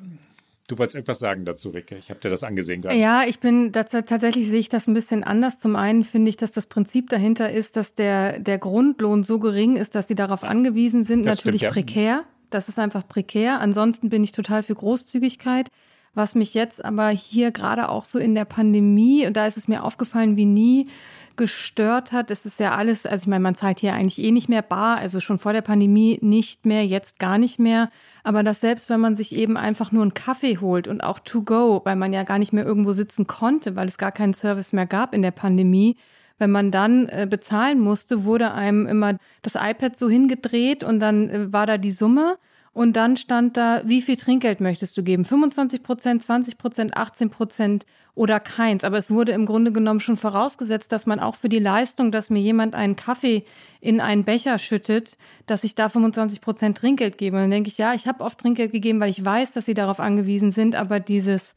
Du 0.68 0.78
wolltest 0.78 0.96
irgendwas 0.96 1.20
sagen 1.20 1.44
dazu, 1.44 1.70
Ricke. 1.70 1.98
Ich 1.98 2.10
habe 2.10 2.22
dir 2.22 2.30
das 2.30 2.44
angesehen 2.44 2.82
gerade. 2.82 2.96
Ja, 2.96 3.26
ich 3.26 3.40
bin 3.40 3.74
tatsächlich 3.74 4.48
sehe 4.48 4.60
ich 4.60 4.70
das 4.70 4.88
ein 4.88 4.94
bisschen 4.94 5.24
anders. 5.24 5.60
Zum 5.60 5.76
einen 5.76 6.04
finde 6.04 6.30
ich, 6.30 6.38
dass 6.38 6.54
das 6.54 6.68
Prinzip 6.68 7.10
dahinter 7.10 7.52
ist, 7.52 7.76
dass 7.76 7.96
der, 7.96 8.40
der 8.40 8.60
Grundlohn 8.60 9.24
so 9.24 9.40
gering 9.40 9.76
ist, 9.76 9.94
dass 9.94 10.08
sie 10.08 10.16
darauf 10.16 10.44
angewiesen 10.44 11.04
sind, 11.04 11.26
das 11.26 11.40
natürlich 11.40 11.62
stimmt, 11.62 11.76
ja. 11.76 11.82
prekär. 11.82 12.24
Das 12.50 12.70
ist 12.70 12.80
einfach 12.80 13.08
prekär. 13.08 13.60
Ansonsten 13.60 14.10
bin 14.10 14.24
ich 14.24 14.32
total 14.32 14.64
für 14.64 14.76
Großzügigkeit. 14.76 15.68
Was 16.14 16.36
mich 16.36 16.54
jetzt 16.54 16.84
aber 16.86 17.10
hier 17.10 17.52
gerade 17.52 17.90
auch 17.90 18.06
so 18.06 18.20
in 18.20 18.36
der 18.36 18.46
Pandemie, 18.46 19.26
und 19.28 19.36
da 19.36 19.48
ist 19.48 19.58
es 19.58 19.68
mir 19.68 19.84
aufgefallen 19.84 20.38
wie 20.38 20.46
nie, 20.46 20.88
gestört 21.36 22.12
hat. 22.12 22.32
Es 22.32 22.46
ist 22.46 22.60
ja 22.60 22.76
alles, 22.76 23.06
also 23.06 23.24
ich 23.24 23.28
meine, 23.28 23.44
man 23.44 23.56
zahlt 23.56 23.80
hier 23.80 23.94
eigentlich 23.94 24.24
eh 24.24 24.32
nicht 24.32 24.50
mehr 24.50 24.62
bar, 24.62 24.98
also 24.98 25.20
schon 25.20 25.40
vor 25.40 25.54
der 25.54 25.62
Pandemie 25.62 26.20
nicht 26.22 26.66
mehr, 26.66 26.86
jetzt 26.86 27.20
gar 27.20 27.38
nicht 27.38 27.60
mehr. 27.60 27.88
Aber 28.24 28.44
dass 28.44 28.62
selbst 28.62 28.90
wenn 28.90 29.00
man 29.00 29.16
sich 29.16 29.36
eben 29.36 29.58
einfach 29.58 29.92
nur 29.92 30.02
einen 30.04 30.14
Kaffee 30.14 30.58
holt 30.60 30.88
und 30.88 31.02
auch 31.02 31.20
to 31.20 31.42
go, 31.42 31.82
weil 31.84 31.96
man 31.96 32.14
ja 32.14 32.24
gar 32.24 32.40
nicht 32.40 32.54
mehr 32.54 32.66
irgendwo 32.66 32.92
sitzen 32.92 33.28
konnte, 33.28 33.76
weil 33.76 33.88
es 33.88 33.98
gar 33.98 34.12
keinen 34.12 34.34
Service 34.34 34.74
mehr 34.74 34.86
gab 34.86 35.14
in 35.14 35.22
der 35.22 35.32
Pandemie, 35.32 35.98
wenn 36.40 36.52
man 36.52 36.72
dann 36.72 37.08
äh, 37.10 37.28
bezahlen 37.30 37.80
musste, 37.80 38.26
wurde 38.26 38.54
einem 38.54 38.88
immer 38.88 39.18
das 39.42 39.56
iPad 39.56 39.98
so 39.98 40.10
hingedreht 40.10 40.84
und 40.84 41.00
dann 41.00 41.30
äh, 41.30 41.54
war 41.54 41.66
da 41.66 41.78
die 41.78 41.92
Summe. 41.92 42.36
Und 42.74 42.94
dann 42.94 43.18
stand 43.18 43.56
da, 43.56 43.82
wie 43.86 44.02
viel 44.02 44.18
Trinkgeld 44.18 44.60
möchtest 44.60 44.98
du 44.98 45.04
geben? 45.04 45.26
25 45.26 45.84
Prozent, 45.84 46.24
20 46.24 46.58
Prozent, 46.58 46.98
18 46.98 47.30
Prozent 47.30 47.86
oder 48.16 48.40
keins. 48.40 48.84
Aber 48.84 48.98
es 48.98 49.12
wurde 49.12 49.32
im 49.32 49.46
Grunde 49.46 49.72
genommen 49.72 50.00
schon 50.00 50.18
vorausgesetzt, 50.18 50.92
dass 50.92 51.06
man 51.06 51.20
auch 51.20 51.36
für 51.36 51.50
die 51.50 51.60
Leistung, 51.60 52.12
dass 52.12 52.32
mir 52.32 52.42
jemand 52.42 52.74
einen 52.74 52.96
Kaffee 52.96 53.46
in 53.80 54.02
einen 54.02 54.24
Becher 54.24 54.58
schüttet, 54.58 55.18
dass 55.46 55.64
ich 55.64 55.76
da 55.76 55.88
25 55.88 56.42
Prozent 56.42 56.78
Trinkgeld 56.78 57.18
gebe. 57.18 57.38
Und 57.38 57.44
dann 57.44 57.52
denke 57.52 57.70
ich, 57.70 57.78
ja, 57.78 57.94
ich 57.94 58.08
habe 58.08 58.24
oft 58.24 58.40
Trinkgeld 58.40 58.72
gegeben, 58.72 59.00
weil 59.00 59.10
ich 59.10 59.24
weiß, 59.24 59.52
dass 59.52 59.66
sie 59.66 59.74
darauf 59.76 60.00
angewiesen 60.00 60.52
sind. 60.52 60.76
Aber 60.76 61.00
dieses 61.00 61.56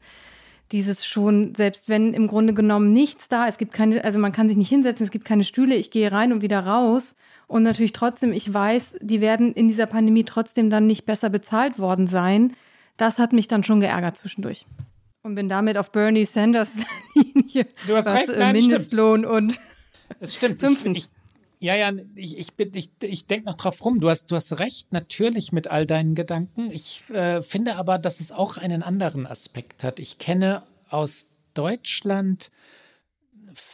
dieses 0.71 1.05
schon, 1.05 1.55
selbst 1.55 1.87
wenn 1.89 2.13
im 2.13 2.27
Grunde 2.27 2.53
genommen 2.53 2.91
nichts 2.91 3.29
da, 3.29 3.47
es 3.47 3.57
gibt 3.57 3.73
keine, 3.73 4.03
also 4.03 4.19
man 4.19 4.33
kann 4.33 4.49
sich 4.49 4.57
nicht 4.57 4.69
hinsetzen, 4.69 5.05
es 5.05 5.11
gibt 5.11 5.25
keine 5.25 5.43
Stühle, 5.43 5.75
ich 5.75 5.91
gehe 5.91 6.11
rein 6.11 6.33
und 6.33 6.41
wieder 6.41 6.59
raus. 6.59 7.15
Und 7.47 7.63
natürlich 7.63 7.93
trotzdem, 7.93 8.33
ich 8.33 8.53
weiß, 8.53 8.97
die 9.01 9.21
werden 9.21 9.53
in 9.53 9.69
dieser 9.69 9.85
Pandemie 9.85 10.25
trotzdem 10.25 10.69
dann 10.69 10.85
nicht 10.85 11.05
besser 11.05 11.29
bezahlt 11.29 11.79
worden 11.79 12.07
sein. 12.07 12.53
Das 12.97 13.19
hat 13.19 13.31
mich 13.31 13.47
dann 13.47 13.63
schon 13.63 13.79
geärgert 13.79 14.17
zwischendurch. 14.17 14.65
Und 15.23 15.35
bin 15.35 15.47
damit 15.49 15.77
auf 15.77 15.91
Bernie 15.91 16.25
Sanders 16.25 16.71
Linie. 17.15 17.67
Du 17.87 17.95
hast 17.95 18.05
was, 18.05 18.13
recht, 18.13 18.29
äh, 18.29 18.39
Nein, 18.39 18.55
Mindestlohn 18.55 19.21
stimmt. 19.21 19.33
und. 19.33 19.59
Es 20.21 20.35
stimmt. 20.35 20.61
Fünftens. 20.61 20.97
Ich, 20.97 21.09
ja, 21.59 21.75
ja, 21.75 21.91
ich, 22.15 22.37
ich, 22.37 22.53
ich, 22.57 22.91
ich 23.01 23.27
denke 23.27 23.45
noch 23.45 23.55
drauf 23.55 23.83
rum. 23.83 23.99
Du 23.99 24.09
hast, 24.09 24.31
du 24.31 24.35
hast 24.35 24.57
recht, 24.57 24.93
natürlich 24.93 25.51
mit 25.51 25.67
all 25.67 25.85
deinen 25.85 26.15
Gedanken. 26.15 26.71
Ich 26.71 27.03
äh, 27.09 27.41
finde 27.41 27.75
aber, 27.75 27.97
dass 27.97 28.21
es 28.21 28.31
auch 28.31 28.57
einen 28.57 28.83
anderen 28.83 29.27
Aspekt 29.27 29.83
hat. 29.83 29.99
Ich 29.99 30.17
kenne 30.17 30.63
aus 30.89 31.27
Deutschland 31.55 32.51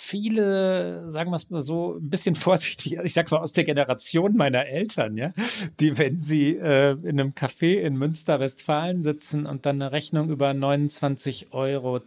viele, 0.04 1.10
sagen 1.10 1.32
wir 1.32 1.38
es 1.38 1.50
mal 1.50 1.62
so, 1.62 1.96
ein 1.96 2.10
bisschen 2.10 2.36
vorsichtig, 2.48 2.98
ich 3.04 3.14
sag 3.14 3.32
mal 3.32 3.40
aus 3.40 3.54
der 3.54 3.64
Generation 3.64 4.36
meiner 4.36 4.66
Eltern, 4.66 5.18
ja, 5.18 5.34
die, 5.80 5.98
wenn 5.98 6.18
sie 6.18 6.58
äh, 6.58 6.92
in 7.04 7.20
einem 7.20 7.32
Café 7.32 7.80
in 7.80 7.96
Münster, 7.96 8.40
Westfalen 8.40 9.02
sitzen 9.02 9.46
und 9.46 9.66
dann 9.66 9.82
eine 9.82 9.92
Rechnung 9.92 10.30
über 10.30 10.52
29,20 10.52 11.52
Euro 11.52 12.02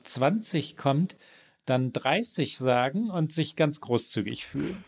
kommt, 0.76 1.16
dann 1.64 1.92
30 1.92 2.58
sagen 2.58 3.10
und 3.10 3.32
sich 3.32 3.56
ganz 3.56 3.80
großzügig 3.80 4.46
fühlen. 4.46 4.84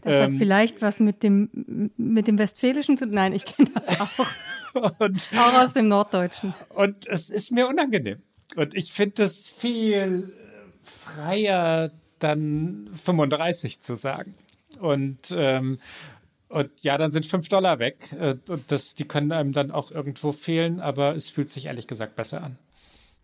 Das 0.00 0.12
ähm, 0.14 0.34
hat 0.34 0.38
vielleicht 0.38 0.80
was 0.80 0.98
mit 0.98 1.22
dem, 1.22 1.90
mit 1.96 2.26
dem 2.26 2.38
Westfälischen 2.38 2.96
zu 2.96 3.04
tun. 3.04 3.14
Nein, 3.14 3.34
ich 3.34 3.44
kenne 3.44 3.70
das 3.74 4.00
auch. 4.00 4.26
und, 5.00 5.28
auch 5.36 5.62
aus 5.62 5.74
dem 5.74 5.88
Norddeutschen. 5.88 6.54
Und 6.70 7.06
es 7.06 7.28
ist 7.28 7.50
mir 7.50 7.68
unangenehm. 7.68 8.22
Und 8.56 8.74
ich 8.74 8.92
finde 8.92 9.24
es 9.24 9.48
viel 9.48 10.32
freier, 10.82 11.90
dann 12.22 12.90
35 13.04 13.80
zu 13.80 13.94
sagen. 13.94 14.34
Und, 14.80 15.34
ähm, 15.36 15.78
und 16.48 16.70
ja, 16.82 16.98
dann 16.98 17.10
sind 17.10 17.26
5 17.26 17.48
Dollar 17.48 17.78
weg. 17.78 18.12
Äh, 18.18 18.36
und 18.48 18.70
das, 18.70 18.94
die 18.94 19.04
können 19.04 19.32
einem 19.32 19.52
dann 19.52 19.70
auch 19.70 19.90
irgendwo 19.90 20.32
fehlen, 20.32 20.80
aber 20.80 21.14
es 21.14 21.30
fühlt 21.30 21.50
sich 21.50 21.66
ehrlich 21.66 21.86
gesagt 21.86 22.16
besser 22.16 22.42
an 22.42 22.58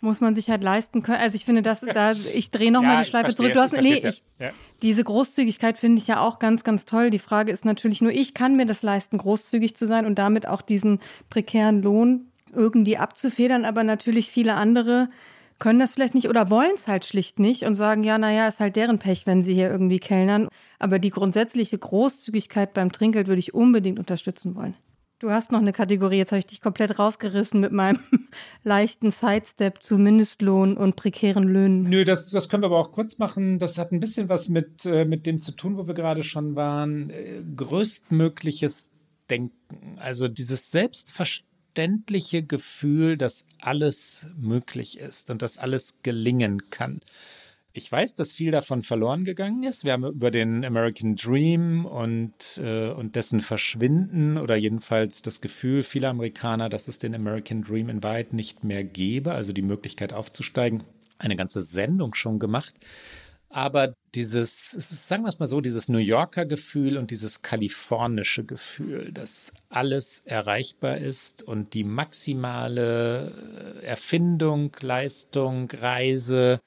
muss 0.01 0.21
man 0.21 0.35
sich 0.35 0.49
halt 0.49 0.63
leisten 0.63 1.03
können. 1.03 1.21
Also 1.21 1.35
ich 1.35 1.45
finde, 1.45 1.63
dass 1.63 1.81
da 1.81 2.13
ich 2.13 2.51
drehe 2.51 2.71
noch 2.71 2.83
ja, 2.83 2.89
mal 2.89 3.03
die 3.03 3.09
Schleife 3.09 3.35
zurück. 3.35 3.53
Du 3.53 3.61
hast 3.61 3.73
nee, 3.73 3.95
ich, 3.95 4.23
ja. 4.39 4.51
diese 4.83 5.03
Großzügigkeit 5.03 5.79
finde 5.79 5.99
ich 5.99 6.07
ja 6.07 6.21
auch 6.21 6.39
ganz 6.39 6.63
ganz 6.63 6.85
toll. 6.85 7.11
Die 7.11 7.19
Frage 7.19 7.51
ist 7.51 7.65
natürlich 7.65 8.01
nur, 8.01 8.13
ich 8.13 8.35
kann 8.35 8.57
mir 8.57 8.67
das 8.67 8.83
leisten, 8.83 9.19
großzügig 9.19 9.75
zu 9.75 9.87
sein 9.87 10.07
und 10.07 10.17
damit 10.17 10.47
auch 10.47 10.63
diesen 10.63 11.01
prekären 11.31 11.83
Lohn 11.83 12.29
irgendwie 12.55 12.97
abzufedern, 12.97 13.65
aber 13.65 13.83
natürlich 13.83 14.31
viele 14.31 14.55
andere 14.55 15.09
können 15.59 15.79
das 15.79 15.93
vielleicht 15.93 16.15
nicht 16.15 16.29
oder 16.29 16.51
wollen 16.51 16.73
es 16.75 16.87
halt 16.87 17.05
schlicht 17.05 17.39
nicht 17.39 17.65
und 17.65 17.75
sagen, 17.75 18.05
ja, 18.05 18.19
naja, 18.19 18.49
ist 18.49 18.61
halt 18.61 18.77
deren 18.77 18.99
Pech, 18.99 19.27
wenn 19.27 19.43
sie 19.43 19.55
hier 19.55 19.71
irgendwie 19.71 19.99
kellnern. 19.99 20.49
Aber 20.79 20.99
die 20.99 21.11
grundsätzliche 21.11 21.79
Großzügigkeit 21.79 22.75
beim 22.75 22.93
Trinkgeld 22.93 23.27
würde 23.27 23.41
ich 23.41 23.55
unbedingt 23.55 23.99
unterstützen 23.99 24.55
wollen. 24.55 24.75
Du 25.21 25.33
hast 25.33 25.51
noch 25.51 25.61
eine 25.61 25.73
Kategorie, 25.73 26.19
jetzt 26.19 26.31
habe 26.31 26.39
ich 26.39 26.47
dich 26.47 26.61
komplett 26.61 27.01
rausgerissen 27.01 27.59
mit 27.59 27.73
meinem 27.73 27.99
leichten 28.63 29.11
Sidestep 29.11 29.83
zu 29.83 29.99
Mindestlohn 29.99 30.77
und 30.77 30.95
prekären 30.95 31.43
Löhnen. 31.43 31.83
Nö, 31.83 32.05
das, 32.05 32.31
das 32.31 32.49
können 32.49 32.63
wir 32.63 32.69
aber 32.69 32.79
auch 32.79 32.93
kurz 32.93 33.19
machen. 33.19 33.59
Das 33.59 33.79
hat 33.79 33.91
ein 33.91 33.99
bisschen 33.99 34.29
was 34.29 34.49
mit, 34.49 34.87
äh, 34.87 35.05
mit 35.05 35.27
dem 35.27 35.41
zu 35.41 35.51
tun, 35.51 35.77
wo 35.77 35.89
wir 35.89 35.95
gerade 35.95 36.23
schon 36.23 36.55
waren. 36.55 37.11
Äh, 37.11 37.43
größtmögliches 37.57 38.93
Denken. 39.29 39.99
Also 39.99 40.29
dieses 40.29 40.71
selbstverständliche 41.79 42.43
Gefühl, 42.43 43.17
dass 43.17 43.47
alles 43.61 44.27
möglich 44.37 44.99
ist 44.99 45.31
und 45.31 45.43
dass 45.43 45.59
alles 45.59 45.99
gelingen 46.03 46.71
kann. 46.71 47.01
Ich 47.73 47.91
weiß, 47.93 48.17
dass 48.17 48.35
viel 48.35 48.51
davon 48.51 48.83
verloren 48.83 49.23
gegangen 49.23 49.63
ist. 49.63 49.85
Wir 49.85 49.93
haben 49.93 50.05
über 50.05 50.33
den 50.33 50.65
American 50.65 51.15
Dream 51.15 51.85
und, 51.87 52.59
äh, 52.59 52.91
und 52.91 53.15
dessen 53.15 53.43
Verschwinden 53.43 54.39
oder 54.39 54.57
jedenfalls 54.57 55.23
das 55.23 55.41
Gefühl 55.41 55.85
vieler 55.85 56.09
Amerikaner, 56.09 56.69
dass 56.69 56.89
es 56.89 56.99
den 56.99 57.15
American 57.15 57.63
Dream 57.63 57.89
in 57.89 58.03
Wahrheit 58.03 58.33
nicht 58.33 58.65
mehr 58.65 58.83
gäbe, 58.83 59.31
also 59.31 59.53
die 59.53 59.63
Möglichkeit 59.63 60.13
aufzusteigen, 60.13 60.83
eine 61.19 61.37
ganze 61.37 61.63
Sendung 61.63 62.15
schon 62.15 62.41
gemacht. 62.41 62.75
Aber 63.51 63.95
dieses, 64.15 64.73
sagen 64.73 65.23
wir 65.23 65.29
es 65.29 65.39
mal 65.39 65.47
so, 65.47 65.61
dieses 65.61 65.89
New 65.89 65.99
Yorker 65.99 66.45
Gefühl 66.45 66.99
und 66.99 67.11
dieses 67.11 67.41
kalifornische 67.41 68.45
Gefühl, 68.45 69.11
dass 69.13 69.53
alles 69.71 70.23
erreichbar 70.27 70.99
ist 70.99 71.43
und 71.43 71.73
die 71.73 71.85
maximale 71.85 73.81
äh, 73.83 73.87
Erfindung, 73.87 74.77
Leistung, 74.81 75.71
Reise, 75.71 76.61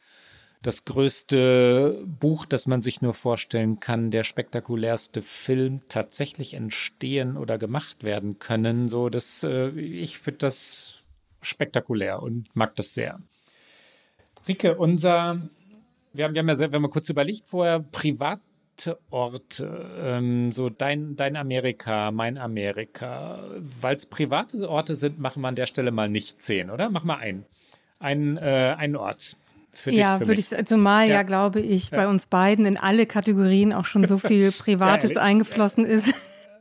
das 0.64 0.86
größte 0.86 2.04
Buch, 2.06 2.46
das 2.46 2.68
man 2.68 2.82
sich 2.82 3.02
nur 3.02 3.14
vorstellen 3.14 3.80
kann, 3.80 4.12
der 4.12 4.24
spektakulärste 4.24 5.22
Film 5.22 5.82
tatsächlich 5.90 6.54
entstehen 6.54 7.36
oder 7.36 7.58
gemacht 7.58 8.04
werden 8.04 8.38
können. 8.38 8.88
So, 8.88 9.10
das, 9.10 9.44
äh, 9.44 9.70
ich 9.70 10.20
finde 10.20 10.40
das 10.40 10.94
spektakulär 11.42 12.22
und 12.22 12.56
mag 12.56 12.76
das 12.76 12.94
sehr. 12.94 13.20
Rike, 14.48 14.78
unser, 14.78 15.50
wir 16.14 16.26
haben, 16.26 16.34
wir 16.34 16.40
haben 16.40 16.50
ja 16.50 16.60
wir 16.60 16.72
haben 16.72 16.90
kurz 16.90 17.10
überlegt 17.10 17.48
vorher, 17.48 17.80
private 17.80 18.42
Orte, 19.10 19.86
ähm, 20.02 20.52
so 20.52 20.70
dein, 20.70 21.16
dein 21.16 21.36
Amerika, 21.36 22.12
mein 22.12 22.38
Amerika. 22.38 23.44
Weil 23.80 23.96
es 23.96 24.06
private 24.06 24.70
Orte 24.70 24.96
sind, 24.96 25.20
machen 25.20 25.42
wir 25.42 25.48
an 25.48 25.56
der 25.56 25.68
Stelle 25.68 25.92
mal 25.92 26.10
nicht 26.10 26.42
zehn, 26.42 26.70
oder? 26.70 26.90
Mach 26.90 27.04
mal 27.04 27.18
einen. 27.18 27.46
Ein, 28.00 28.38
äh, 28.38 28.76
einen 28.78 28.96
Ort 28.96 29.38
Für 29.72 29.92
ja, 29.92 30.18
dich, 30.18 30.28
würde 30.28 30.42
ich, 30.42 30.66
zumal 30.66 31.08
ja, 31.08 31.16
ja 31.16 31.24
glaube 31.24 31.62
ich, 31.62 31.92
ja. 31.92 31.98
bei 31.98 32.08
uns 32.08 32.26
beiden 32.26 32.66
in 32.66 32.78
alle 32.78 33.06
Kategorien 33.06 33.74
auch 33.74 33.86
schon 33.86 34.08
so 34.08 34.18
viel 34.18 34.52
Privates 34.58 35.14
ja, 35.14 35.22
eingeflossen 35.22 35.86
ist. 35.86 36.12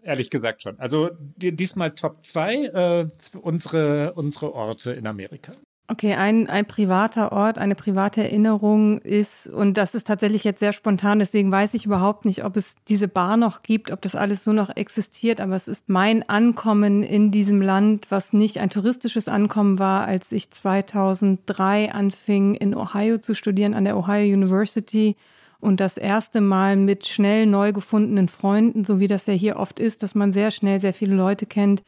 Ehrlich 0.03 0.29
gesagt 0.29 0.63
schon. 0.63 0.79
Also 0.79 1.11
diesmal 1.37 1.93
Top 1.93 2.23
2, 2.25 2.55
äh, 2.55 3.09
unsere, 3.41 4.13
unsere 4.15 4.53
Orte 4.55 4.93
in 4.93 5.07
Amerika. 5.07 5.53
Okay, 5.91 6.15
ein, 6.15 6.49
ein 6.49 6.67
privater 6.67 7.33
Ort, 7.33 7.59
eine 7.59 7.75
private 7.75 8.23
Erinnerung 8.23 8.99
ist, 8.99 9.49
und 9.49 9.77
das 9.77 9.97
ist 9.97 10.07
tatsächlich 10.07 10.45
jetzt 10.45 10.61
sehr 10.61 10.73
spontan, 10.73 11.19
deswegen 11.19 11.51
weiß 11.51 11.75
ich 11.75 11.85
überhaupt 11.85 12.27
nicht, 12.27 12.45
ob 12.45 12.57
es 12.57 12.77
diese 12.85 13.09
Bar 13.09 13.37
noch 13.37 13.65
gibt, 13.65 13.91
ob 13.91 14.01
das 14.01 14.15
alles 14.15 14.45
so 14.45 14.53
noch 14.53 14.71
existiert, 14.77 15.41
aber 15.41 15.57
es 15.57 15.67
ist 15.67 15.89
mein 15.89 16.29
Ankommen 16.29 17.03
in 17.03 17.33
diesem 17.33 17.61
Land, 17.61 18.07
was 18.09 18.33
nicht 18.33 18.59
ein 18.59 18.71
touristisches 18.71 19.27
Ankommen 19.27 19.81
war, 19.81 20.05
als 20.05 20.31
ich 20.31 20.53
2003 20.53 21.91
anfing, 21.91 22.55
in 22.55 22.77
Ohio 22.77 23.19
zu 23.19 23.35
studieren, 23.35 23.75
an 23.75 23.83
der 23.83 23.97
Ohio 23.97 24.33
University. 24.33 25.17
Und 25.59 25.81
das 25.81 25.97
erste 25.97 26.41
Mal 26.41 26.77
mit 26.77 27.09
schnell 27.09 27.47
neu 27.47 27.73
gefundenen 27.73 28.29
Freunden, 28.29 28.85
so 28.85 29.01
wie 29.01 29.09
das 29.09 29.27
ja 29.27 29.35
hier 29.35 29.57
oft 29.57 29.81
ist, 29.81 30.05
dass 30.05 30.15
man 30.15 30.33
sehr 30.33 30.53
schnell 30.53 30.81
sehr 30.81 30.95
viele 30.95 31.17
Leute 31.17 31.47
kennt, 31.47 31.83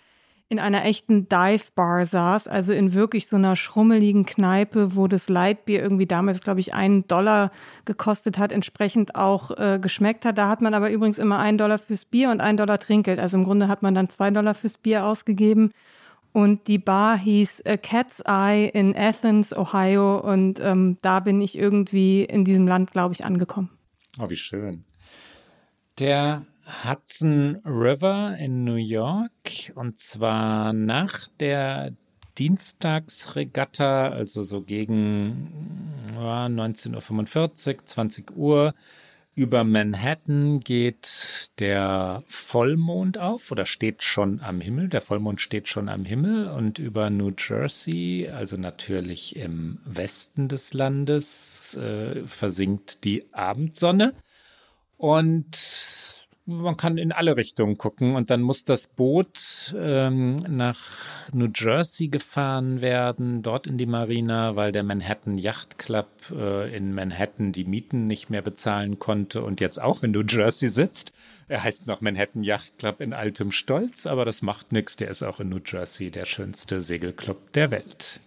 in 0.52 0.58
einer 0.58 0.84
echten 0.84 1.30
Dive 1.30 1.64
Bar 1.74 2.04
saß, 2.04 2.46
also 2.46 2.74
in 2.74 2.92
wirklich 2.92 3.26
so 3.26 3.36
einer 3.36 3.56
schrummeligen 3.56 4.26
Kneipe, 4.26 4.94
wo 4.94 5.08
das 5.08 5.30
Lightbier 5.30 5.82
irgendwie 5.82 6.04
damals, 6.04 6.42
glaube 6.42 6.60
ich, 6.60 6.74
einen 6.74 7.08
Dollar 7.08 7.50
gekostet 7.86 8.36
hat, 8.36 8.52
entsprechend 8.52 9.14
auch 9.14 9.50
äh, 9.52 9.78
geschmeckt 9.80 10.26
hat. 10.26 10.36
Da 10.36 10.50
hat 10.50 10.60
man 10.60 10.74
aber 10.74 10.90
übrigens 10.90 11.18
immer 11.18 11.38
einen 11.38 11.56
Dollar 11.56 11.78
fürs 11.78 12.04
Bier 12.04 12.30
und 12.30 12.42
einen 12.42 12.58
Dollar 12.58 12.78
Trinkgeld. 12.78 13.18
Also 13.18 13.38
im 13.38 13.44
Grunde 13.44 13.66
hat 13.66 13.82
man 13.82 13.94
dann 13.94 14.10
zwei 14.10 14.30
Dollar 14.30 14.52
fürs 14.52 14.76
Bier 14.76 15.06
ausgegeben. 15.06 15.70
Und 16.32 16.68
die 16.68 16.78
Bar 16.78 17.16
hieß 17.16 17.60
äh, 17.60 17.78
Cat's 17.78 18.20
Eye 18.20 18.68
in 18.68 18.94
Athens, 18.94 19.56
Ohio. 19.56 20.18
Und 20.18 20.60
ähm, 20.60 20.98
da 21.00 21.20
bin 21.20 21.40
ich 21.40 21.56
irgendwie 21.56 22.24
in 22.24 22.44
diesem 22.44 22.68
Land, 22.68 22.90
glaube 22.90 23.14
ich, 23.14 23.24
angekommen. 23.24 23.70
Oh, 24.20 24.28
wie 24.28 24.36
schön. 24.36 24.84
Der 25.98 26.42
Hudson 26.84 27.60
River 27.64 28.36
in 28.38 28.64
New 28.64 28.76
York 28.76 29.72
und 29.74 29.98
zwar 29.98 30.72
nach 30.72 31.28
der 31.40 31.92
Dienstagsregatta, 32.38 34.08
also 34.08 34.42
so 34.42 34.62
gegen 34.62 35.92
ja, 36.14 36.46
19.45 36.46 37.76
Uhr, 37.76 37.86
20 37.86 38.36
Uhr. 38.36 38.74
Über 39.34 39.64
Manhattan 39.64 40.60
geht 40.60 41.50
der 41.58 42.22
Vollmond 42.26 43.16
auf 43.16 43.50
oder 43.50 43.64
steht 43.64 44.02
schon 44.02 44.40
am 44.40 44.60
Himmel. 44.60 44.88
Der 44.88 45.00
Vollmond 45.00 45.40
steht 45.40 45.68
schon 45.68 45.88
am 45.88 46.04
Himmel 46.04 46.48
und 46.48 46.78
über 46.78 47.08
New 47.08 47.32
Jersey, 47.38 48.28
also 48.30 48.58
natürlich 48.58 49.36
im 49.36 49.78
Westen 49.86 50.48
des 50.48 50.74
Landes, 50.74 51.74
äh, 51.76 52.26
versinkt 52.26 53.04
die 53.04 53.24
Abendsonne. 53.32 54.12
Und 54.98 56.21
man 56.44 56.76
kann 56.76 56.98
in 56.98 57.12
alle 57.12 57.36
Richtungen 57.36 57.78
gucken 57.78 58.16
und 58.16 58.30
dann 58.30 58.42
muss 58.42 58.64
das 58.64 58.88
Boot 58.88 59.74
ähm, 59.78 60.36
nach 60.48 60.80
New 61.32 61.48
Jersey 61.54 62.08
gefahren 62.08 62.80
werden, 62.80 63.42
dort 63.42 63.66
in 63.66 63.78
die 63.78 63.86
Marina, 63.86 64.56
weil 64.56 64.72
der 64.72 64.82
Manhattan 64.82 65.38
Yacht 65.38 65.78
Club 65.78 66.08
äh, 66.32 66.74
in 66.76 66.94
Manhattan 66.94 67.52
die 67.52 67.64
Mieten 67.64 68.06
nicht 68.06 68.28
mehr 68.28 68.42
bezahlen 68.42 68.98
konnte 68.98 69.42
und 69.44 69.60
jetzt 69.60 69.80
auch 69.80 70.02
in 70.02 70.10
New 70.10 70.24
Jersey 70.28 70.70
sitzt. 70.70 71.12
Er 71.46 71.62
heißt 71.62 71.86
noch 71.86 72.00
Manhattan 72.00 72.42
Yacht 72.42 72.78
Club 72.78 73.00
in 73.00 73.12
altem 73.12 73.52
Stolz, 73.52 74.06
aber 74.06 74.24
das 74.24 74.42
macht 74.42 74.72
nichts. 74.72 74.96
Der 74.96 75.08
ist 75.08 75.22
auch 75.22 75.38
in 75.38 75.48
New 75.48 75.60
Jersey 75.64 76.10
der 76.10 76.24
schönste 76.24 76.80
Segelclub 76.80 77.52
der 77.52 77.70
Welt. 77.70 78.20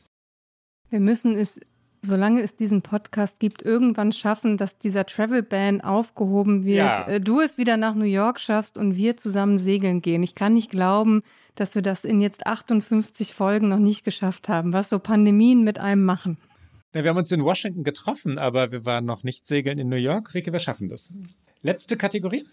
Wir 0.90 1.00
müssen 1.02 1.38
es 1.38 1.60
solange 2.06 2.42
es 2.42 2.56
diesen 2.56 2.82
Podcast 2.82 3.40
gibt, 3.40 3.62
irgendwann 3.62 4.12
schaffen, 4.12 4.58
dass 4.58 4.78
dieser 4.78 5.06
Travel 5.06 5.44
Ban 5.44 5.82
aufgehoben 5.82 6.66
wird, 6.66 6.78
ja. 6.78 7.08
Äh, 7.08 7.22
du 7.22 7.42
es 7.42 7.58
wieder 7.58 7.78
nach 7.78 7.96
New 7.96 8.06
York 8.06 8.40
schaffst 8.40 8.78
und 8.78 8.96
wir 8.96 9.18
zusammen 9.18 9.60
segeln 9.60 10.02
gehen. 10.02 10.24
Ich 10.24 10.36
kann 10.36 10.54
nicht 10.54 10.72
glauben, 10.72 11.24
dass 11.56 11.76
wir 11.76 11.82
das 11.82 12.04
in 12.04 12.22
jetzt 12.22 12.46
58 12.46 13.34
Folgen 13.34 13.70
noch 13.70 13.80
nicht 13.80 14.04
geschafft 14.04 14.50
haben, 14.50 14.74
was 14.74 14.90
so 14.90 15.00
Pandemien 15.00 15.64
mit 15.64 15.80
einem 15.80 16.06
machen. 16.06 16.38
Ja, 16.94 17.04
wir 17.04 17.10
haben 17.10 17.18
uns 17.18 17.32
in 17.32 17.44
Washington 17.44 17.84
getroffen, 17.84 18.38
aber 18.38 18.72
wir 18.72 18.86
waren 18.86 19.06
noch 19.06 19.24
nicht 19.24 19.48
segeln 19.48 19.80
in 19.80 19.90
New 19.90 19.98
York. 19.98 20.34
Rike, 20.34 20.54
wir 20.54 20.60
schaffen 20.60 20.88
das. 20.88 21.14
Letzte 21.62 21.98
Kategorie? 21.98 22.46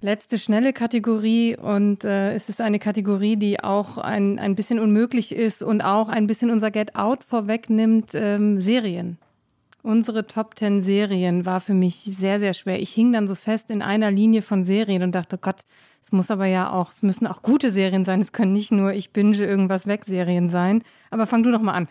Letzte 0.00 0.38
schnelle 0.38 0.72
Kategorie 0.72 1.56
und 1.56 2.04
äh, 2.04 2.32
es 2.34 2.48
ist 2.48 2.60
eine 2.60 2.78
Kategorie, 2.78 3.36
die 3.36 3.58
auch 3.64 3.98
ein, 3.98 4.38
ein 4.38 4.54
bisschen 4.54 4.78
unmöglich 4.78 5.34
ist 5.34 5.60
und 5.60 5.80
auch 5.80 6.08
ein 6.08 6.28
bisschen 6.28 6.50
unser 6.50 6.70
Get 6.70 6.94
Out 6.94 7.24
vorwegnimmt, 7.24 8.10
ähm, 8.14 8.60
Serien. 8.60 9.18
Unsere 9.82 10.28
Top 10.28 10.54
Ten 10.54 10.82
Serien 10.82 11.46
war 11.46 11.60
für 11.60 11.74
mich 11.74 11.96
sehr, 12.04 12.38
sehr 12.38 12.54
schwer. 12.54 12.80
Ich 12.80 12.90
hing 12.90 13.12
dann 13.12 13.26
so 13.26 13.34
fest 13.34 13.70
in 13.70 13.82
einer 13.82 14.12
Linie 14.12 14.42
von 14.42 14.64
Serien 14.64 15.02
und 15.02 15.16
dachte, 15.16 15.36
Gott, 15.36 15.62
es 16.04 16.12
muss 16.12 16.30
aber 16.30 16.46
ja 16.46 16.70
auch, 16.70 16.92
es 16.92 17.02
müssen 17.02 17.26
auch 17.26 17.42
gute 17.42 17.70
Serien 17.70 18.04
sein. 18.04 18.20
Es 18.20 18.32
können 18.32 18.52
nicht 18.52 18.70
nur 18.70 18.92
ich 18.92 19.10
binge 19.10 19.36
irgendwas 19.38 19.88
weg 19.88 20.04
Serien 20.04 20.48
sein. 20.48 20.84
Aber 21.10 21.26
fang 21.26 21.42
du 21.42 21.50
doch 21.50 21.60
mal 21.60 21.72
an. 21.72 21.88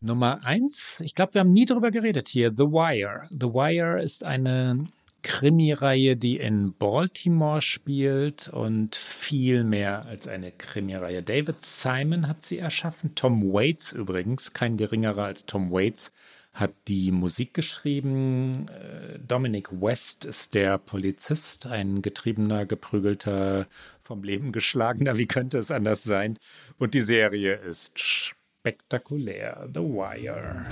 Nummer 0.00 0.40
eins, 0.44 1.02
ich 1.04 1.14
glaube, 1.14 1.34
wir 1.34 1.42
haben 1.42 1.52
nie 1.52 1.66
darüber 1.66 1.90
geredet 1.90 2.28
hier. 2.28 2.50
The 2.56 2.64
Wire. 2.64 3.28
The 3.30 3.48
Wire 3.48 4.02
ist 4.02 4.24
eine 4.24 4.86
Krimireihe, 5.22 6.16
die 6.16 6.36
in 6.36 6.72
Baltimore 6.72 7.62
spielt 7.62 8.48
und 8.48 8.96
viel 8.96 9.64
mehr 9.64 10.06
als 10.06 10.28
eine 10.28 10.50
Krimireihe. 10.52 11.22
David 11.22 11.62
Simon 11.62 12.28
hat 12.28 12.42
sie 12.42 12.58
erschaffen. 12.58 13.14
Tom 13.14 13.52
Waits 13.52 13.92
übrigens, 13.92 14.52
kein 14.52 14.76
geringerer 14.76 15.24
als 15.24 15.46
Tom 15.46 15.70
Waits, 15.70 16.12
hat 16.52 16.72
die 16.88 17.12
Musik 17.12 17.54
geschrieben. 17.54 18.66
Äh, 18.68 19.18
Dominic 19.18 19.70
West 19.80 20.24
ist 20.24 20.54
der 20.54 20.78
Polizist, 20.78 21.66
ein 21.66 22.02
getriebener, 22.02 22.66
geprügelter, 22.66 23.66
vom 24.02 24.22
Leben 24.24 24.52
geschlagener, 24.52 25.16
wie 25.16 25.26
könnte 25.26 25.58
es 25.58 25.70
anders 25.70 26.02
sein? 26.02 26.38
Und 26.78 26.94
die 26.94 27.02
Serie 27.02 27.54
ist 27.54 27.98
spektakulär. 27.98 29.68
The 29.72 29.80
Wire. 29.80 30.66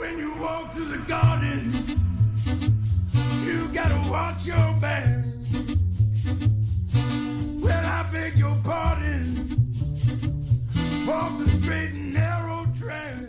When 0.00 0.18
you 0.18 0.34
walk 0.40 0.72
to 0.74 0.80
the 0.80 0.98
garden 1.06 2.83
You 3.44 3.68
gotta 3.72 4.10
watch 4.10 4.46
your 4.46 4.74
back. 4.80 5.18
Well, 7.60 7.84
I 7.84 8.06
beg 8.10 8.36
your 8.38 8.56
pardon. 8.64 9.74
Walk 11.06 11.38
the 11.38 11.50
straight 11.50 11.90
and 11.92 12.14
narrow 12.14 12.66
track. 12.74 13.28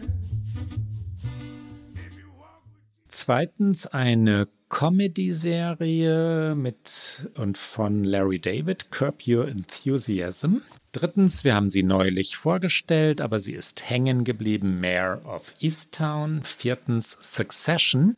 Zweitens 3.09 3.87
eine 3.87 4.47
Comedy-Serie 4.69 6.55
mit 6.55 7.29
und 7.35 7.57
von 7.57 8.03
Larry 8.03 8.39
David, 8.39 8.91
Curb 8.91 9.27
Your 9.27 9.47
Enthusiasm. 9.47 10.61
Drittens, 10.91 11.43
wir 11.43 11.55
haben 11.55 11.69
sie 11.69 11.83
neulich 11.83 12.37
vorgestellt, 12.37 13.21
aber 13.21 13.39
sie 13.39 13.53
ist 13.53 13.89
hängen 13.89 14.23
geblieben, 14.23 14.79
Mayor 14.79 15.21
of 15.25 15.53
Easttown. 15.59 16.41
Viertens, 16.43 17.17
Succession. 17.21 18.17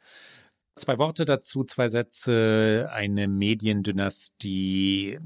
Zwei 0.77 0.99
Worte 0.99 1.25
dazu, 1.25 1.63
zwei 1.63 1.87
Sätze. 1.87 2.89
Eine 2.93 3.27
Mediendynastie. 3.27 5.13
Äh, 5.13 5.19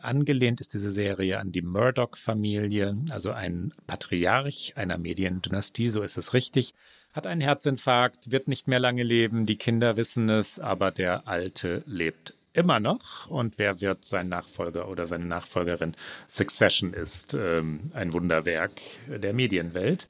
angelehnt 0.00 0.60
ist 0.60 0.72
diese 0.72 0.90
Serie 0.90 1.38
an 1.38 1.52
die 1.52 1.62
Murdoch-Familie, 1.62 2.96
also 3.10 3.32
ein 3.32 3.74
Patriarch 3.86 4.72
einer 4.76 4.96
Mediendynastie, 4.96 5.90
so 5.90 6.02
ist 6.02 6.16
es 6.16 6.32
richtig. 6.32 6.74
Hat 7.12 7.26
einen 7.26 7.40
Herzinfarkt, 7.40 8.30
wird 8.30 8.48
nicht 8.48 8.66
mehr 8.66 8.78
lange 8.78 9.02
leben, 9.02 9.44
die 9.44 9.56
Kinder 9.56 9.96
wissen 9.96 10.28
es, 10.30 10.58
aber 10.58 10.90
der 10.90 11.28
Alte 11.28 11.82
lebt 11.86 12.34
immer 12.54 12.80
noch. 12.80 13.28
Und 13.28 13.58
wer 13.58 13.80
wird 13.80 14.04
sein 14.04 14.28
Nachfolger 14.28 14.88
oder 14.88 15.06
seine 15.06 15.26
Nachfolgerin? 15.26 15.94
Succession 16.26 16.94
ist 16.94 17.34
ähm, 17.34 17.90
ein 17.92 18.12
Wunderwerk 18.12 18.72
der 19.06 19.32
Medienwelt. 19.32 20.08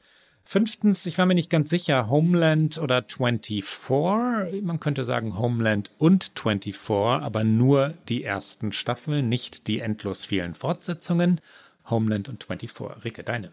Fünftens, 0.51 1.05
ich 1.05 1.19
war 1.19 1.27
mir 1.27 1.35
nicht 1.35 1.51
ganz 1.51 1.69
sicher, 1.69 2.09
Homeland 2.09 2.79
oder 2.79 3.05
24. 3.07 4.63
Man 4.63 4.81
könnte 4.81 5.05
sagen 5.05 5.39
Homeland 5.39 5.91
und 5.99 6.33
24, 6.37 6.91
aber 7.23 7.45
nur 7.45 7.93
die 8.09 8.25
ersten 8.25 8.73
Staffeln, 8.73 9.29
nicht 9.29 9.67
die 9.67 9.81
endlos 9.81 10.25
vielen 10.25 10.55
Fortsetzungen. 10.55 11.43
Homeland 11.91 12.31
und 12.31 12.45
24. 12.45 13.05
Rike, 13.05 13.25
deine. 13.25 13.53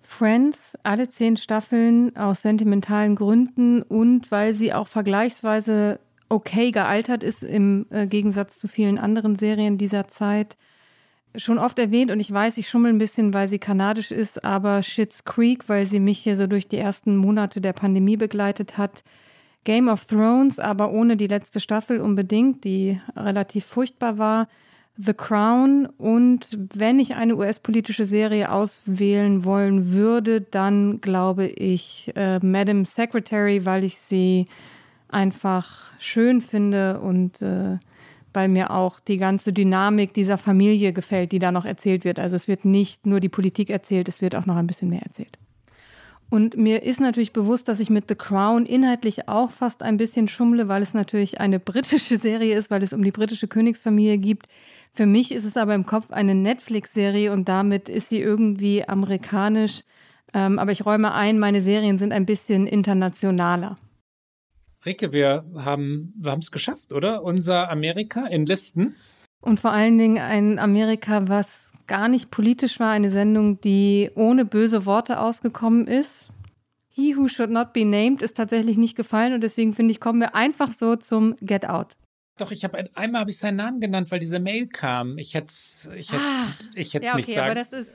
Friends, 0.00 0.76
alle 0.82 1.08
zehn 1.08 1.36
Staffeln 1.36 2.16
aus 2.16 2.42
sentimentalen 2.42 3.14
Gründen 3.14 3.80
und 3.80 4.32
weil 4.32 4.52
sie 4.52 4.74
auch 4.74 4.88
vergleichsweise 4.88 6.00
okay 6.28 6.72
gealtert 6.72 7.22
ist 7.22 7.44
im 7.44 7.86
äh, 7.90 8.08
Gegensatz 8.08 8.58
zu 8.58 8.66
vielen 8.66 8.98
anderen 8.98 9.38
Serien 9.38 9.78
dieser 9.78 10.08
Zeit 10.08 10.56
schon 11.36 11.58
oft 11.58 11.78
erwähnt 11.78 12.10
und 12.10 12.20
ich 12.20 12.32
weiß, 12.32 12.58
ich 12.58 12.68
schummel 12.68 12.92
ein 12.92 12.98
bisschen, 12.98 13.32
weil 13.32 13.48
sie 13.48 13.58
kanadisch 13.58 14.10
ist, 14.10 14.44
aber 14.44 14.82
Shits 14.82 15.24
Creek, 15.24 15.68
weil 15.68 15.86
sie 15.86 16.00
mich 16.00 16.18
hier 16.18 16.36
so 16.36 16.46
durch 16.46 16.68
die 16.68 16.78
ersten 16.78 17.16
Monate 17.16 17.60
der 17.60 17.72
Pandemie 17.72 18.16
begleitet 18.16 18.78
hat. 18.78 19.02
Game 19.64 19.88
of 19.88 20.06
Thrones, 20.06 20.58
aber 20.58 20.90
ohne 20.90 21.16
die 21.16 21.28
letzte 21.28 21.60
Staffel 21.60 22.00
unbedingt, 22.00 22.64
die 22.64 23.00
relativ 23.16 23.64
furchtbar 23.64 24.18
war. 24.18 24.48
The 24.98 25.14
Crown 25.14 25.86
und 25.86 26.58
wenn 26.74 26.98
ich 26.98 27.14
eine 27.14 27.36
US-politische 27.36 28.04
Serie 28.04 28.52
auswählen 28.52 29.44
wollen 29.44 29.92
würde, 29.92 30.42
dann 30.42 31.00
glaube 31.00 31.46
ich 31.46 32.12
äh, 32.14 32.38
Madam 32.40 32.84
Secretary, 32.84 33.64
weil 33.64 33.84
ich 33.84 33.98
sie 33.98 34.46
einfach 35.08 35.92
schön 35.98 36.42
finde 36.42 37.00
und 37.00 37.40
äh, 37.40 37.78
weil 38.32 38.48
mir 38.48 38.70
auch 38.70 39.00
die 39.00 39.18
ganze 39.18 39.52
Dynamik 39.52 40.14
dieser 40.14 40.38
Familie 40.38 40.92
gefällt, 40.92 41.32
die 41.32 41.38
da 41.38 41.52
noch 41.52 41.64
erzählt 41.64 42.04
wird. 42.04 42.18
Also 42.18 42.36
es 42.36 42.48
wird 42.48 42.64
nicht 42.64 43.06
nur 43.06 43.20
die 43.20 43.28
Politik 43.28 43.70
erzählt, 43.70 44.08
es 44.08 44.22
wird 44.22 44.36
auch 44.36 44.46
noch 44.46 44.56
ein 44.56 44.66
bisschen 44.66 44.88
mehr 44.88 45.02
erzählt. 45.02 45.38
Und 46.32 46.56
mir 46.56 46.82
ist 46.82 46.98
natürlich 46.98 47.34
bewusst, 47.34 47.68
dass 47.68 47.78
ich 47.78 47.90
mit 47.90 48.08
The 48.08 48.14
Crown 48.14 48.64
inhaltlich 48.64 49.28
auch 49.28 49.50
fast 49.50 49.82
ein 49.82 49.98
bisschen 49.98 50.28
schummle, 50.28 50.66
weil 50.66 50.80
es 50.80 50.94
natürlich 50.94 51.40
eine 51.40 51.58
britische 51.60 52.16
Serie 52.16 52.56
ist, 52.56 52.70
weil 52.70 52.82
es 52.82 52.94
um 52.94 53.04
die 53.04 53.12
britische 53.12 53.48
Königsfamilie 53.48 54.16
geht. 54.16 54.44
Für 54.94 55.04
mich 55.04 55.32
ist 55.32 55.44
es 55.44 55.58
aber 55.58 55.74
im 55.74 55.84
Kopf 55.84 56.10
eine 56.10 56.34
Netflix-Serie 56.34 57.32
und 57.32 57.50
damit 57.50 57.90
ist 57.90 58.08
sie 58.08 58.20
irgendwie 58.20 58.88
amerikanisch. 58.88 59.82
Ähm, 60.32 60.58
aber 60.58 60.72
ich 60.72 60.86
räume 60.86 61.12
ein, 61.12 61.38
meine 61.38 61.60
Serien 61.60 61.98
sind 61.98 62.12
ein 62.12 62.24
bisschen 62.24 62.66
internationaler. 62.66 63.76
Rike, 64.84 65.12
wir 65.12 65.44
haben 65.56 66.12
wir 66.16 66.36
es 66.38 66.50
geschafft, 66.50 66.92
oder? 66.92 67.22
Unser 67.22 67.70
Amerika 67.70 68.26
in 68.26 68.46
Listen. 68.46 68.94
Und 69.40 69.60
vor 69.60 69.72
allen 69.72 69.98
Dingen 69.98 70.18
ein 70.18 70.58
Amerika, 70.58 71.28
was 71.28 71.72
gar 71.86 72.08
nicht 72.08 72.30
politisch 72.30 72.80
war, 72.80 72.90
eine 72.90 73.10
Sendung, 73.10 73.60
die 73.60 74.10
ohne 74.14 74.44
böse 74.44 74.86
Worte 74.86 75.20
ausgekommen 75.20 75.86
ist. 75.86 76.30
He 76.88 77.16
Who 77.16 77.28
Should 77.28 77.50
Not 77.50 77.72
Be 77.72 77.84
Named 77.84 78.22
ist 78.22 78.36
tatsächlich 78.36 78.76
nicht 78.76 78.96
gefallen 78.96 79.32
und 79.34 79.40
deswegen 79.40 79.74
finde 79.74 79.92
ich, 79.92 80.00
kommen 80.00 80.20
wir 80.20 80.34
einfach 80.34 80.72
so 80.72 80.94
zum 80.96 81.36
Get 81.40 81.68
Out. 81.68 81.96
Doch, 82.38 82.50
ich 82.50 82.64
habe 82.64 82.84
einmal 82.94 83.22
habe 83.22 83.30
ich 83.30 83.38
seinen 83.38 83.56
Namen 83.56 83.80
genannt, 83.80 84.10
weil 84.10 84.20
diese 84.20 84.40
Mail 84.40 84.66
kam. 84.66 85.18
Ich 85.18 85.34
hätte 85.34 85.52
ich 85.96 86.12
hätte 86.12 86.22
ah, 86.22 86.46
ich 86.74 86.94
hätte 86.94 87.06
ja, 87.06 87.12
okay, 87.12 87.18
nicht 87.18 87.34
sagen. 87.34 87.50
Aber 87.50 87.54
das 87.54 87.72
ist 87.72 87.90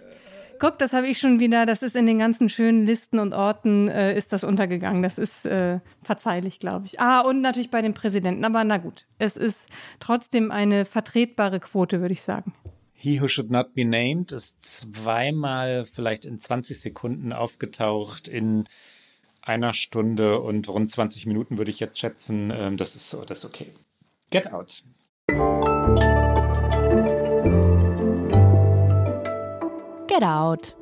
Guck, 0.59 0.79
das 0.79 0.93
habe 0.93 1.07
ich 1.07 1.19
schon 1.19 1.39
wieder, 1.39 1.65
das 1.65 1.83
ist 1.83 1.95
in 1.95 2.05
den 2.05 2.19
ganzen 2.19 2.49
schönen 2.49 2.85
Listen 2.85 3.19
und 3.19 3.33
Orten 3.33 3.87
äh, 3.87 4.17
ist 4.17 4.33
das 4.33 4.43
untergegangen. 4.43 5.03
Das 5.03 5.17
ist 5.17 5.45
äh, 5.45 5.79
verzeihlich, 6.03 6.59
glaube 6.59 6.85
ich. 6.85 6.99
Ah, 6.99 7.21
und 7.21 7.41
natürlich 7.41 7.69
bei 7.69 7.81
den 7.81 7.93
Präsidenten. 7.93 8.43
Aber 8.45 8.63
na 8.63 8.77
gut, 8.77 9.05
es 9.19 9.37
ist 9.37 9.67
trotzdem 9.99 10.51
eine 10.51 10.85
vertretbare 10.85 11.59
Quote, 11.59 12.01
würde 12.01 12.13
ich 12.13 12.21
sagen. 12.21 12.53
He 12.93 13.21
Who 13.21 13.27
Should 13.27 13.51
Not 13.51 13.73
Be 13.73 13.85
Named 13.85 14.31
ist 14.31 14.63
zweimal 14.63 15.85
vielleicht 15.85 16.25
in 16.25 16.39
20 16.39 16.79
Sekunden 16.79 17.31
aufgetaucht 17.31 18.27
in 18.27 18.67
einer 19.41 19.73
Stunde 19.73 20.39
und 20.39 20.67
rund 20.67 20.89
20 20.89 21.25
Minuten 21.27 21.57
würde 21.57 21.71
ich 21.71 21.79
jetzt 21.79 21.99
schätzen. 21.99 22.51
Ähm, 22.53 22.77
das 22.77 22.95
ist 22.95 23.09
so, 23.09 23.23
das 23.23 23.39
ist 23.39 23.45
okay. 23.45 23.67
Get 24.31 24.51
Out. 24.51 24.83
Get 30.17 30.27
Out. 30.27 30.75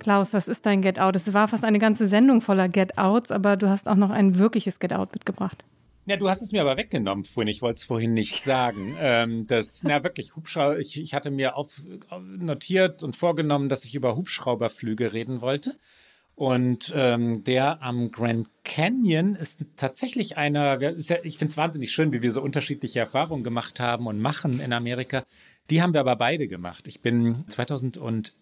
Klaus, 0.00 0.32
was 0.32 0.48
ist 0.48 0.66
dein 0.66 0.82
Get 0.82 0.98
Out? 0.98 1.14
Es 1.14 1.32
war 1.32 1.46
fast 1.46 1.62
eine 1.62 1.78
ganze 1.78 2.08
Sendung 2.08 2.40
voller 2.40 2.68
Get 2.68 2.98
Outs, 2.98 3.30
aber 3.30 3.56
du 3.56 3.68
hast 3.68 3.88
auch 3.88 3.94
noch 3.94 4.10
ein 4.10 4.40
wirkliches 4.40 4.80
Get 4.80 4.92
Out 4.92 5.14
mitgebracht. 5.14 5.64
Ja, 6.06 6.16
du 6.16 6.28
hast 6.28 6.42
es 6.42 6.50
mir 6.50 6.62
aber 6.62 6.76
weggenommen 6.76 7.24
vorhin. 7.24 7.46
Ich 7.46 7.62
wollte 7.62 7.78
es 7.78 7.84
vorhin 7.84 8.12
nicht 8.12 8.42
sagen. 8.44 8.96
Ähm, 8.98 9.46
das, 9.46 9.84
na 9.84 10.02
wirklich, 10.02 10.34
Hubschrauber. 10.34 10.80
Ich, 10.80 11.00
ich 11.00 11.14
hatte 11.14 11.30
mir 11.30 11.56
auf, 11.56 11.80
notiert 12.18 13.04
und 13.04 13.14
vorgenommen, 13.14 13.68
dass 13.68 13.84
ich 13.84 13.94
über 13.94 14.16
Hubschrauberflüge 14.16 15.12
reden 15.12 15.40
wollte. 15.40 15.78
Und 16.34 16.92
ähm, 16.96 17.44
der 17.44 17.80
am 17.84 18.10
Grand 18.10 18.48
Canyon 18.64 19.36
ist 19.36 19.60
tatsächlich 19.76 20.36
einer, 20.36 20.82
ist 20.82 21.08
ja, 21.08 21.18
ich 21.22 21.38
finde 21.38 21.52
es 21.52 21.56
wahnsinnig 21.56 21.92
schön, 21.92 22.12
wie 22.12 22.22
wir 22.22 22.32
so 22.32 22.42
unterschiedliche 22.42 22.98
Erfahrungen 22.98 23.44
gemacht 23.44 23.78
haben 23.78 24.08
und 24.08 24.18
machen 24.18 24.58
in 24.58 24.72
Amerika. 24.72 25.22
Die 25.70 25.80
haben 25.80 25.94
wir 25.94 26.00
aber 26.00 26.16
beide 26.16 26.46
gemacht. 26.46 26.86
Ich 26.86 27.00
bin 27.00 27.44
2011 27.48 28.32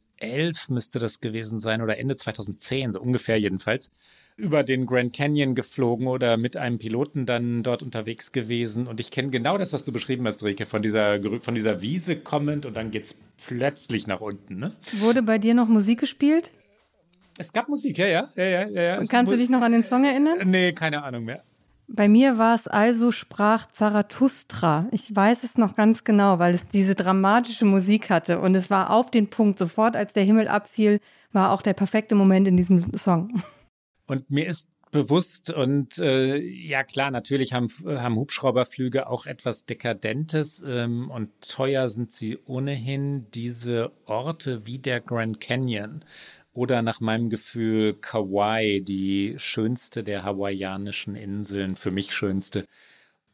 müsste 0.69 0.99
das 0.99 1.21
gewesen 1.21 1.61
sein 1.61 1.81
oder 1.81 1.99
Ende 1.99 2.17
2010, 2.17 2.93
so 2.93 3.01
ungefähr 3.01 3.39
jedenfalls, 3.39 3.91
über 4.37 4.65
den 4.65 4.87
Grand 4.87 5.13
Canyon 5.13 5.55
geflogen 5.55 6.09
oder 6.09 6.37
mit 6.37 6.57
einem 6.57 6.79
Piloten 6.79 7.27
dann 7.27 7.63
dort 7.63 7.83
unterwegs 7.83 8.33
gewesen. 8.33 8.89
Und 8.89 8.99
ich 8.99 9.11
kenne 9.11 9.31
genau 9.31 9.57
das, 9.57 9.73
was 9.73 9.85
du 9.85 9.93
beschrieben 9.93 10.27
hast, 10.27 10.43
Rike, 10.43 10.67
von 10.67 10.83
dieser, 10.83 11.21
von 11.41 11.55
dieser 11.55 11.81
Wiese 11.81 12.17
kommend 12.17 12.67
und 12.67 12.77
dann 12.77 12.91
geht 12.91 13.05
es 13.05 13.21
plötzlich 13.47 14.07
nach 14.07 14.21
unten. 14.21 14.59
Ne? 14.59 14.73
Wurde 14.99 15.23
bei 15.23 15.39
dir 15.39 15.55
noch 15.55 15.69
Musik 15.69 16.01
gespielt? 16.01 16.51
Es 17.39 17.53
gab 17.53 17.69
Musik, 17.69 17.99
ja, 17.99 18.07
ja. 18.07 18.29
ja, 18.37 18.45
ja, 18.45 18.69
ja. 18.69 19.05
Kannst 19.07 19.33
du 19.33 19.37
dich 19.37 19.49
noch 19.49 19.63
an 19.63 19.73
den 19.73 19.85
Song 19.85 20.05
erinnern? 20.05 20.39
Nee, 20.51 20.73
keine 20.73 21.03
Ahnung 21.03 21.25
mehr. 21.25 21.45
Bei 21.89 22.09
mir 22.09 22.39
war 22.39 22.55
es 22.55 22.69
also 22.69 23.13
sprach 23.13 23.71
Zarathustra. 23.71 24.89
Ich 24.93 25.15
weiß 25.15 25.45
es 25.45 25.59
noch 25.59 25.77
ganz 25.77 26.05
genau, 26.05 26.39
weil 26.39 26.55
es 26.55 26.67
diese 26.69 26.95
dramatische 26.95 27.65
Musik 27.65 28.09
hatte 28.09 28.41
und 28.41 28.55
es 28.55 28.71
war 28.71 28.91
auf 28.91 29.11
den 29.11 29.29
Punkt. 29.29 29.59
Sofort, 29.59 29.97
als 29.97 30.13
der 30.13 30.25
Himmel 30.25 30.49
abfiel, 30.49 31.01
war 31.33 31.51
auch 31.53 31.63
der 31.63 31.75
perfekte 31.75 32.15
Moment 32.15 32.49
in 32.49 32.57
diesem 32.57 32.97
Song. 32.97 33.43
Und 34.07 34.31
mir 34.31 34.47
ist 34.47 34.69
bewusst 34.93 35.51
und 35.51 35.99
äh, 35.99 36.37
ja 36.37 36.85
klar, 36.85 37.11
natürlich 37.11 37.55
haben, 37.55 37.69
haben 37.87 38.17
Hubschrauberflüge 38.17 39.09
auch 39.09 39.27
etwas 39.27 39.65
Dekadentes 39.65 40.63
ähm, 40.65 41.11
und 41.11 41.31
teuer 41.41 41.89
sind 41.89 42.13
sie 42.13 42.39
ohnehin. 42.45 43.27
Diese 43.33 43.91
Orte 44.05 44.67
wie 44.67 44.79
der 44.79 45.01
Grand 45.01 45.41
Canyon 45.41 46.05
oder 46.55 46.83
nach 46.83 47.01
meinem 47.01 47.31
Gefühl 47.31 47.95
Kauai, 47.95 48.83
die 48.85 49.35
schönste 49.39 50.05
der 50.05 50.23
hawaiianischen 50.25 51.17
Inseln, 51.17 51.77
für 51.77 51.91
mich 51.91 52.15
schönste. 52.15 52.67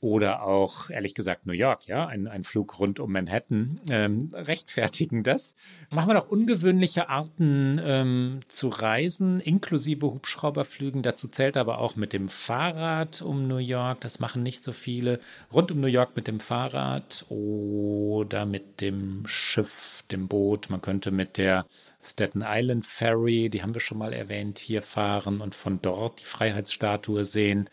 Oder 0.01 0.45
auch, 0.45 0.91
ehrlich 0.91 1.17
gesagt, 1.17 1.47
New 1.47 1.53
York, 1.53 1.89
ja, 1.89 2.07
ein, 2.07 2.29
ein 2.29 2.45
Flug 2.45 2.79
rund 2.79 3.01
um 3.01 3.11
Manhattan, 3.11 3.81
ähm, 3.91 4.31
rechtfertigen 4.33 5.25
das. 5.25 5.57
Machen 5.91 6.11
wir 6.11 6.15
noch 6.15 6.29
ungewöhnliche 6.29 7.09
Arten 7.09 7.81
ähm, 7.83 8.39
zu 8.47 8.69
reisen, 8.69 9.41
inklusive 9.41 10.07
Hubschrauberflügen. 10.07 11.03
Dazu 11.03 11.27
zählt 11.27 11.57
aber 11.57 11.79
auch 11.79 11.97
mit 11.97 12.13
dem 12.13 12.29
Fahrrad 12.29 13.23
um 13.23 13.49
New 13.49 13.57
York. 13.57 14.01
Das 14.01 14.21
machen 14.21 14.45
nicht 14.45 14.63
so 14.63 14.71
viele. 14.71 15.19
Rund 15.53 15.73
um 15.73 15.81
New 15.81 15.89
York 15.89 16.15
mit 16.15 16.29
dem 16.29 16.39
Fahrrad 16.39 17.27
oder 17.29 18.47
mit 18.47 18.81
dem 18.81 19.25
Schiff, 19.27 20.05
dem 20.13 20.29
Boot. 20.29 20.71
Man 20.71 20.81
könnte 20.81 21.11
mit 21.11 21.39
der 21.39 21.67
Staten 22.03 22.45
Island 22.47 22.87
Ferry, 22.87 23.51
die 23.51 23.63
haben 23.63 23.75
wir 23.75 23.81
schon 23.81 23.99
mal 23.99 24.13
erwähnt, 24.13 24.59
hier 24.59 24.83
fahren 24.83 25.41
und 25.41 25.55
von 25.55 25.81
dort 25.83 26.21
die 26.21 26.25
Freiheitsstatue 26.25 27.25
sehen. 27.25 27.69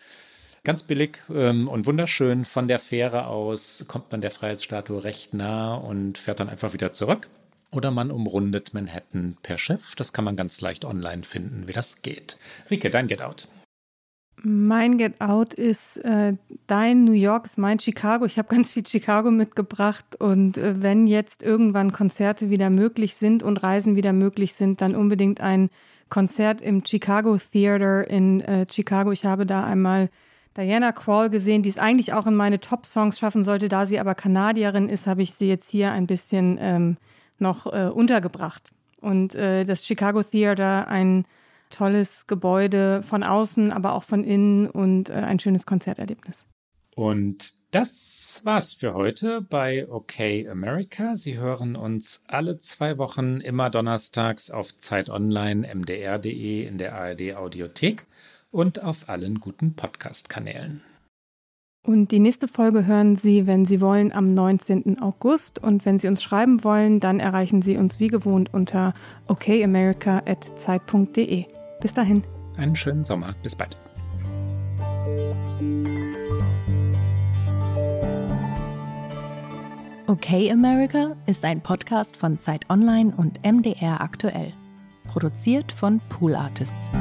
Ganz 0.64 0.82
billig 0.82 1.22
ähm, 1.30 1.68
und 1.68 1.86
wunderschön. 1.86 2.44
Von 2.44 2.68
der 2.68 2.80
Fähre 2.80 3.28
aus 3.28 3.86
kommt 3.88 4.12
man 4.12 4.22
der 4.22 4.32
Freiheitsstatue 4.32 5.04
recht 5.04 5.34
nah 5.34 5.76
und 5.76 6.18
fährt 6.18 6.40
dann 6.40 6.50
einfach 6.50 6.74
wieder 6.74 6.92
zurück. 6.92 7.30
Oder 7.72 7.92
man 7.92 8.10
umrundet 8.10 8.74
Manhattan 8.74 9.38
per 9.44 9.58
Schiff. 9.58 9.96
Das 9.96 10.12
kann 10.12 10.26
man 10.26 10.36
ganz 10.36 10.62
leicht 10.62 10.86
online 10.86 11.24
finden, 11.24 11.68
wie 11.68 11.74
das 11.74 12.02
geht. 12.02 12.38
Rike, 12.72 12.90
dein 12.90 13.08
Get 13.08 13.22
Out. 13.22 13.48
Mein 14.44 14.98
Get 14.98 15.22
Out 15.22 15.54
ist 15.54 15.98
äh, 15.98 16.34
dein 16.68 17.04
New 17.04 17.14
York, 17.14 17.46
ist 17.46 17.58
mein 17.58 17.80
Chicago. 17.80 18.26
Ich 18.26 18.38
habe 18.38 18.54
ganz 18.54 18.72
viel 18.72 18.86
Chicago 18.86 19.32
mitgebracht. 19.32 20.06
Und 20.20 20.58
äh, 20.58 20.82
wenn 20.82 21.08
jetzt 21.08 21.42
irgendwann 21.42 21.92
Konzerte 21.92 22.50
wieder 22.50 22.70
möglich 22.70 23.16
sind 23.16 23.44
und 23.44 23.64
Reisen 23.64 23.96
wieder 23.96 24.14
möglich 24.14 24.54
sind, 24.54 24.82
dann 24.82 24.96
unbedingt 24.96 25.42
ein 25.42 25.70
Konzert 26.10 26.62
im 26.62 26.86
Chicago 26.86 27.38
Theater 27.38 28.08
in 28.10 28.42
äh, 28.42 28.66
Chicago. 28.70 29.12
Ich 29.12 29.26
habe 29.26 29.46
da 29.46 29.64
einmal 29.64 30.10
Diana 30.56 30.92
Krall 30.92 31.30
gesehen, 31.30 31.64
die 31.64 31.70
es 31.70 31.78
eigentlich 31.78 32.14
auch 32.14 32.28
in 32.28 32.36
meine 32.36 32.60
Top-Songs 32.60 33.20
schaffen 33.20 33.44
sollte. 33.44 33.68
Da 33.68 33.86
sie 33.86 34.00
aber 34.00 34.16
Kanadierin 34.16 34.90
ist, 34.90 35.08
habe 35.08 35.22
ich 35.22 35.34
sie 35.34 35.48
jetzt 35.48 35.70
hier 35.70 35.92
ein 35.92 36.08
bisschen 36.08 36.58
ähm, 36.62 36.98
noch 37.40 37.66
äh, 37.68 37.90
untergebracht. 37.90 38.72
Und 39.02 39.36
äh, 39.36 39.66
das 39.66 39.84
Chicago 39.84 40.24
Theater, 40.24 40.88
ein 40.88 41.26
tolles 41.70 42.28
Gebäude 42.28 43.02
von 43.04 43.24
außen, 43.24 43.72
aber 43.72 43.94
auch 43.94 44.04
von 44.04 44.24
innen 44.24 44.70
und 44.70 45.10
äh, 45.10 45.14
ein 45.14 45.40
schönes 45.40 45.66
Konzerterlebnis. 45.66 46.46
Und 46.96 47.56
das 47.72 48.40
war's 48.46 48.74
für 48.74 48.94
heute 48.94 49.42
bei 49.42 49.90
OK 49.90 50.48
America. 50.50 51.18
Sie 51.18 51.38
hören 51.38 51.76
uns 51.76 52.24
alle 52.28 52.58
zwei 52.58 52.98
Wochen 52.98 53.42
immer 53.42 53.70
donnerstags 53.70 54.50
auf 54.50 54.78
Zeit 54.80 55.10
Online, 55.10 55.68
mdr.de 55.76 56.66
in 56.66 56.78
der 56.78 56.96
ARD 56.96 57.36
Audiothek 57.36 58.06
und 58.50 58.82
auf 58.82 59.10
allen 59.10 59.42
guten 59.42 59.76
Podcast-Kanälen. 59.76 60.82
Und 61.86 62.12
die 62.12 62.20
nächste 62.20 62.48
Folge 62.48 62.88
hören 62.88 63.16
Sie, 63.16 63.46
wenn 63.46 63.66
Sie 63.66 63.80
wollen, 63.80 64.12
am 64.12 64.34
19. 64.34 65.00
August. 65.02 65.64
Und 65.64 65.86
wenn 65.86 66.00
Sie 66.00 66.08
uns 66.08 66.24
schreiben 66.24 66.64
wollen, 66.64 67.00
dann 67.00 67.20
erreichen 67.20 67.62
Sie 67.62 67.78
uns 67.78 68.00
wie 68.00 68.08
gewohnt 68.08 68.52
unter 68.54 68.96
okamerica.zeit.de. 69.28 71.46
Bis 71.82 71.94
dahin. 71.94 72.24
Einen 72.58 72.76
schönen 72.76 73.04
Sommer. 73.04 73.36
Bis 73.44 73.56
bald. 73.56 73.78
Okay 80.08 80.52
America 80.52 81.16
ist 81.26 81.44
ein 81.44 81.62
Podcast 81.62 82.16
von 82.16 82.40
Zeit 82.40 82.70
Online 82.70 83.12
und 83.18 83.44
MDR 83.44 84.02
aktuell. 84.02 84.54
Produziert 85.08 85.72
von 85.72 86.00
Pool 86.10 86.36
Artists. 86.36 86.94